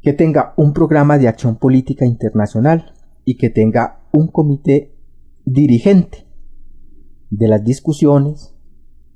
Que 0.00 0.14
tenga 0.14 0.54
un 0.56 0.72
programa 0.72 1.18
de 1.18 1.28
acción 1.28 1.56
política 1.56 2.06
internacional 2.06 2.94
y 3.24 3.36
que 3.36 3.50
tenga 3.50 4.00
un 4.12 4.28
comité 4.28 4.96
dirigente 5.44 6.26
de 7.28 7.48
las 7.48 7.62
discusiones, 7.62 8.54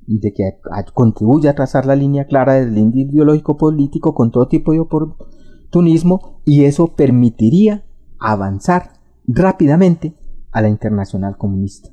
de 0.06 0.32
que 0.32 0.44
contribuya 0.93 1.51
a 1.51 1.55
trazar 1.55 1.86
la 1.86 1.97
línea 1.97 2.26
clara 2.26 2.55
del 2.55 2.76
ideológico 2.76 3.56
político 3.56 4.14
con 4.14 4.31
todo 4.31 4.48
tipo 4.48 4.72
de 4.72 4.81
oportunismo 4.81 6.40
y 6.44 6.64
eso 6.64 6.94
permitiría 6.94 7.85
avanzar 8.18 8.93
rápidamente 9.26 10.14
a 10.52 10.60
la 10.60 10.68
internacional 10.68 11.36
comunista. 11.36 11.90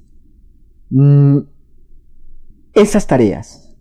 Mm, 0.89 1.39
esas 2.73 3.07
tareas 3.07 3.75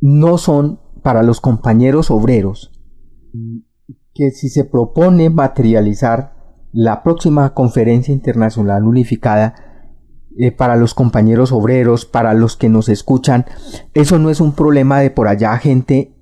no 0.00 0.38
son 0.38 0.80
para 1.02 1.22
los 1.22 1.40
compañeros 1.40 2.10
obreros 2.10 2.72
que 4.14 4.30
si 4.30 4.48
se 4.48 4.64
propone 4.64 5.30
materializar 5.30 6.34
la 6.72 7.02
próxima 7.02 7.54
conferencia 7.54 8.12
internacional 8.12 8.84
unificada 8.84 9.54
eh, 10.36 10.52
para 10.52 10.76
los 10.76 10.94
compañeros 10.94 11.52
obreros, 11.52 12.04
para 12.04 12.34
los 12.34 12.56
que 12.56 12.68
nos 12.68 12.88
escuchan, 12.88 13.46
eso 13.94 14.18
no 14.18 14.30
es 14.30 14.40
un 14.40 14.52
problema 14.52 15.00
de 15.00 15.10
por 15.10 15.28
allá 15.28 15.56
gente 15.58 16.12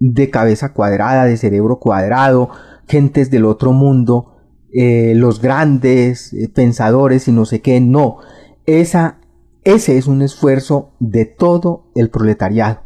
de 0.00 0.30
cabeza 0.30 0.72
cuadrada, 0.72 1.24
de 1.24 1.36
cerebro 1.36 1.78
cuadrado, 1.78 2.50
gentes 2.88 3.30
del 3.30 3.44
otro 3.44 3.72
mundo, 3.72 4.36
eh, 4.72 5.14
los 5.14 5.40
grandes 5.40 6.32
eh, 6.32 6.48
pensadores 6.48 7.28
y 7.28 7.32
no 7.32 7.44
sé 7.44 7.60
qué, 7.60 7.80
no. 7.80 8.18
Esa, 8.66 9.18
ese 9.62 9.98
es 9.98 10.06
un 10.06 10.22
esfuerzo 10.22 10.92
de 10.98 11.26
todo 11.26 11.90
el 11.94 12.10
proletariado, 12.10 12.80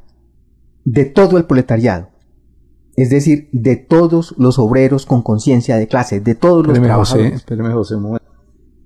de 0.84 1.06
todo 1.06 1.38
el 1.38 1.46
proletariado. 1.46 2.10
Es 2.96 3.10
decir, 3.10 3.48
de 3.52 3.76
todos 3.76 4.34
los 4.38 4.58
obreros 4.58 5.06
con 5.06 5.22
conciencia 5.22 5.76
de 5.76 5.86
clase, 5.86 6.20
de 6.20 6.34
todos 6.34 6.66
los 6.66 6.80
trabajadores. 6.80 7.32
espéreme, 7.34 7.72
José, 7.72 7.94
un 7.94 8.02
momento. 8.02 8.26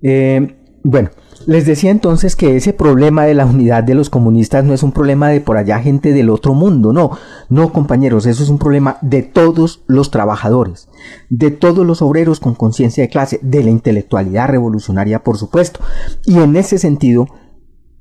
Eh, 0.01 0.62
bueno, 0.83 1.09
les 1.45 1.65
decía 1.65 1.91
entonces 1.91 2.35
que 2.35 2.55
ese 2.55 2.73
problema 2.73 3.25
de 3.25 3.33
la 3.33 3.45
unidad 3.45 3.83
de 3.83 3.95
los 3.95 4.09
comunistas 4.09 4.63
no 4.63 4.73
es 4.73 4.83
un 4.83 4.91
problema 4.91 5.29
de 5.29 5.41
por 5.41 5.57
allá 5.57 5.79
gente 5.79 6.13
del 6.13 6.29
otro 6.29 6.53
mundo, 6.53 6.93
no, 6.93 7.11
no 7.49 7.71
compañeros, 7.73 8.25
eso 8.25 8.43
es 8.43 8.49
un 8.49 8.59
problema 8.59 8.97
de 9.01 9.23
todos 9.23 9.83
los 9.87 10.11
trabajadores, 10.11 10.89
de 11.29 11.51
todos 11.51 11.85
los 11.85 12.01
obreros 12.01 12.39
con 12.39 12.55
conciencia 12.55 13.03
de 13.03 13.09
clase, 13.09 13.39
de 13.41 13.63
la 13.63 13.71
intelectualidad 13.71 14.49
revolucionaria 14.49 15.23
por 15.23 15.37
supuesto. 15.37 15.79
Y 16.25 16.37
en 16.39 16.55
ese 16.55 16.77
sentido 16.77 17.27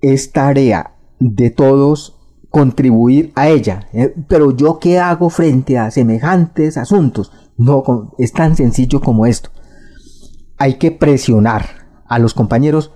es 0.00 0.32
tarea 0.32 0.96
de 1.20 1.50
todos 1.50 2.18
contribuir 2.50 3.32
a 3.34 3.48
ella. 3.48 3.88
¿eh? 3.92 4.14
Pero 4.28 4.54
yo 4.54 4.78
qué 4.78 4.98
hago 4.98 5.30
frente 5.30 5.78
a 5.78 5.90
semejantes 5.90 6.76
asuntos? 6.76 7.32
No, 7.56 8.12
es 8.18 8.32
tan 8.32 8.56
sencillo 8.56 9.00
como 9.00 9.26
esto. 9.26 9.50
Hay 10.59 10.74
que 10.74 10.90
presionar 10.90 11.81
a 12.12 12.18
los 12.18 12.34
compañeros 12.34 12.93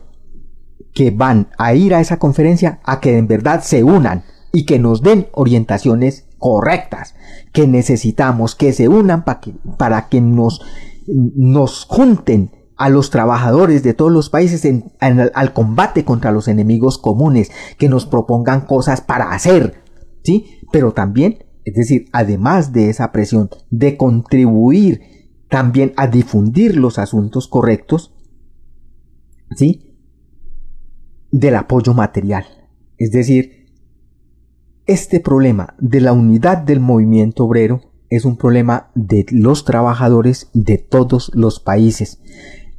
que 0.92 1.10
van 1.10 1.48
a 1.56 1.72
ir 1.74 1.94
a 1.94 2.00
esa 2.00 2.18
conferencia 2.18 2.80
a 2.84 3.00
que 3.00 3.16
en 3.16 3.26
verdad 3.26 3.62
se 3.62 3.82
unan 3.82 4.24
y 4.52 4.66
que 4.66 4.78
nos 4.78 5.00
den 5.00 5.28
orientaciones 5.32 6.26
correctas, 6.36 7.14
que 7.54 7.66
necesitamos 7.66 8.54
que 8.54 8.74
se 8.74 8.88
unan 8.88 9.24
para 9.24 9.40
que, 9.40 9.54
para 9.78 10.08
que 10.10 10.20
nos, 10.20 10.60
nos 11.06 11.86
junten 11.86 12.50
a 12.76 12.90
los 12.90 13.08
trabajadores 13.08 13.82
de 13.82 13.94
todos 13.94 14.12
los 14.12 14.28
países 14.28 14.70
al 15.00 15.52
combate 15.54 16.04
contra 16.04 16.30
los 16.30 16.46
enemigos 16.46 16.98
comunes, 16.98 17.50
que 17.78 17.88
nos 17.88 18.04
propongan 18.04 18.66
cosas 18.66 19.00
para 19.00 19.32
hacer, 19.32 19.82
¿sí? 20.24 20.60
Pero 20.72 20.92
también, 20.92 21.38
es 21.64 21.72
decir, 21.72 22.04
además 22.12 22.74
de 22.74 22.90
esa 22.90 23.12
presión 23.12 23.48
de 23.70 23.96
contribuir 23.96 25.00
también 25.48 25.94
a 25.96 26.06
difundir 26.06 26.76
los 26.76 26.98
asuntos 26.98 27.48
correctos, 27.48 28.12
¿sí? 29.54 29.94
Del 31.30 31.56
apoyo 31.56 31.94
material. 31.94 32.44
Es 32.98 33.10
decir, 33.10 33.66
este 34.86 35.20
problema 35.20 35.74
de 35.78 36.00
la 36.00 36.12
unidad 36.12 36.58
del 36.58 36.80
movimiento 36.80 37.44
obrero 37.44 37.80
es 38.08 38.24
un 38.24 38.36
problema 38.36 38.90
de 38.94 39.26
los 39.30 39.64
trabajadores 39.64 40.48
de 40.54 40.78
todos 40.78 41.30
los 41.34 41.58
países 41.60 42.20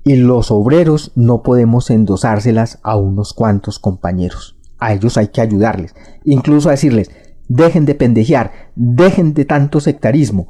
y 0.05 0.15
los 0.15 0.51
obreros 0.51 1.11
no 1.15 1.43
podemos 1.43 1.89
endosárselas 1.89 2.79
a 2.81 2.95
unos 2.95 3.33
cuantos 3.33 3.77
compañeros. 3.77 4.57
A 4.79 4.93
ellos 4.93 5.17
hay 5.17 5.27
que 5.27 5.41
ayudarles, 5.41 5.95
incluso 6.23 6.69
a 6.69 6.71
decirles, 6.71 7.11
dejen 7.49 7.85
de 7.85 7.95
pendejear, 7.95 8.71
dejen 8.75 9.33
de 9.33 9.43
tanto 9.43 9.81
sectarismo, 9.81 10.47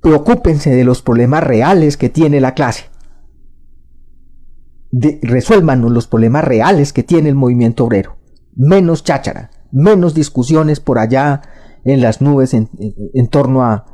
preocúpense 0.00 0.70
de 0.70 0.84
los 0.84 1.02
problemas 1.02 1.42
reales 1.42 1.96
que 1.96 2.08
tiene 2.08 2.40
la 2.40 2.54
clase 2.54 2.84
de, 4.96 5.18
los 5.90 6.06
problemas 6.06 6.44
reales 6.44 6.92
que 6.92 7.02
tiene 7.02 7.28
el 7.28 7.34
movimiento 7.34 7.84
obrero. 7.84 8.16
Menos 8.54 9.02
cháchara, 9.02 9.50
menos 9.72 10.14
discusiones 10.14 10.78
por 10.78 10.98
allá 10.98 11.42
en 11.84 12.00
las 12.00 12.20
nubes 12.20 12.54
en, 12.54 12.68
torno 13.28 13.64
a, 13.64 13.86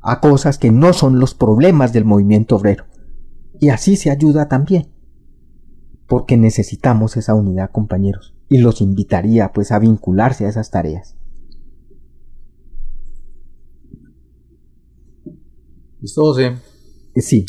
a 0.00 0.20
cosas 0.20 0.58
que 0.58 0.72
no 0.72 0.92
son 0.92 1.20
los 1.20 1.34
problemas 1.34 1.92
del 1.92 2.04
movimiento 2.04 2.56
obrero. 2.56 2.86
Y 3.60 3.68
así 3.68 3.94
se 3.94 4.10
ayuda 4.10 4.48
también. 4.48 4.88
Porque 6.08 6.36
necesitamos 6.36 7.16
esa 7.16 7.34
unidad, 7.34 7.70
compañeros. 7.70 8.34
Y 8.48 8.58
los 8.58 8.80
invitaría 8.80 9.52
pues 9.52 9.70
a 9.70 9.78
vincularse 9.78 10.44
a 10.44 10.48
esas 10.48 10.70
tareas. 10.70 11.16
¿Listo, 16.00 16.20
José? 16.20 16.56
Sí. 17.14 17.46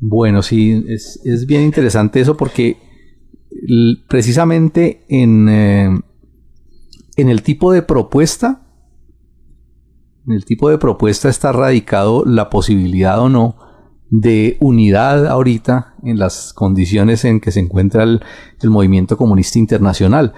Bueno, 0.00 0.42
sí, 0.42 0.84
es, 0.88 1.46
bien 1.46 1.62
interesante 1.62 2.20
eso 2.20 2.36
porque 2.36 2.78
precisamente 4.08 5.04
en, 5.08 5.48
eh, 5.48 6.00
en 7.16 7.28
el 7.28 7.42
tipo 7.42 7.70
de 7.72 7.82
propuesta, 7.82 8.62
en 10.26 10.32
el 10.32 10.44
tipo 10.44 10.70
de 10.70 10.78
propuesta 10.78 11.28
está 11.28 11.52
radicado 11.52 12.24
la 12.24 12.48
posibilidad 12.48 13.20
o 13.20 13.28
no 13.28 13.56
de 14.10 14.56
unidad 14.60 15.26
ahorita 15.26 15.94
en 16.02 16.18
las 16.18 16.52
condiciones 16.52 17.24
en 17.24 17.40
que 17.40 17.52
se 17.52 17.60
encuentra 17.60 18.02
el, 18.02 18.20
movimiento 18.64 19.16
comunista 19.16 19.58
internacional. 19.58 20.32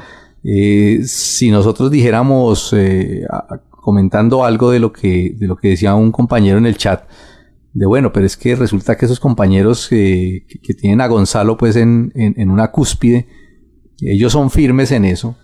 Eh, 0.44 1.02
si 1.06 1.50
nosotros 1.50 1.90
dijéramos, 1.90 2.72
eh, 2.76 3.24
comentando 3.70 4.44
algo 4.44 4.70
de 4.70 4.78
lo 4.78 4.92
que, 4.92 5.34
de 5.36 5.46
lo 5.46 5.56
que 5.56 5.68
decía 5.68 5.94
un 5.94 6.12
compañero 6.12 6.58
en 6.58 6.66
el 6.66 6.76
chat, 6.76 7.04
de 7.74 7.86
bueno, 7.86 8.12
pero 8.12 8.26
es 8.26 8.36
que 8.36 8.54
resulta 8.54 8.96
que 8.96 9.06
esos 9.06 9.20
compañeros 9.20 9.88
que, 9.88 10.44
tienen 10.78 11.00
a 11.00 11.06
Gonzalo 11.06 11.56
pues 11.56 11.76
en, 11.76 12.12
una 12.50 12.70
cúspide, 12.70 13.26
ellos 14.00 14.32
son 14.32 14.50
firmes 14.50 14.92
en 14.92 15.04
eso. 15.04 15.36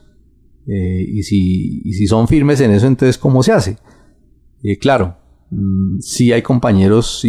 Eh, 0.67 1.05
y, 1.09 1.23
si, 1.23 1.81
si, 1.93 2.07
son 2.07 2.29
firmes 2.29 2.61
en 2.61 2.73
eso, 2.73 2.87
entonces 2.87 3.17
¿cómo 3.17 3.43
se 3.43 3.53
hace? 3.53 3.79
Eh, 4.63 4.77
claro, 4.77 5.17
mm, 5.51 6.01
sí 6.01 6.31
hay 6.33 6.43
compañeros 6.43 7.25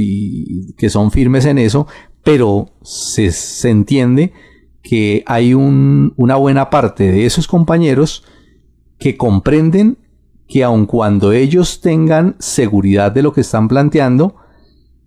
que 0.78 0.90
son 0.90 1.12
firmes 1.12 1.46
en 1.46 1.58
eso, 1.58 1.88
pero 2.24 2.72
se, 2.82 3.32
entiende 3.70 4.34
que 4.82 5.24
hay 5.26 5.54
una 5.54 6.36
buena 6.36 6.70
parte 6.70 7.12
de 7.12 7.26
esos 7.26 7.48
compañeros 7.48 8.24
que 8.98 9.16
comprenden 9.16 9.98
que 10.48 10.64
aun 10.64 10.86
cuando 10.86 11.32
ellos 11.32 11.80
tengan 11.80 12.36
seguridad 12.40 13.12
de 13.12 13.22
lo 13.22 13.34
que 13.34 13.42
están 13.42 13.68
planteando, 13.68 14.36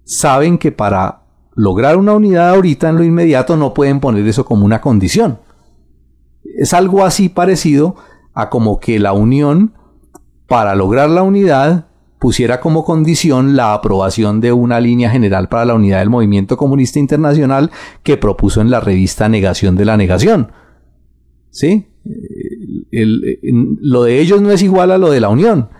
saben 0.04 0.58
que 0.58 0.72
para 0.72 1.22
lograr 1.54 1.96
una 1.96 2.14
unidad 2.14 2.50
ahorita 2.50 2.88
en 2.88 2.96
lo 2.96 3.04
inmediato 3.04 3.56
no 3.56 3.74
pueden 3.74 4.00
poner 4.00 4.26
eso 4.26 4.44
como 4.44 4.64
una 4.64 4.80
condición. 4.80 5.38
Es 6.56 6.74
algo 6.74 7.04
así 7.04 7.28
parecido 7.28 7.96
a 8.34 8.50
como 8.50 8.80
que 8.80 8.98
la 8.98 9.12
unión, 9.12 9.74
para 10.46 10.74
lograr 10.74 11.10
la 11.10 11.22
unidad, 11.22 11.86
pusiera 12.18 12.60
como 12.60 12.84
condición 12.84 13.56
la 13.56 13.74
aprobación 13.74 14.40
de 14.40 14.52
una 14.52 14.80
línea 14.80 15.10
general 15.10 15.48
para 15.48 15.64
la 15.64 15.74
unidad 15.74 15.98
del 15.98 16.10
movimiento 16.10 16.56
comunista 16.56 16.98
internacional 16.98 17.70
que 18.02 18.16
propuso 18.16 18.60
en 18.60 18.70
la 18.70 18.80
revista 18.80 19.28
Negación 19.28 19.76
de 19.76 19.84
la 19.84 19.96
Negación. 19.96 20.52
¿Sí? 21.50 21.88
lo 22.92 24.02
de 24.04 24.20
ellos 24.20 24.42
no 24.42 24.50
es 24.50 24.62
igual 24.62 24.90
a 24.90 24.98
lo 24.98 25.10
de 25.10 25.20
la 25.20 25.28
unión, 25.28 25.70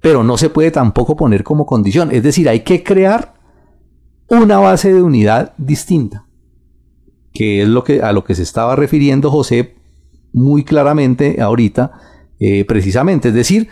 pero 0.00 0.22
no 0.24 0.36
se 0.36 0.50
puede 0.50 0.70
tampoco 0.70 1.16
poner 1.16 1.44
como 1.44 1.66
condición. 1.66 2.10
Es 2.10 2.22
decir, 2.22 2.48
hay 2.48 2.60
que 2.60 2.82
crear 2.82 3.33
una 4.28 4.58
base 4.58 4.92
de 4.92 5.02
unidad 5.02 5.54
distinta, 5.58 6.26
que 7.32 7.62
es 7.62 7.68
lo 7.68 7.84
que, 7.84 8.02
a 8.02 8.12
lo 8.12 8.24
que 8.24 8.34
se 8.34 8.42
estaba 8.42 8.76
refiriendo 8.76 9.30
José 9.30 9.76
muy 10.32 10.64
claramente 10.64 11.40
ahorita, 11.40 11.92
eh, 12.40 12.64
precisamente, 12.64 13.28
es 13.28 13.34
decir, 13.34 13.68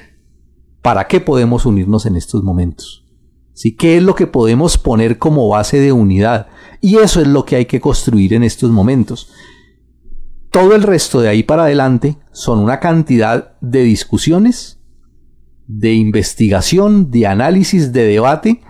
¿para 0.81 1.07
qué 1.09 1.21
podemos 1.21 1.67
unirnos 1.67 2.07
en 2.07 2.17
estos 2.17 2.43
momentos? 2.43 3.05
¿Sí? 3.55 3.77
¿Qué 3.77 3.99
es 3.99 4.03
lo 4.03 4.15
que 4.15 4.27
podemos 4.27 4.79
poner 4.79 5.19
como 5.19 5.49
base 5.49 5.79
de 5.79 5.93
unidad? 5.93 6.47
Y 6.81 6.97
eso 6.97 7.21
es 7.21 7.27
lo 7.27 7.45
que 7.45 7.57
hay 7.57 7.67
que 7.67 7.81
construir 7.81 8.33
en 8.33 8.43
estos 8.43 8.71
momentos. 8.71 9.31
Todo 10.51 10.75
el 10.75 10.83
resto 10.83 11.21
de 11.21 11.29
ahí 11.29 11.43
para 11.43 11.65
adelante 11.65 12.17
son 12.31 12.59
una 12.59 12.81
cantidad 12.81 13.59
de 13.61 13.83
discusiones, 13.83 14.81
de 15.67 15.95
investigación, 15.95 17.11
de 17.11 17.27
análisis, 17.27 17.93
de 17.93 18.05
debate 18.05 18.63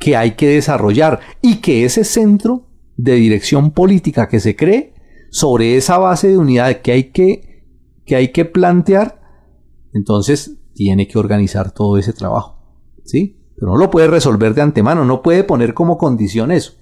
que 0.00 0.16
hay 0.16 0.32
que 0.32 0.48
desarrollar 0.48 1.20
y 1.42 1.56
que 1.56 1.84
ese 1.84 2.04
centro 2.04 2.66
de 2.96 3.14
dirección 3.14 3.70
política 3.70 4.28
que 4.28 4.40
se 4.40 4.56
cree 4.56 4.94
sobre 5.30 5.76
esa 5.76 5.98
base 5.98 6.28
de 6.28 6.38
unidad 6.38 6.80
que 6.80 6.92
hay 6.92 7.04
que, 7.12 7.66
que, 8.04 8.16
hay 8.16 8.32
que 8.32 8.46
plantear, 8.46 9.20
entonces 9.92 10.58
tiene 10.74 11.06
que 11.06 11.18
organizar 11.18 11.70
todo 11.72 11.98
ese 11.98 12.14
trabajo. 12.14 12.58
¿Sí? 13.04 13.38
Pero 13.56 13.72
no 13.72 13.78
lo 13.78 13.90
puede 13.90 14.08
resolver 14.08 14.54
de 14.54 14.62
antemano, 14.62 15.04
no 15.04 15.22
puede 15.22 15.44
poner 15.44 15.74
como 15.74 15.98
condición 15.98 16.50
eso, 16.50 16.72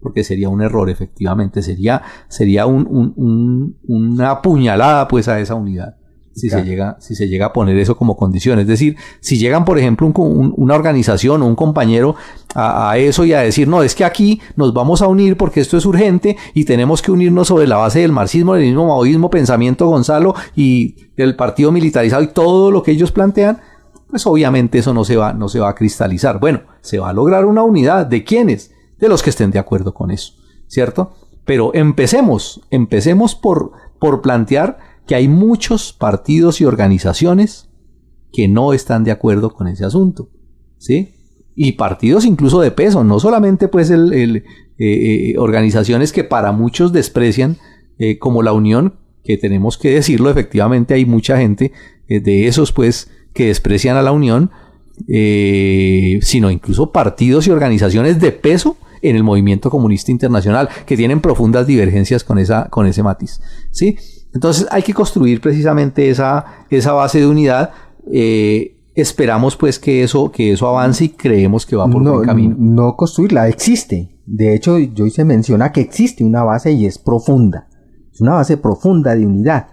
porque 0.00 0.22
sería 0.22 0.48
un 0.48 0.62
error, 0.62 0.88
efectivamente, 0.88 1.62
sería, 1.62 2.02
sería 2.28 2.66
un, 2.66 3.76
una 3.82 4.40
puñalada 4.40 5.08
pues 5.08 5.26
a 5.26 5.40
esa 5.40 5.56
unidad 5.56 5.97
si, 6.38 6.48
se 6.48 6.62
llega, 6.62 6.96
si 7.00 7.14
se 7.14 7.28
llega 7.28 7.46
a 7.46 7.52
poner 7.52 7.76
eso 7.76 7.96
como 7.96 8.16
condición. 8.16 8.58
Es 8.58 8.66
decir, 8.66 8.96
si 9.20 9.38
llegan, 9.38 9.64
por 9.64 9.78
ejemplo, 9.78 10.06
una 10.06 10.74
organización 10.74 11.42
o 11.42 11.46
un 11.46 11.56
compañero 11.56 12.16
a, 12.54 12.96
eso 12.96 13.24
y 13.24 13.32
a 13.32 13.40
decir, 13.40 13.68
no, 13.68 13.82
es 13.82 13.94
que 13.94 14.04
aquí 14.04 14.40
nos 14.56 14.72
vamos 14.72 15.02
a 15.02 15.08
unir 15.08 15.36
porque 15.36 15.60
esto 15.60 15.76
es 15.76 15.84
urgente 15.84 16.36
y 16.54 16.64
tenemos 16.64 17.02
que 17.02 17.10
unirnos 17.10 17.48
sobre 17.48 17.66
la 17.66 17.76
base 17.76 18.00
del 18.00 18.12
marxismo, 18.12 18.54
del 18.54 18.64
mismo 18.64 18.86
maoísmo, 18.86 19.30
pensamiento 19.30 19.86
Gonzalo 19.86 20.34
y 20.56 20.96
el 21.16 21.36
partido 21.36 21.72
militarizado 21.72 22.22
y 22.22 22.28
todo 22.28 22.70
lo 22.70 22.82
que 22.82 22.92
ellos 22.92 23.12
plantean, 23.12 23.60
pues 24.08 24.26
obviamente 24.26 24.78
eso 24.78 24.94
no 24.94 25.04
se 25.04 25.16
va, 25.16 25.32
no 25.32 25.48
se 25.48 25.60
va 25.60 25.68
a 25.68 25.74
cristalizar. 25.74 26.40
Bueno, 26.40 26.62
se 26.80 26.98
va 26.98 27.10
a 27.10 27.12
lograr 27.12 27.44
una 27.44 27.62
unidad. 27.62 28.06
¿De 28.06 28.24
quiénes? 28.24 28.72
De 28.98 29.08
los 29.08 29.22
que 29.22 29.30
estén 29.30 29.50
de 29.50 29.58
acuerdo 29.58 29.92
con 29.92 30.10
eso, 30.10 30.32
¿cierto? 30.66 31.12
Pero 31.44 31.72
empecemos, 31.74 32.62
empecemos 32.70 33.34
por, 33.34 33.72
por 33.98 34.22
plantear 34.22 34.78
que 35.08 35.14
hay 35.14 35.26
muchos 35.26 35.94
partidos 35.94 36.60
y 36.60 36.66
organizaciones 36.66 37.70
que 38.30 38.46
no 38.46 38.74
están 38.74 39.04
de 39.04 39.10
acuerdo 39.10 39.54
con 39.54 39.66
ese 39.66 39.86
asunto, 39.86 40.28
¿sí? 40.76 41.14
Y 41.56 41.72
partidos 41.72 42.26
incluso 42.26 42.60
de 42.60 42.70
peso, 42.70 43.02
no 43.02 43.18
solamente 43.18 43.68
pues 43.68 43.88
el, 43.88 44.12
eh, 44.12 44.44
eh, 44.78 45.34
organizaciones 45.38 46.12
que 46.12 46.24
para 46.24 46.52
muchos 46.52 46.92
desprecian 46.92 47.56
eh, 47.98 48.18
como 48.18 48.42
la 48.42 48.52
Unión, 48.52 48.96
que 49.24 49.38
tenemos 49.38 49.78
que 49.78 49.92
decirlo, 49.92 50.30
efectivamente 50.30 50.92
hay 50.92 51.06
mucha 51.06 51.38
gente 51.38 51.72
de 52.06 52.46
esos 52.46 52.72
pues 52.72 53.10
que 53.34 53.46
desprecian 53.46 53.96
a 53.96 54.02
la 54.02 54.12
Unión, 54.12 54.50
sino 55.06 56.50
incluso 56.50 56.92
partidos 56.92 57.46
y 57.46 57.50
organizaciones 57.50 58.18
de 58.20 58.32
peso 58.32 58.78
en 59.02 59.16
el 59.16 59.24
movimiento 59.24 59.70
comunista 59.70 60.10
internacional 60.10 60.68
que 60.86 60.96
tienen 60.96 61.20
profundas 61.20 61.66
divergencias 61.66 62.24
con 62.24 62.38
esa 62.38 62.68
con 62.68 62.86
ese 62.86 63.02
matiz, 63.02 63.40
¿sí? 63.70 63.96
Entonces 64.34 64.66
hay 64.70 64.82
que 64.82 64.94
construir 64.94 65.40
precisamente 65.40 66.10
esa, 66.10 66.44
esa 66.70 66.92
base 66.92 67.20
de 67.20 67.26
unidad. 67.26 67.70
Eh, 68.12 68.76
esperamos 68.94 69.56
pues 69.56 69.78
que 69.78 70.02
eso, 70.02 70.30
que 70.30 70.52
eso 70.52 70.68
avance 70.68 71.04
y 71.04 71.08
creemos 71.10 71.64
que 71.64 71.76
va 71.76 71.88
por 71.88 72.02
no, 72.02 72.14
buen 72.14 72.26
camino. 72.26 72.56
No 72.58 72.96
construirla, 72.96 73.48
existe. 73.48 74.16
De 74.26 74.54
hecho, 74.54 74.74
hoy 74.74 75.10
se 75.10 75.24
menciona 75.24 75.72
que 75.72 75.80
existe 75.80 76.24
una 76.24 76.42
base 76.44 76.72
y 76.72 76.86
es 76.86 76.98
profunda. 76.98 77.68
Es 78.12 78.20
una 78.20 78.34
base 78.34 78.56
profunda 78.56 79.14
de 79.14 79.26
unidad. 79.26 79.68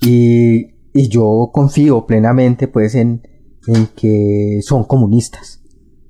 Y, 0.00 0.74
y 0.92 1.08
yo 1.08 1.50
confío 1.52 2.06
plenamente 2.06 2.68
pues 2.68 2.94
en, 2.96 3.22
en 3.66 3.88
que 3.94 4.60
son 4.62 4.84
comunistas. 4.84 5.62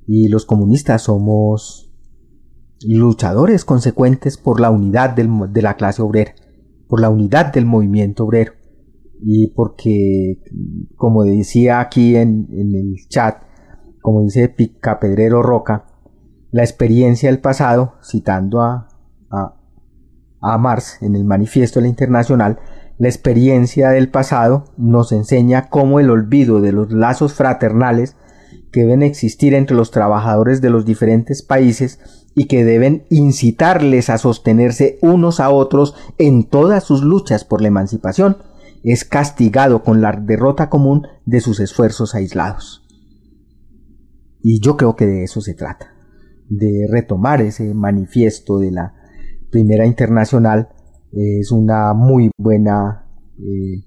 Y 0.06 0.28
los 0.28 0.46
comunistas 0.46 1.02
somos 1.02 1.85
luchadores 2.82 3.64
consecuentes 3.64 4.36
por 4.36 4.60
la 4.60 4.70
unidad 4.70 5.10
del, 5.10 5.30
de 5.52 5.62
la 5.62 5.76
clase 5.76 6.02
obrera 6.02 6.34
por 6.88 7.00
la 7.00 7.10
unidad 7.10 7.52
del 7.52 7.66
movimiento 7.66 8.24
obrero. 8.24 8.52
Y 9.20 9.48
porque, 9.48 10.42
como 10.96 11.24
decía 11.24 11.80
aquí 11.80 12.16
en, 12.16 12.48
el 12.50 12.96
chat, 13.08 13.42
como 14.02 14.22
dice 14.22 14.48
Picapedrero 14.48 15.42
Roca, 15.42 15.86
la 16.50 16.62
experiencia 16.62 17.30
del 17.30 17.40
pasado, 17.40 17.94
citando 18.02 18.60
a, 18.60 18.88
a, 19.30 19.56
a 20.40 20.58
Marx 20.58 21.02
en 21.02 21.16
el 21.16 21.24
Manifiesto 21.24 21.80
de 21.80 21.84
la 21.84 21.90
Internacional, 21.90 22.58
la 22.98 23.08
experiencia 23.08 23.90
del 23.90 24.10
pasado 24.10 24.64
nos 24.76 25.12
enseña 25.12 25.68
cómo 25.68 26.00
el 26.00 26.10
olvido 26.10 26.60
de 26.60 26.72
los 26.72 26.92
lazos 26.92 27.34
fraternales 27.34 28.16
que 28.70 28.80
deben 28.80 29.02
existir 29.02 29.54
entre 29.54 29.76
los 29.76 29.90
trabajadores 29.90 30.60
de 30.60 30.70
los 30.70 30.84
diferentes 30.84 31.42
países 31.42 32.25
y 32.38 32.48
que 32.48 32.66
deben 32.66 33.06
incitarles 33.08 34.10
a 34.10 34.18
sostenerse 34.18 34.98
unos 35.00 35.40
a 35.40 35.48
otros 35.48 35.94
en 36.18 36.44
todas 36.44 36.84
sus 36.84 37.02
luchas 37.02 37.46
por 37.46 37.62
la 37.62 37.68
emancipación, 37.68 38.36
es 38.84 39.06
castigado 39.06 39.82
con 39.82 40.02
la 40.02 40.12
derrota 40.12 40.68
común 40.68 41.06
de 41.24 41.40
sus 41.40 41.60
esfuerzos 41.60 42.14
aislados. 42.14 42.86
Y 44.42 44.60
yo 44.60 44.76
creo 44.76 44.96
que 44.96 45.06
de 45.06 45.24
eso 45.24 45.40
se 45.40 45.54
trata, 45.54 45.94
de 46.50 46.86
retomar 46.90 47.40
ese 47.40 47.72
manifiesto 47.72 48.58
de 48.58 48.70
la 48.70 48.94
Primera 49.50 49.86
Internacional, 49.86 50.68
es 51.12 51.50
una 51.50 51.94
muy 51.94 52.30
buena 52.36 53.08
eh, 53.38 53.82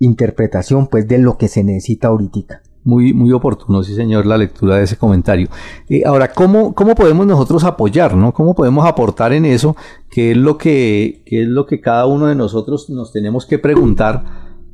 interpretación 0.00 0.88
pues 0.88 1.06
de 1.06 1.18
lo 1.18 1.38
que 1.38 1.46
se 1.46 1.62
necesita 1.62 2.08
ahorita 2.08 2.62
muy, 2.86 3.12
muy 3.12 3.32
oportuno, 3.32 3.82
sí 3.82 3.94
señor, 3.94 4.26
la 4.26 4.38
lectura 4.38 4.76
de 4.76 4.84
ese 4.84 4.96
comentario. 4.96 5.48
Eh, 5.88 6.02
ahora, 6.06 6.32
¿cómo, 6.32 6.72
¿cómo 6.72 6.94
podemos 6.94 7.26
nosotros 7.26 7.64
apoyar, 7.64 8.14
no? 8.14 8.32
¿Cómo 8.32 8.54
podemos 8.54 8.86
aportar 8.86 9.32
en 9.32 9.44
eso? 9.44 9.76
¿Qué 10.08 10.30
es 10.30 10.36
lo 10.36 10.56
que, 10.56 11.24
es 11.26 11.48
lo 11.48 11.66
que 11.66 11.80
cada 11.80 12.06
uno 12.06 12.26
de 12.26 12.36
nosotros 12.36 12.88
nos 12.88 13.12
tenemos 13.12 13.44
que 13.44 13.58
preguntar 13.58 14.24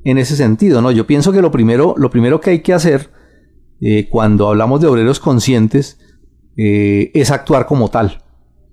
en 0.05 0.19
ese 0.19 0.37
sentido, 0.37 0.83
no? 0.83 0.91
Yo 0.91 1.07
pienso 1.07 1.33
que 1.33 1.41
lo 1.41 1.51
primero, 1.51 1.95
lo 1.97 2.11
primero 2.11 2.39
que 2.39 2.51
hay 2.51 2.61
que 2.61 2.75
hacer 2.75 3.11
eh, 3.81 4.09
cuando 4.11 4.49
hablamos 4.49 4.83
de 4.83 4.89
obreros 4.89 5.19
conscientes 5.19 5.99
eh, 6.59 7.11
es 7.15 7.31
actuar 7.31 7.65
como 7.65 7.89
tal. 7.89 8.23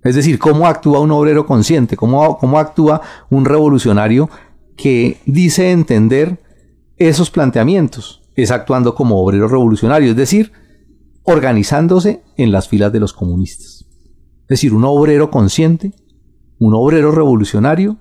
Es 0.03 0.15
decir, 0.15 0.37
cómo 0.37 0.67
actúa 0.67 0.99
un 0.99 1.11
obrero 1.11 1.45
consciente, 1.45 1.95
cómo, 1.95 2.37
cómo 2.37 2.59
actúa 2.59 3.01
un 3.29 3.45
revolucionario 3.45 4.29
que 4.75 5.17
dice 5.25 5.71
entender 5.71 6.39
esos 6.97 7.31
planteamientos 7.31 8.19
es 8.35 8.51
actuando 8.51 8.95
como 8.95 9.21
obrero 9.21 9.47
revolucionario, 9.47 10.11
es 10.11 10.15
decir, 10.15 10.51
organizándose 11.23 12.23
en 12.37 12.51
las 12.51 12.67
filas 12.67 12.91
de 12.91 12.99
los 12.99 13.13
comunistas. 13.13 13.85
Es 14.41 14.47
decir, 14.47 14.73
un 14.73 14.85
obrero 14.85 15.29
consciente, 15.29 15.93
un 16.59 16.73
obrero 16.73 17.11
revolucionario, 17.11 17.97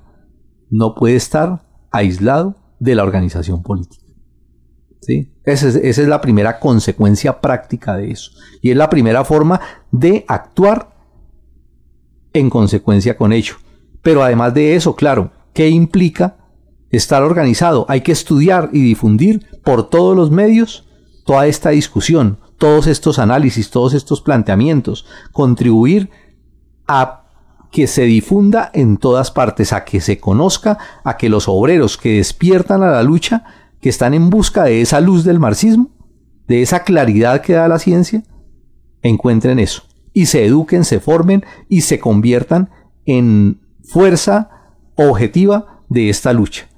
no 0.71 0.95
puede 0.95 1.17
estar 1.17 1.67
aislado 1.91 2.57
de 2.79 2.95
la 2.95 3.03
organización 3.03 3.63
política. 3.63 4.05
¿Sí? 5.01 5.33
Esa, 5.45 5.69
es, 5.69 5.77
esa 5.77 6.03
es 6.03 6.09
la 6.09 6.21
primera 6.21 6.59
consecuencia 6.59 7.41
práctica 7.41 7.97
de 7.97 8.11
eso. 8.11 8.33
Y 8.61 8.71
es 8.71 8.77
la 8.77 8.91
primera 8.91 9.25
forma 9.25 9.61
de 9.91 10.25
actuar 10.29 10.97
en 12.33 12.51
consecuencia 12.51 13.17
con 13.17 13.33
ello. 13.33 13.55
Pero 14.03 14.23
además 14.23 14.55
de 14.55 14.75
eso, 14.75 14.95
claro, 14.97 15.31
¿qué 15.53 15.69
implica 15.69 16.37
estar 16.91 17.23
organizado, 17.23 17.87
hay 17.89 18.01
que 18.01 18.13
estudiar 18.13 18.71
y 18.73 18.83
difundir 18.83 19.47
por 19.63 19.89
todos 19.89 20.17
los 20.17 20.31
medios 20.31 20.89
toda 21.25 21.47
esta 21.47 21.71
discusión, 21.71 22.39
todos 22.57 22.87
estos 22.87 23.19
análisis, 23.19 23.71
todos 23.71 23.93
estos 23.93 24.23
planteamientos, 24.23 25.05
contribuir 25.33 26.11
a 26.87 27.25
que 27.71 27.87
se 27.87 28.05
difunda 28.05 28.71
en 28.73 28.97
todas 28.97 29.31
partes, 29.31 29.75
a 29.75 29.85
que 29.85 30.01
se 30.01 30.19
conozca, 30.19 30.79
a 31.05 31.19
que 31.19 31.29
los 31.29 31.47
obreros 31.47 31.99
que 31.99 32.17
despiertan 32.17 32.83
a 32.83 32.91
la 32.91 33.03
lucha, 33.03 33.45
que 33.83 33.91
están 33.91 34.15
en 34.15 34.31
busca 34.31 34.65
de 34.65 34.81
esa 34.81 35.03
luz 35.03 35.23
del 35.23 35.39
marxismo, 35.39 35.91
de 36.47 36.63
esa 36.63 36.83
claridad 36.83 37.43
que 37.43 37.53
da 37.53 37.69
la 37.69 37.79
ciencia, 37.79 38.23
encuentren 39.03 39.59
eso. 39.59 39.83
Y 40.15 40.27
se 40.27 40.47
eduquen, 40.47 40.85
se 40.85 40.99
formen 40.99 41.45
y 41.69 41.83
se 41.83 42.01
conviertan 42.01 42.71
en 43.05 43.61
fuerza 43.85 44.49
objetiva 44.97 45.83
de 45.91 46.09
esta 46.09 46.33
lucha 46.33 46.69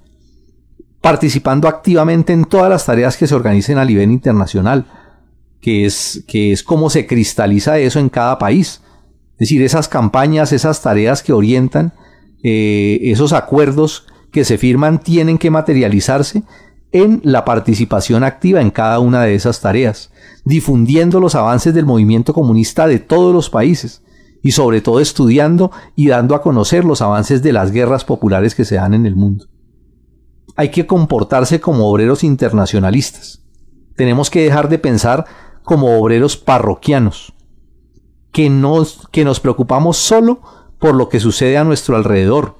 participando 1.00 1.66
activamente 1.68 2.32
en 2.32 2.44
todas 2.44 2.68
las 2.68 2.84
tareas 2.84 3.16
que 3.16 3.26
se 3.26 3.34
organicen 3.34 3.78
a 3.78 3.84
nivel 3.84 4.10
internacional, 4.10 4.86
que 5.60 5.86
es, 5.86 6.24
que 6.26 6.52
es 6.52 6.62
cómo 6.62 6.90
se 6.90 7.06
cristaliza 7.06 7.78
eso 7.78 7.98
en 7.98 8.08
cada 8.08 8.38
país. 8.38 8.82
Es 9.32 9.48
decir, 9.48 9.62
esas 9.62 9.88
campañas, 9.88 10.52
esas 10.52 10.82
tareas 10.82 11.22
que 11.22 11.32
orientan, 11.32 11.94
eh, 12.42 12.98
esos 13.02 13.32
acuerdos 13.32 14.06
que 14.30 14.44
se 14.44 14.58
firman 14.58 15.00
tienen 15.00 15.38
que 15.38 15.50
materializarse 15.50 16.42
en 16.92 17.20
la 17.24 17.44
participación 17.44 18.24
activa 18.24 18.60
en 18.60 18.70
cada 18.70 18.98
una 18.98 19.22
de 19.22 19.34
esas 19.34 19.60
tareas, 19.60 20.10
difundiendo 20.44 21.20
los 21.20 21.34
avances 21.34 21.72
del 21.72 21.86
movimiento 21.86 22.34
comunista 22.34 22.86
de 22.86 22.98
todos 22.98 23.32
los 23.32 23.48
países 23.48 24.02
y 24.42 24.52
sobre 24.52 24.80
todo 24.80 25.00
estudiando 25.00 25.70
y 25.94 26.08
dando 26.08 26.34
a 26.34 26.42
conocer 26.42 26.84
los 26.84 27.00
avances 27.00 27.42
de 27.42 27.52
las 27.52 27.70
guerras 27.70 28.04
populares 28.04 28.54
que 28.54 28.64
se 28.64 28.76
dan 28.76 28.94
en 28.94 29.06
el 29.06 29.14
mundo 29.14 29.46
hay 30.60 30.68
que 30.68 30.86
comportarse 30.86 31.58
como 31.58 31.90
obreros 31.90 32.22
internacionalistas. 32.22 33.40
Tenemos 33.96 34.28
que 34.28 34.44
dejar 34.44 34.68
de 34.68 34.78
pensar 34.78 35.24
como 35.62 35.98
obreros 35.98 36.36
parroquianos, 36.36 37.32
que 38.30 38.50
nos, 38.50 39.08
que 39.10 39.24
nos 39.24 39.40
preocupamos 39.40 39.96
solo 39.96 40.42
por 40.78 40.94
lo 40.94 41.08
que 41.08 41.18
sucede 41.18 41.56
a 41.56 41.64
nuestro 41.64 41.96
alrededor. 41.96 42.58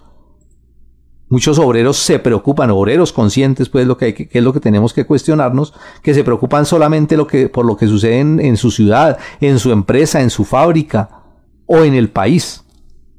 Muchos 1.28 1.59
obreros 1.59 1.98
se 1.98 2.18
preocupan, 2.18 2.70
obreros 2.70 3.12
conscientes, 3.12 3.68
pues 3.68 3.86
lo 3.86 3.98
que, 3.98 4.31
es 4.32 4.43
lo 4.43 4.55
que 4.55 4.60
tenemos 4.60 4.94
que 4.94 5.05
cuestionarnos, 5.05 5.74
que 6.02 6.14
se 6.14 6.24
preocupan 6.24 6.64
solamente 6.64 7.18
lo 7.18 7.27
que, 7.27 7.51
por 7.51 7.66
lo 7.66 7.77
que 7.77 7.86
sucede 7.86 8.20
en 8.20 8.56
su 8.56 8.70
ciudad, 8.70 9.18
en 9.43 9.59
su 9.59 9.72
empresa, 9.72 10.22
en 10.22 10.31
su 10.31 10.47
fábrica 10.47 11.20
o 11.66 11.85
en 11.85 11.93
el 11.93 12.09
país. 12.09 12.64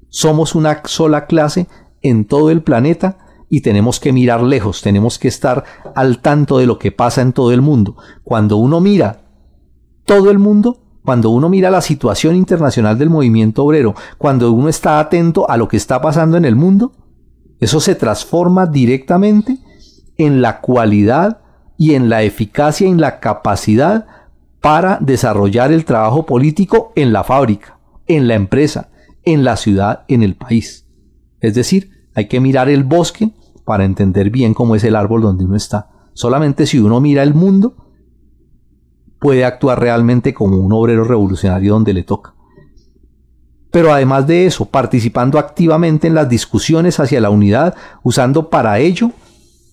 Somos 0.09 0.55
una 0.55 0.81
sola 0.85 1.27
clase 1.27 1.67
en 2.01 2.25
todo 2.25 2.49
el 2.49 2.63
planeta 2.63 3.19
y 3.53 3.59
tenemos 3.59 3.99
que 3.99 4.13
mirar 4.13 4.41
lejos, 4.41 4.81
tenemos 4.81 5.19
que 5.19 5.27
estar 5.27 5.65
al 5.93 6.19
tanto 6.19 6.57
de 6.57 6.65
lo 6.65 6.79
que 6.79 6.93
pasa 6.93 7.21
en 7.21 7.33
todo 7.33 7.51
el 7.51 7.61
mundo. 7.61 7.97
Cuando 8.23 8.55
uno 8.55 8.79
mira 8.79 9.23
todo 10.05 10.31
el 10.31 10.39
mundo, 10.39 10.81
cuando 11.03 11.31
uno 11.31 11.49
mira 11.49 11.69
la 11.69 11.81
situación 11.81 12.37
internacional 12.37 12.97
del 12.97 13.09
movimiento 13.09 13.65
obrero, 13.65 13.93
cuando 14.17 14.53
uno 14.53 14.69
está 14.69 15.01
atento 15.01 15.49
a 15.49 15.57
lo 15.57 15.67
que 15.67 15.75
está 15.75 16.01
pasando 16.01 16.37
en 16.37 16.45
el 16.45 16.55
mundo, 16.55 16.93
eso 17.59 17.81
se 17.81 17.93
transforma 17.93 18.67
directamente 18.67 19.57
en 20.15 20.41
la 20.41 20.61
cualidad 20.61 21.41
y 21.77 21.95
en 21.95 22.07
la 22.07 22.23
eficacia 22.23 22.87
y 22.87 22.91
en 22.91 23.01
la 23.01 23.19
capacidad 23.19 24.05
para 24.61 24.97
desarrollar 25.01 25.73
el 25.73 25.83
trabajo 25.83 26.25
político 26.25 26.93
en 26.95 27.11
la 27.11 27.25
fábrica, 27.25 27.79
en 28.07 28.29
la 28.29 28.35
empresa, 28.35 28.91
en 29.23 29.43
la 29.43 29.57
ciudad, 29.57 30.05
en 30.07 30.23
el 30.23 30.37
país. 30.37 30.87
Es 31.41 31.53
decir, 31.53 32.07
hay 32.15 32.29
que 32.29 32.39
mirar 32.39 32.69
el 32.69 32.85
bosque 32.85 33.31
para 33.65 33.85
entender 33.85 34.29
bien 34.29 34.53
cómo 34.53 34.75
es 34.75 34.83
el 34.83 34.95
árbol 34.95 35.21
donde 35.21 35.45
uno 35.45 35.55
está. 35.55 35.89
Solamente 36.13 36.65
si 36.65 36.79
uno 36.79 36.99
mira 36.99 37.23
el 37.23 37.33
mundo, 37.33 37.75
puede 39.19 39.45
actuar 39.45 39.79
realmente 39.79 40.33
como 40.33 40.57
un 40.57 40.73
obrero 40.73 41.03
revolucionario 41.03 41.73
donde 41.73 41.93
le 41.93 42.03
toca. 42.03 42.33
Pero 43.71 43.93
además 43.93 44.27
de 44.27 44.45
eso, 44.45 44.65
participando 44.65 45.39
activamente 45.39 46.07
en 46.07 46.15
las 46.15 46.27
discusiones 46.27 46.99
hacia 46.99 47.21
la 47.21 47.29
unidad, 47.29 47.75
usando 48.03 48.49
para 48.49 48.79
ello, 48.79 49.11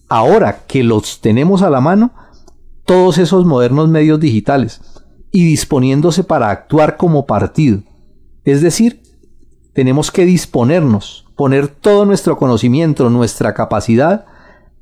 ahora 0.08 0.60
que 0.66 0.84
los 0.84 1.20
tenemos 1.20 1.62
a 1.62 1.70
la 1.70 1.80
mano, 1.80 2.12
todos 2.84 3.18
esos 3.18 3.44
modernos 3.44 3.88
medios 3.88 4.20
digitales 4.20 4.80
y 5.32 5.44
disponiéndose 5.44 6.24
para 6.24 6.50
actuar 6.50 6.96
como 6.96 7.26
partido. 7.26 7.82
Es 8.44 8.62
decir, 8.62 9.02
tenemos 9.74 10.10
que 10.10 10.24
disponernos, 10.24 11.27
poner 11.38 11.68
todo 11.68 12.04
nuestro 12.04 12.36
conocimiento, 12.36 13.08
nuestra 13.10 13.54
capacidad 13.54 14.26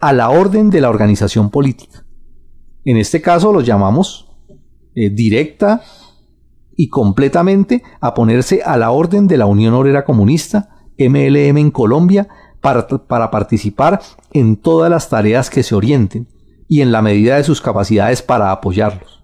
a 0.00 0.14
la 0.14 0.30
orden 0.30 0.70
de 0.70 0.80
la 0.80 0.88
organización 0.88 1.50
política. 1.50 2.06
En 2.86 2.96
este 2.96 3.20
caso 3.20 3.52
los 3.52 3.66
llamamos 3.66 4.30
eh, 4.94 5.10
directa 5.10 5.82
y 6.74 6.88
completamente 6.88 7.82
a 8.00 8.14
ponerse 8.14 8.62
a 8.64 8.78
la 8.78 8.90
orden 8.90 9.26
de 9.26 9.36
la 9.36 9.44
Unión 9.44 9.74
Obrera 9.74 10.06
Comunista, 10.06 10.70
MLM 10.98 11.58
en 11.58 11.70
Colombia, 11.70 12.26
para, 12.62 12.88
para 12.88 13.30
participar 13.30 14.00
en 14.32 14.56
todas 14.56 14.90
las 14.90 15.10
tareas 15.10 15.50
que 15.50 15.62
se 15.62 15.74
orienten 15.74 16.26
y 16.68 16.80
en 16.80 16.90
la 16.90 17.02
medida 17.02 17.36
de 17.36 17.44
sus 17.44 17.60
capacidades 17.60 18.22
para 18.22 18.50
apoyarlos. 18.50 19.22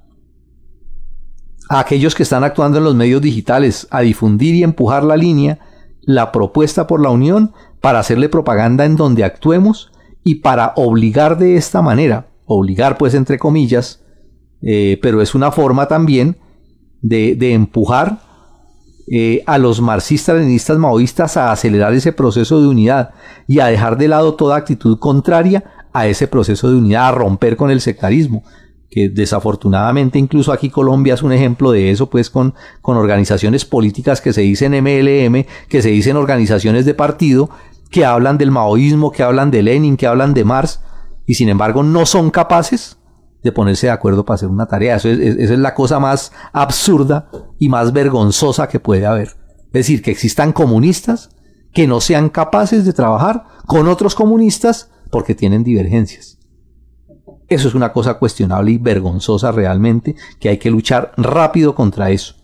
A 1.70 1.80
aquellos 1.80 2.14
que 2.14 2.24
están 2.24 2.44
actuando 2.44 2.76
en 2.76 2.84
los 2.84 2.94
medios 2.94 3.22
digitales, 3.22 3.88
a 3.90 4.02
difundir 4.02 4.54
y 4.54 4.64
empujar 4.64 5.02
la 5.02 5.16
línea, 5.16 5.59
la 6.02 6.32
propuesta 6.32 6.86
por 6.86 7.00
la 7.00 7.10
Unión 7.10 7.52
para 7.80 8.00
hacerle 8.00 8.28
propaganda 8.28 8.84
en 8.84 8.96
donde 8.96 9.24
actuemos 9.24 9.92
y 10.24 10.36
para 10.36 10.72
obligar 10.76 11.38
de 11.38 11.56
esta 11.56 11.82
manera, 11.82 12.28
obligar 12.46 12.98
pues 12.98 13.14
entre 13.14 13.38
comillas, 13.38 14.02
eh, 14.62 14.98
pero 15.02 15.20
es 15.20 15.34
una 15.34 15.50
forma 15.50 15.88
también 15.88 16.36
de, 17.00 17.52
empujar 17.52 18.20
eh, 19.10 19.42
a 19.46 19.58
los 19.58 19.80
marxistas, 19.80 20.36
leninistas, 20.36 20.78
maoístas 20.78 21.36
a 21.36 21.50
acelerar 21.50 21.92
ese 21.92 22.12
proceso 22.12 22.60
de 22.60 22.68
unidad 22.68 23.10
y 23.48 23.58
a 23.58 23.66
dejar 23.66 23.98
de 23.98 24.08
lado 24.08 24.34
toda 24.34 24.56
actitud 24.56 24.98
contraria 25.00 25.64
a 25.92 26.06
ese 26.06 26.28
proceso 26.28 26.70
de 26.70 26.76
unidad, 26.76 27.08
a 27.08 27.12
romper 27.12 27.56
con 27.56 27.70
el 27.70 27.80
sectarismo 27.80 28.44
que 28.93 29.09
desafortunadamente 29.09 30.19
incluso 30.19 30.52
aquí 30.52 30.69
Colombia 30.69 31.14
es 31.14 31.23
un 31.23 31.32
ejemplo 31.32 31.73
de 31.73 31.90
eso, 31.90 32.10
pues 32.10 32.28
con, 32.28 32.52
con 32.82 32.98
organizaciones 32.98 33.64
políticas 33.64 34.20
que 34.20 34.35
se 34.35 34.43
dicen 34.43 34.73
MLM, 34.73 35.47
que 35.66 35.81
se 35.81 35.89
dicen 35.89 36.19
organizaciones 36.19 36.85
de 36.85 36.93
partido, 36.93 37.48
que 37.89 38.05
hablan 38.05 38.36
del 38.36 38.51
maoísmo, 38.51 39.10
que 39.10 39.23
hablan 39.23 39.51
de 39.51 39.62
Lenin, 39.62 39.97
que 39.97 40.06
hablan 40.06 40.35
de 40.35 40.44
Marx, 40.44 40.81
y 41.24 41.35
sin 41.35 41.48
embargo 41.48 41.82
no 41.82 42.05
son 42.05 42.31
capaces 42.31 42.98
de 43.43 43.51
ponerse 43.51 43.86
de 43.86 43.93
acuerdo 43.93 44.27
para 44.27 44.35
hacer 44.35 44.51
una 44.51 44.66
tarea. 44.66 44.97
Eso 44.97 45.09
es, 45.09 45.19
esa 45.19 45.55
es 45.55 45.59
la 45.59 45.73
cosa 45.73 45.98
más 45.98 46.31
absurda 46.52 47.31
y 47.59 47.70
más 47.70 47.94
vergonzosa 47.94 48.69
que 48.69 48.78
puede 48.78 49.06
haber. 49.06 49.28
Es 49.69 49.73
decir, 49.73 50.02
que 50.02 50.10
existan 50.10 50.52
comunistas 50.52 51.31
que 51.73 51.86
no 51.86 52.02
sean 52.02 52.28
capaces 52.28 52.85
de 52.85 52.93
trabajar 52.93 53.44
con 53.66 53.89
otros 53.89 54.14
comunistas 54.14 54.90
porque 55.10 55.35
tienen 55.35 55.64
divergencias. 55.64 56.41
Eso 57.52 57.68
es 57.68 57.74
una 57.74 57.92
cosa 57.92 58.14
cuestionable 58.14 58.72
y 58.72 58.78
vergonzosa 58.78 59.52
realmente, 59.52 60.16
que 60.40 60.48
hay 60.48 60.58
que 60.58 60.70
luchar 60.70 61.12
rápido 61.18 61.74
contra 61.74 62.10
eso. 62.10 62.34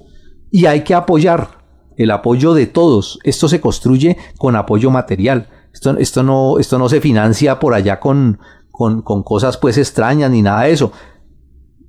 Y 0.50 0.66
hay 0.66 0.84
que 0.84 0.94
apoyar 0.94 1.58
el 1.96 2.10
apoyo 2.10 2.52
de 2.52 2.66
todos. 2.66 3.18
Esto 3.24 3.48
se 3.48 3.60
construye 3.60 4.18
con 4.36 4.54
apoyo 4.54 4.90
material. 4.90 5.48
Esto, 5.72 5.96
esto, 5.96 6.22
no, 6.22 6.58
esto 6.58 6.78
no 6.78 6.90
se 6.90 7.00
financia 7.00 7.58
por 7.58 7.72
allá 7.72 8.00
con, 8.00 8.38
con, 8.70 9.02
cosas 9.02 9.56
pues 9.56 9.78
extrañas 9.78 10.30
ni 10.30 10.42
nada 10.42 10.62
de 10.64 10.72
eso. 10.72 10.92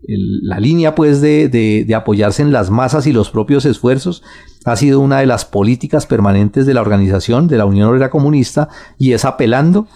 la 0.07 0.59
línea 0.59 0.95
pues 0.95 1.19
de, 1.19 1.49
de, 1.49 1.95
apoyarse 1.95 2.41
en 2.41 2.53
las 2.53 2.69
masas 2.69 3.05
y 3.05 3.11
los 3.11 3.29
propios 3.29 3.65
esfuerzos 3.65 4.23
ha 4.63 4.77
sido 4.77 5.01
una 5.01 5.19
de 5.19 5.25
las 5.25 5.43
políticas 5.43 6.05
permanentes 6.05 6.65
de 6.65 6.73
la 6.73 6.81
organización 6.81 7.47
de 7.47 7.57
la 7.57 7.65
Unión 7.65 7.89
Obrera 7.89 8.09
Comunista 8.09 8.69
y 8.97 9.11
es 9.11 9.25
apelando 9.25 9.87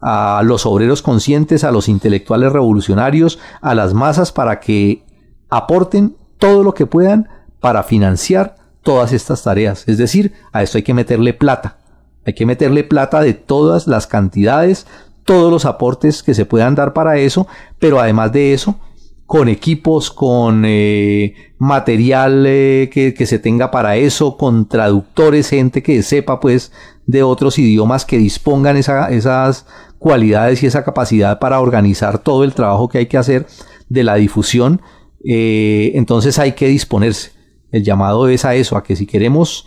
a 0.00 0.42
los 0.44 0.66
obreros 0.66 1.02
conscientes, 1.02 1.64
a 1.64 1.72
los 1.72 1.88
intelectuales 1.88 2.52
revolucionarios, 2.52 3.38
a 3.60 3.74
las 3.74 3.94
masas 3.94 4.32
para 4.32 4.60
que 4.60 5.04
aporten 5.48 6.16
todo 6.38 6.62
lo 6.62 6.74
que 6.74 6.86
puedan 6.86 7.28
para 7.60 7.82
financiar 7.82 8.56
todas 8.82 9.12
estas 9.12 9.42
tareas. 9.42 9.84
Es 9.86 9.98
decir, 9.98 10.32
a 10.52 10.62
esto 10.62 10.78
hay 10.78 10.84
que 10.84 10.94
meterle 10.94 11.34
plata. 11.34 11.78
Hay 12.24 12.34
que 12.34 12.46
meterle 12.46 12.84
plata 12.84 13.20
de 13.20 13.34
todas 13.34 13.86
las 13.86 14.06
cantidades, 14.06 14.86
todos 15.24 15.50
los 15.50 15.64
aportes 15.64 16.22
que 16.22 16.34
se 16.34 16.46
puedan 16.46 16.74
dar 16.74 16.92
para 16.92 17.18
eso, 17.18 17.46
pero 17.78 18.00
además 18.00 18.32
de 18.32 18.54
eso, 18.54 18.78
con 19.26 19.48
equipos, 19.48 20.10
con 20.10 20.64
eh, 20.66 21.34
material 21.58 22.44
eh, 22.46 22.90
que, 22.90 23.26
se 23.26 23.38
tenga 23.38 23.70
para 23.70 23.96
eso, 23.96 24.38
con 24.38 24.68
traductores, 24.68 25.50
gente 25.50 25.82
que 25.82 26.02
sepa 26.02 26.40
pues 26.40 26.72
de 27.06 27.22
otros 27.22 27.58
idiomas 27.58 28.06
que 28.06 28.16
dispongan 28.16 28.78
esas 28.78 29.66
cualidades 29.98 30.62
y 30.62 30.66
esa 30.66 30.84
capacidad 30.84 31.38
para 31.38 31.60
organizar 31.60 32.18
todo 32.18 32.44
el 32.44 32.54
trabajo 32.54 32.88
que 32.88 32.98
hay 32.98 33.06
que 33.06 33.18
hacer 33.18 33.46
de 33.88 34.04
la 34.04 34.14
difusión, 34.16 34.80
eh, 35.24 35.92
entonces 35.94 36.38
hay 36.38 36.52
que 36.52 36.68
disponerse. 36.68 37.32
El 37.70 37.84
llamado 37.84 38.28
es 38.28 38.44
a 38.44 38.54
eso, 38.54 38.76
a 38.76 38.82
que 38.82 38.96
si 38.96 39.06
queremos 39.06 39.66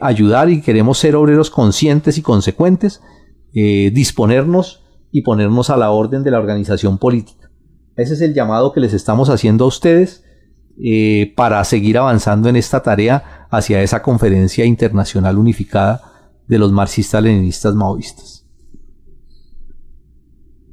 ayudar 0.00 0.48
y 0.48 0.60
queremos 0.62 0.98
ser 0.98 1.16
obreros 1.16 1.50
conscientes 1.50 2.16
y 2.16 2.22
consecuentes, 2.22 3.00
disponernos 3.52 4.84
y 5.10 5.22
ponernos 5.22 5.70
a 5.70 5.76
la 5.76 5.90
orden 5.90 6.22
de 6.22 6.30
la 6.30 6.38
organización 6.38 6.98
política. 6.98 7.50
Ese 7.96 8.14
es 8.14 8.20
el 8.22 8.34
llamado 8.34 8.72
que 8.72 8.80
les 8.80 8.94
estamos 8.94 9.28
haciendo 9.28 9.64
a 9.64 9.68
ustedes 9.68 10.24
eh, 10.82 11.34
para 11.36 11.62
seguir 11.64 11.98
avanzando 11.98 12.48
en 12.48 12.56
esta 12.56 12.82
tarea 12.82 13.46
hacia 13.50 13.82
esa 13.82 14.02
conferencia 14.02 14.64
internacional 14.64 15.36
unificada 15.36 16.00
de 16.48 16.58
los 16.58 16.72
marxistas-leninistas 16.72 17.74
maoístas. 17.74 18.41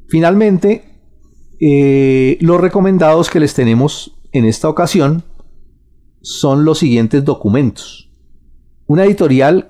Finalmente, 0.10 0.84
eh, 1.60 2.38
los 2.42 2.60
recomendados 2.60 3.30
que 3.30 3.40
les 3.40 3.54
tenemos 3.54 4.18
en 4.32 4.46
esta 4.46 4.68
ocasión 4.68 5.24
son 6.22 6.66
los 6.66 6.80
siguientes 6.80 7.24
documentos. 7.24 8.10
Una 8.88 9.06
editorial 9.06 9.68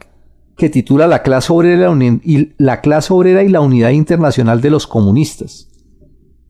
que 0.56 0.70
titula 0.70 1.08
La 1.08 1.24
clase 1.24 1.52
obrera 1.52 1.92
y 2.24 2.54
la, 2.58 2.80
clase 2.82 3.14
obrera 3.14 3.44
y 3.44 3.50
la 3.50 3.60
unidad 3.60 3.90
internacional 3.90 4.62
de 4.62 4.70
los 4.70 4.88
comunistas. 4.88 5.68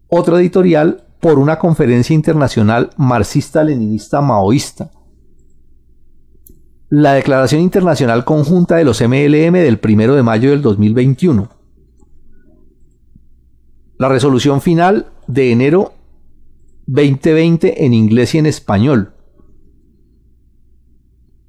Otro 0.07 0.37
editorial 0.37 1.05
por 1.19 1.39
una 1.39 1.57
conferencia 1.57 2.13
internacional 2.13 2.91
marxista-leninista 2.97 4.21
maoísta. 4.21 4.91
La 6.89 7.13
Declaración 7.13 7.61
Internacional 7.61 8.23
Conjunta 8.23 8.75
de 8.75 8.83
los 8.83 9.01
MLM 9.01 9.53
del 9.53 9.79
1 9.83 10.15
de 10.15 10.23
mayo 10.23 10.51
del 10.51 10.61
2021. 10.61 11.58
La 13.99 14.07
resolución 14.07 14.61
final 14.61 15.07
de 15.27 15.51
enero 15.51 15.91
2020 16.87 17.83
en 17.85 17.93
inglés 17.93 18.33
y 18.33 18.37
en 18.37 18.45
español. 18.45 19.11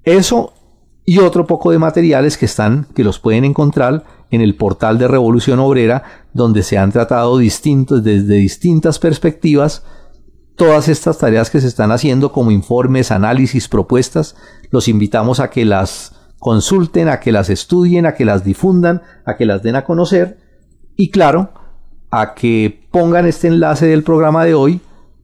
Eso 0.03 0.53
y 1.05 1.19
otro 1.19 1.47
poco 1.47 1.71
de 1.71 1.79
materiales 1.79 2.37
que 2.37 2.47
están, 2.47 2.89
que 2.93 3.05
los 3.05 3.21
pueden 3.21 3.45
encontrar 3.45 4.03
en 4.33 4.41
el 4.41 4.57
portal 4.57 4.99
de 4.99 5.07
Revolución 5.07 5.61
Obrera, 5.61 6.03
donde 6.33 6.65
se 6.65 6.77
han 6.77 6.91
tratado 6.91 7.39
distintos, 7.39 8.03
desde 8.03 8.35
distintas 8.35 8.99
perspectivas 8.99 9.85
todas 10.57 10.89
estas 10.89 11.19
tareas 11.19 11.51
que 11.51 11.61
se 11.61 11.69
están 11.69 11.93
haciendo 11.93 12.33
como 12.33 12.51
informes, 12.51 13.13
análisis, 13.13 13.69
propuestas. 13.69 14.35
Los 14.71 14.89
invitamos 14.89 15.39
a 15.39 15.51
que 15.51 15.65
las 15.65 16.17
consulten, 16.41 17.09
a 17.11 17.21
que 17.21 17.31
las 17.31 17.49
estudien, 17.49 18.07
a 18.07 18.15
que 18.15 18.25
las 18.25 18.43
difundan, 18.43 19.03
a 19.25 19.37
que 19.37 19.47
las 19.47 19.63
den 19.63 19.77
a 19.77 19.85
conocer 19.85 20.39
y 20.97 21.13
claro, 21.13 21.53
a 22.11 22.35
que 22.35 22.87
pongan 22.91 23.27
este 23.27 23.49
enlace 23.49 23.87
del 23.87 24.03
programa 24.03 24.45
de 24.45 24.55
hoy 24.55 24.81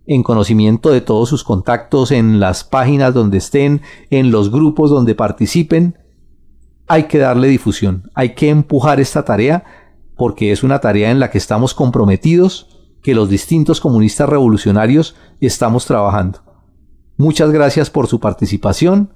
en 0.06 0.22
conocimiento 0.22 0.90
de 0.90 1.00
todos 1.00 1.28
sus 1.28 1.42
contactos, 1.42 2.12
en 2.12 2.38
las 2.38 2.62
páginas 2.62 3.12
donde 3.12 3.38
estén, 3.38 3.82
en 4.10 4.30
los 4.30 4.50
grupos 4.50 4.90
donde 4.90 5.14
participen. 5.14 5.98
Hay 6.86 7.04
que 7.04 7.18
darle 7.18 7.48
difusión, 7.48 8.10
hay 8.14 8.34
que 8.34 8.48
empujar 8.48 9.00
esta 9.00 9.24
tarea 9.24 9.64
porque 10.16 10.52
es 10.52 10.62
una 10.62 10.78
tarea 10.80 11.10
en 11.10 11.20
la 11.20 11.30
que 11.30 11.38
estamos 11.38 11.74
comprometidos, 11.74 12.68
que 13.02 13.14
los 13.14 13.28
distintos 13.28 13.80
comunistas 13.80 14.28
revolucionarios 14.28 15.16
estamos 15.40 15.84
trabajando. 15.84 16.40
Muchas 17.16 17.50
gracias 17.50 17.90
por 17.90 18.06
su 18.06 18.20
participación 18.20 19.10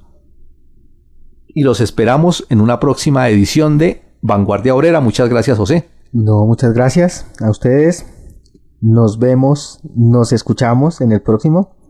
y 1.46 1.62
los 1.62 1.80
esperamos 1.80 2.46
en 2.50 2.60
una 2.60 2.80
próxima 2.80 3.28
edición 3.28 3.78
de 3.78 4.02
Vanguardia 4.20 4.74
Obrera. 4.74 5.00
Muchas 5.00 5.28
gracias, 5.28 5.56
José. 5.56 5.88
No, 6.12 6.44
muchas 6.44 6.72
gracias 6.72 7.26
a 7.40 7.50
ustedes. 7.50 8.04
Nos 8.80 9.18
vemos, 9.18 9.80
nos 9.94 10.32
escuchamos 10.32 11.00
en 11.00 11.12
el 11.12 11.22
próximo. 11.22 11.76